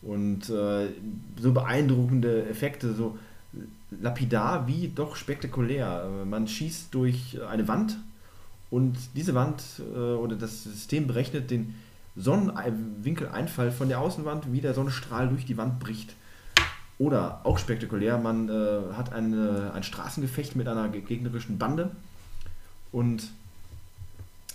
Und 0.00 0.44
so 0.44 1.52
beeindruckende 1.52 2.46
Effekte, 2.48 2.94
so 2.94 3.18
lapidar 3.90 4.66
wie 4.66 4.88
doch 4.88 5.16
spektakulär. 5.16 6.08
Äh, 6.22 6.24
Man 6.24 6.48
schießt 6.48 6.94
durch 6.94 7.38
eine 7.48 7.68
Wand 7.68 7.96
und 8.70 8.96
diese 9.14 9.34
Wand 9.34 9.62
äh, 9.78 9.98
oder 9.98 10.36
das 10.36 10.64
System 10.64 11.06
berechnet 11.06 11.50
den 11.50 11.74
Sonnenwinkeleinfall 12.16 13.72
von 13.72 13.88
der 13.88 14.00
Außenwand, 14.00 14.52
wie 14.52 14.60
der 14.60 14.74
Sonnenstrahl 14.74 15.28
durch 15.28 15.44
die 15.44 15.56
Wand 15.56 15.80
bricht. 15.80 16.14
Oder 16.98 17.40
auch 17.42 17.58
spektakulär, 17.58 18.18
man 18.18 18.48
äh, 18.48 18.94
hat 18.96 19.12
eine, 19.12 19.72
ein 19.74 19.82
Straßengefecht 19.82 20.54
mit 20.54 20.68
einer 20.68 20.88
ge- 20.88 21.00
gegnerischen 21.00 21.58
Bande 21.58 21.90
und 22.92 23.30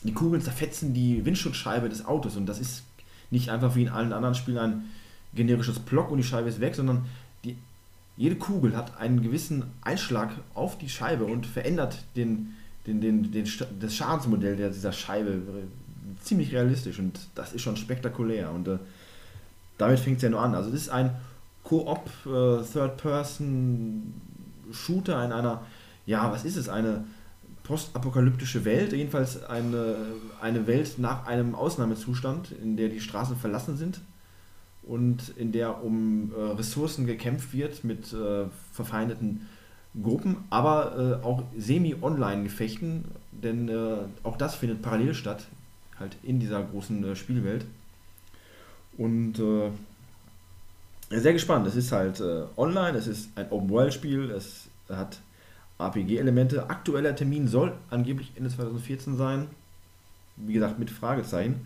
die 0.03 0.13
Kugeln 0.13 0.41
zerfetzen 0.41 0.93
die 0.93 1.25
Windschutzscheibe 1.25 1.89
des 1.89 2.05
Autos 2.05 2.37
und 2.37 2.45
das 2.45 2.59
ist 2.59 2.83
nicht 3.29 3.49
einfach 3.49 3.75
wie 3.75 3.81
in 3.81 3.89
allen 3.89 4.13
anderen 4.13 4.35
Spielen 4.35 4.57
ein 4.57 4.85
generisches 5.33 5.79
Block 5.79 6.09
und 6.11 6.17
die 6.17 6.23
Scheibe 6.23 6.47
ist 6.47 6.61
weg, 6.61 6.75
sondern 6.75 7.05
jede 8.19 8.35
Kugel 8.35 8.75
hat 8.75 8.99
einen 8.99 9.21
gewissen 9.21 9.63
Einschlag 9.81 10.31
auf 10.53 10.77
die 10.77 10.89
Scheibe 10.89 11.23
und 11.23 11.45
verändert 11.45 11.99
den, 12.17 12.53
den, 12.85 12.99
den, 12.99 13.31
den, 13.31 13.49
das 13.79 13.95
Schadensmodell 13.95 14.57
dieser 14.57 14.91
Scheibe 14.91 15.31
äh, 15.31 16.21
ziemlich 16.21 16.51
realistisch 16.51 16.99
und 16.99 17.17
das 17.33 17.53
ist 17.53 17.61
schon 17.61 17.77
spektakulär 17.77 18.51
und 18.51 18.67
äh, 18.67 18.77
damit 19.77 20.01
fängt 20.01 20.17
es 20.17 20.23
ja 20.23 20.29
nur 20.29 20.41
an. 20.41 20.53
Also 20.53 20.69
es 20.69 20.75
ist 20.75 20.89
ein 20.89 21.15
Koop 21.63 22.09
äh, 22.25 22.61
Third-Person 22.61 24.13
Shooter 24.73 25.23
in 25.23 25.31
einer, 25.31 25.61
ja, 26.05 26.29
was 26.29 26.43
ist 26.43 26.57
es, 26.57 26.67
eine 26.67 27.05
postapokalyptische 27.63 28.65
Welt, 28.65 28.91
jedenfalls 28.91 29.45
eine, 29.45 29.95
eine 30.41 30.67
Welt 30.67 30.99
nach 30.99 31.25
einem 31.25 31.55
Ausnahmezustand, 31.55 32.51
in 32.51 32.75
der 32.75 32.89
die 32.89 32.99
Straßen 32.99 33.37
verlassen 33.37 33.77
sind 33.77 34.01
und 34.89 35.33
in 35.37 35.51
der 35.51 35.83
um 35.83 36.31
äh, 36.35 36.41
Ressourcen 36.57 37.05
gekämpft 37.05 37.53
wird 37.53 37.83
mit 37.83 38.11
äh, 38.11 38.45
verfeindeten 38.73 39.47
Gruppen, 40.01 40.37
aber 40.49 41.21
äh, 41.21 41.25
auch 41.25 41.43
semi-online-Gefechten, 41.57 43.05
denn 43.31 43.69
äh, 43.69 43.97
auch 44.23 44.35
das 44.35 44.55
findet 44.55 44.81
parallel 44.81 45.13
statt, 45.13 45.45
halt 45.99 46.17
in 46.23 46.39
dieser 46.39 46.63
großen 46.63 47.03
äh, 47.03 47.15
Spielwelt. 47.15 47.65
Und 48.97 49.39
äh, 49.39 49.69
sehr 51.11 51.33
gespannt. 51.33 51.67
Es 51.67 51.75
ist 51.75 51.91
halt 51.91 52.21
online, 52.57 52.97
es 52.97 53.07
ist 53.07 53.29
ein 53.35 53.49
Open-World-Spiel, 53.49 54.29
es 54.29 54.67
hat 54.89 55.19
RPG-Elemente. 55.79 56.69
Aktueller 56.69 57.15
Termin 57.15 57.47
soll 57.47 57.73
angeblich 57.89 58.31
Ende 58.35 58.49
2014 58.49 59.15
sein. 59.15 59.47
Wie 60.35 60.53
gesagt, 60.53 60.77
mit 60.77 60.91
Fragezeichen. 60.91 61.65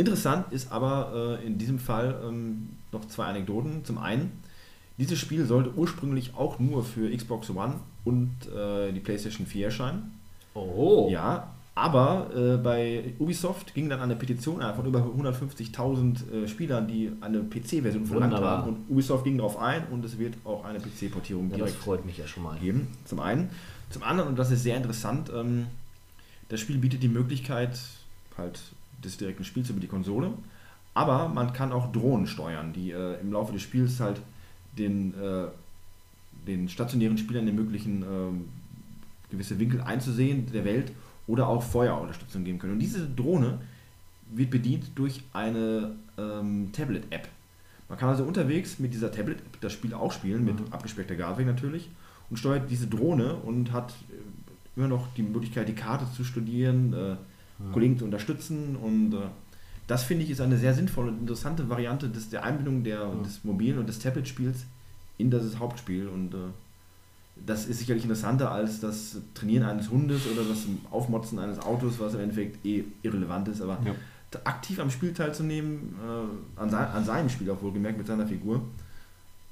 Interessant 0.00 0.50
ist 0.50 0.72
aber 0.72 1.38
äh, 1.42 1.46
in 1.46 1.58
diesem 1.58 1.78
Fall 1.78 2.18
ähm, 2.26 2.70
noch 2.90 3.06
zwei 3.08 3.26
Anekdoten. 3.26 3.84
Zum 3.84 3.98
einen, 3.98 4.32
dieses 4.96 5.18
Spiel 5.18 5.44
sollte 5.44 5.74
ursprünglich 5.74 6.34
auch 6.34 6.58
nur 6.58 6.82
für 6.82 7.14
Xbox 7.14 7.50
One 7.50 7.74
und 8.06 8.30
äh, 8.56 8.92
die 8.92 9.00
PlayStation 9.00 9.46
4 9.46 9.66
erscheinen. 9.66 10.18
Oh. 10.54 11.08
Ja, 11.10 11.50
aber 11.74 12.30
äh, 12.34 12.56
bei 12.56 13.12
Ubisoft 13.18 13.74
ging 13.74 13.90
dann 13.90 14.00
eine 14.00 14.16
Petition 14.16 14.62
von 14.74 14.86
über 14.86 15.00
150.000 15.00 16.44
äh, 16.44 16.48
Spielern, 16.48 16.88
die 16.88 17.12
eine 17.20 17.42
PC-Version 17.42 18.06
verlangt 18.06 18.34
haben. 18.34 18.68
Und 18.70 18.90
Ubisoft 18.90 19.24
ging 19.24 19.36
darauf 19.36 19.58
ein 19.58 19.86
und 19.90 20.02
es 20.02 20.18
wird 20.18 20.34
auch 20.46 20.64
eine 20.64 20.78
PC-Portierung 20.78 21.44
Ja, 21.44 21.50
das 21.50 21.58
direkt 21.58 21.76
freut 21.76 22.06
mich 22.06 22.16
ja 22.16 22.26
schon 22.26 22.42
mal. 22.42 22.58
geben. 22.58 22.88
Zum 23.04 23.20
einen. 23.20 23.50
Zum 23.90 24.02
anderen, 24.02 24.30
und 24.30 24.38
das 24.38 24.50
ist 24.50 24.62
sehr 24.62 24.78
interessant, 24.78 25.30
ähm, 25.34 25.66
das 26.48 26.60
Spiel 26.60 26.78
bietet 26.78 27.02
die 27.02 27.08
Möglichkeit, 27.08 27.78
halt 28.38 28.60
des 29.04 29.16
direkten 29.16 29.44
Spiels 29.44 29.70
über 29.70 29.80
die 29.80 29.86
Konsole, 29.86 30.32
aber 30.94 31.28
man 31.28 31.52
kann 31.52 31.72
auch 31.72 31.92
Drohnen 31.92 32.26
steuern, 32.26 32.72
die 32.72 32.90
äh, 32.90 33.20
im 33.20 33.32
Laufe 33.32 33.52
des 33.52 33.62
Spiels 33.62 34.00
halt 34.00 34.20
den, 34.76 35.14
äh, 35.14 35.46
den 36.46 36.68
stationären 36.68 37.18
Spielern 37.18 37.46
ermöglichen, 37.46 38.02
ähm, 38.02 38.48
gewisse 39.30 39.58
Winkel 39.58 39.80
einzusehen 39.80 40.50
der 40.52 40.64
Welt 40.64 40.92
oder 41.26 41.48
auch 41.48 41.62
Feuerunterstützung 41.62 42.44
geben 42.44 42.58
können. 42.58 42.74
Und 42.74 42.80
diese 42.80 43.06
Drohne 43.08 43.58
wird 44.32 44.50
bedient 44.50 44.90
durch 44.96 45.22
eine 45.32 45.92
ähm, 46.18 46.70
Tablet-App. 46.72 47.28
Man 47.88 47.98
kann 47.98 48.08
also 48.08 48.24
unterwegs 48.24 48.78
mit 48.78 48.92
dieser 48.92 49.12
Tablet-App 49.12 49.60
das 49.60 49.72
Spiel 49.72 49.94
auch 49.94 50.12
spielen, 50.12 50.44
mit 50.44 50.56
abgespeckter 50.72 51.14
Grafik 51.14 51.46
natürlich, 51.46 51.88
und 52.30 52.36
steuert 52.36 52.70
diese 52.70 52.86
Drohne 52.86 53.34
und 53.34 53.72
hat 53.72 53.92
äh, 54.10 54.78
immer 54.78 54.88
noch 54.88 55.06
die 55.14 55.22
Möglichkeit, 55.22 55.68
die 55.68 55.74
Karte 55.74 56.06
zu 56.16 56.24
studieren, 56.24 56.94
äh, 57.68 57.72
Kollegen 57.72 57.98
zu 57.98 58.04
unterstützen 58.04 58.76
und 58.76 59.14
äh, 59.14 59.26
das 59.86 60.04
finde 60.04 60.24
ich 60.24 60.30
ist 60.30 60.40
eine 60.40 60.56
sehr 60.56 60.72
sinnvolle 60.74 61.10
und 61.10 61.20
interessante 61.20 61.68
Variante 61.68 62.08
des, 62.08 62.30
der 62.30 62.44
Einbindung 62.44 62.84
der, 62.84 63.10
des 63.24 63.42
mobilen 63.44 63.78
und 63.78 63.88
des 63.88 63.98
Tablet-Spiels 63.98 64.64
in 65.18 65.30
das 65.30 65.58
Hauptspiel 65.58 66.06
und 66.08 66.32
äh, 66.34 66.38
das 67.46 67.66
ist 67.66 67.78
sicherlich 67.78 68.04
interessanter 68.04 68.50
als 68.50 68.80
das 68.80 69.16
Trainieren 69.34 69.64
eines 69.64 69.90
Hundes 69.90 70.26
oder 70.26 70.44
das 70.44 70.66
Aufmotzen 70.90 71.38
eines 71.38 71.58
Autos, 71.58 71.98
was 71.98 72.14
im 72.14 72.20
Endeffekt 72.20 72.64
eh 72.64 72.84
irrelevant 73.02 73.48
ist, 73.48 73.62
aber 73.62 73.78
Ja. 73.84 73.94
aktiv 74.44 74.78
am 74.78 74.90
Spiel 74.90 75.12
teilzunehmen, 75.12 75.94
äh, 76.00 76.60
an, 76.60 76.70
sein, 76.70 76.86
an 76.88 77.04
seinem 77.04 77.28
Spiel 77.28 77.50
auch 77.50 77.62
wohlgemerkt 77.62 77.98
mit 77.98 78.06
seiner 78.06 78.26
Figur, 78.26 78.62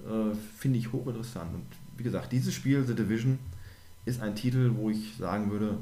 äh, 0.01 0.35
finde 0.57 0.79
ich 0.79 0.93
hochinteressant. 0.93 1.55
Und 1.55 1.65
wie 1.97 2.05
gesagt, 2.05 2.31
dieses 2.33 2.55
Spiel, 2.55 2.85
The 2.85 2.95
Division, 2.95 3.39
ist 4.05 4.23
ein 4.23 4.35
Titel, 4.35 4.73
wo 4.77 4.91
ich 4.91 5.17
sagen 5.19 5.51
würde, 5.51 5.75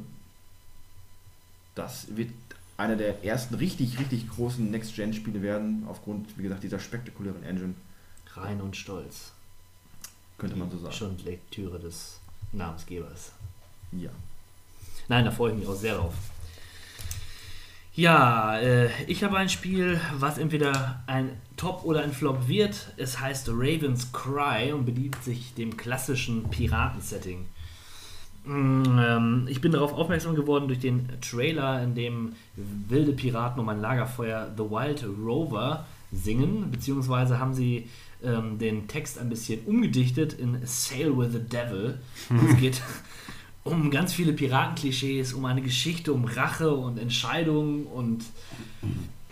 das 1.76 2.16
wird 2.16 2.30
einer 2.76 2.96
der 2.96 3.24
ersten 3.24 3.54
richtig, 3.54 3.98
richtig 4.00 4.28
großen 4.28 4.68
Next-Gen-Spiele 4.70 5.40
werden, 5.40 5.84
aufgrund, 5.88 6.36
wie 6.36 6.42
gesagt, 6.42 6.64
dieser 6.64 6.80
spektakulären 6.80 7.44
Engine, 7.44 7.74
Rein 8.34 8.60
und 8.60 8.76
stolz. 8.76 9.32
könnte 10.36 10.56
man 10.56 10.70
so 10.70 10.78
sagen. 10.78 10.92
Schon 10.92 11.18
Lektüre 11.24 11.78
des 11.78 12.20
Namensgebers. 12.52 13.32
Ja. 13.92 14.10
Nein, 15.08 15.24
da 15.24 15.30
freue 15.30 15.52
ich 15.52 15.58
mich 15.58 15.68
auch 15.68 15.74
sehr 15.74 15.94
drauf. 15.94 16.14
Ja, 17.94 18.58
äh, 18.58 18.90
ich 19.06 19.24
habe 19.24 19.38
ein 19.38 19.48
Spiel, 19.48 19.98
was 20.18 20.36
entweder 20.36 21.02
ein 21.06 21.40
Top 21.56 21.82
oder 21.84 22.02
ein 22.02 22.12
Flop 22.12 22.46
wird. 22.46 22.92
Es 22.98 23.20
heißt 23.20 23.48
Raven's 23.48 24.12
Cry 24.12 24.72
und 24.72 24.84
bedient 24.84 25.22
sich 25.24 25.54
dem 25.54 25.78
klassischen 25.78 26.50
Piraten-Setting. 26.50 27.46
Mm, 28.46 28.98
ähm, 28.98 29.46
ich 29.48 29.60
bin 29.60 29.72
darauf 29.72 29.92
aufmerksam 29.92 30.36
geworden 30.36 30.68
durch 30.68 30.78
den 30.78 31.08
Trailer, 31.20 31.82
in 31.82 31.94
dem 31.94 32.32
wilde 32.54 33.12
Piraten 33.12 33.60
um 33.60 33.68
ein 33.68 33.80
Lagerfeuer 33.80 34.52
The 34.56 34.62
Wild 34.62 35.04
Rover 35.04 35.84
singen, 36.12 36.70
beziehungsweise 36.70 37.40
haben 37.40 37.54
sie 37.54 37.88
ähm, 38.22 38.58
den 38.58 38.86
Text 38.86 39.18
ein 39.18 39.28
bisschen 39.28 39.60
umgedichtet 39.66 40.32
in 40.32 40.58
Sail 40.64 41.16
with 41.18 41.32
the 41.32 41.40
Devil. 41.40 41.98
Es 42.50 42.56
geht 42.58 42.82
um 43.64 43.90
ganz 43.90 44.12
viele 44.12 44.32
Piratenklischees, 44.32 45.32
um 45.32 45.44
eine 45.44 45.60
Geschichte, 45.60 46.12
um 46.12 46.24
Rache 46.24 46.70
und 46.70 46.98
Entscheidungen 46.98 47.84
und 47.86 48.24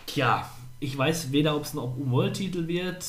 tja, 0.07 0.49
ich 0.81 0.97
weiß 0.97 1.31
weder, 1.31 1.55
ob 1.55 1.63
es 1.63 1.73
ein 1.73 1.79
Open-World-Titel 1.79 2.67
wird, 2.67 3.05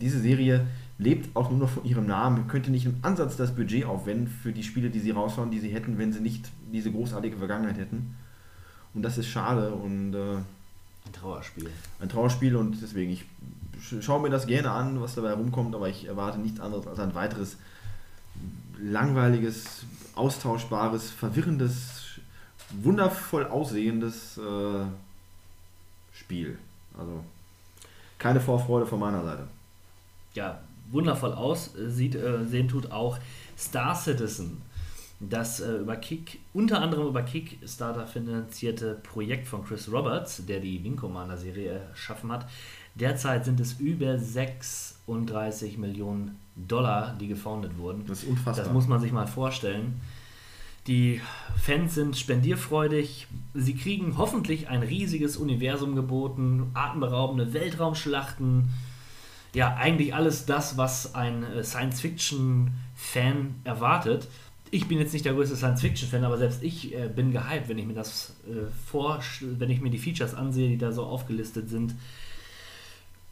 diese 0.00 0.20
Serie 0.20 0.66
lebt 0.98 1.34
auch 1.34 1.50
nur 1.50 1.58
noch 1.58 1.70
von 1.70 1.84
ihrem 1.84 2.06
Namen, 2.06 2.48
könnte 2.48 2.70
nicht 2.70 2.86
im 2.86 2.96
Ansatz 3.02 3.36
das 3.36 3.54
Budget 3.54 3.84
aufwenden 3.84 4.28
für 4.28 4.52
die 4.52 4.62
Spiele, 4.62 4.90
die 4.90 5.00
sie 5.00 5.10
raushauen, 5.10 5.50
die 5.50 5.60
sie 5.60 5.70
hätten, 5.70 5.98
wenn 5.98 6.12
sie 6.12 6.20
nicht 6.20 6.50
diese 6.72 6.90
großartige 6.92 7.36
Vergangenheit 7.36 7.78
hätten. 7.78 8.16
Und 8.94 9.02
das 9.02 9.18
ist 9.18 9.28
schade 9.28 9.70
und 9.72 10.14
äh, 10.14 10.36
Ein 10.36 11.12
Trauerspiel. 11.12 11.70
ein 12.00 12.08
Trauerspiel 12.08 12.56
und 12.56 12.80
deswegen, 12.82 13.12
ich 13.12 13.24
sch- 13.80 14.02
schaue 14.02 14.20
mir 14.22 14.30
das 14.30 14.46
gerne 14.46 14.70
an, 14.70 15.00
was 15.00 15.14
dabei 15.14 15.32
rumkommt, 15.34 15.74
aber 15.74 15.88
ich 15.88 16.06
erwarte 16.06 16.38
nichts 16.38 16.60
anderes 16.60 16.86
als 16.86 16.98
ein 16.98 17.14
weiteres 17.14 17.56
langweiliges, 18.80 19.84
austauschbares, 20.14 21.10
verwirrendes, 21.10 22.02
wundervoll 22.82 23.46
aussehendes 23.46 24.38
äh, 24.38 24.84
Spiel. 26.14 26.58
Also 26.98 27.22
keine 28.18 28.40
Vorfreude 28.40 28.86
von 28.86 28.98
meiner 29.00 29.22
Seite. 29.22 29.46
ja, 30.34 30.60
wundervoll 30.90 31.32
aus. 31.32 31.70
Sieht, 31.88 32.14
äh, 32.14 32.44
sehen 32.46 32.68
tut 32.68 32.90
auch 32.92 33.18
Star 33.58 33.94
Citizen. 33.94 34.62
Das 35.18 35.60
äh, 35.60 35.76
über 35.78 35.96
Kick, 35.96 36.40
unter 36.52 36.82
anderem 36.82 37.06
über 37.06 37.22
Kickstarter 37.22 38.06
finanzierte 38.06 38.94
Projekt 39.02 39.48
von 39.48 39.64
Chris 39.64 39.90
Roberts, 39.90 40.44
der 40.44 40.60
die 40.60 40.84
Wing 40.84 40.96
Commander 40.96 41.38
Serie 41.38 41.80
erschaffen 41.88 42.30
hat. 42.30 42.46
Derzeit 42.94 43.44
sind 43.44 43.58
es 43.60 43.74
über 43.80 44.18
36 44.18 45.78
Millionen 45.78 46.38
Dollar, 46.54 47.16
die 47.18 47.28
gefoundet 47.28 47.78
wurden. 47.78 48.04
Das 48.06 48.22
ist 48.22 48.28
unfassbar. 48.28 48.64
Das 48.64 48.72
muss 48.72 48.88
man 48.88 49.00
sich 49.00 49.12
mal 49.12 49.26
vorstellen. 49.26 50.00
Die 50.86 51.20
Fans 51.60 51.94
sind 51.94 52.16
spendierfreudig. 52.16 53.26
Sie 53.54 53.74
kriegen 53.74 54.18
hoffentlich 54.18 54.68
ein 54.68 54.82
riesiges 54.82 55.36
Universum 55.36 55.96
geboten, 55.96 56.70
atemberaubende 56.74 57.52
Weltraumschlachten. 57.52 58.68
Ja, 59.52 59.74
eigentlich 59.76 60.14
alles 60.14 60.46
das, 60.46 60.76
was 60.76 61.14
ein 61.14 61.42
äh, 61.42 61.64
Science-Fiction-Fan 61.64 63.54
erwartet. 63.64 64.28
Ich 64.76 64.88
bin 64.88 64.98
jetzt 64.98 65.14
nicht 65.14 65.24
der 65.24 65.32
größte 65.32 65.56
Science-Fiction-Fan, 65.56 66.22
aber 66.22 66.36
selbst 66.36 66.62
ich 66.62 66.94
äh, 66.94 67.08
bin 67.08 67.32
gehypt, 67.32 67.70
wenn 67.70 67.78
ich 67.78 67.86
mir 67.86 67.94
das 67.94 68.36
äh, 68.46 68.66
vor, 68.86 69.20
wenn 69.40 69.70
ich 69.70 69.80
mir 69.80 69.88
die 69.88 69.96
Features 69.96 70.34
ansehe, 70.34 70.68
die 70.68 70.76
da 70.76 70.92
so 70.92 71.04
aufgelistet 71.04 71.70
sind 71.70 71.94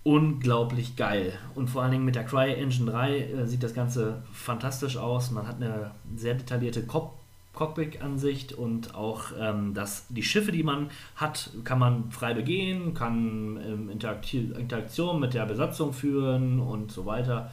unglaublich 0.05 0.97
geil. 0.97 1.33
Und 1.55 1.69
vor 1.69 1.83
allen 1.83 1.93
Dingen 1.93 2.05
mit 2.05 2.15
der 2.15 2.25
CryEngine 2.25 2.91
3 2.91 3.19
äh, 3.19 3.47
sieht 3.47 3.63
das 3.63 3.75
Ganze 3.75 4.23
fantastisch 4.33 4.97
aus. 4.97 5.31
Man 5.31 5.49
hat 5.49 5.57
eine 5.57 5.91
sehr 6.17 6.35
detaillierte 6.35 6.85
Cock 6.87 7.13
Cockpit-Ansicht 7.55 8.53
und 8.53 8.97
auch 8.97 9.27
ähm, 9.39 9.75
das, 9.75 10.07
die 10.09 10.25
Schiffe, 10.25 10.51
die 10.51 10.65
man 10.65 10.91
hat, 11.15 11.51
kann 11.63 11.79
man 11.79 12.11
frei 12.11 12.35
begehen, 12.35 12.95
kann 12.95 13.61
ähm, 13.65 13.91
Interakti 13.91 14.53
Interaktion 14.59 15.21
mit 15.21 15.35
der 15.35 15.47
Besatzung 15.47 15.93
führen 15.93 16.59
und 16.59 16.91
so 16.91 17.07
weiter. 17.07 17.53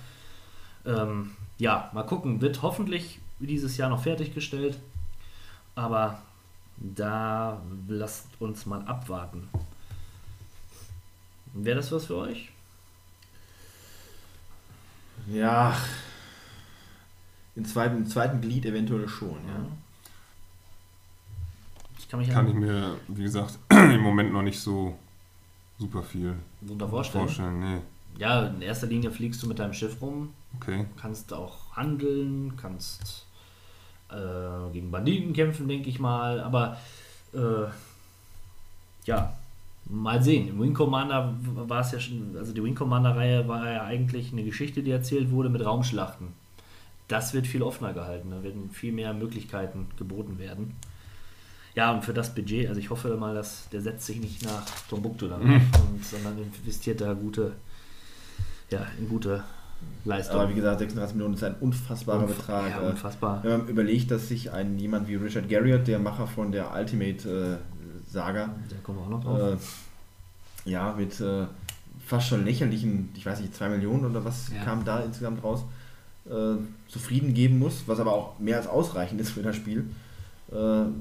Ähm, 0.88 1.34
ja, 1.59 1.91
mal 1.93 2.01
gucken, 2.01 2.41
wird 2.41 2.63
hoffentlich 2.63 3.19
dieses 3.47 3.77
Jahr 3.77 3.89
noch 3.89 4.03
fertiggestellt, 4.03 4.77
aber 5.76 6.22
da 6.77 7.61
lasst 7.88 8.27
uns 8.39 8.65
mal 8.65 8.81
abwarten. 8.85 9.49
Wäre 11.53 11.77
das 11.77 11.91
was 11.91 12.05
für 12.05 12.15
euch? 12.18 12.51
Ja, 15.27 15.76
im 17.55 17.65
zweiten, 17.65 17.97
im 17.97 18.05
zweiten 18.07 18.41
Glied 18.41 18.65
eventuell 18.65 19.07
schon, 19.07 19.38
ja. 19.47 19.65
Ich 21.99 22.07
kann 22.09 22.19
mich 22.19 22.30
Kann 22.30 22.47
ich 22.47 22.53
mir, 22.53 22.97
wie 23.07 23.23
gesagt, 23.23 23.59
im 23.69 24.01
Moment 24.01 24.31
noch 24.34 24.41
nicht 24.41 24.59
so 24.59 24.97
super 25.77 26.03
viel 26.03 26.35
darunter 26.61 26.88
vorstellen. 26.89 27.26
vorstellen. 27.26 27.59
Nee, 27.59 27.81
Ja, 28.18 28.47
in 28.47 28.61
erster 28.61 28.88
Linie 28.88 29.11
fliegst 29.11 29.43
du 29.43 29.47
mit 29.47 29.59
deinem 29.59 29.73
Schiff 29.73 30.01
rum, 30.01 30.34
okay. 30.55 30.85
kannst 30.97 31.34
auch 31.34 31.76
handeln, 31.76 32.53
kannst 32.57 33.26
äh, 34.11 34.71
gegen 34.73 34.91
Banditen 34.91 35.33
kämpfen, 35.33 35.67
denke 35.67 35.89
ich 35.89 35.99
mal, 35.99 36.39
aber 36.41 36.77
äh, 37.33 37.67
ja, 39.05 39.33
mal 39.85 40.21
sehen. 40.21 40.47
Im 40.49 40.61
Wing 40.61 40.73
Commander 40.73 41.33
war 41.41 41.81
es 41.81 41.91
ja 41.91 41.99
schon, 41.99 42.35
also 42.38 42.53
die 42.53 42.63
Wing 42.63 42.75
Commander 42.75 43.15
Reihe 43.15 43.47
war 43.47 43.69
ja 43.69 43.83
eigentlich 43.83 44.31
eine 44.31 44.43
Geschichte, 44.43 44.83
die 44.83 44.91
erzählt 44.91 45.31
wurde 45.31 45.49
mit 45.49 45.65
Raumschlachten. 45.65 46.27
Das 47.07 47.33
wird 47.33 47.47
viel 47.47 47.61
offener 47.63 47.93
gehalten, 47.93 48.31
da 48.31 48.41
werden 48.43 48.69
viel 48.71 48.93
mehr 48.93 49.13
Möglichkeiten 49.13 49.88
geboten 49.97 50.39
werden. 50.39 50.75
Ja, 51.73 51.91
und 51.93 52.03
für 52.03 52.13
das 52.13 52.35
Budget, 52.35 52.67
also 52.67 52.79
ich 52.79 52.89
hoffe 52.89 53.15
mal, 53.17 53.33
dass 53.33 53.69
der 53.69 53.81
setzt 53.81 54.05
sich 54.05 54.19
nicht 54.19 54.43
nach 54.45 54.65
Tombuktu 54.89 55.27
dann, 55.27 55.41
Mhm. 55.43 55.61
und, 55.93 56.05
sondern 56.05 56.38
investiert 56.38 57.01
da 57.01 57.13
gute, 57.13 57.53
ja, 58.69 58.85
in 58.99 59.07
gute 59.09 59.43
Leistung. 60.06 60.40
Aber 60.40 60.49
wie 60.49 60.56
gesagt, 60.56 60.80
36 60.80 61.16
Millionen 61.16 61.36
ist 61.36 61.44
ein 61.44 61.56
unfassbarer 61.60 62.24
Unf- 62.24 62.28
Betrag. 62.28 62.70
Ja, 62.72 62.80
unfassbar. 62.90 63.40
Wenn 63.44 63.60
man 63.60 63.68
überlegt, 63.68 64.10
dass 64.12 64.28
sich 64.28 64.52
ein 64.52 64.78
jemand 64.80 65.08
wie 65.08 65.16
Richard 65.16 65.48
Garriott, 65.49 65.88
der 65.88 65.99
Macher 65.99 66.26
von 66.28 66.52
der 66.52 66.74
Ultimate 66.74 67.60
äh, 67.60 68.12
Saga, 68.12 68.49
Da 68.70 68.76
kommen 68.84 68.98
wir 68.99 69.06
auch 69.06 69.10
noch 69.10 69.24
drauf. 69.24 69.60
äh, 70.66 70.70
ja, 70.72 70.94
mit 70.98 71.20
äh, 71.22 71.45
fast 72.06 72.28
schon 72.30 72.45
lächerlichen, 72.45 73.10
ich 73.16 73.26
weiß 73.26 73.40
nicht, 73.41 73.53
2 73.56 73.70
Millionen 73.70 74.06
oder 74.06 74.26
was 74.26 74.49
Ja. 74.56 74.64
kam 74.64 74.84
da 74.84 74.99
insgesamt 75.02 75.44
raus, 75.44 75.64
äh, 76.30 76.32
zufrieden 76.88 77.34
geben 77.34 77.60
muss, 77.60 77.84
was 77.88 77.99
aber 77.99 78.14
auch 78.14 78.40
mehr 78.40 78.58
als 78.58 78.68
ausreichend 78.68 79.22
ist 79.22 79.30
für 79.32 79.44
das 79.44 79.56
Spiel. 79.56 79.86
Äh, 80.52 80.56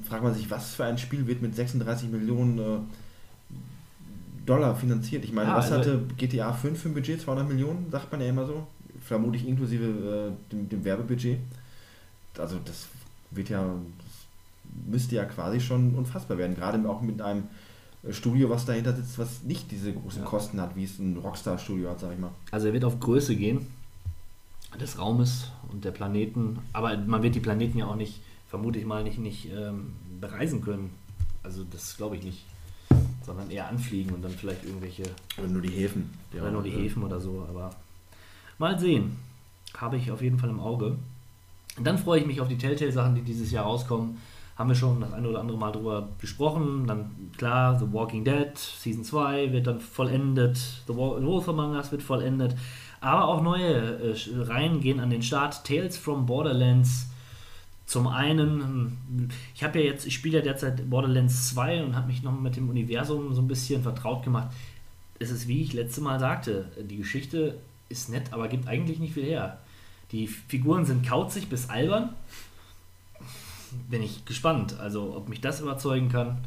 fragt 0.07 0.23
man 0.23 0.33
sich, 0.33 0.49
was 0.49 0.75
für 0.75 0.85
ein 0.85 0.97
Spiel 0.97 1.27
wird 1.27 1.41
mit 1.41 1.55
36 1.55 2.09
Millionen 2.09 2.87
Dollar 4.45 4.75
finanziert? 4.75 5.23
Ich 5.25 5.33
meine, 5.33 5.49
Ja, 5.49 5.57
was 5.57 5.71
also- 5.71 5.91
hatte 5.91 6.03
GTA 6.17 6.51
5 6.53 6.81
für 6.81 6.89
ein 6.89 6.93
Budget? 6.93 7.21
200 7.21 7.47
Millionen, 7.47 7.89
sagt 7.91 8.11
man 8.11 8.21
ja 8.21 8.27
immer 8.27 8.45
so. 8.45 8.67
Vermutlich 9.03 9.47
inklusive 9.47 9.85
äh, 10.31 10.51
dem, 10.51 10.69
dem 10.69 10.83
Werbebudget. 10.83 11.39
Also 12.37 12.57
das 12.63 12.87
wird 13.31 13.49
ja, 13.49 13.61
das 13.63 14.85
müsste 14.89 15.15
ja 15.15 15.25
quasi 15.25 15.59
schon 15.59 15.95
unfassbar 15.95 16.37
werden. 16.37 16.55
Gerade 16.55 16.87
auch 16.87 17.01
mit 17.01 17.21
einem 17.21 17.43
Studio, 18.11 18.49
was 18.49 18.65
dahinter 18.65 18.95
sitzt, 18.95 19.17
was 19.19 19.43
nicht 19.43 19.69
diese 19.71 19.93
großen 19.93 20.21
Ja. 20.21 20.27
Kosten 20.27 20.59
hat, 20.61 20.75
wie 20.75 20.83
es 20.85 20.97
ein 20.99 21.17
Rockstar-Studio 21.17 21.89
hat, 21.89 21.99
sag 21.99 22.13
ich 22.13 22.19
mal. 22.19 22.31
Also 22.51 22.67
er 22.67 22.73
wird 22.73 22.83
auf 22.85 22.99
Größe 22.99 23.35
gehen 23.35 23.67
des 24.79 24.97
Raumes 24.97 25.51
und 25.71 25.83
der 25.83 25.91
Planeten, 25.91 26.59
aber 26.73 26.95
man 26.97 27.21
wird 27.23 27.35
die 27.35 27.39
Planeten 27.41 27.77
ja 27.77 27.87
auch 27.87 27.95
nicht, 27.97 28.21
vermute 28.49 28.79
ich 28.79 28.85
mal, 28.85 29.03
nicht, 29.03 29.17
nicht 29.19 29.49
ähm, 29.53 29.93
bereisen 30.21 30.61
können. 30.61 30.91
Also 31.43 31.63
das 31.69 31.97
glaube 31.97 32.15
ich 32.15 32.23
nicht. 32.23 32.45
Sondern 33.23 33.49
eher 33.51 33.67
anfliegen 33.67 34.13
und 34.13 34.21
dann 34.23 34.31
vielleicht 34.31 34.63
irgendwelche, 34.65 35.03
Oder 35.37 35.47
nur 35.47 35.61
die 35.61 35.69
Häfen. 35.69 36.09
oder 36.33 36.51
nur 36.51 36.63
die 36.63 36.71
äh, 36.71 36.83
Häfen 36.83 37.03
oder 37.03 37.19
so, 37.19 37.45
aber 37.49 37.69
mal 38.57 38.79
sehen. 38.79 39.17
Habe 39.77 39.97
ich 39.97 40.11
auf 40.11 40.21
jeden 40.21 40.37
Fall 40.39 40.49
im 40.49 40.59
Auge. 40.59 40.97
Und 41.77 41.85
dann 41.87 41.97
freue 41.97 42.19
ich 42.19 42.25
mich 42.25 42.41
auf 42.41 42.47
die 42.47 42.57
Telltale-Sachen, 42.57 43.15
die 43.15 43.21
dieses 43.21 43.51
Jahr 43.51 43.65
rauskommen. 43.65 44.17
Haben 44.57 44.69
wir 44.69 44.75
schon 44.75 44.99
das 44.99 45.13
eine 45.13 45.29
oder 45.29 45.39
andere 45.39 45.57
Mal 45.57 45.71
drüber 45.71 46.09
gesprochen. 46.19 46.85
Dann 46.87 47.09
klar, 47.37 47.79
The 47.79 47.91
Walking 47.93 48.23
Dead 48.25 48.55
Season 48.57 49.03
2 49.03 49.53
wird 49.53 49.65
dann 49.67 49.79
vollendet. 49.79 50.57
The 50.87 50.95
Wo- 50.95 51.21
Wolf 51.23 51.47
Among 51.47 51.75
Us 51.75 51.91
wird 51.91 52.03
vollendet. 52.03 52.55
Aber 52.99 53.25
auch 53.27 53.41
neue 53.41 53.63
äh, 53.73 54.15
Reihen 54.41 54.81
gehen 54.81 54.99
an 54.99 55.09
den 55.09 55.23
Start. 55.23 55.63
Tales 55.63 55.97
from 55.97 56.25
Borderlands. 56.25 57.07
Zum 57.91 58.07
einen, 58.07 58.97
hm, 59.09 59.29
ich 59.53 59.65
habe 59.65 59.79
ja 59.79 59.85
jetzt, 59.87 60.05
ich 60.07 60.13
spiele 60.13 60.37
ja 60.37 60.43
derzeit 60.45 60.89
Borderlands 60.89 61.49
2 61.49 61.83
und 61.83 61.93
habe 61.93 62.07
mich 62.07 62.23
noch 62.23 62.31
mit 62.31 62.55
dem 62.55 62.69
Universum 62.69 63.33
so 63.33 63.41
ein 63.41 63.49
bisschen 63.49 63.83
vertraut 63.83 64.23
gemacht. 64.23 64.47
Es 65.19 65.29
ist, 65.29 65.49
wie 65.49 65.61
ich 65.61 65.73
letzte 65.73 65.99
Mal 65.99 66.17
sagte, 66.17 66.71
die 66.79 66.95
Geschichte 66.95 67.57
ist 67.89 68.07
nett, 68.07 68.31
aber 68.31 68.47
gibt 68.47 68.69
eigentlich 68.69 68.99
nicht 68.99 69.13
viel 69.13 69.25
her. 69.25 69.57
Die 70.13 70.27
Figuren 70.27 70.85
sind 70.85 71.05
kauzig 71.05 71.49
bis 71.49 71.69
albern. 71.69 72.13
Bin 73.89 74.01
ich 74.01 74.23
gespannt, 74.23 74.79
also 74.79 75.13
ob 75.17 75.27
mich 75.27 75.41
das 75.41 75.59
überzeugen 75.59 76.07
kann. 76.07 76.37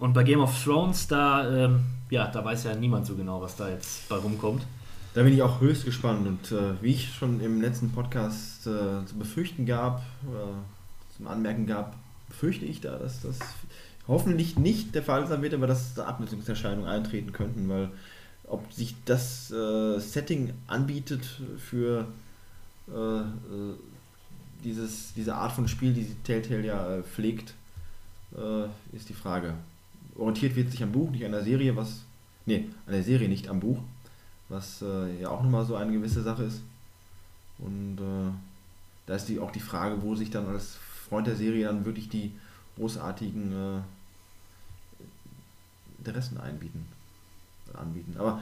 Und 0.00 0.12
bei 0.12 0.22
Game 0.22 0.40
of 0.40 0.62
Thrones, 0.62 1.08
da, 1.08 1.50
ähm, 1.64 1.80
ja, 2.10 2.26
da 2.26 2.44
weiß 2.44 2.64
ja 2.64 2.74
niemand 2.74 3.06
so 3.06 3.14
genau, 3.14 3.40
was 3.40 3.56
da 3.56 3.70
jetzt 3.70 4.06
bei 4.10 4.16
rumkommt. 4.16 4.66
Da 5.14 5.22
bin 5.22 5.32
ich 5.32 5.40
auch 5.40 5.62
höchst 5.62 5.86
gespannt 5.86 6.26
und 6.26 6.52
äh, 6.52 6.74
wie 6.82 6.90
ich 6.90 7.14
schon 7.14 7.40
im 7.40 7.62
letzten 7.62 7.90
Podcast 7.90 8.66
äh, 8.66 9.06
zu 9.06 9.16
befürchten 9.18 9.64
gab, 9.64 10.00
äh, 10.24 10.79
zum 11.20 11.28
Anmerken 11.28 11.66
gab, 11.66 11.96
befürchte 12.28 12.64
ich 12.64 12.80
da, 12.80 12.98
dass 12.98 13.20
das 13.20 13.38
hoffentlich 14.08 14.58
nicht 14.58 14.94
der 14.94 15.02
Fall 15.02 15.26
sein 15.26 15.42
wird, 15.42 15.52
aber 15.52 15.66
dass 15.66 15.94
da 15.94 16.04
Abnutzungserscheinungen 16.04 16.88
eintreten 16.88 17.32
könnten, 17.32 17.68
weil 17.68 17.90
ob 18.48 18.72
sich 18.72 18.96
das 19.04 19.50
äh, 19.50 19.98
Setting 19.98 20.54
anbietet 20.66 21.24
für 21.58 22.08
äh, 22.88 23.20
äh, 23.20 23.74
dieses, 24.64 25.12
diese 25.14 25.34
Art 25.34 25.52
von 25.52 25.68
Spiel, 25.68 25.92
die 25.92 26.06
Telltale 26.24 26.66
ja 26.66 26.96
äh, 26.96 27.02
pflegt, 27.02 27.54
äh, 28.34 28.96
ist 28.96 29.08
die 29.08 29.14
Frage. 29.14 29.54
Orientiert 30.16 30.56
wird 30.56 30.70
sich 30.70 30.82
am 30.82 30.92
Buch, 30.92 31.10
nicht 31.10 31.24
an 31.24 31.32
der 31.32 31.44
Serie, 31.44 31.76
was. 31.76 32.02
Nee, 32.46 32.68
an 32.86 32.94
der 32.94 33.04
Serie, 33.04 33.28
nicht 33.28 33.48
am 33.48 33.60
Buch. 33.60 33.78
Was 34.48 34.82
äh, 34.82 35.20
ja 35.20 35.28
auch 35.28 35.42
nochmal 35.42 35.64
so 35.64 35.76
eine 35.76 35.92
gewisse 35.92 36.22
Sache 36.22 36.44
ist. 36.44 36.62
Und 37.58 37.98
da 39.06 39.14
ist 39.14 39.26
die, 39.26 39.38
auch 39.38 39.50
die 39.50 39.60
Frage, 39.60 40.00
wo 40.02 40.14
sich 40.14 40.30
dann 40.30 40.46
als 40.46 40.78
Freund 41.10 41.26
der 41.26 41.36
Serie 41.36 41.66
dann 41.66 41.84
wirklich 41.84 42.08
die 42.08 42.32
großartigen 42.76 43.52
äh, 43.52 43.80
Interessen 45.98 46.40
einbieten, 46.40 46.86
anbieten. 47.74 48.14
Aber 48.18 48.40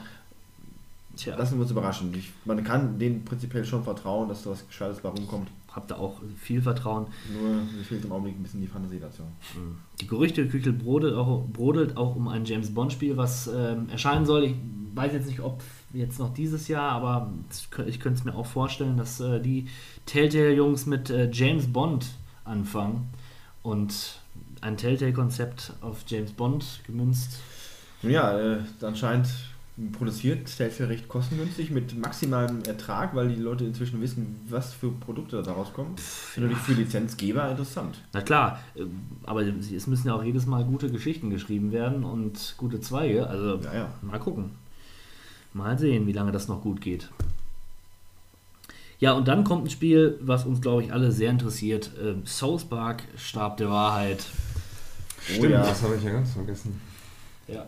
Tja, 1.15 1.35
lassen 1.35 1.55
wir 1.55 1.63
uns 1.63 1.71
überraschen. 1.71 2.13
Ich, 2.13 2.31
man 2.45 2.63
kann 2.63 2.97
denen 2.99 3.25
prinzipiell 3.25 3.65
schon 3.65 3.83
vertrauen, 3.83 4.29
dass 4.29 4.43
da 4.43 4.51
was 4.51 4.65
Gescheites 4.67 4.99
bei 4.99 5.09
rumkommt. 5.09 5.49
habt 5.73 5.91
ihr 5.91 5.99
auch 5.99 6.21
viel 6.39 6.61
Vertrauen. 6.61 7.07
Nur 7.33 7.55
mir 7.55 7.83
fehlt 7.83 8.05
im 8.05 8.11
Augenblick 8.11 8.39
ein 8.39 8.43
bisschen 8.43 8.61
die 8.61 8.67
Fantasie 8.67 8.99
dazu. 8.99 9.23
Die 9.99 10.07
Gerüchteküche 10.07 10.71
brodelt 10.71 11.15
auch, 11.15 11.45
brodelt 11.51 11.97
auch 11.97 12.15
um 12.15 12.27
ein 12.27 12.45
James 12.45 12.73
Bond-Spiel, 12.73 13.17
was 13.17 13.47
ähm, 13.47 13.89
erscheinen 13.89 14.25
soll. 14.25 14.45
Ich 14.45 14.55
weiß 14.93 15.11
jetzt 15.11 15.27
nicht, 15.27 15.41
ob 15.41 15.61
jetzt 15.93 16.19
noch 16.19 16.33
dieses 16.33 16.67
Jahr, 16.67 16.91
aber 16.91 17.31
ich 17.85 17.99
könnte 17.99 18.19
es 18.19 18.23
mir 18.23 18.35
auch 18.35 18.45
vorstellen, 18.45 18.95
dass 18.95 19.19
äh, 19.19 19.41
die 19.41 19.67
Telltale-Jungs 20.05 20.85
mit 20.85 21.09
äh, 21.09 21.29
James 21.31 21.67
Bond 21.67 22.05
anfangen 22.49 23.09
und 23.63 24.19
ein 24.61 24.77
Telltale-Konzept 24.77 25.73
auf 25.81 26.03
James 26.07 26.31
Bond 26.31 26.81
gemünzt. 26.85 27.39
Ja, 28.01 28.37
äh, 28.37 28.57
anscheinend 28.81 29.27
produziert 29.93 30.55
Telltale 30.57 30.89
recht 30.89 31.07
kostengünstig 31.07 31.71
mit 31.71 31.97
maximalem 31.97 32.63
Ertrag, 32.63 33.15
weil 33.15 33.29
die 33.29 33.41
Leute 33.41 33.63
inzwischen 33.63 34.01
wissen, 34.01 34.41
was 34.49 34.73
für 34.73 34.91
Produkte 34.91 35.41
da 35.41 35.53
rauskommen. 35.53 35.93
Natürlich 36.35 36.57
für 36.57 36.73
Lizenzgeber 36.73 37.49
interessant. 37.49 38.01
Na 38.13 38.21
klar, 38.21 38.59
äh, 38.75 38.83
aber 39.23 39.43
es 39.43 39.87
müssen 39.87 40.07
ja 40.07 40.15
auch 40.15 40.23
jedes 40.23 40.45
Mal 40.45 40.65
gute 40.65 40.89
Geschichten 40.89 41.29
geschrieben 41.29 41.71
werden 41.71 42.03
und 42.03 42.55
gute 42.57 42.81
Zweige. 42.81 43.27
Also 43.27 43.59
Ja, 43.63 43.73
ja. 43.73 43.93
mal 44.01 44.19
gucken. 44.19 44.51
Mal 45.53 45.79
sehen, 45.79 46.05
wie 46.07 46.13
lange 46.13 46.31
das 46.31 46.47
noch 46.47 46.61
gut 46.61 46.81
geht. 46.81 47.09
Ja, 48.99 49.13
und 49.13 49.27
dann 49.27 49.43
kommt 49.43 49.65
ein 49.65 49.69
Spiel, 49.69 50.17
was 50.21 50.45
uns, 50.45 50.61
glaube 50.61 50.83
ich, 50.83 50.91
alle 50.91 51.11
sehr 51.11 51.29
interessiert. 51.29 51.91
Ähm, 52.01 52.25
South 52.25 52.65
Park, 52.65 53.03
Stab 53.15 53.57
der 53.57 53.69
Wahrheit. 53.69 54.25
Stimmt, 55.21 55.51
ja. 55.51 55.61
das 55.61 55.81
habe 55.83 55.95
ich 55.95 56.03
ja 56.03 56.11
ganz 56.11 56.33
vergessen. 56.33 56.81
Ja. 57.47 57.65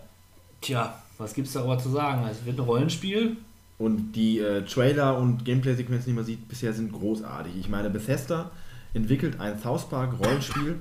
Tja, 0.60 0.94
was 1.18 1.34
gibt's 1.34 1.54
darüber 1.54 1.78
zu 1.80 1.90
sagen? 1.90 2.28
Es 2.30 2.46
wird 2.46 2.58
ein 2.58 2.66
Rollenspiel. 2.66 3.38
Und 3.78 4.12
die 4.12 4.40
äh, 4.40 4.64
Trailer 4.64 5.18
und 5.18 5.44
Gameplay-Sequenzen, 5.44 6.12
die 6.12 6.16
man 6.16 6.26
sieht, 6.26 6.48
bisher 6.48 6.74
sind 6.74 6.92
großartig. 6.92 7.54
Ich 7.60 7.68
meine, 7.68 7.90
Bethesda 7.90 8.52
entwickelt 8.94 9.40
ein 9.40 9.58
South 9.60 9.90
Park 9.90 10.20
Rollenspiel, 10.24 10.80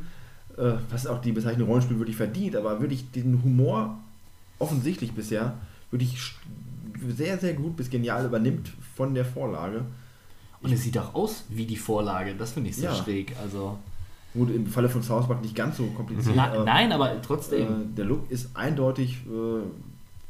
äh, 0.59 0.73
was 0.91 1.07
auch 1.07 1.21
die 1.23 1.33
Bezeichnung 1.33 1.69
Rollenspiel 1.69 1.99
wirklich 1.99 2.17
verdient, 2.17 2.57
aber 2.57 2.81
wirklich 2.81 3.11
den 3.13 3.43
Humor 3.43 3.99
offensichtlich 4.59 5.13
bisher 5.13 5.55
wirklich 5.91 6.35
sehr, 7.17 7.39
sehr 7.39 7.55
gut 7.55 7.77
bis 7.77 7.89
genial 7.89 8.27
übernimmt 8.27 8.71
von 8.97 9.15
der 9.15 9.25
Vorlage. 9.25 9.85
Und 10.63 10.73
es 10.73 10.83
sieht 10.83 10.99
auch 10.99 11.15
aus 11.15 11.45
wie 11.49 11.65
die 11.65 11.77
Vorlage. 11.77 12.35
Das 12.35 12.53
finde 12.53 12.71
ich 12.71 12.77
sehr 12.77 12.91
Ja. 12.91 12.97
schräg. 12.97 13.35
Also, 13.43 13.79
Gut, 14.33 14.55
im 14.55 14.67
Falle 14.67 14.89
von 14.89 15.03
South 15.03 15.27
Park 15.27 15.43
nicht 15.43 15.57
ganz 15.57 15.77
so 15.77 15.87
kompliziert. 15.87 16.37
na, 16.37 16.53
aber, 16.53 16.65
nein, 16.65 16.93
aber 16.93 17.21
trotzdem. 17.21 17.63
Äh, 17.63 17.97
der 17.97 18.05
Look 18.05 18.31
ist 18.31 18.51
eindeutig 18.55 19.19
äh, 19.27 19.63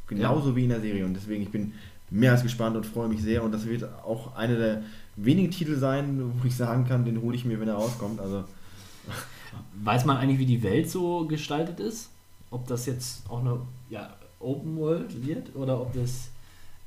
genauso 0.07 0.55
wie 0.55 0.63
in 0.63 0.69
der 0.69 0.81
Serie 0.81 1.05
und 1.05 1.13
deswegen 1.13 1.43
ich 1.43 1.49
bin 1.49 1.73
mehr 2.09 2.31
als 2.31 2.41
gespannt 2.41 2.75
und 2.75 2.85
freue 2.85 3.07
mich 3.07 3.21
sehr 3.21 3.43
und 3.43 3.51
das 3.51 3.65
wird 3.67 3.83
auch 4.03 4.35
einer 4.35 4.55
der 4.57 4.83
wenigen 5.17 5.51
Titel 5.51 5.77
sein, 5.77 6.19
wo 6.41 6.47
ich 6.47 6.55
sagen 6.55 6.85
kann, 6.87 7.05
den 7.05 7.21
hole 7.21 7.35
ich 7.35 7.45
mir, 7.45 7.59
wenn 7.59 7.67
er 7.67 7.75
rauskommt. 7.75 8.19
Also 8.19 8.43
Weiß 9.83 10.05
man 10.05 10.17
eigentlich, 10.17 10.39
wie 10.39 10.45
die 10.45 10.63
Welt 10.63 10.89
so 10.89 11.25
gestaltet 11.27 11.79
ist? 11.79 12.09
Ob 12.49 12.67
das 12.67 12.85
jetzt 12.85 13.29
auch 13.29 13.39
eine 13.41 13.59
ja, 13.89 14.09
Open 14.39 14.77
World 14.77 15.25
wird 15.25 15.55
oder 15.55 15.79
ob 15.79 15.93
das 15.93 16.29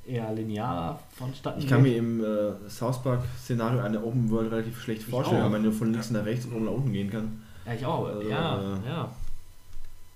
eher 0.07 0.31
linearer 0.33 0.99
vonstatten 1.17 1.59
ich 1.59 1.67
kann 1.67 1.83
geht? 1.83 1.93
mir 1.93 1.97
im 1.97 2.23
äh, 2.23 2.69
South 2.69 3.01
Park 3.01 3.23
Szenario 3.39 3.79
eine 3.79 4.03
Open 4.03 4.29
World 4.29 4.51
relativ 4.51 4.81
schlecht 4.81 5.03
vorstellen, 5.03 5.41
auch. 5.41 5.45
weil 5.45 5.51
man 5.51 5.63
nur 5.63 5.73
von 5.73 5.91
links 5.91 6.11
nach 6.11 6.25
rechts 6.25 6.45
und 6.45 6.53
oben 6.53 6.65
nach 6.65 6.71
unten 6.71 6.93
gehen 6.93 7.09
kann. 7.09 7.41
Ja, 7.65 7.73
ich 7.73 7.85
auch. 7.85 8.07
Also, 8.07 8.21
ja, 8.21 8.59
äh, 8.59 8.87
ja. 8.87 9.11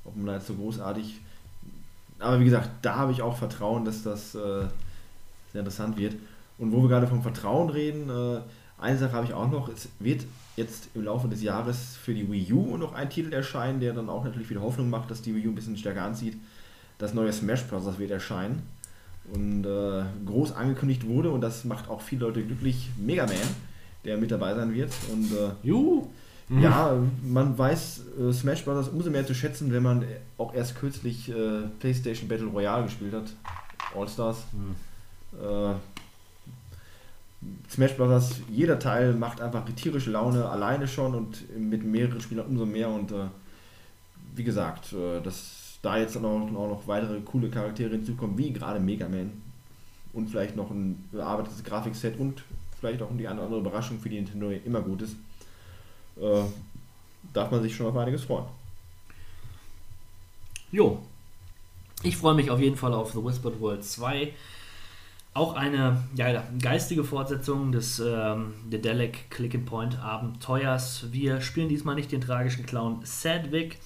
Ob 0.06 0.16
man 0.16 0.28
da 0.28 0.36
jetzt 0.36 0.48
so 0.48 0.54
großartig. 0.54 1.20
Aber 2.20 2.40
wie 2.40 2.46
gesagt, 2.46 2.70
da 2.82 2.96
habe 2.96 3.12
ich 3.12 3.22
auch 3.22 3.38
Vertrauen, 3.38 3.86
dass 3.86 4.04
das 4.04 4.36
äh, 4.36 4.66
sehr 5.52 5.60
interessant 5.60 5.98
wird. 5.98 6.16
Und 6.58 6.72
wo 6.72 6.82
wir 6.82 6.90
gerade 6.90 7.08
vom 7.08 7.24
Vertrauen 7.24 7.70
reden, 7.70 8.10
äh, 8.10 8.42
eine 8.80 8.98
Sache 8.98 9.14
habe 9.14 9.26
ich 9.26 9.34
auch 9.34 9.50
noch. 9.50 9.70
Es 9.70 9.90
wird 10.00 10.26
jetzt 10.56 10.90
im 10.94 11.04
Laufe 11.06 11.28
des 11.28 11.42
Jahres 11.42 11.98
für 11.98 12.14
die 12.14 12.30
Wii 12.30 12.54
U 12.54 12.78
noch 12.78 12.94
ein 12.94 13.10
Titel 13.10 13.34
erscheinen, 13.34 13.80
der 13.80 13.94
dann 13.94 14.10
auch 14.10 14.24
natürlich 14.24 14.50
wieder 14.50 14.62
Hoffnung 14.62 14.90
macht, 14.90 15.10
dass 15.10 15.22
die 15.22 15.34
Wii 15.34 15.48
U 15.48 15.52
ein 15.52 15.56
bisschen 15.56 15.78
stärker 15.78 16.04
anzieht. 16.04 16.38
Das 16.98 17.14
neue 17.14 17.32
Smash 17.32 17.64
Bros. 17.64 17.98
wird 17.98 18.12
erscheinen. 18.12 18.62
Und 19.34 19.66
äh, 19.66 20.04
groß 20.26 20.54
angekündigt 20.54 21.08
wurde, 21.08 21.30
und 21.30 21.42
das 21.42 21.64
macht 21.66 21.90
auch 21.90 22.02
viele 22.02 22.26
Leute 22.26 22.44
glücklich, 22.44 22.90
Mega 22.98 23.26
Man, 23.26 23.36
der 24.06 24.18
mit 24.18 24.32
dabei 24.32 24.56
sein 24.56 24.74
wird. 24.74 24.92
Und 25.12 25.32
äh, 25.32 25.52
Juhu. 25.68 26.08
ja, 26.50 26.98
man 27.24 27.56
weiß 27.56 28.02
äh, 28.20 28.34
Smash 28.34 28.66
Bros. 28.66 28.88
umso 28.88 29.12
mehr 29.12 29.26
zu 29.26 29.36
schätzen, 29.36 29.72
wenn 29.72 29.84
man 29.84 30.04
auch 30.38 30.54
erst 30.54 30.76
kürzlich 30.80 31.30
äh, 31.30 31.62
PlayStation 31.80 32.28
Battle 32.28 32.48
Royale 32.48 32.86
gespielt 32.86 33.14
hat. 33.14 33.32
All-Stars. 33.96 34.38
Äh, 35.40 35.74
Smash 37.70 37.96
Bros. 37.96 38.42
jeder 38.50 38.80
Teil 38.80 39.14
macht 39.14 39.42
einfach 39.42 39.64
tierische 39.76 40.10
Laune 40.10 40.50
alleine 40.50 40.88
schon 40.88 41.14
und 41.14 41.56
mit 41.56 41.84
mehreren 41.84 42.20
Spielern 42.20 42.48
umso 42.48 42.66
mehr. 42.66 42.90
Und 42.90 43.12
äh, 43.12 43.26
wie 44.36 44.44
gesagt, 44.44 44.96
dass 45.24 45.59
da 45.82 45.98
jetzt 45.98 46.16
dann 46.16 46.26
auch, 46.26 46.50
noch 46.50 46.84
weitere 46.88 47.20
coole 47.22 47.50
Charaktere 47.50 47.92
hinzukommen, 47.92 48.38
wie 48.38 48.52
gerade 48.52 48.80
Mega 48.80 49.08
Man 49.08 49.32
und 50.14 50.30
vielleicht 50.30 50.56
noch 50.56 50.72
ein 50.72 51.08
bearbeitetes 51.12 51.64
Grafikset 51.64 52.20
und 52.20 52.44
vielleicht 52.80 53.02
auch 53.02 53.10
die 53.18 53.28
eine 53.28 53.38
oder 53.38 53.46
andere 53.46 53.60
Überraschung 53.62 54.00
für 54.00 54.10
die 54.10 54.18
Nintendo 54.18 54.50
immer 54.50 54.82
gut 54.82 55.02
ist 55.02 55.16
äh, 56.22 56.44
darf 57.34 57.52
man 57.52 57.62
sich 57.62 57.76
schon 57.76 57.88
auf 57.88 57.98
einiges 57.98 58.24
freuen. 58.24 58.46
Jo. 60.72 61.00
Ich 62.04 62.16
freue 62.16 62.36
mich 62.36 62.50
auf 62.50 62.60
jeden 62.60 62.78
Fall 62.78 62.94
auf 62.94 63.12
The 63.12 63.24
Whispered 63.24 63.60
World 63.60 63.84
2. 63.84 64.34
Auch 65.34 65.54
eine 65.54 66.04
ja, 66.16 66.44
geistige 66.62 67.04
Fortsetzung 67.04 67.72
des 67.72 68.00
ähm, 68.00 68.54
Dedelic 68.72 69.30
Click 69.30 69.54
and 69.54 69.66
Point 69.66 70.00
Abenteuers. 70.00 71.12
Wir 71.12 71.42
spielen 71.42 71.70
diesmal 71.70 71.96
nicht 71.96 72.12
den 72.12 72.22
tragischen 72.22 72.66
Clown 72.66 73.00
Sadwick, 73.04 73.80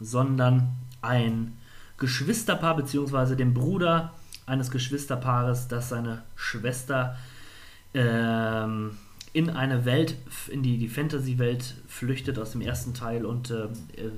sondern 0.00 0.74
ein 1.02 1.58
Geschwisterpaar 1.98 2.76
bzw. 2.76 3.36
den 3.36 3.54
Bruder 3.54 4.12
eines 4.46 4.70
Geschwisterpaares, 4.70 5.68
das 5.68 5.88
seine 5.88 6.22
Schwester 6.34 7.16
ähm, 7.94 8.96
in 9.32 9.50
eine 9.50 9.84
Welt, 9.84 10.16
in 10.48 10.62
die, 10.62 10.78
die 10.78 10.88
Fantasy-Welt 10.88 11.74
flüchtet 11.88 12.38
aus 12.38 12.52
dem 12.52 12.60
ersten 12.60 12.94
Teil 12.94 13.24
und 13.24 13.50
äh, 13.50 13.64
äh, 13.64 14.10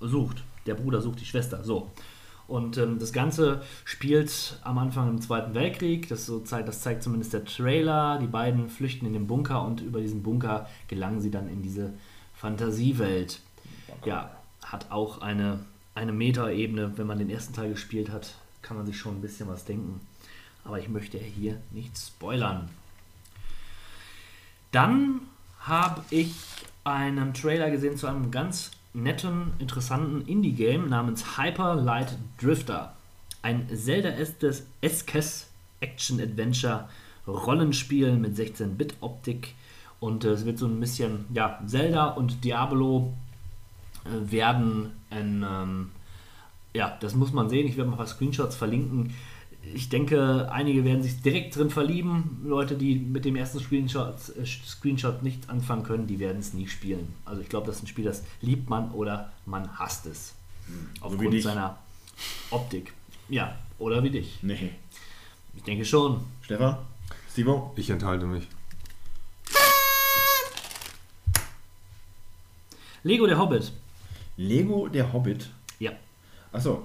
sucht. 0.00 0.42
Der 0.66 0.74
Bruder 0.74 1.00
sucht 1.00 1.20
die 1.20 1.26
Schwester. 1.26 1.62
So. 1.62 1.90
Und 2.48 2.78
ähm, 2.78 2.98
das 2.98 3.12
Ganze 3.12 3.62
spielt 3.84 4.58
am 4.64 4.78
Anfang 4.78 5.08
im 5.08 5.20
Zweiten 5.20 5.54
Weltkrieg. 5.54 6.08
Das, 6.08 6.26
so 6.26 6.40
zeigt, 6.40 6.68
das 6.68 6.80
zeigt 6.80 7.02
zumindest 7.02 7.32
der 7.32 7.44
Trailer. 7.44 8.18
Die 8.18 8.26
beiden 8.26 8.68
flüchten 8.68 9.06
in 9.06 9.12
den 9.12 9.28
Bunker 9.28 9.64
und 9.64 9.80
über 9.80 10.00
diesen 10.00 10.22
Bunker 10.22 10.68
gelangen 10.88 11.20
sie 11.20 11.30
dann 11.30 11.48
in 11.48 11.62
diese 11.62 11.92
Fantasiewelt. 12.34 13.40
Ja, 14.04 14.30
hat 14.70 14.90
auch 14.90 15.20
eine, 15.20 15.60
eine 15.94 16.12
Meta-Ebene. 16.12 16.96
Wenn 16.96 17.06
man 17.06 17.18
den 17.18 17.30
ersten 17.30 17.54
Teil 17.54 17.70
gespielt 17.70 18.10
hat, 18.10 18.34
kann 18.62 18.76
man 18.76 18.86
sich 18.86 18.98
schon 18.98 19.16
ein 19.16 19.22
bisschen 19.22 19.48
was 19.48 19.64
denken. 19.64 20.00
Aber 20.64 20.78
ich 20.78 20.88
möchte 20.88 21.18
hier 21.18 21.58
nicht 21.70 21.98
spoilern. 21.98 22.68
Dann 24.72 25.20
habe 25.60 26.02
ich 26.10 26.34
einen 26.84 27.34
Trailer 27.34 27.70
gesehen 27.70 27.96
zu 27.96 28.06
einem 28.06 28.30
ganz 28.30 28.70
netten, 28.94 29.52
interessanten 29.58 30.26
Indie-Game 30.26 30.88
namens 30.88 31.36
Hyper 31.36 31.74
Light 31.74 32.16
Drifter. 32.40 32.94
Ein 33.42 33.68
Zelda-eskes 33.74 35.48
Action-Adventure-Rollenspiel 35.80 38.12
mit 38.12 38.36
16-Bit-Optik. 38.36 39.54
Und 39.98 40.24
äh, 40.24 40.28
es 40.28 40.44
wird 40.44 40.58
so 40.58 40.66
ein 40.66 40.78
bisschen, 40.80 41.24
ja, 41.34 41.58
Zelda 41.66 42.08
und 42.08 42.44
Diablo 42.44 43.14
werden 44.04 44.92
ein, 45.10 45.44
ähm, 45.48 45.90
ja, 46.74 46.96
das 47.00 47.14
muss 47.14 47.32
man 47.32 47.48
sehen. 47.48 47.66
Ich 47.66 47.76
werde 47.76 47.90
mal 47.90 47.94
ein 47.94 47.98
paar 47.98 48.06
Screenshots 48.06 48.56
verlinken. 48.56 49.12
Ich 49.74 49.90
denke, 49.90 50.50
einige 50.50 50.84
werden 50.84 51.02
sich 51.02 51.20
direkt 51.20 51.54
drin 51.54 51.68
verlieben. 51.70 52.40
Leute, 52.44 52.76
die 52.76 52.96
mit 52.96 53.24
dem 53.26 53.36
ersten 53.36 53.60
Screenshot, 53.60 54.14
äh, 54.36 54.46
Screenshot 54.46 55.22
nicht 55.22 55.50
anfangen 55.50 55.82
können, 55.84 56.06
die 56.06 56.18
werden 56.18 56.38
es 56.38 56.54
nie 56.54 56.66
spielen. 56.66 57.14
Also 57.26 57.42
ich 57.42 57.48
glaube, 57.48 57.66
das 57.66 57.76
ist 57.76 57.82
ein 57.82 57.86
Spiel, 57.88 58.04
das 58.06 58.22
liebt 58.40 58.70
man 58.70 58.90
oder 58.92 59.32
man 59.46 59.78
hasst 59.78 60.06
es. 60.06 60.34
Aufgrund 61.00 61.24
Hm. 61.26 61.30
dich. 61.32 61.44
seiner 61.44 61.76
Optik. 62.50 62.92
Ja, 63.28 63.56
oder 63.78 64.02
wie 64.02 64.10
dich. 64.10 64.38
Nee. 64.42 64.70
Ich 65.56 65.62
denke 65.64 65.84
schon. 65.84 66.20
Stefan? 66.42 66.76
Stivo? 67.30 67.72
Ich 67.76 67.90
enthalte 67.90 68.26
mich. 68.26 68.46
Lego 73.02 73.26
der 73.26 73.38
Hobbit. 73.38 73.72
Lego 74.40 74.88
der 74.88 75.12
Hobbit. 75.12 75.50
Ja. 75.78 75.92
Achso. 76.52 76.84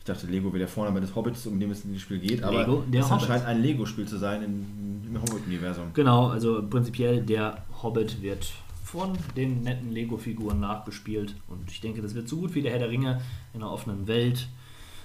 Ich 0.00 0.04
dachte, 0.04 0.26
Lego 0.26 0.48
wäre 0.48 0.60
der 0.60 0.68
Vorname 0.68 1.00
des 1.00 1.14
Hobbits, 1.14 1.46
um 1.46 1.60
den 1.60 1.70
es 1.70 1.84
in 1.84 1.92
das 1.92 2.02
Spiel 2.02 2.18
geht, 2.18 2.42
aber 2.42 2.60
Lego, 2.60 2.84
der 2.88 3.02
es 3.02 3.10
Hobbit. 3.10 3.26
scheint 3.26 3.44
ein 3.44 3.62
Lego-Spiel 3.62 4.06
zu 4.06 4.16
sein 4.16 4.42
in, 4.42 5.06
im 5.14 5.20
Hobbit-Universum. 5.20 5.92
Genau, 5.92 6.28
also 6.28 6.66
prinzipiell 6.68 7.22
der 7.22 7.62
Hobbit 7.82 8.22
wird 8.22 8.50
von 8.82 9.16
den 9.36 9.62
netten 9.62 9.92
Lego-Figuren 9.92 10.60
nachgespielt. 10.60 11.34
Und 11.48 11.70
ich 11.70 11.80
denke, 11.80 12.00
das 12.00 12.14
wird 12.14 12.28
so 12.28 12.38
gut 12.38 12.54
wie 12.54 12.62
der 12.62 12.72
Herr 12.72 12.78
der 12.78 12.90
Ringe 12.90 13.20
in 13.52 13.62
einer 13.62 13.70
offenen 13.70 14.06
Welt 14.06 14.48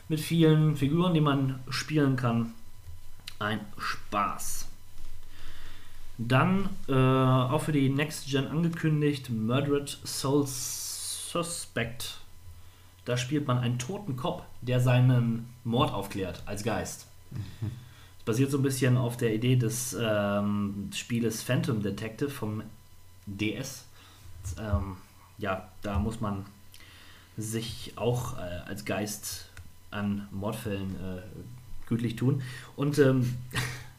mit 0.07 0.19
vielen 0.19 0.75
Figuren, 0.75 1.13
die 1.13 1.21
man 1.21 1.59
spielen 1.69 2.15
kann. 2.15 2.53
Ein 3.37 3.59
Spaß. 3.77 4.67
Dann 6.17 6.69
äh, 6.87 6.93
auch 6.93 7.61
für 7.61 7.73
die 7.73 7.89
Next 7.89 8.27
Gen 8.27 8.47
angekündigt 8.47 9.29
Murdered 9.29 9.89
Soul 10.05 10.47
Suspect. 11.43 12.17
Da 13.03 13.17
spielt 13.17 13.45
man 13.45 13.57
einen 13.57 13.77
toten 13.77 14.15
Cop, 14.15 14.45
der 14.61 14.79
seinen 14.79 15.49
Mord 15.65 15.93
aufklärt 15.93 16.41
als 16.45 16.63
Geist. 16.63 17.07
Es 18.17 18.25
basiert 18.27 18.49
so 18.49 18.57
ein 18.57 18.63
bisschen 18.63 18.97
auf 18.97 19.17
der 19.17 19.35
Idee 19.35 19.55
des 19.55 19.95
ähm, 20.01 20.89
Spieles 20.91 21.43
Phantom 21.43 21.83
Detective 21.83 22.31
vom 22.31 22.63
DS. 23.27 23.85
Ähm, 24.57 24.97
ja, 25.37 25.69
da 25.83 25.99
muss 25.99 26.21
man 26.21 26.43
sich 27.37 27.93
auch 27.97 28.35
äh, 28.39 28.41
als 28.65 28.83
Geist 28.83 29.51
an 29.91 30.27
Mordfällen 30.31 30.95
äh, 30.95 31.21
gütlich 31.85 32.15
tun. 32.15 32.41
Und 32.75 32.97
ähm, 32.97 33.35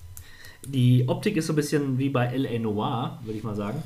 die 0.67 1.09
Optik 1.09 1.37
ist 1.37 1.47
so 1.47 1.53
ein 1.53 1.57
bisschen 1.57 1.97
wie 1.97 2.09
bei 2.09 2.27
L.A. 2.27 2.59
Noir, 2.59 3.21
würde 3.23 3.39
ich 3.39 3.45
mal 3.45 3.55
sagen. 3.55 3.81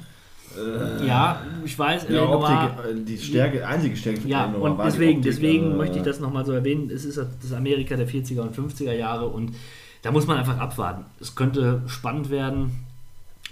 Ja, 1.07 1.43
ich 1.65 1.79
weiß. 1.79 2.09
Noir. 2.09 2.31
Optik, 2.31 2.85
äh, 2.85 3.05
die 3.05 3.19
Stärke, 3.19 3.67
einzige 3.67 3.97
Stärke 3.97 4.21
von 4.23 4.31
Ja, 4.31 4.45
Eleanor 4.45 4.63
und 4.63 4.79
war 4.79 4.87
deswegen, 4.87 5.19
Optik, 5.19 5.33
deswegen 5.33 5.73
äh, 5.73 5.75
möchte 5.75 5.99
ich 5.99 6.05
das 6.05 6.21
nochmal 6.21 6.45
so 6.45 6.53
erwähnen. 6.53 6.91
Es 6.91 7.05
ist 7.05 7.19
das 7.19 7.53
Amerika 7.53 7.97
der 7.97 8.09
40er 8.09 8.41
und 8.41 8.57
50er 8.57 8.93
Jahre 8.93 9.29
und 9.29 9.55
da 10.03 10.11
muss 10.11 10.27
man 10.27 10.39
einfach 10.39 10.59
abwarten. 10.59 11.05
Es 11.21 11.35
könnte 11.35 11.83
spannend 11.87 12.31
werden 12.31 12.85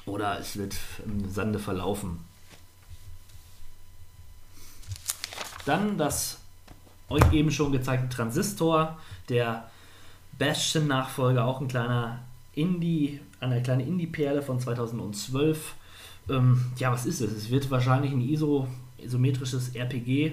oder 0.06 0.38
es 0.40 0.56
wird 0.56 0.74
im 1.04 1.30
Sande 1.30 1.58
verlaufen. 1.58 2.20
Dann 5.66 5.98
das 5.98 6.38
euch 7.10 7.32
eben 7.32 7.50
schon 7.50 7.72
gezeigte 7.72 8.08
Transistor, 8.08 8.98
der 9.28 9.70
Bastion-Nachfolger, 10.38 11.44
auch 11.44 11.60
ein 11.60 11.68
kleiner 11.68 12.20
Indie, 12.54 13.20
eine 13.40 13.62
kleine 13.62 13.84
Indie-Perle 13.84 14.42
von 14.42 14.60
2012. 14.60 15.74
Ähm, 16.28 16.60
ja, 16.76 16.92
was 16.92 17.06
ist 17.06 17.20
es? 17.20 17.32
Es 17.32 17.50
wird 17.50 17.70
wahrscheinlich 17.70 18.12
ein 18.12 18.20
ISO, 18.20 18.66
isometrisches 18.98 19.74
RPG. 19.74 20.32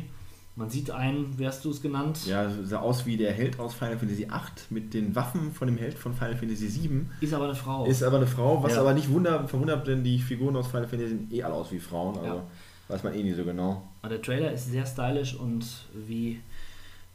Man 0.57 0.69
sieht 0.69 0.89
einen, 0.89 1.33
wer 1.37 1.49
hast 1.49 1.65
du 1.65 1.69
es 1.69 1.81
genannt? 1.81 2.19
Ja, 2.27 2.49
sah 2.63 2.79
aus 2.79 3.05
wie 3.05 3.17
der 3.17 3.33
Held 3.33 3.59
aus 3.59 3.73
Final 3.73 3.97
Fantasy 3.97 4.21
VIII 4.23 4.29
mit 4.69 4.93
den 4.93 5.13
Waffen 5.13 5.51
von 5.51 5.67
dem 5.67 5.77
Held 5.77 5.95
von 5.97 6.13
Final 6.13 6.35
Fantasy 6.37 6.69
VII. 6.81 7.05
Ist 7.19 7.33
aber 7.33 7.45
eine 7.45 7.55
Frau. 7.55 7.85
Ist 7.85 8.01
aber 8.03 8.17
eine 8.17 8.27
Frau, 8.27 8.63
was 8.63 8.73
Ja. 8.73 8.81
aber 8.81 8.93
nicht 8.93 9.09
wunder, 9.09 9.45
verwundert, 9.49 9.85
denn 9.87 10.03
die 10.03 10.17
Figuren 10.17 10.55
aus 10.55 10.67
Final 10.67 10.87
Fantasy 10.87 11.09
sehen 11.09 11.27
eh 11.31 11.43
alle 11.43 11.55
aus 11.55 11.71
wie 11.73 11.79
Frauen, 11.79 12.17
also 12.17 12.35
Ja. 12.37 12.43
weiß 12.87 13.03
man 13.03 13.13
eh 13.15 13.23
nicht 13.23 13.35
so 13.35 13.43
genau. 13.43 13.83
Und 14.01 14.09
der 14.09 14.21
Trailer 14.21 14.53
ist 14.53 14.71
sehr 14.71 14.85
stylisch 14.85 15.35
und 15.35 15.65
wie 16.07 16.39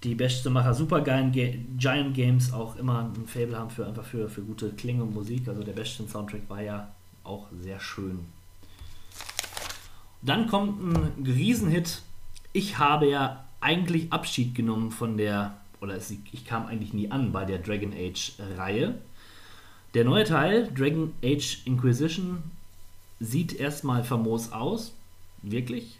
die 0.04 0.14
Bestemacher 0.14 0.74
super 0.74 1.00
geilen 1.00 1.32
Ga 1.32 1.48
Giant 1.78 2.14
Games 2.14 2.52
auch 2.52 2.76
immer 2.76 3.10
ein 3.16 3.26
Fable 3.26 3.56
haben 3.58 3.70
für 3.70 3.86
einfach 3.86 4.04
für, 4.04 4.28
für 4.28 4.42
gute 4.42 4.70
Klänge 4.72 5.02
und 5.02 5.14
Musik. 5.14 5.48
Also 5.48 5.62
der 5.62 5.72
Bastion 5.72 6.06
Soundtrack 6.08 6.42
war 6.48 6.60
ja 6.62 6.90
auch 7.24 7.46
sehr 7.62 7.80
schön. 7.80 8.20
Dann 10.22 10.46
kommt 10.46 10.80
ein 10.82 11.24
Riesenhit. 11.24 12.02
Ich 12.52 12.78
habe 12.78 13.08
ja 13.08 13.44
eigentlich 13.60 14.12
Abschied 14.12 14.54
genommen 14.54 14.90
von 14.90 15.16
der, 15.16 15.56
oder 15.80 15.96
ich 16.32 16.44
kam 16.44 16.66
eigentlich 16.66 16.92
nie 16.92 17.10
an 17.10 17.32
bei 17.32 17.44
der 17.44 17.58
Dragon 17.58 17.92
Age 17.92 18.32
Reihe. 18.56 18.94
Der 19.94 20.04
neue 20.04 20.24
Teil, 20.24 20.70
Dragon 20.74 21.12
Age 21.22 21.62
Inquisition, 21.64 22.42
sieht 23.18 23.54
erstmal 23.54 24.04
famos 24.04 24.52
aus. 24.52 24.94
Wirklich. 25.42 25.98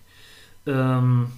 Ähm, 0.67 1.29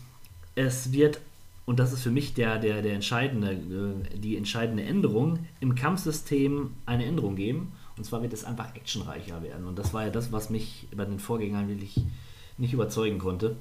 es 0.55 0.93
wird, 0.93 1.21
und 1.67 1.79
das 1.79 1.93
ist 1.93 2.03
für 2.03 2.11
mich 2.11 2.35
der, 2.35 2.59
der, 2.59 2.83
der 2.83 2.95
entscheidende, 2.95 3.53
äh, 3.53 4.19
die 4.19 4.37
entscheidende 4.37 4.83
Änderung, 4.83 5.47
im 5.61 5.75
Kampfsystem 5.75 6.73
eine 6.85 7.05
Änderung 7.05 7.37
geben. 7.37 7.73
Und 7.97 8.05
zwar 8.05 8.23
wird 8.23 8.33
es 8.33 8.45
einfach 8.45 8.75
actionreicher 8.75 9.43
werden. 9.43 9.67
Und 9.67 9.79
das 9.79 9.95
war 9.95 10.05
ja 10.05 10.11
das, 10.11 10.33
was 10.33 10.51
mich 10.51 10.89
bei 10.95 11.05
den 11.05 11.19
Vorgängern 11.19 11.69
wirklich 11.69 12.01
nicht 12.59 12.73
überzeugen 12.73 13.19
konnte. 13.19 13.57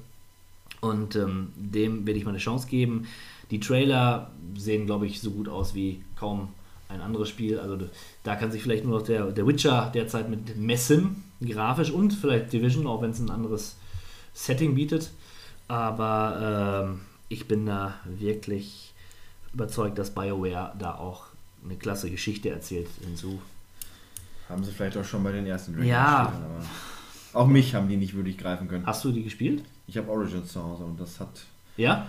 Und 0.80 1.16
ähm, 1.16 1.52
dem 1.56 2.06
werde 2.06 2.18
ich 2.18 2.24
mal 2.24 2.30
eine 2.30 2.38
Chance 2.38 2.66
geben. 2.66 3.06
Die 3.50 3.60
Trailer 3.60 4.30
sehen, 4.56 4.86
glaube 4.86 5.06
ich, 5.06 5.20
so 5.20 5.30
gut 5.30 5.48
aus 5.48 5.74
wie 5.74 6.02
kaum 6.18 6.48
ein 6.88 7.00
anderes 7.00 7.28
Spiel. 7.28 7.58
Also 7.58 7.78
da 8.22 8.36
kann 8.36 8.50
sich 8.50 8.62
vielleicht 8.62 8.84
nur 8.84 8.98
noch 8.98 9.06
der, 9.06 9.30
der 9.30 9.46
Witcher 9.46 9.90
derzeit 9.94 10.28
mit 10.28 10.56
messen, 10.56 11.24
grafisch 11.40 11.90
und 11.90 12.12
vielleicht 12.12 12.52
Division, 12.52 12.86
auch 12.86 13.02
wenn 13.02 13.10
es 13.10 13.20
ein 13.20 13.30
anderes 13.30 13.76
Setting 14.34 14.74
bietet. 14.74 15.10
Aber 15.68 16.84
ähm, 16.84 17.00
ich 17.28 17.48
bin 17.48 17.66
da 17.66 17.94
wirklich 18.04 18.92
überzeugt, 19.54 19.98
dass 19.98 20.10
BioWare 20.10 20.72
da 20.78 20.94
auch 20.96 21.24
eine 21.64 21.76
klasse 21.76 22.10
Geschichte 22.10 22.50
erzählt 22.50 22.88
hinzu. 23.04 23.40
Haben 24.48 24.64
sie 24.64 24.72
vielleicht 24.72 24.96
auch 24.96 25.04
schon 25.04 25.22
bei 25.22 25.32
den 25.32 25.46
ersten 25.46 25.72
Dragon 25.72 25.88
Ja. 25.88 26.32
Auch 27.34 27.46
mich 27.46 27.74
haben 27.74 27.88
die 27.88 27.96
nicht 27.96 28.14
wirklich 28.14 28.36
greifen 28.38 28.68
können. 28.68 28.84
Hast 28.86 29.04
du 29.04 29.12
die 29.12 29.22
gespielt? 29.22 29.62
Ich 29.86 29.96
habe 29.96 30.10
Origins 30.10 30.52
zu 30.52 30.62
Hause 30.62 30.84
und 30.84 31.00
das 31.00 31.18
hat 31.20 31.30
Ja? 31.76 32.06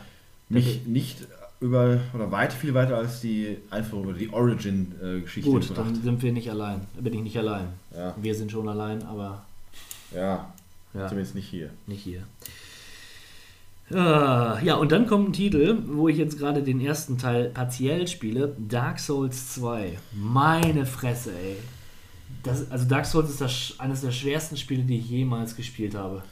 mich 0.49 0.85
nicht 0.85 1.17
über 1.59 1.99
oder 2.13 2.29
weit 2.31 2.51
viel 2.51 2.73
weiter 2.73 2.97
als 2.97 3.21
die 3.21 3.57
Einführung 3.69 4.07
oder 4.07 4.17
die 4.17 4.29
Origin-Geschichte 4.31 5.49
Gut, 5.49 5.67
gebracht. 5.69 5.87
dann 5.87 6.01
sind 6.01 6.21
wir 6.21 6.33
nicht 6.33 6.49
allein. 6.51 6.81
Bin 6.99 7.13
ich 7.13 7.21
nicht 7.21 7.37
allein. 7.37 7.67
Ja, 7.95 8.13
Wir 8.21 8.35
sind 8.35 8.51
schon 8.51 8.67
allein, 8.67 9.01
aber 9.03 9.45
ja, 10.13 10.51
ja, 10.93 11.07
zumindest 11.07 11.35
nicht 11.35 11.47
hier. 11.47 11.69
nicht 11.87 12.03
hier. 12.03 12.23
Äh, 13.91 13.95
ja, 14.65 14.75
und 14.75 14.91
dann 14.91 15.07
kommt 15.07 15.29
ein 15.29 15.33
Titel, 15.33 15.77
wo 15.87 16.07
ich 16.07 16.17
jetzt 16.17 16.37
gerade 16.39 16.63
den 16.63 16.79
ersten 16.81 17.17
Teil 17.17 17.49
partiell 17.49 18.07
spiele: 18.07 18.55
Dark 18.57 18.99
Souls 18.99 19.53
2. 19.53 19.97
Meine 20.13 20.85
Fresse, 20.85 21.31
ey. 21.33 21.57
Das, 22.43 22.69
also, 22.69 22.85
Dark 22.87 23.05
Souls 23.05 23.29
ist 23.29 23.41
das, 23.41 23.75
eines 23.79 24.01
der 24.01 24.11
schwersten 24.11 24.57
Spiele, 24.57 24.83
die 24.83 24.97
ich 24.97 25.09
jemals 25.09 25.55
gespielt 25.55 25.95
habe. 25.95 26.23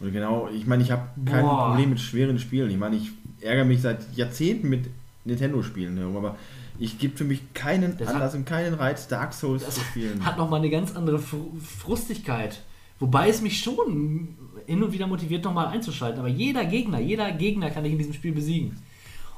Und 0.00 0.12
genau, 0.12 0.48
ich 0.52 0.66
meine, 0.66 0.82
ich 0.82 0.90
habe 0.90 1.02
kein 1.24 1.42
Boah. 1.42 1.68
Problem 1.68 1.90
mit 1.90 2.00
schweren 2.00 2.38
Spielen. 2.38 2.70
Ich 2.70 2.76
meine, 2.76 2.96
ich 2.96 3.10
ärgere 3.40 3.64
mich 3.64 3.80
seit 3.80 4.00
Jahrzehnten 4.16 4.68
mit 4.68 4.86
Nintendo-Spielen 5.24 5.96
herum, 5.96 6.16
aber 6.16 6.36
ich 6.78 6.98
gibt 6.98 7.18
für 7.18 7.24
mich 7.24 7.54
keinen 7.54 7.96
Das 7.96 8.08
hat- 8.08 8.16
Anlass 8.16 8.34
und 8.34 8.44
keinen 8.44 8.74
Reiz, 8.74 9.06
Dark 9.06 9.32
Souls 9.32 9.64
zu 9.70 9.80
spielen. 9.80 10.24
Hat 10.26 10.36
nochmal 10.36 10.58
eine 10.58 10.70
ganz 10.70 10.94
andere 10.96 11.18
Fr 11.20 11.36
Frustigkeit. 11.78 12.60
Wobei 12.98 13.28
es 13.28 13.40
mich 13.40 13.60
schon 13.60 14.36
hin 14.66 14.82
und 14.82 14.92
wieder 14.92 15.06
motiviert, 15.06 15.44
nochmal 15.44 15.68
einzuschalten. 15.68 16.18
Aber 16.18 16.28
jeder 16.28 16.64
Gegner, 16.64 16.98
jeder 17.00 17.30
Gegner 17.32 17.70
kann 17.70 17.84
dich 17.84 17.92
in 17.92 17.98
diesem 17.98 18.12
Spiel 18.14 18.32
besiegen. 18.32 18.76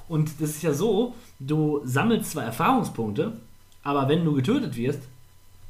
Und 0.08 0.30
das 0.40 0.50
ist 0.50 0.62
ja 0.62 0.72
so, 0.72 1.14
du 1.40 1.80
sammelst 1.84 2.30
zwar 2.30 2.44
Erfahrungspunkte, 2.44 3.34
aber 3.82 4.08
wenn 4.08 4.24
du 4.24 4.32
getötet 4.34 4.76
wirst, 4.76 5.00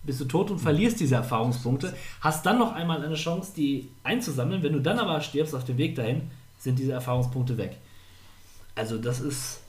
bist 0.06 0.20
du 0.20 0.24
tot 0.24 0.50
und 0.50 0.58
verlierst 0.58 1.00
diese 1.00 1.16
Erfahrungspunkte, 1.16 1.94
hast 2.20 2.46
dann 2.46 2.58
noch 2.58 2.72
einmal 2.72 3.04
eine 3.04 3.16
Chance, 3.16 3.52
die 3.56 3.90
einzusammeln. 4.04 4.62
Wenn 4.62 4.72
du 4.72 4.80
dann 4.80 4.98
aber 4.98 5.20
stirbst 5.20 5.54
auf 5.54 5.64
dem 5.64 5.76
Weg 5.78 5.96
dahin, 5.96 6.30
sind 6.58 6.78
diese 6.78 6.92
Erfahrungspunkte 6.92 7.58
weg. 7.58 7.76
Also 8.74 8.98
das 8.98 9.20
ist 9.20 9.60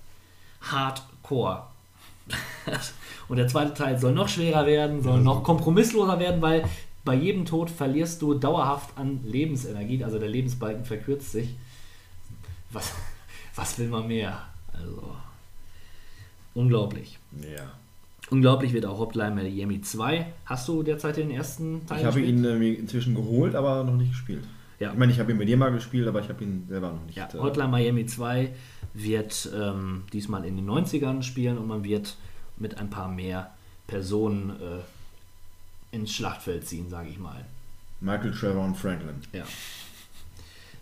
Hardcore. 0.61 1.63
und 3.27 3.37
der 3.37 3.47
zweite 3.47 3.73
Teil 3.73 3.97
soll 3.97 4.13
noch 4.13 4.29
schwerer 4.29 4.65
werden, 4.65 5.01
soll 5.01 5.21
noch 5.21 5.43
kompromissloser 5.43 6.19
werden, 6.19 6.41
weil 6.41 6.65
bei 7.05 7.15
jedem 7.15 7.45
Tod 7.45 7.69
verlierst 7.69 8.21
du 8.21 8.33
dauerhaft 8.33 8.97
an 8.97 9.21
Lebensenergie, 9.23 10.03
also 10.03 10.19
der 10.19 10.27
Lebensbalken 10.27 10.83
verkürzt 10.83 11.31
sich. 11.31 11.55
Was, 12.71 12.91
was 13.55 13.79
will 13.79 13.87
man 13.87 14.07
mehr? 14.07 14.45
Also 14.73 15.15
unglaublich. 16.53 17.17
Ja. 17.41 17.71
Unglaublich 18.29 18.73
wird 18.73 18.85
auch 18.85 18.99
Hotline 18.99 19.35
Miami 19.35 19.81
2. 19.81 20.25
Hast 20.45 20.67
du 20.67 20.83
derzeit 20.83 21.17
den 21.17 21.31
ersten 21.31 21.85
Teil 21.85 21.99
Ich 21.99 22.05
habe 22.05 22.19
ihn 22.19 22.43
äh, 22.43 22.73
inzwischen 22.73 23.15
geholt, 23.15 23.55
aber 23.55 23.83
noch 23.83 23.95
nicht 23.95 24.11
gespielt. 24.11 24.43
Ja. 24.79 24.91
Ich 24.91 24.97
meine, 24.97 25.11
ich 25.11 25.19
habe 25.19 25.31
ihn 25.31 25.37
mit 25.37 25.47
dir 25.47 25.57
mal 25.57 25.71
gespielt, 25.71 26.07
aber 26.07 26.19
ich 26.19 26.29
habe 26.29 26.43
ihn 26.43 26.65
selber 26.67 26.91
noch 26.91 27.05
nicht. 27.05 27.17
Ja, 27.17 27.29
äh, 27.33 27.37
Hotline 27.37 27.69
Miami 27.69 28.05
2 28.05 28.53
wird 28.93 29.49
ähm, 29.55 30.03
diesmal 30.11 30.43
in 30.45 30.57
den 30.57 30.69
90ern 30.69 31.23
spielen 31.23 31.57
und 31.57 31.67
man 31.67 31.83
wird 31.83 32.17
mit 32.57 32.77
ein 32.77 32.89
paar 32.89 33.07
mehr 33.07 33.51
Personen 33.87 34.49
äh, 34.49 35.95
ins 35.95 36.11
Schlachtfeld 36.13 36.67
ziehen, 36.67 36.89
sage 36.89 37.09
ich 37.09 37.17
mal. 37.19 37.45
Michael 38.01 38.31
Trevor 38.31 38.65
und 38.65 38.75
Franklin. 38.75 39.15
Ja. 39.31 39.45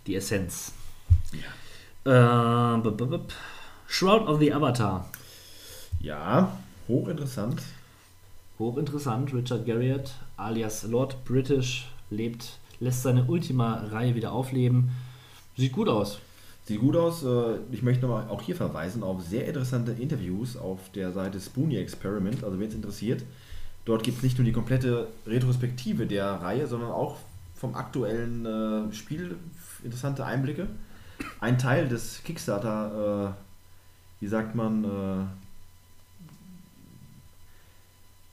Die 0.07 0.15
Essenz. 0.15 0.73
Ja. 2.03 2.75
Äh, 2.75 2.81
bup, 2.81 2.97
bup, 2.97 3.09
bup. 3.09 3.33
Shroud 3.87 4.27
of 4.27 4.39
the 4.39 4.51
Avatar. 4.51 5.09
Ja, 5.99 6.57
hochinteressant. 6.87 7.61
Hochinteressant. 8.59 9.33
Richard 9.33 9.65
Garriott, 9.65 10.11
alias 10.37 10.83
Lord 10.83 11.23
British, 11.25 11.87
lebt, 12.09 12.59
lässt 12.79 13.03
seine 13.03 13.25
Ultima-Reihe 13.25 14.15
wieder 14.15 14.31
aufleben. 14.31 14.91
Sieht 15.57 15.73
gut 15.73 15.89
aus. 15.89 16.19
Sieht 16.65 16.79
gut 16.79 16.95
aus. 16.95 17.23
Äh, 17.23 17.57
Ich 17.71 17.83
möchte 17.83 18.05
nochmal 18.05 18.27
auch 18.29 18.41
hier 18.41 18.55
verweisen 18.55 19.03
auf 19.03 19.21
sehr 19.21 19.47
interessante 19.47 19.91
Interviews 19.91 20.57
auf 20.57 20.79
der 20.93 21.11
Seite 21.11 21.39
Spoonie 21.39 21.77
Experiment. 21.77 22.43
Also 22.43 22.59
wen 22.59 22.67
es 22.67 22.75
interessiert, 22.75 23.23
dort 23.85 24.03
gibt 24.03 24.17
es 24.17 24.23
nicht 24.23 24.37
nur 24.37 24.45
die 24.45 24.51
komplette 24.51 25.07
Retrospektive 25.27 26.05
der 26.07 26.25
Reihe, 26.41 26.67
sondern 26.67 26.91
auch 26.91 27.17
vom 27.55 27.75
aktuellen 27.75 28.45
äh, 28.45 28.93
Spiel 28.93 29.37
interessante 29.83 30.25
Einblicke. 30.25 30.67
Ein 31.39 31.57
Teil 31.57 31.87
des 31.87 32.21
Kickstarter, 32.23 33.35
äh, 34.19 34.21
wie 34.23 34.27
sagt 34.27 34.55
man, 34.55 34.83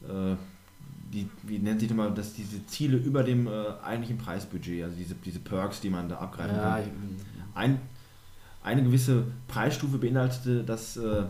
äh, 0.08 0.36
die, 1.12 1.28
wie 1.42 1.58
nennt 1.58 1.80
sich 1.80 1.88
das 1.88 1.96
mal, 1.96 2.12
dass 2.12 2.32
diese 2.32 2.64
Ziele 2.66 2.96
über 2.96 3.22
dem 3.22 3.46
äh, 3.46 3.50
eigentlichen 3.82 4.18
Preisbudget, 4.18 4.84
also 4.84 4.96
diese, 4.96 5.14
diese 5.14 5.40
Perks, 5.40 5.80
die 5.80 5.90
man 5.90 6.08
da 6.08 6.16
abgreifen 6.18 6.56
Ja, 6.56 6.76
kann. 6.76 6.82
Ein, 7.54 7.78
eine 8.62 8.82
gewisse 8.82 9.24
Preisstufe 9.48 9.98
beinhaltete, 9.98 10.64
dass 10.64 10.96
äh, 10.96 11.24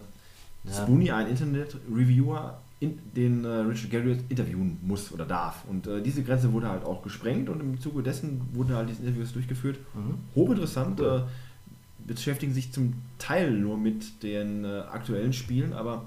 Spoonie, 0.70 1.10
ein 1.10 1.26
Internet-Reviewer, 1.26 2.60
in, 2.82 2.98
den 3.14 3.44
äh, 3.44 3.48
Richard 3.48 3.92
Garriott 3.92 4.18
interviewen 4.28 4.76
muss 4.82 5.12
oder 5.12 5.24
darf. 5.24 5.64
Und 5.68 5.86
äh, 5.86 6.02
diese 6.02 6.24
Grenze 6.24 6.52
wurde 6.52 6.68
halt 6.68 6.84
auch 6.84 7.02
gesprengt 7.02 7.48
und 7.48 7.60
im 7.60 7.80
Zuge 7.80 8.02
dessen 8.02 8.40
wurden 8.52 8.74
halt 8.74 8.88
diese 8.90 9.02
Interviews 9.02 9.32
durchgeführt. 9.32 9.78
Mhm. 9.94 10.14
Hochinteressant, 10.34 11.00
äh, 11.00 11.20
beschäftigen 12.04 12.52
sich 12.52 12.72
zum 12.72 12.94
Teil 13.18 13.52
nur 13.52 13.78
mit 13.78 14.24
den 14.24 14.64
äh, 14.64 14.80
aktuellen 14.90 15.32
Spielen, 15.32 15.72
aber 15.72 16.06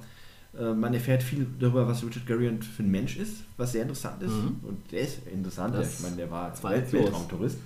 man 0.60 0.94
erfährt 0.94 1.22
viel 1.24 1.46
darüber, 1.60 1.88
was 1.88 2.04
Richard 2.04 2.26
Garriott 2.26 2.64
für 2.64 2.84
ein 2.84 2.92
Mensch 2.92 3.18
ist, 3.18 3.44
was 3.58 3.74
sehr 3.74 3.82
interessant 3.84 4.22
ist. 4.24 4.32
Mhm. 4.32 4.60
Und 4.64 4.92
der 4.92 5.02
ist 5.02 5.28
interessant, 5.28 5.76
Das 5.76 5.96
ich 5.96 6.04
meine, 6.04 6.16
der 6.16 6.32
war. 6.32 6.52
Welt 6.64 6.92
Weltraumtourist. 6.94 7.58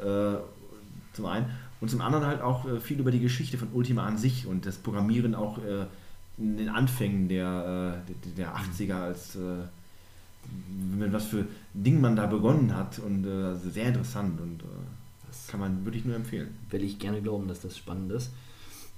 Äh, 0.00 0.36
zum 1.12 1.26
einen. 1.26 1.46
Und 1.80 1.90
zum 1.90 2.00
anderen 2.00 2.26
halt 2.26 2.40
auch 2.40 2.66
äh, 2.68 2.80
viel 2.80 2.98
über 2.98 3.10
die 3.10 3.20
Geschichte 3.20 3.58
von 3.58 3.68
Ultima 3.72 4.06
an 4.06 4.16
sich 4.18 4.46
und 4.46 4.66
das 4.66 4.76
Programmieren 4.76 5.34
auch 5.34 5.58
äh, 5.58 5.86
in 6.38 6.56
den 6.56 6.68
Anfängen 6.68 7.28
der, 7.28 8.00
äh, 8.08 8.12
der, 8.36 8.46
der 8.46 8.56
80er 8.56 8.94
als 8.94 9.36
äh, 9.36 9.38
mit 10.96 11.12
was 11.12 11.26
für 11.26 11.46
Dingen 11.74 12.00
man 12.00 12.16
da 12.16 12.26
begonnen 12.26 12.74
hat 12.74 12.98
und 13.00 13.26
äh, 13.26 13.30
also 13.30 13.70
sehr 13.70 13.88
interessant 13.88 14.40
und 14.40 14.62
äh, 14.62 14.66
Das 15.26 15.46
kann 15.48 15.60
man 15.60 15.84
wirklich 15.84 16.04
nur 16.04 16.16
empfehlen. 16.16 16.56
will 16.70 16.82
ich 16.82 16.98
gerne 16.98 17.20
glauben, 17.20 17.48
dass 17.48 17.60
das 17.60 17.76
spannend 17.76 18.12
ist. 18.12 18.30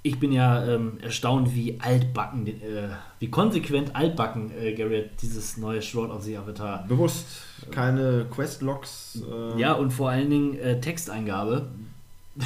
Ich 0.03 0.19
bin 0.19 0.33
ja 0.33 0.65
ähm, 0.67 0.99
erstaunt, 1.03 1.55
wie 1.55 1.79
altbacken, 1.79 2.47
äh, 2.47 2.89
wie 3.19 3.29
konsequent 3.29 3.95
altbacken 3.95 4.51
äh, 4.59 4.73
Garrett 4.75 5.11
dieses 5.21 5.59
neue 5.59 5.83
Shroud 5.83 6.11
of 6.11 6.23
the 6.23 6.39
Avatar. 6.39 6.87
Bewusst 6.89 7.27
keine 7.71 8.27
Questlogs. 8.31 9.23
Äh, 9.31 9.61
Ja, 9.61 9.75
und 9.75 9.91
vor 9.91 10.09
allen 10.11 10.31
Dingen 10.31 10.59
äh, 10.59 10.81
Texteingabe 10.81 11.69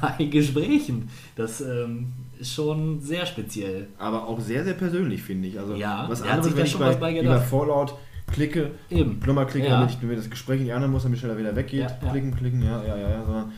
bei 0.00 0.24
Gesprächen. 0.24 1.08
Das 1.36 1.60
ähm, 1.60 2.12
ist 2.40 2.52
schon 2.54 3.00
sehr 3.00 3.24
speziell. 3.24 3.86
aber 3.98 4.26
auch 4.26 4.40
sehr, 4.40 4.64
sehr 4.64 4.74
persönlich, 4.74 5.22
finde 5.22 5.46
ich. 5.48 5.58
Also 5.60 5.74
Ja, 5.74 6.06
was 6.08 6.22
er 6.22 6.32
anderes, 6.32 6.56
wenn 6.56 6.66
ich 6.66 6.76
bei, 6.76 6.94
bei 6.94 7.38
Fallout 7.38 7.94
klicke, 8.32 8.72
Eben. 8.90 9.20
nochmal 9.24 9.46
klicke, 9.46 9.68
Ja. 9.68 9.74
damit 9.80 9.90
ich 9.94 10.02
mir 10.02 10.16
das 10.16 10.28
Gespräch 10.28 10.60
die 10.60 10.72
anderen 10.72 10.92
muss, 10.92 11.04
damit 11.04 11.18
schneller 11.20 11.38
wieder 11.38 11.54
weggeht. 11.54 11.88
Ja. 12.02 12.10
Klicken, 12.10 12.34
klicken, 12.34 12.62
ja, 12.62 12.82
ja, 12.82 12.96
ja, 12.96 13.10
ja. 13.10 13.50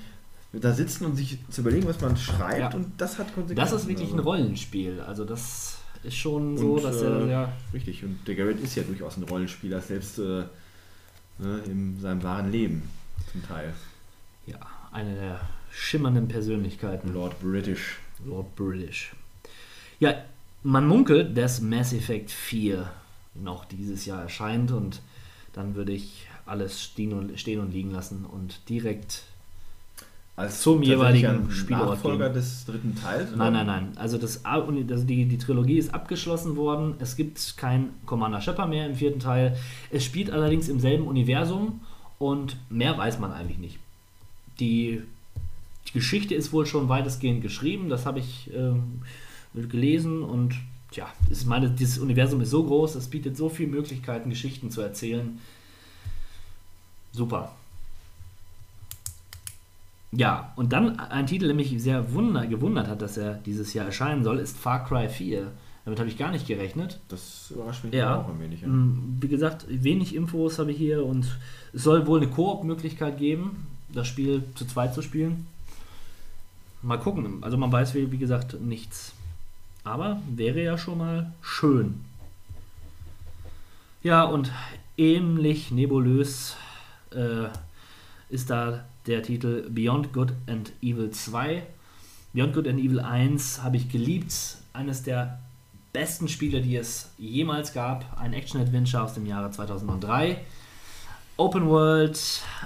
Da 0.53 0.73
sitzen 0.73 1.05
und 1.05 1.17
sich 1.17 1.39
zu 1.51 1.61
überlegen, 1.61 1.87
was 1.87 2.01
man 2.01 2.17
schreibt 2.17 2.73
Ja. 2.73 2.79
und 2.79 2.93
das 2.97 3.19
hat 3.19 3.35
Konsequenzen. 3.35 3.57
Das 3.57 3.73
ist 3.83 3.87
wirklich 3.89 4.09
ein 4.11 4.19
also. 4.19 4.31
Rollenspiel. 4.31 5.01
Also 5.01 5.25
das 5.25 5.79
ist 6.03 6.17
schon 6.17 6.57
so, 6.57 6.75
Und, 6.75 6.85
dass 6.85 7.03
äh, 7.03 7.07
er 7.07 7.27
ja 7.27 7.53
Richtig, 7.75 8.03
und 8.05 8.27
der 8.27 8.35
Garrett 8.35 8.61
ist 8.61 8.75
ja 8.75 8.83
durchaus 8.83 9.17
ein 9.19 9.25
Rollenspieler, 9.25 9.81
selbst 9.81 10.19
äh, 10.19 10.45
ne, 11.39 11.61
in 11.67 12.01
seinem 12.01 12.23
wahren 12.23 12.51
Leben 12.51 12.89
zum 13.31 13.47
Teil. 13.47 13.75
ja, 14.47 14.59
eine 14.91 15.15
der 15.15 15.41
schimmernden 15.71 16.29
Persönlichkeiten. 16.29 17.13
Lord 17.13 17.39
British. 17.41 17.99
Lord 18.25 18.57
British. 18.57 19.13
Ja, 20.01 20.15
man 20.63 20.87
munkelt, 20.87 21.37
dass 21.37 21.61
Mass 21.61 21.93
Effect 21.93 22.31
4 22.31 22.91
noch 23.35 23.67
dieses 23.67 24.07
Jahr 24.07 24.23
erscheint 24.23 24.71
und 24.73 25.03
dann 25.53 25.75
würde 25.75 25.93
ich 25.93 26.27
alles 26.47 26.83
stehen 26.83 27.13
und, 27.13 27.39
stehen 27.39 27.61
und 27.61 27.73
liegen 27.73 27.91
lassen 27.91 28.25
und 28.25 28.67
direkt. 28.71 29.25
Als 30.39 30.61
Zum 30.61 30.85
jeweiligen 30.85 31.51
Spielort 31.51 31.91
Nachfolger 31.91 32.31
des 32.31 32.65
dritten 32.65 32.95
Teils? 32.95 33.35
Nein, 33.35 33.55
nein, 33.55 33.67
nein. 33.67 33.93
Also, 33.97 34.19
das, 34.19 34.45
also 34.45 34.71
die, 34.71 35.25
die 35.25 35.37
Trilogie 35.37 35.79
ist 35.79 35.93
abgeschlossen 35.93 36.55
worden. 36.55 36.95
Es 37.01 37.17
gibt 37.17 37.57
kein 37.57 37.89
Commander 38.07 38.41
Shepard 38.41 38.71
mehr 38.71 38.87
im 38.87 38.95
vierten 38.95 39.19
Teil. 39.19 39.57
Es 39.91 40.05
spielt 40.05 40.31
allerdings 40.31 40.69
im 40.69 40.79
selben 40.79 41.09
Universum 41.09 41.81
und 42.21 42.57
mehr 42.71 42.97
weiß 42.97 43.19
man 43.19 43.33
eigentlich 43.33 43.59
nicht. 43.59 43.79
Die, 44.61 45.03
die 45.89 45.93
Geschichte 45.93 46.37
ist 46.37 46.53
wohl 46.53 46.67
schon 46.67 46.89
weitestgehend 46.89 47.43
geschrieben. 47.43 47.89
Das 47.89 48.07
habe 48.07 48.21
ich 48.21 48.49
ähm, 48.55 49.03
gelesen 49.55 50.23
und 50.23 50.55
ja, 50.93 51.09
ich 51.29 51.47
meine, 51.47 51.69
dieses 51.69 51.99
Universum 51.99 52.41
ist 52.43 52.51
so 52.51 52.63
groß, 52.63 52.95
es 52.95 53.09
bietet 53.09 53.37
so 53.37 53.49
viele 53.49 53.71
Möglichkeiten, 53.71 54.31
Geschichten 54.31 54.71
zu 54.71 54.83
erzählen. 54.83 55.41
Super. 57.11 57.51
Ja, 60.13 60.53
und 60.57 60.73
dann 60.73 60.99
ein 60.99 61.27
Titel, 61.27 61.47
der 61.47 61.55
mich 61.55 61.75
sehr 61.83 62.13
wunder, 62.15 62.47
gewundert 62.47 62.89
hat, 62.89 63.03
dass 63.03 63.17
er 63.19 63.35
dieses 63.35 63.75
Jahr 63.75 63.87
erscheinen 63.87 64.25
soll, 64.25 64.39
ist 64.39 64.57
Far 64.57 64.85
Cry 64.87 65.09
4. 65.09 65.51
Damit 65.85 66.01
habe 66.01 66.09
ich 66.09 66.17
gar 66.19 66.31
nicht 66.31 66.47
gerechnet. 66.47 66.99
Das 67.09 67.51
überrascht 67.51 67.85
mich 67.85 67.95
Ja. 67.95 68.21
auch 68.21 68.29
ein 68.29 68.41
wenig. 68.41 68.63
Ja. 68.63 68.69
Mm, 68.69 69.19
Wie 69.21 69.29
gesagt, 69.29 69.67
wenig 69.69 70.15
Infos 70.15 70.59
habe 70.59 70.71
ich 70.73 70.79
hier 70.79 71.05
und 71.05 71.27
es 71.73 71.83
soll 71.85 72.07
wohl 72.07 72.21
eine 72.21 72.31
Koop-Möglichkeit 72.31 73.19
geben, 73.19 73.67
das 73.91 74.07
Spiel 74.07 74.43
zu 74.55 74.67
zweit 74.67 74.95
zu 74.95 75.03
spielen. 75.03 75.47
Mal 76.83 76.99
gucken. 76.99 77.39
Also 77.43 77.57
man 77.57 77.73
weiß, 77.73 77.95
wie, 77.95 78.11
wie 78.13 78.19
gesagt, 78.19 78.61
nichts. 78.61 79.13
Aber 79.85 80.21
wäre 80.35 80.63
ja 80.63 80.79
schon 80.79 80.99
mal 80.99 81.33
schön. 81.43 82.01
Ja, 84.03 84.25
und 84.25 84.53
ähnlich 84.97 85.71
nebulös 85.71 86.57
äh, 87.11 87.49
ist 88.29 88.51
da 88.51 88.85
der 89.09 89.23
Titel 89.23 89.69
Beyond 89.71 90.13
Good 90.13 90.35
and 90.47 90.73
Evil 90.83 91.11
2. 91.11 91.63
Beyond 92.35 92.55
Good 92.55 92.69
and 92.69 92.79
Evil 92.79 93.01
1 93.01 93.63
habe 93.63 93.77
ich 93.79 93.89
geliebt. 93.89 94.33
Eines 94.73 95.03
der 95.03 95.41
besten 95.93 96.29
Spiele, 96.29 96.61
die 96.61 96.77
es 96.77 97.11
jemals 97.19 97.73
gab. 97.73 98.21
Ein 98.21 98.35
Action-Adventure 98.35 99.03
aus 99.03 99.15
dem 99.15 99.27
Jahre 99.27 99.51
2003. 99.51 100.41
Open 101.39 101.69
World, 101.69 102.19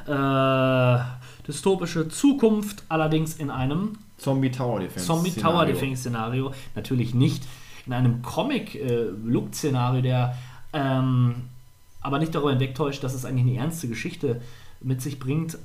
äh, 0.06 0.98
dystopische 1.46 2.08
Zukunft, 2.08 2.82
allerdings 2.88 3.34
in 3.34 3.50
einem 3.50 3.98
Zombie 4.16 4.50
Tower 4.50 4.80
Defense. 4.80 5.06
Zombie 5.06 5.30
Tower. 5.30 5.66
Defense 5.66 6.00
Szenario. 6.00 6.52
Natürlich 6.74 7.14
nicht 7.14 7.44
in 7.86 7.92
einem 7.92 8.22
Comic-Look-Szenario, 8.22 10.02
der 10.02 10.36
ähm, 10.72 11.34
aber 12.00 12.18
nicht 12.18 12.34
darüber 12.34 12.50
hinwegtäuscht, 12.50 13.04
dass 13.04 13.14
es 13.14 13.24
eigentlich 13.24 13.46
eine 13.46 13.58
ernste 13.58 13.88
Geschichte 13.88 14.40
mit 14.80 15.00
sich 15.02 15.18
bringt. 15.18 15.58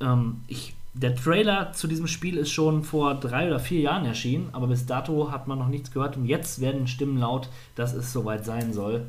Ähm, 0.00 0.42
ich, 0.46 0.74
der 0.94 1.14
Trailer 1.14 1.72
zu 1.72 1.86
diesem 1.86 2.06
Spiel 2.06 2.36
ist 2.36 2.50
schon 2.50 2.82
vor 2.84 3.14
drei 3.14 3.46
oder 3.46 3.60
vier 3.60 3.80
Jahren 3.80 4.04
erschienen, 4.04 4.48
aber 4.52 4.66
bis 4.66 4.86
dato 4.86 5.30
hat 5.30 5.48
man 5.48 5.58
noch 5.58 5.68
nichts 5.68 5.90
gehört 5.90 6.16
und 6.16 6.26
jetzt 6.26 6.60
werden 6.60 6.86
Stimmen 6.86 7.18
laut, 7.18 7.48
dass 7.74 7.94
es 7.94 8.12
soweit 8.12 8.44
sein 8.44 8.72
soll. 8.72 9.06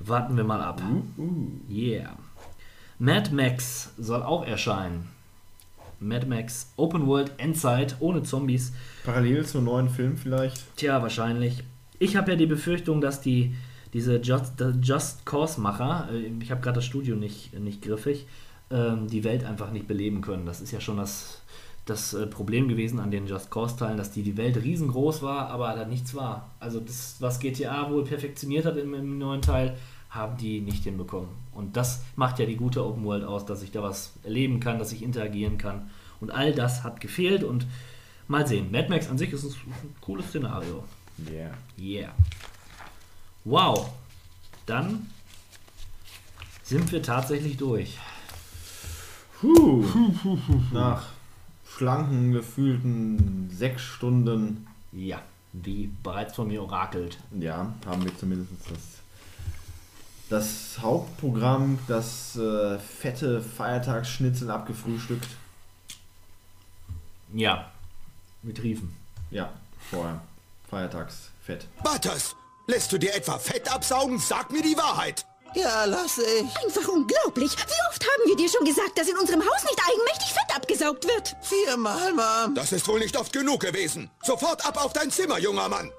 Warten 0.00 0.36
wir 0.36 0.44
mal 0.44 0.60
ab. 0.60 0.80
Yeah. 1.70 2.16
Mad 2.98 3.32
Max 3.32 3.92
soll 3.98 4.22
auch 4.22 4.44
erscheinen. 4.46 5.08
Mad 6.00 6.26
Max 6.26 6.72
Open 6.76 7.06
World 7.06 7.32
Endzeit 7.38 7.96
ohne 8.00 8.22
Zombies. 8.22 8.72
Parallel 9.04 9.44
zum 9.44 9.64
neuen 9.64 9.88
Film 9.88 10.16
vielleicht. 10.16 10.76
Tja, 10.76 11.02
wahrscheinlich. 11.02 11.64
Ich 11.98 12.16
habe 12.16 12.30
ja 12.32 12.36
die 12.36 12.46
Befürchtung, 12.46 13.00
dass 13.00 13.20
die 13.20 13.54
diese 13.92 14.16
Just, 14.18 14.52
Just 14.82 15.24
Cause 15.24 15.60
Macher, 15.60 16.08
äh, 16.12 16.30
ich 16.40 16.50
habe 16.50 16.60
gerade 16.60 16.76
das 16.76 16.84
Studio 16.84 17.16
nicht, 17.16 17.58
nicht 17.58 17.82
griffig, 17.82 18.26
ähm, 18.70 19.08
die 19.08 19.24
Welt 19.24 19.44
einfach 19.44 19.70
nicht 19.70 19.88
beleben 19.88 20.20
können. 20.20 20.46
Das 20.46 20.60
ist 20.60 20.72
ja 20.72 20.80
schon 20.80 20.96
das, 20.96 21.42
das 21.86 22.14
äh, 22.14 22.26
Problem 22.26 22.68
gewesen 22.68 23.00
an 23.00 23.10
den 23.10 23.26
Just 23.26 23.50
Cause 23.50 23.76
Teilen, 23.76 23.96
dass 23.96 24.10
die, 24.10 24.22
die 24.22 24.36
Welt 24.36 24.56
riesengroß 24.56 25.22
war, 25.22 25.48
aber 25.48 25.74
da 25.74 25.84
nichts 25.84 26.14
war. 26.14 26.50
Also 26.60 26.80
das, 26.80 27.16
was 27.20 27.40
GTA 27.40 27.90
wohl 27.90 28.04
perfektioniert 28.04 28.66
hat 28.66 28.76
im, 28.76 28.94
im 28.94 29.18
neuen 29.18 29.42
Teil, 29.42 29.76
haben 30.10 30.36
die 30.36 30.60
nicht 30.60 30.84
hinbekommen. 30.84 31.28
Und 31.52 31.76
das 31.76 32.02
macht 32.16 32.38
ja 32.38 32.46
die 32.46 32.56
gute 32.56 32.84
Open 32.84 33.04
World 33.04 33.24
aus, 33.24 33.44
dass 33.44 33.62
ich 33.62 33.70
da 33.70 33.82
was 33.82 34.14
erleben 34.22 34.60
kann, 34.60 34.78
dass 34.78 34.92
ich 34.92 35.02
interagieren 35.02 35.58
kann. 35.58 35.90
Und 36.20 36.30
all 36.30 36.52
das 36.52 36.82
hat 36.82 37.00
gefehlt 37.00 37.44
und 37.44 37.66
mal 38.26 38.46
sehen. 38.46 38.70
Mad 38.70 38.88
Max 38.88 39.08
an 39.08 39.18
sich 39.18 39.32
ist 39.32 39.44
ein, 39.44 39.50
ein 39.50 39.94
cooles 40.00 40.28
Szenario. 40.28 40.84
Yeah. 41.30 41.50
Yeah. 41.78 42.14
Wow. 43.44 43.90
Dann 44.66 45.08
sind 46.62 46.90
wir 46.92 47.02
tatsächlich 47.02 47.56
durch. 47.56 47.98
Puh. 49.40 49.84
Nach 50.72 51.04
schlanken, 51.76 52.32
gefühlten 52.32 53.50
sechs 53.54 53.82
Stunden, 53.82 54.66
Ja, 54.92 55.20
wie 55.52 55.90
bereits 56.02 56.34
von 56.34 56.48
mir 56.48 56.62
orakelt. 56.62 57.18
ja, 57.38 57.72
haben 57.86 58.04
wir 58.04 58.16
zumindest 58.18 58.52
das, 58.68 58.80
das 60.28 60.78
Hauptprogramm, 60.82 61.78
das 61.86 62.36
äh, 62.36 62.78
fette 62.78 63.40
Feiertagsschnitzel 63.40 64.50
abgefrühstückt. 64.50 65.28
Ja, 67.32 67.70
Mit 68.42 68.62
Riefen. 68.62 68.94
Ja, 69.30 69.50
vorher. 69.90 70.20
Feiertagsfett. 70.70 71.66
Butters, 71.82 72.34
lässt 72.66 72.90
du 72.92 72.98
dir 72.98 73.14
etwa 73.14 73.38
Fett 73.38 73.72
absaugen? 73.72 74.18
Sag 74.18 74.50
mir 74.50 74.62
die 74.62 74.76
Wahrheit. 74.76 75.24
Ja, 75.54 75.84
lass 75.86 76.18
ich. 76.18 76.44
Einfach 76.64 76.88
unglaublich. 76.88 77.56
Wie 77.56 77.88
oft 77.88 78.04
haben 78.04 78.26
wir 78.26 78.36
dir 78.36 78.48
schon 78.48 78.64
gesagt, 78.64 78.96
dass 78.96 79.08
in 79.08 79.16
unserem 79.16 79.40
Haus 79.40 79.64
nicht 79.64 79.80
eigenmächtig 79.80 80.32
Fett 80.32 80.56
abgesaugt 80.56 81.04
wird? 81.06 81.36
Viermal, 81.42 82.12
Mom. 82.12 82.54
Das 82.54 82.72
ist 82.72 82.86
wohl 82.88 82.98
nicht 83.00 83.16
oft 83.16 83.32
genug 83.32 83.60
gewesen. 83.60 84.10
Sofort 84.22 84.64
ab 84.66 84.82
auf 84.84 84.92
dein 84.92 85.10
Zimmer, 85.10 85.38
junger 85.38 85.68
Mann. 85.68 85.90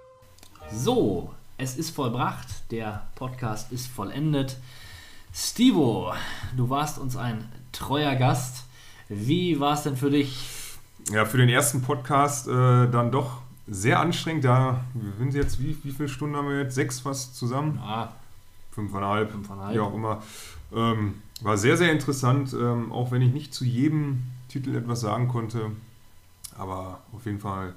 So, 0.71 1.33
es 1.57 1.75
ist 1.75 1.95
vollbracht. 1.95 2.47
Der 2.71 3.07
Podcast 3.15 3.71
ist 3.71 3.87
vollendet. 3.87 4.57
Stivo, 5.33 6.13
du 6.55 6.69
warst 6.69 6.97
uns 6.99 7.17
ein 7.17 7.51
treuer 7.71 8.15
Gast. 8.15 8.63
Wie 9.09 9.59
war 9.59 9.73
es 9.73 9.83
denn 9.83 9.97
für 9.97 10.11
dich? 10.11 10.37
Ja, 11.11 11.25
für 11.25 11.37
den 11.37 11.49
ersten 11.49 11.81
Podcast 11.81 12.47
äh, 12.47 12.51
dann 12.51 13.11
doch 13.11 13.41
sehr 13.67 13.99
anstrengend. 13.99 14.45
Da 14.45 14.81
wir 14.93 15.13
sind 15.17 15.33
jetzt, 15.33 15.59
wie, 15.59 15.77
wie 15.83 15.91
viele 15.91 16.09
Stunden 16.09 16.35
haben 16.35 16.49
wir 16.49 16.61
jetzt? 16.61 16.75
Sechs 16.75 16.99
fast 16.99 17.35
zusammen? 17.35 17.79
Ah, 17.79 18.09
Fünfeinhalb, 18.79 19.31
Fünfeinhalb. 19.31 19.75
wie 19.75 19.79
auch 19.79 19.93
immer. 19.93 20.23
Ähm, 20.73 21.21
war 21.41 21.57
sehr, 21.57 21.77
sehr 21.77 21.91
interessant, 21.91 22.53
ähm, 22.53 22.91
auch 22.91 23.11
wenn 23.11 23.21
ich 23.21 23.33
nicht 23.33 23.53
zu 23.53 23.65
jedem 23.65 24.23
Titel 24.47 24.75
etwas 24.75 25.01
sagen 25.01 25.27
konnte. 25.27 25.71
Aber 26.57 26.99
auf 27.13 27.25
jeden 27.25 27.39
Fall 27.39 27.73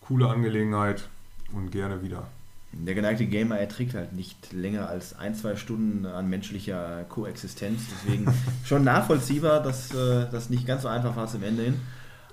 coole 0.00 0.28
Angelegenheit 0.28 1.08
und 1.52 1.70
gerne 1.70 2.02
wieder. 2.02 2.26
Der 2.72 2.94
geneigte 2.94 3.26
Gamer 3.26 3.58
erträgt 3.58 3.94
halt 3.94 4.12
nicht 4.12 4.52
länger 4.52 4.88
als 4.88 5.18
ein, 5.18 5.34
zwei 5.34 5.56
Stunden 5.56 6.04
an 6.04 6.28
menschlicher 6.28 7.04
Koexistenz. 7.08 7.82
Deswegen 7.90 8.26
schon 8.64 8.84
nachvollziehbar, 8.84 9.62
dass 9.62 9.94
äh, 9.94 10.26
das 10.30 10.50
nicht 10.50 10.66
ganz 10.66 10.82
so 10.82 10.88
einfach 10.88 11.16
war 11.16 11.26
zum 11.26 11.42
Ende 11.42 11.62
hin. 11.62 11.80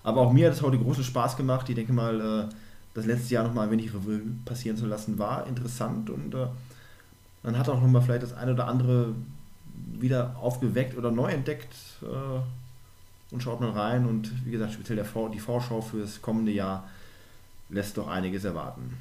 Aber 0.03 0.22
auch 0.22 0.34
mir 0.34 0.48
hat 0.48 0.56
es 0.56 0.61
heute 0.61 0.78
großen 0.78 1.03
Spaß 1.03 1.38
gemacht. 1.38 1.70
Ich 1.70 1.76
denke 1.76 1.94
mal, 1.94 2.49
äh, 2.49 2.53
das 2.94 3.06
letzte 3.06 3.34
Jahr 3.34 3.44
nochmal 3.45 3.68
ein 3.68 3.72
wenig 3.72 3.94
Revue 3.94 4.22
passieren 4.45 4.78
zu 4.78 4.86
lassen, 4.86 5.18
war 5.18 5.48
interessant 5.48 6.10
und 6.10 6.36
äh, 6.36 6.48
man 7.44 7.57
hat 7.57 7.70
auch 7.70 7.82
nochmal 7.82 8.02
vielleicht 8.02 8.24
das 8.24 8.34
eine 8.34 8.53
oder 8.53 8.68
andere 8.68 9.14
wieder 9.99 10.36
aufgeweckt 10.40 10.98
oder 10.98 11.11
neu 11.11 11.30
entdeckt 11.30 11.76
äh, 12.02 13.34
und 13.34 13.44
schaut 13.44 13.61
mal 13.61 13.72
rein. 13.72 14.06
Und 14.06 14.45
wie 14.45 14.52
gesagt, 14.52 14.74
speziell 14.74 14.95
der 14.95 15.06
Vor 15.06 15.30
die 15.30 15.40
Vorschau 15.40 15.82
fürs 15.82 16.22
kommende 16.22 16.52
Jahr 16.52 16.88
lässt 17.70 17.98
doch 17.98 18.07
einiges 18.07 18.44
erwarten. 18.44 18.98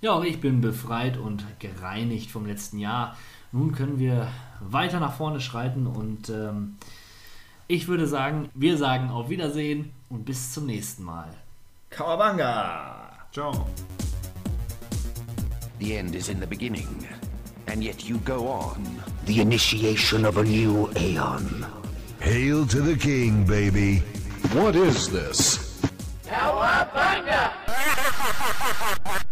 Ja, 0.00 0.12
auch 0.12 0.24
ich 0.24 0.40
bin 0.40 0.60
befreit 0.60 1.16
und 1.16 1.44
gereinigt 1.58 2.30
vom 2.30 2.46
letzten 2.46 2.78
Jahr. 2.78 3.16
Nun 3.50 3.72
können 3.72 3.98
wir 3.98 4.28
weiter 4.60 5.00
nach 5.00 5.14
vorne 5.14 5.40
schreiten 5.40 5.86
und 5.86 6.28
ähm, 6.28 6.76
ich 7.66 7.88
würde 7.88 8.06
sagen, 8.06 8.48
wir 8.54 8.76
sagen 8.76 9.10
auf 9.10 9.28
Wiedersehen 9.28 9.92
und 10.08 10.24
bis 10.24 10.52
zum 10.52 10.66
nächsten 10.66 11.02
Mal. 11.02 11.28
Kawabanga! 11.90 13.26
Ciao. 13.32 13.68
The 15.80 15.96
end 15.96 16.14
is 16.14 16.28
in 16.28 16.40
the 16.40 16.46
beginning, 16.46 16.86
and 17.68 17.84
yet 17.84 18.08
you 18.08 18.18
go 18.18 18.48
on. 18.48 19.02
The 19.26 19.40
initiation 19.40 20.24
of 20.24 20.38
a 20.38 20.42
new 20.42 20.90
aeon. 20.96 21.66
Hail 22.20 22.66
to 22.66 22.80
the 22.80 22.96
king, 22.96 23.44
baby. 23.44 23.98
What 24.52 24.74
is 24.74 25.08
this? 25.08 25.68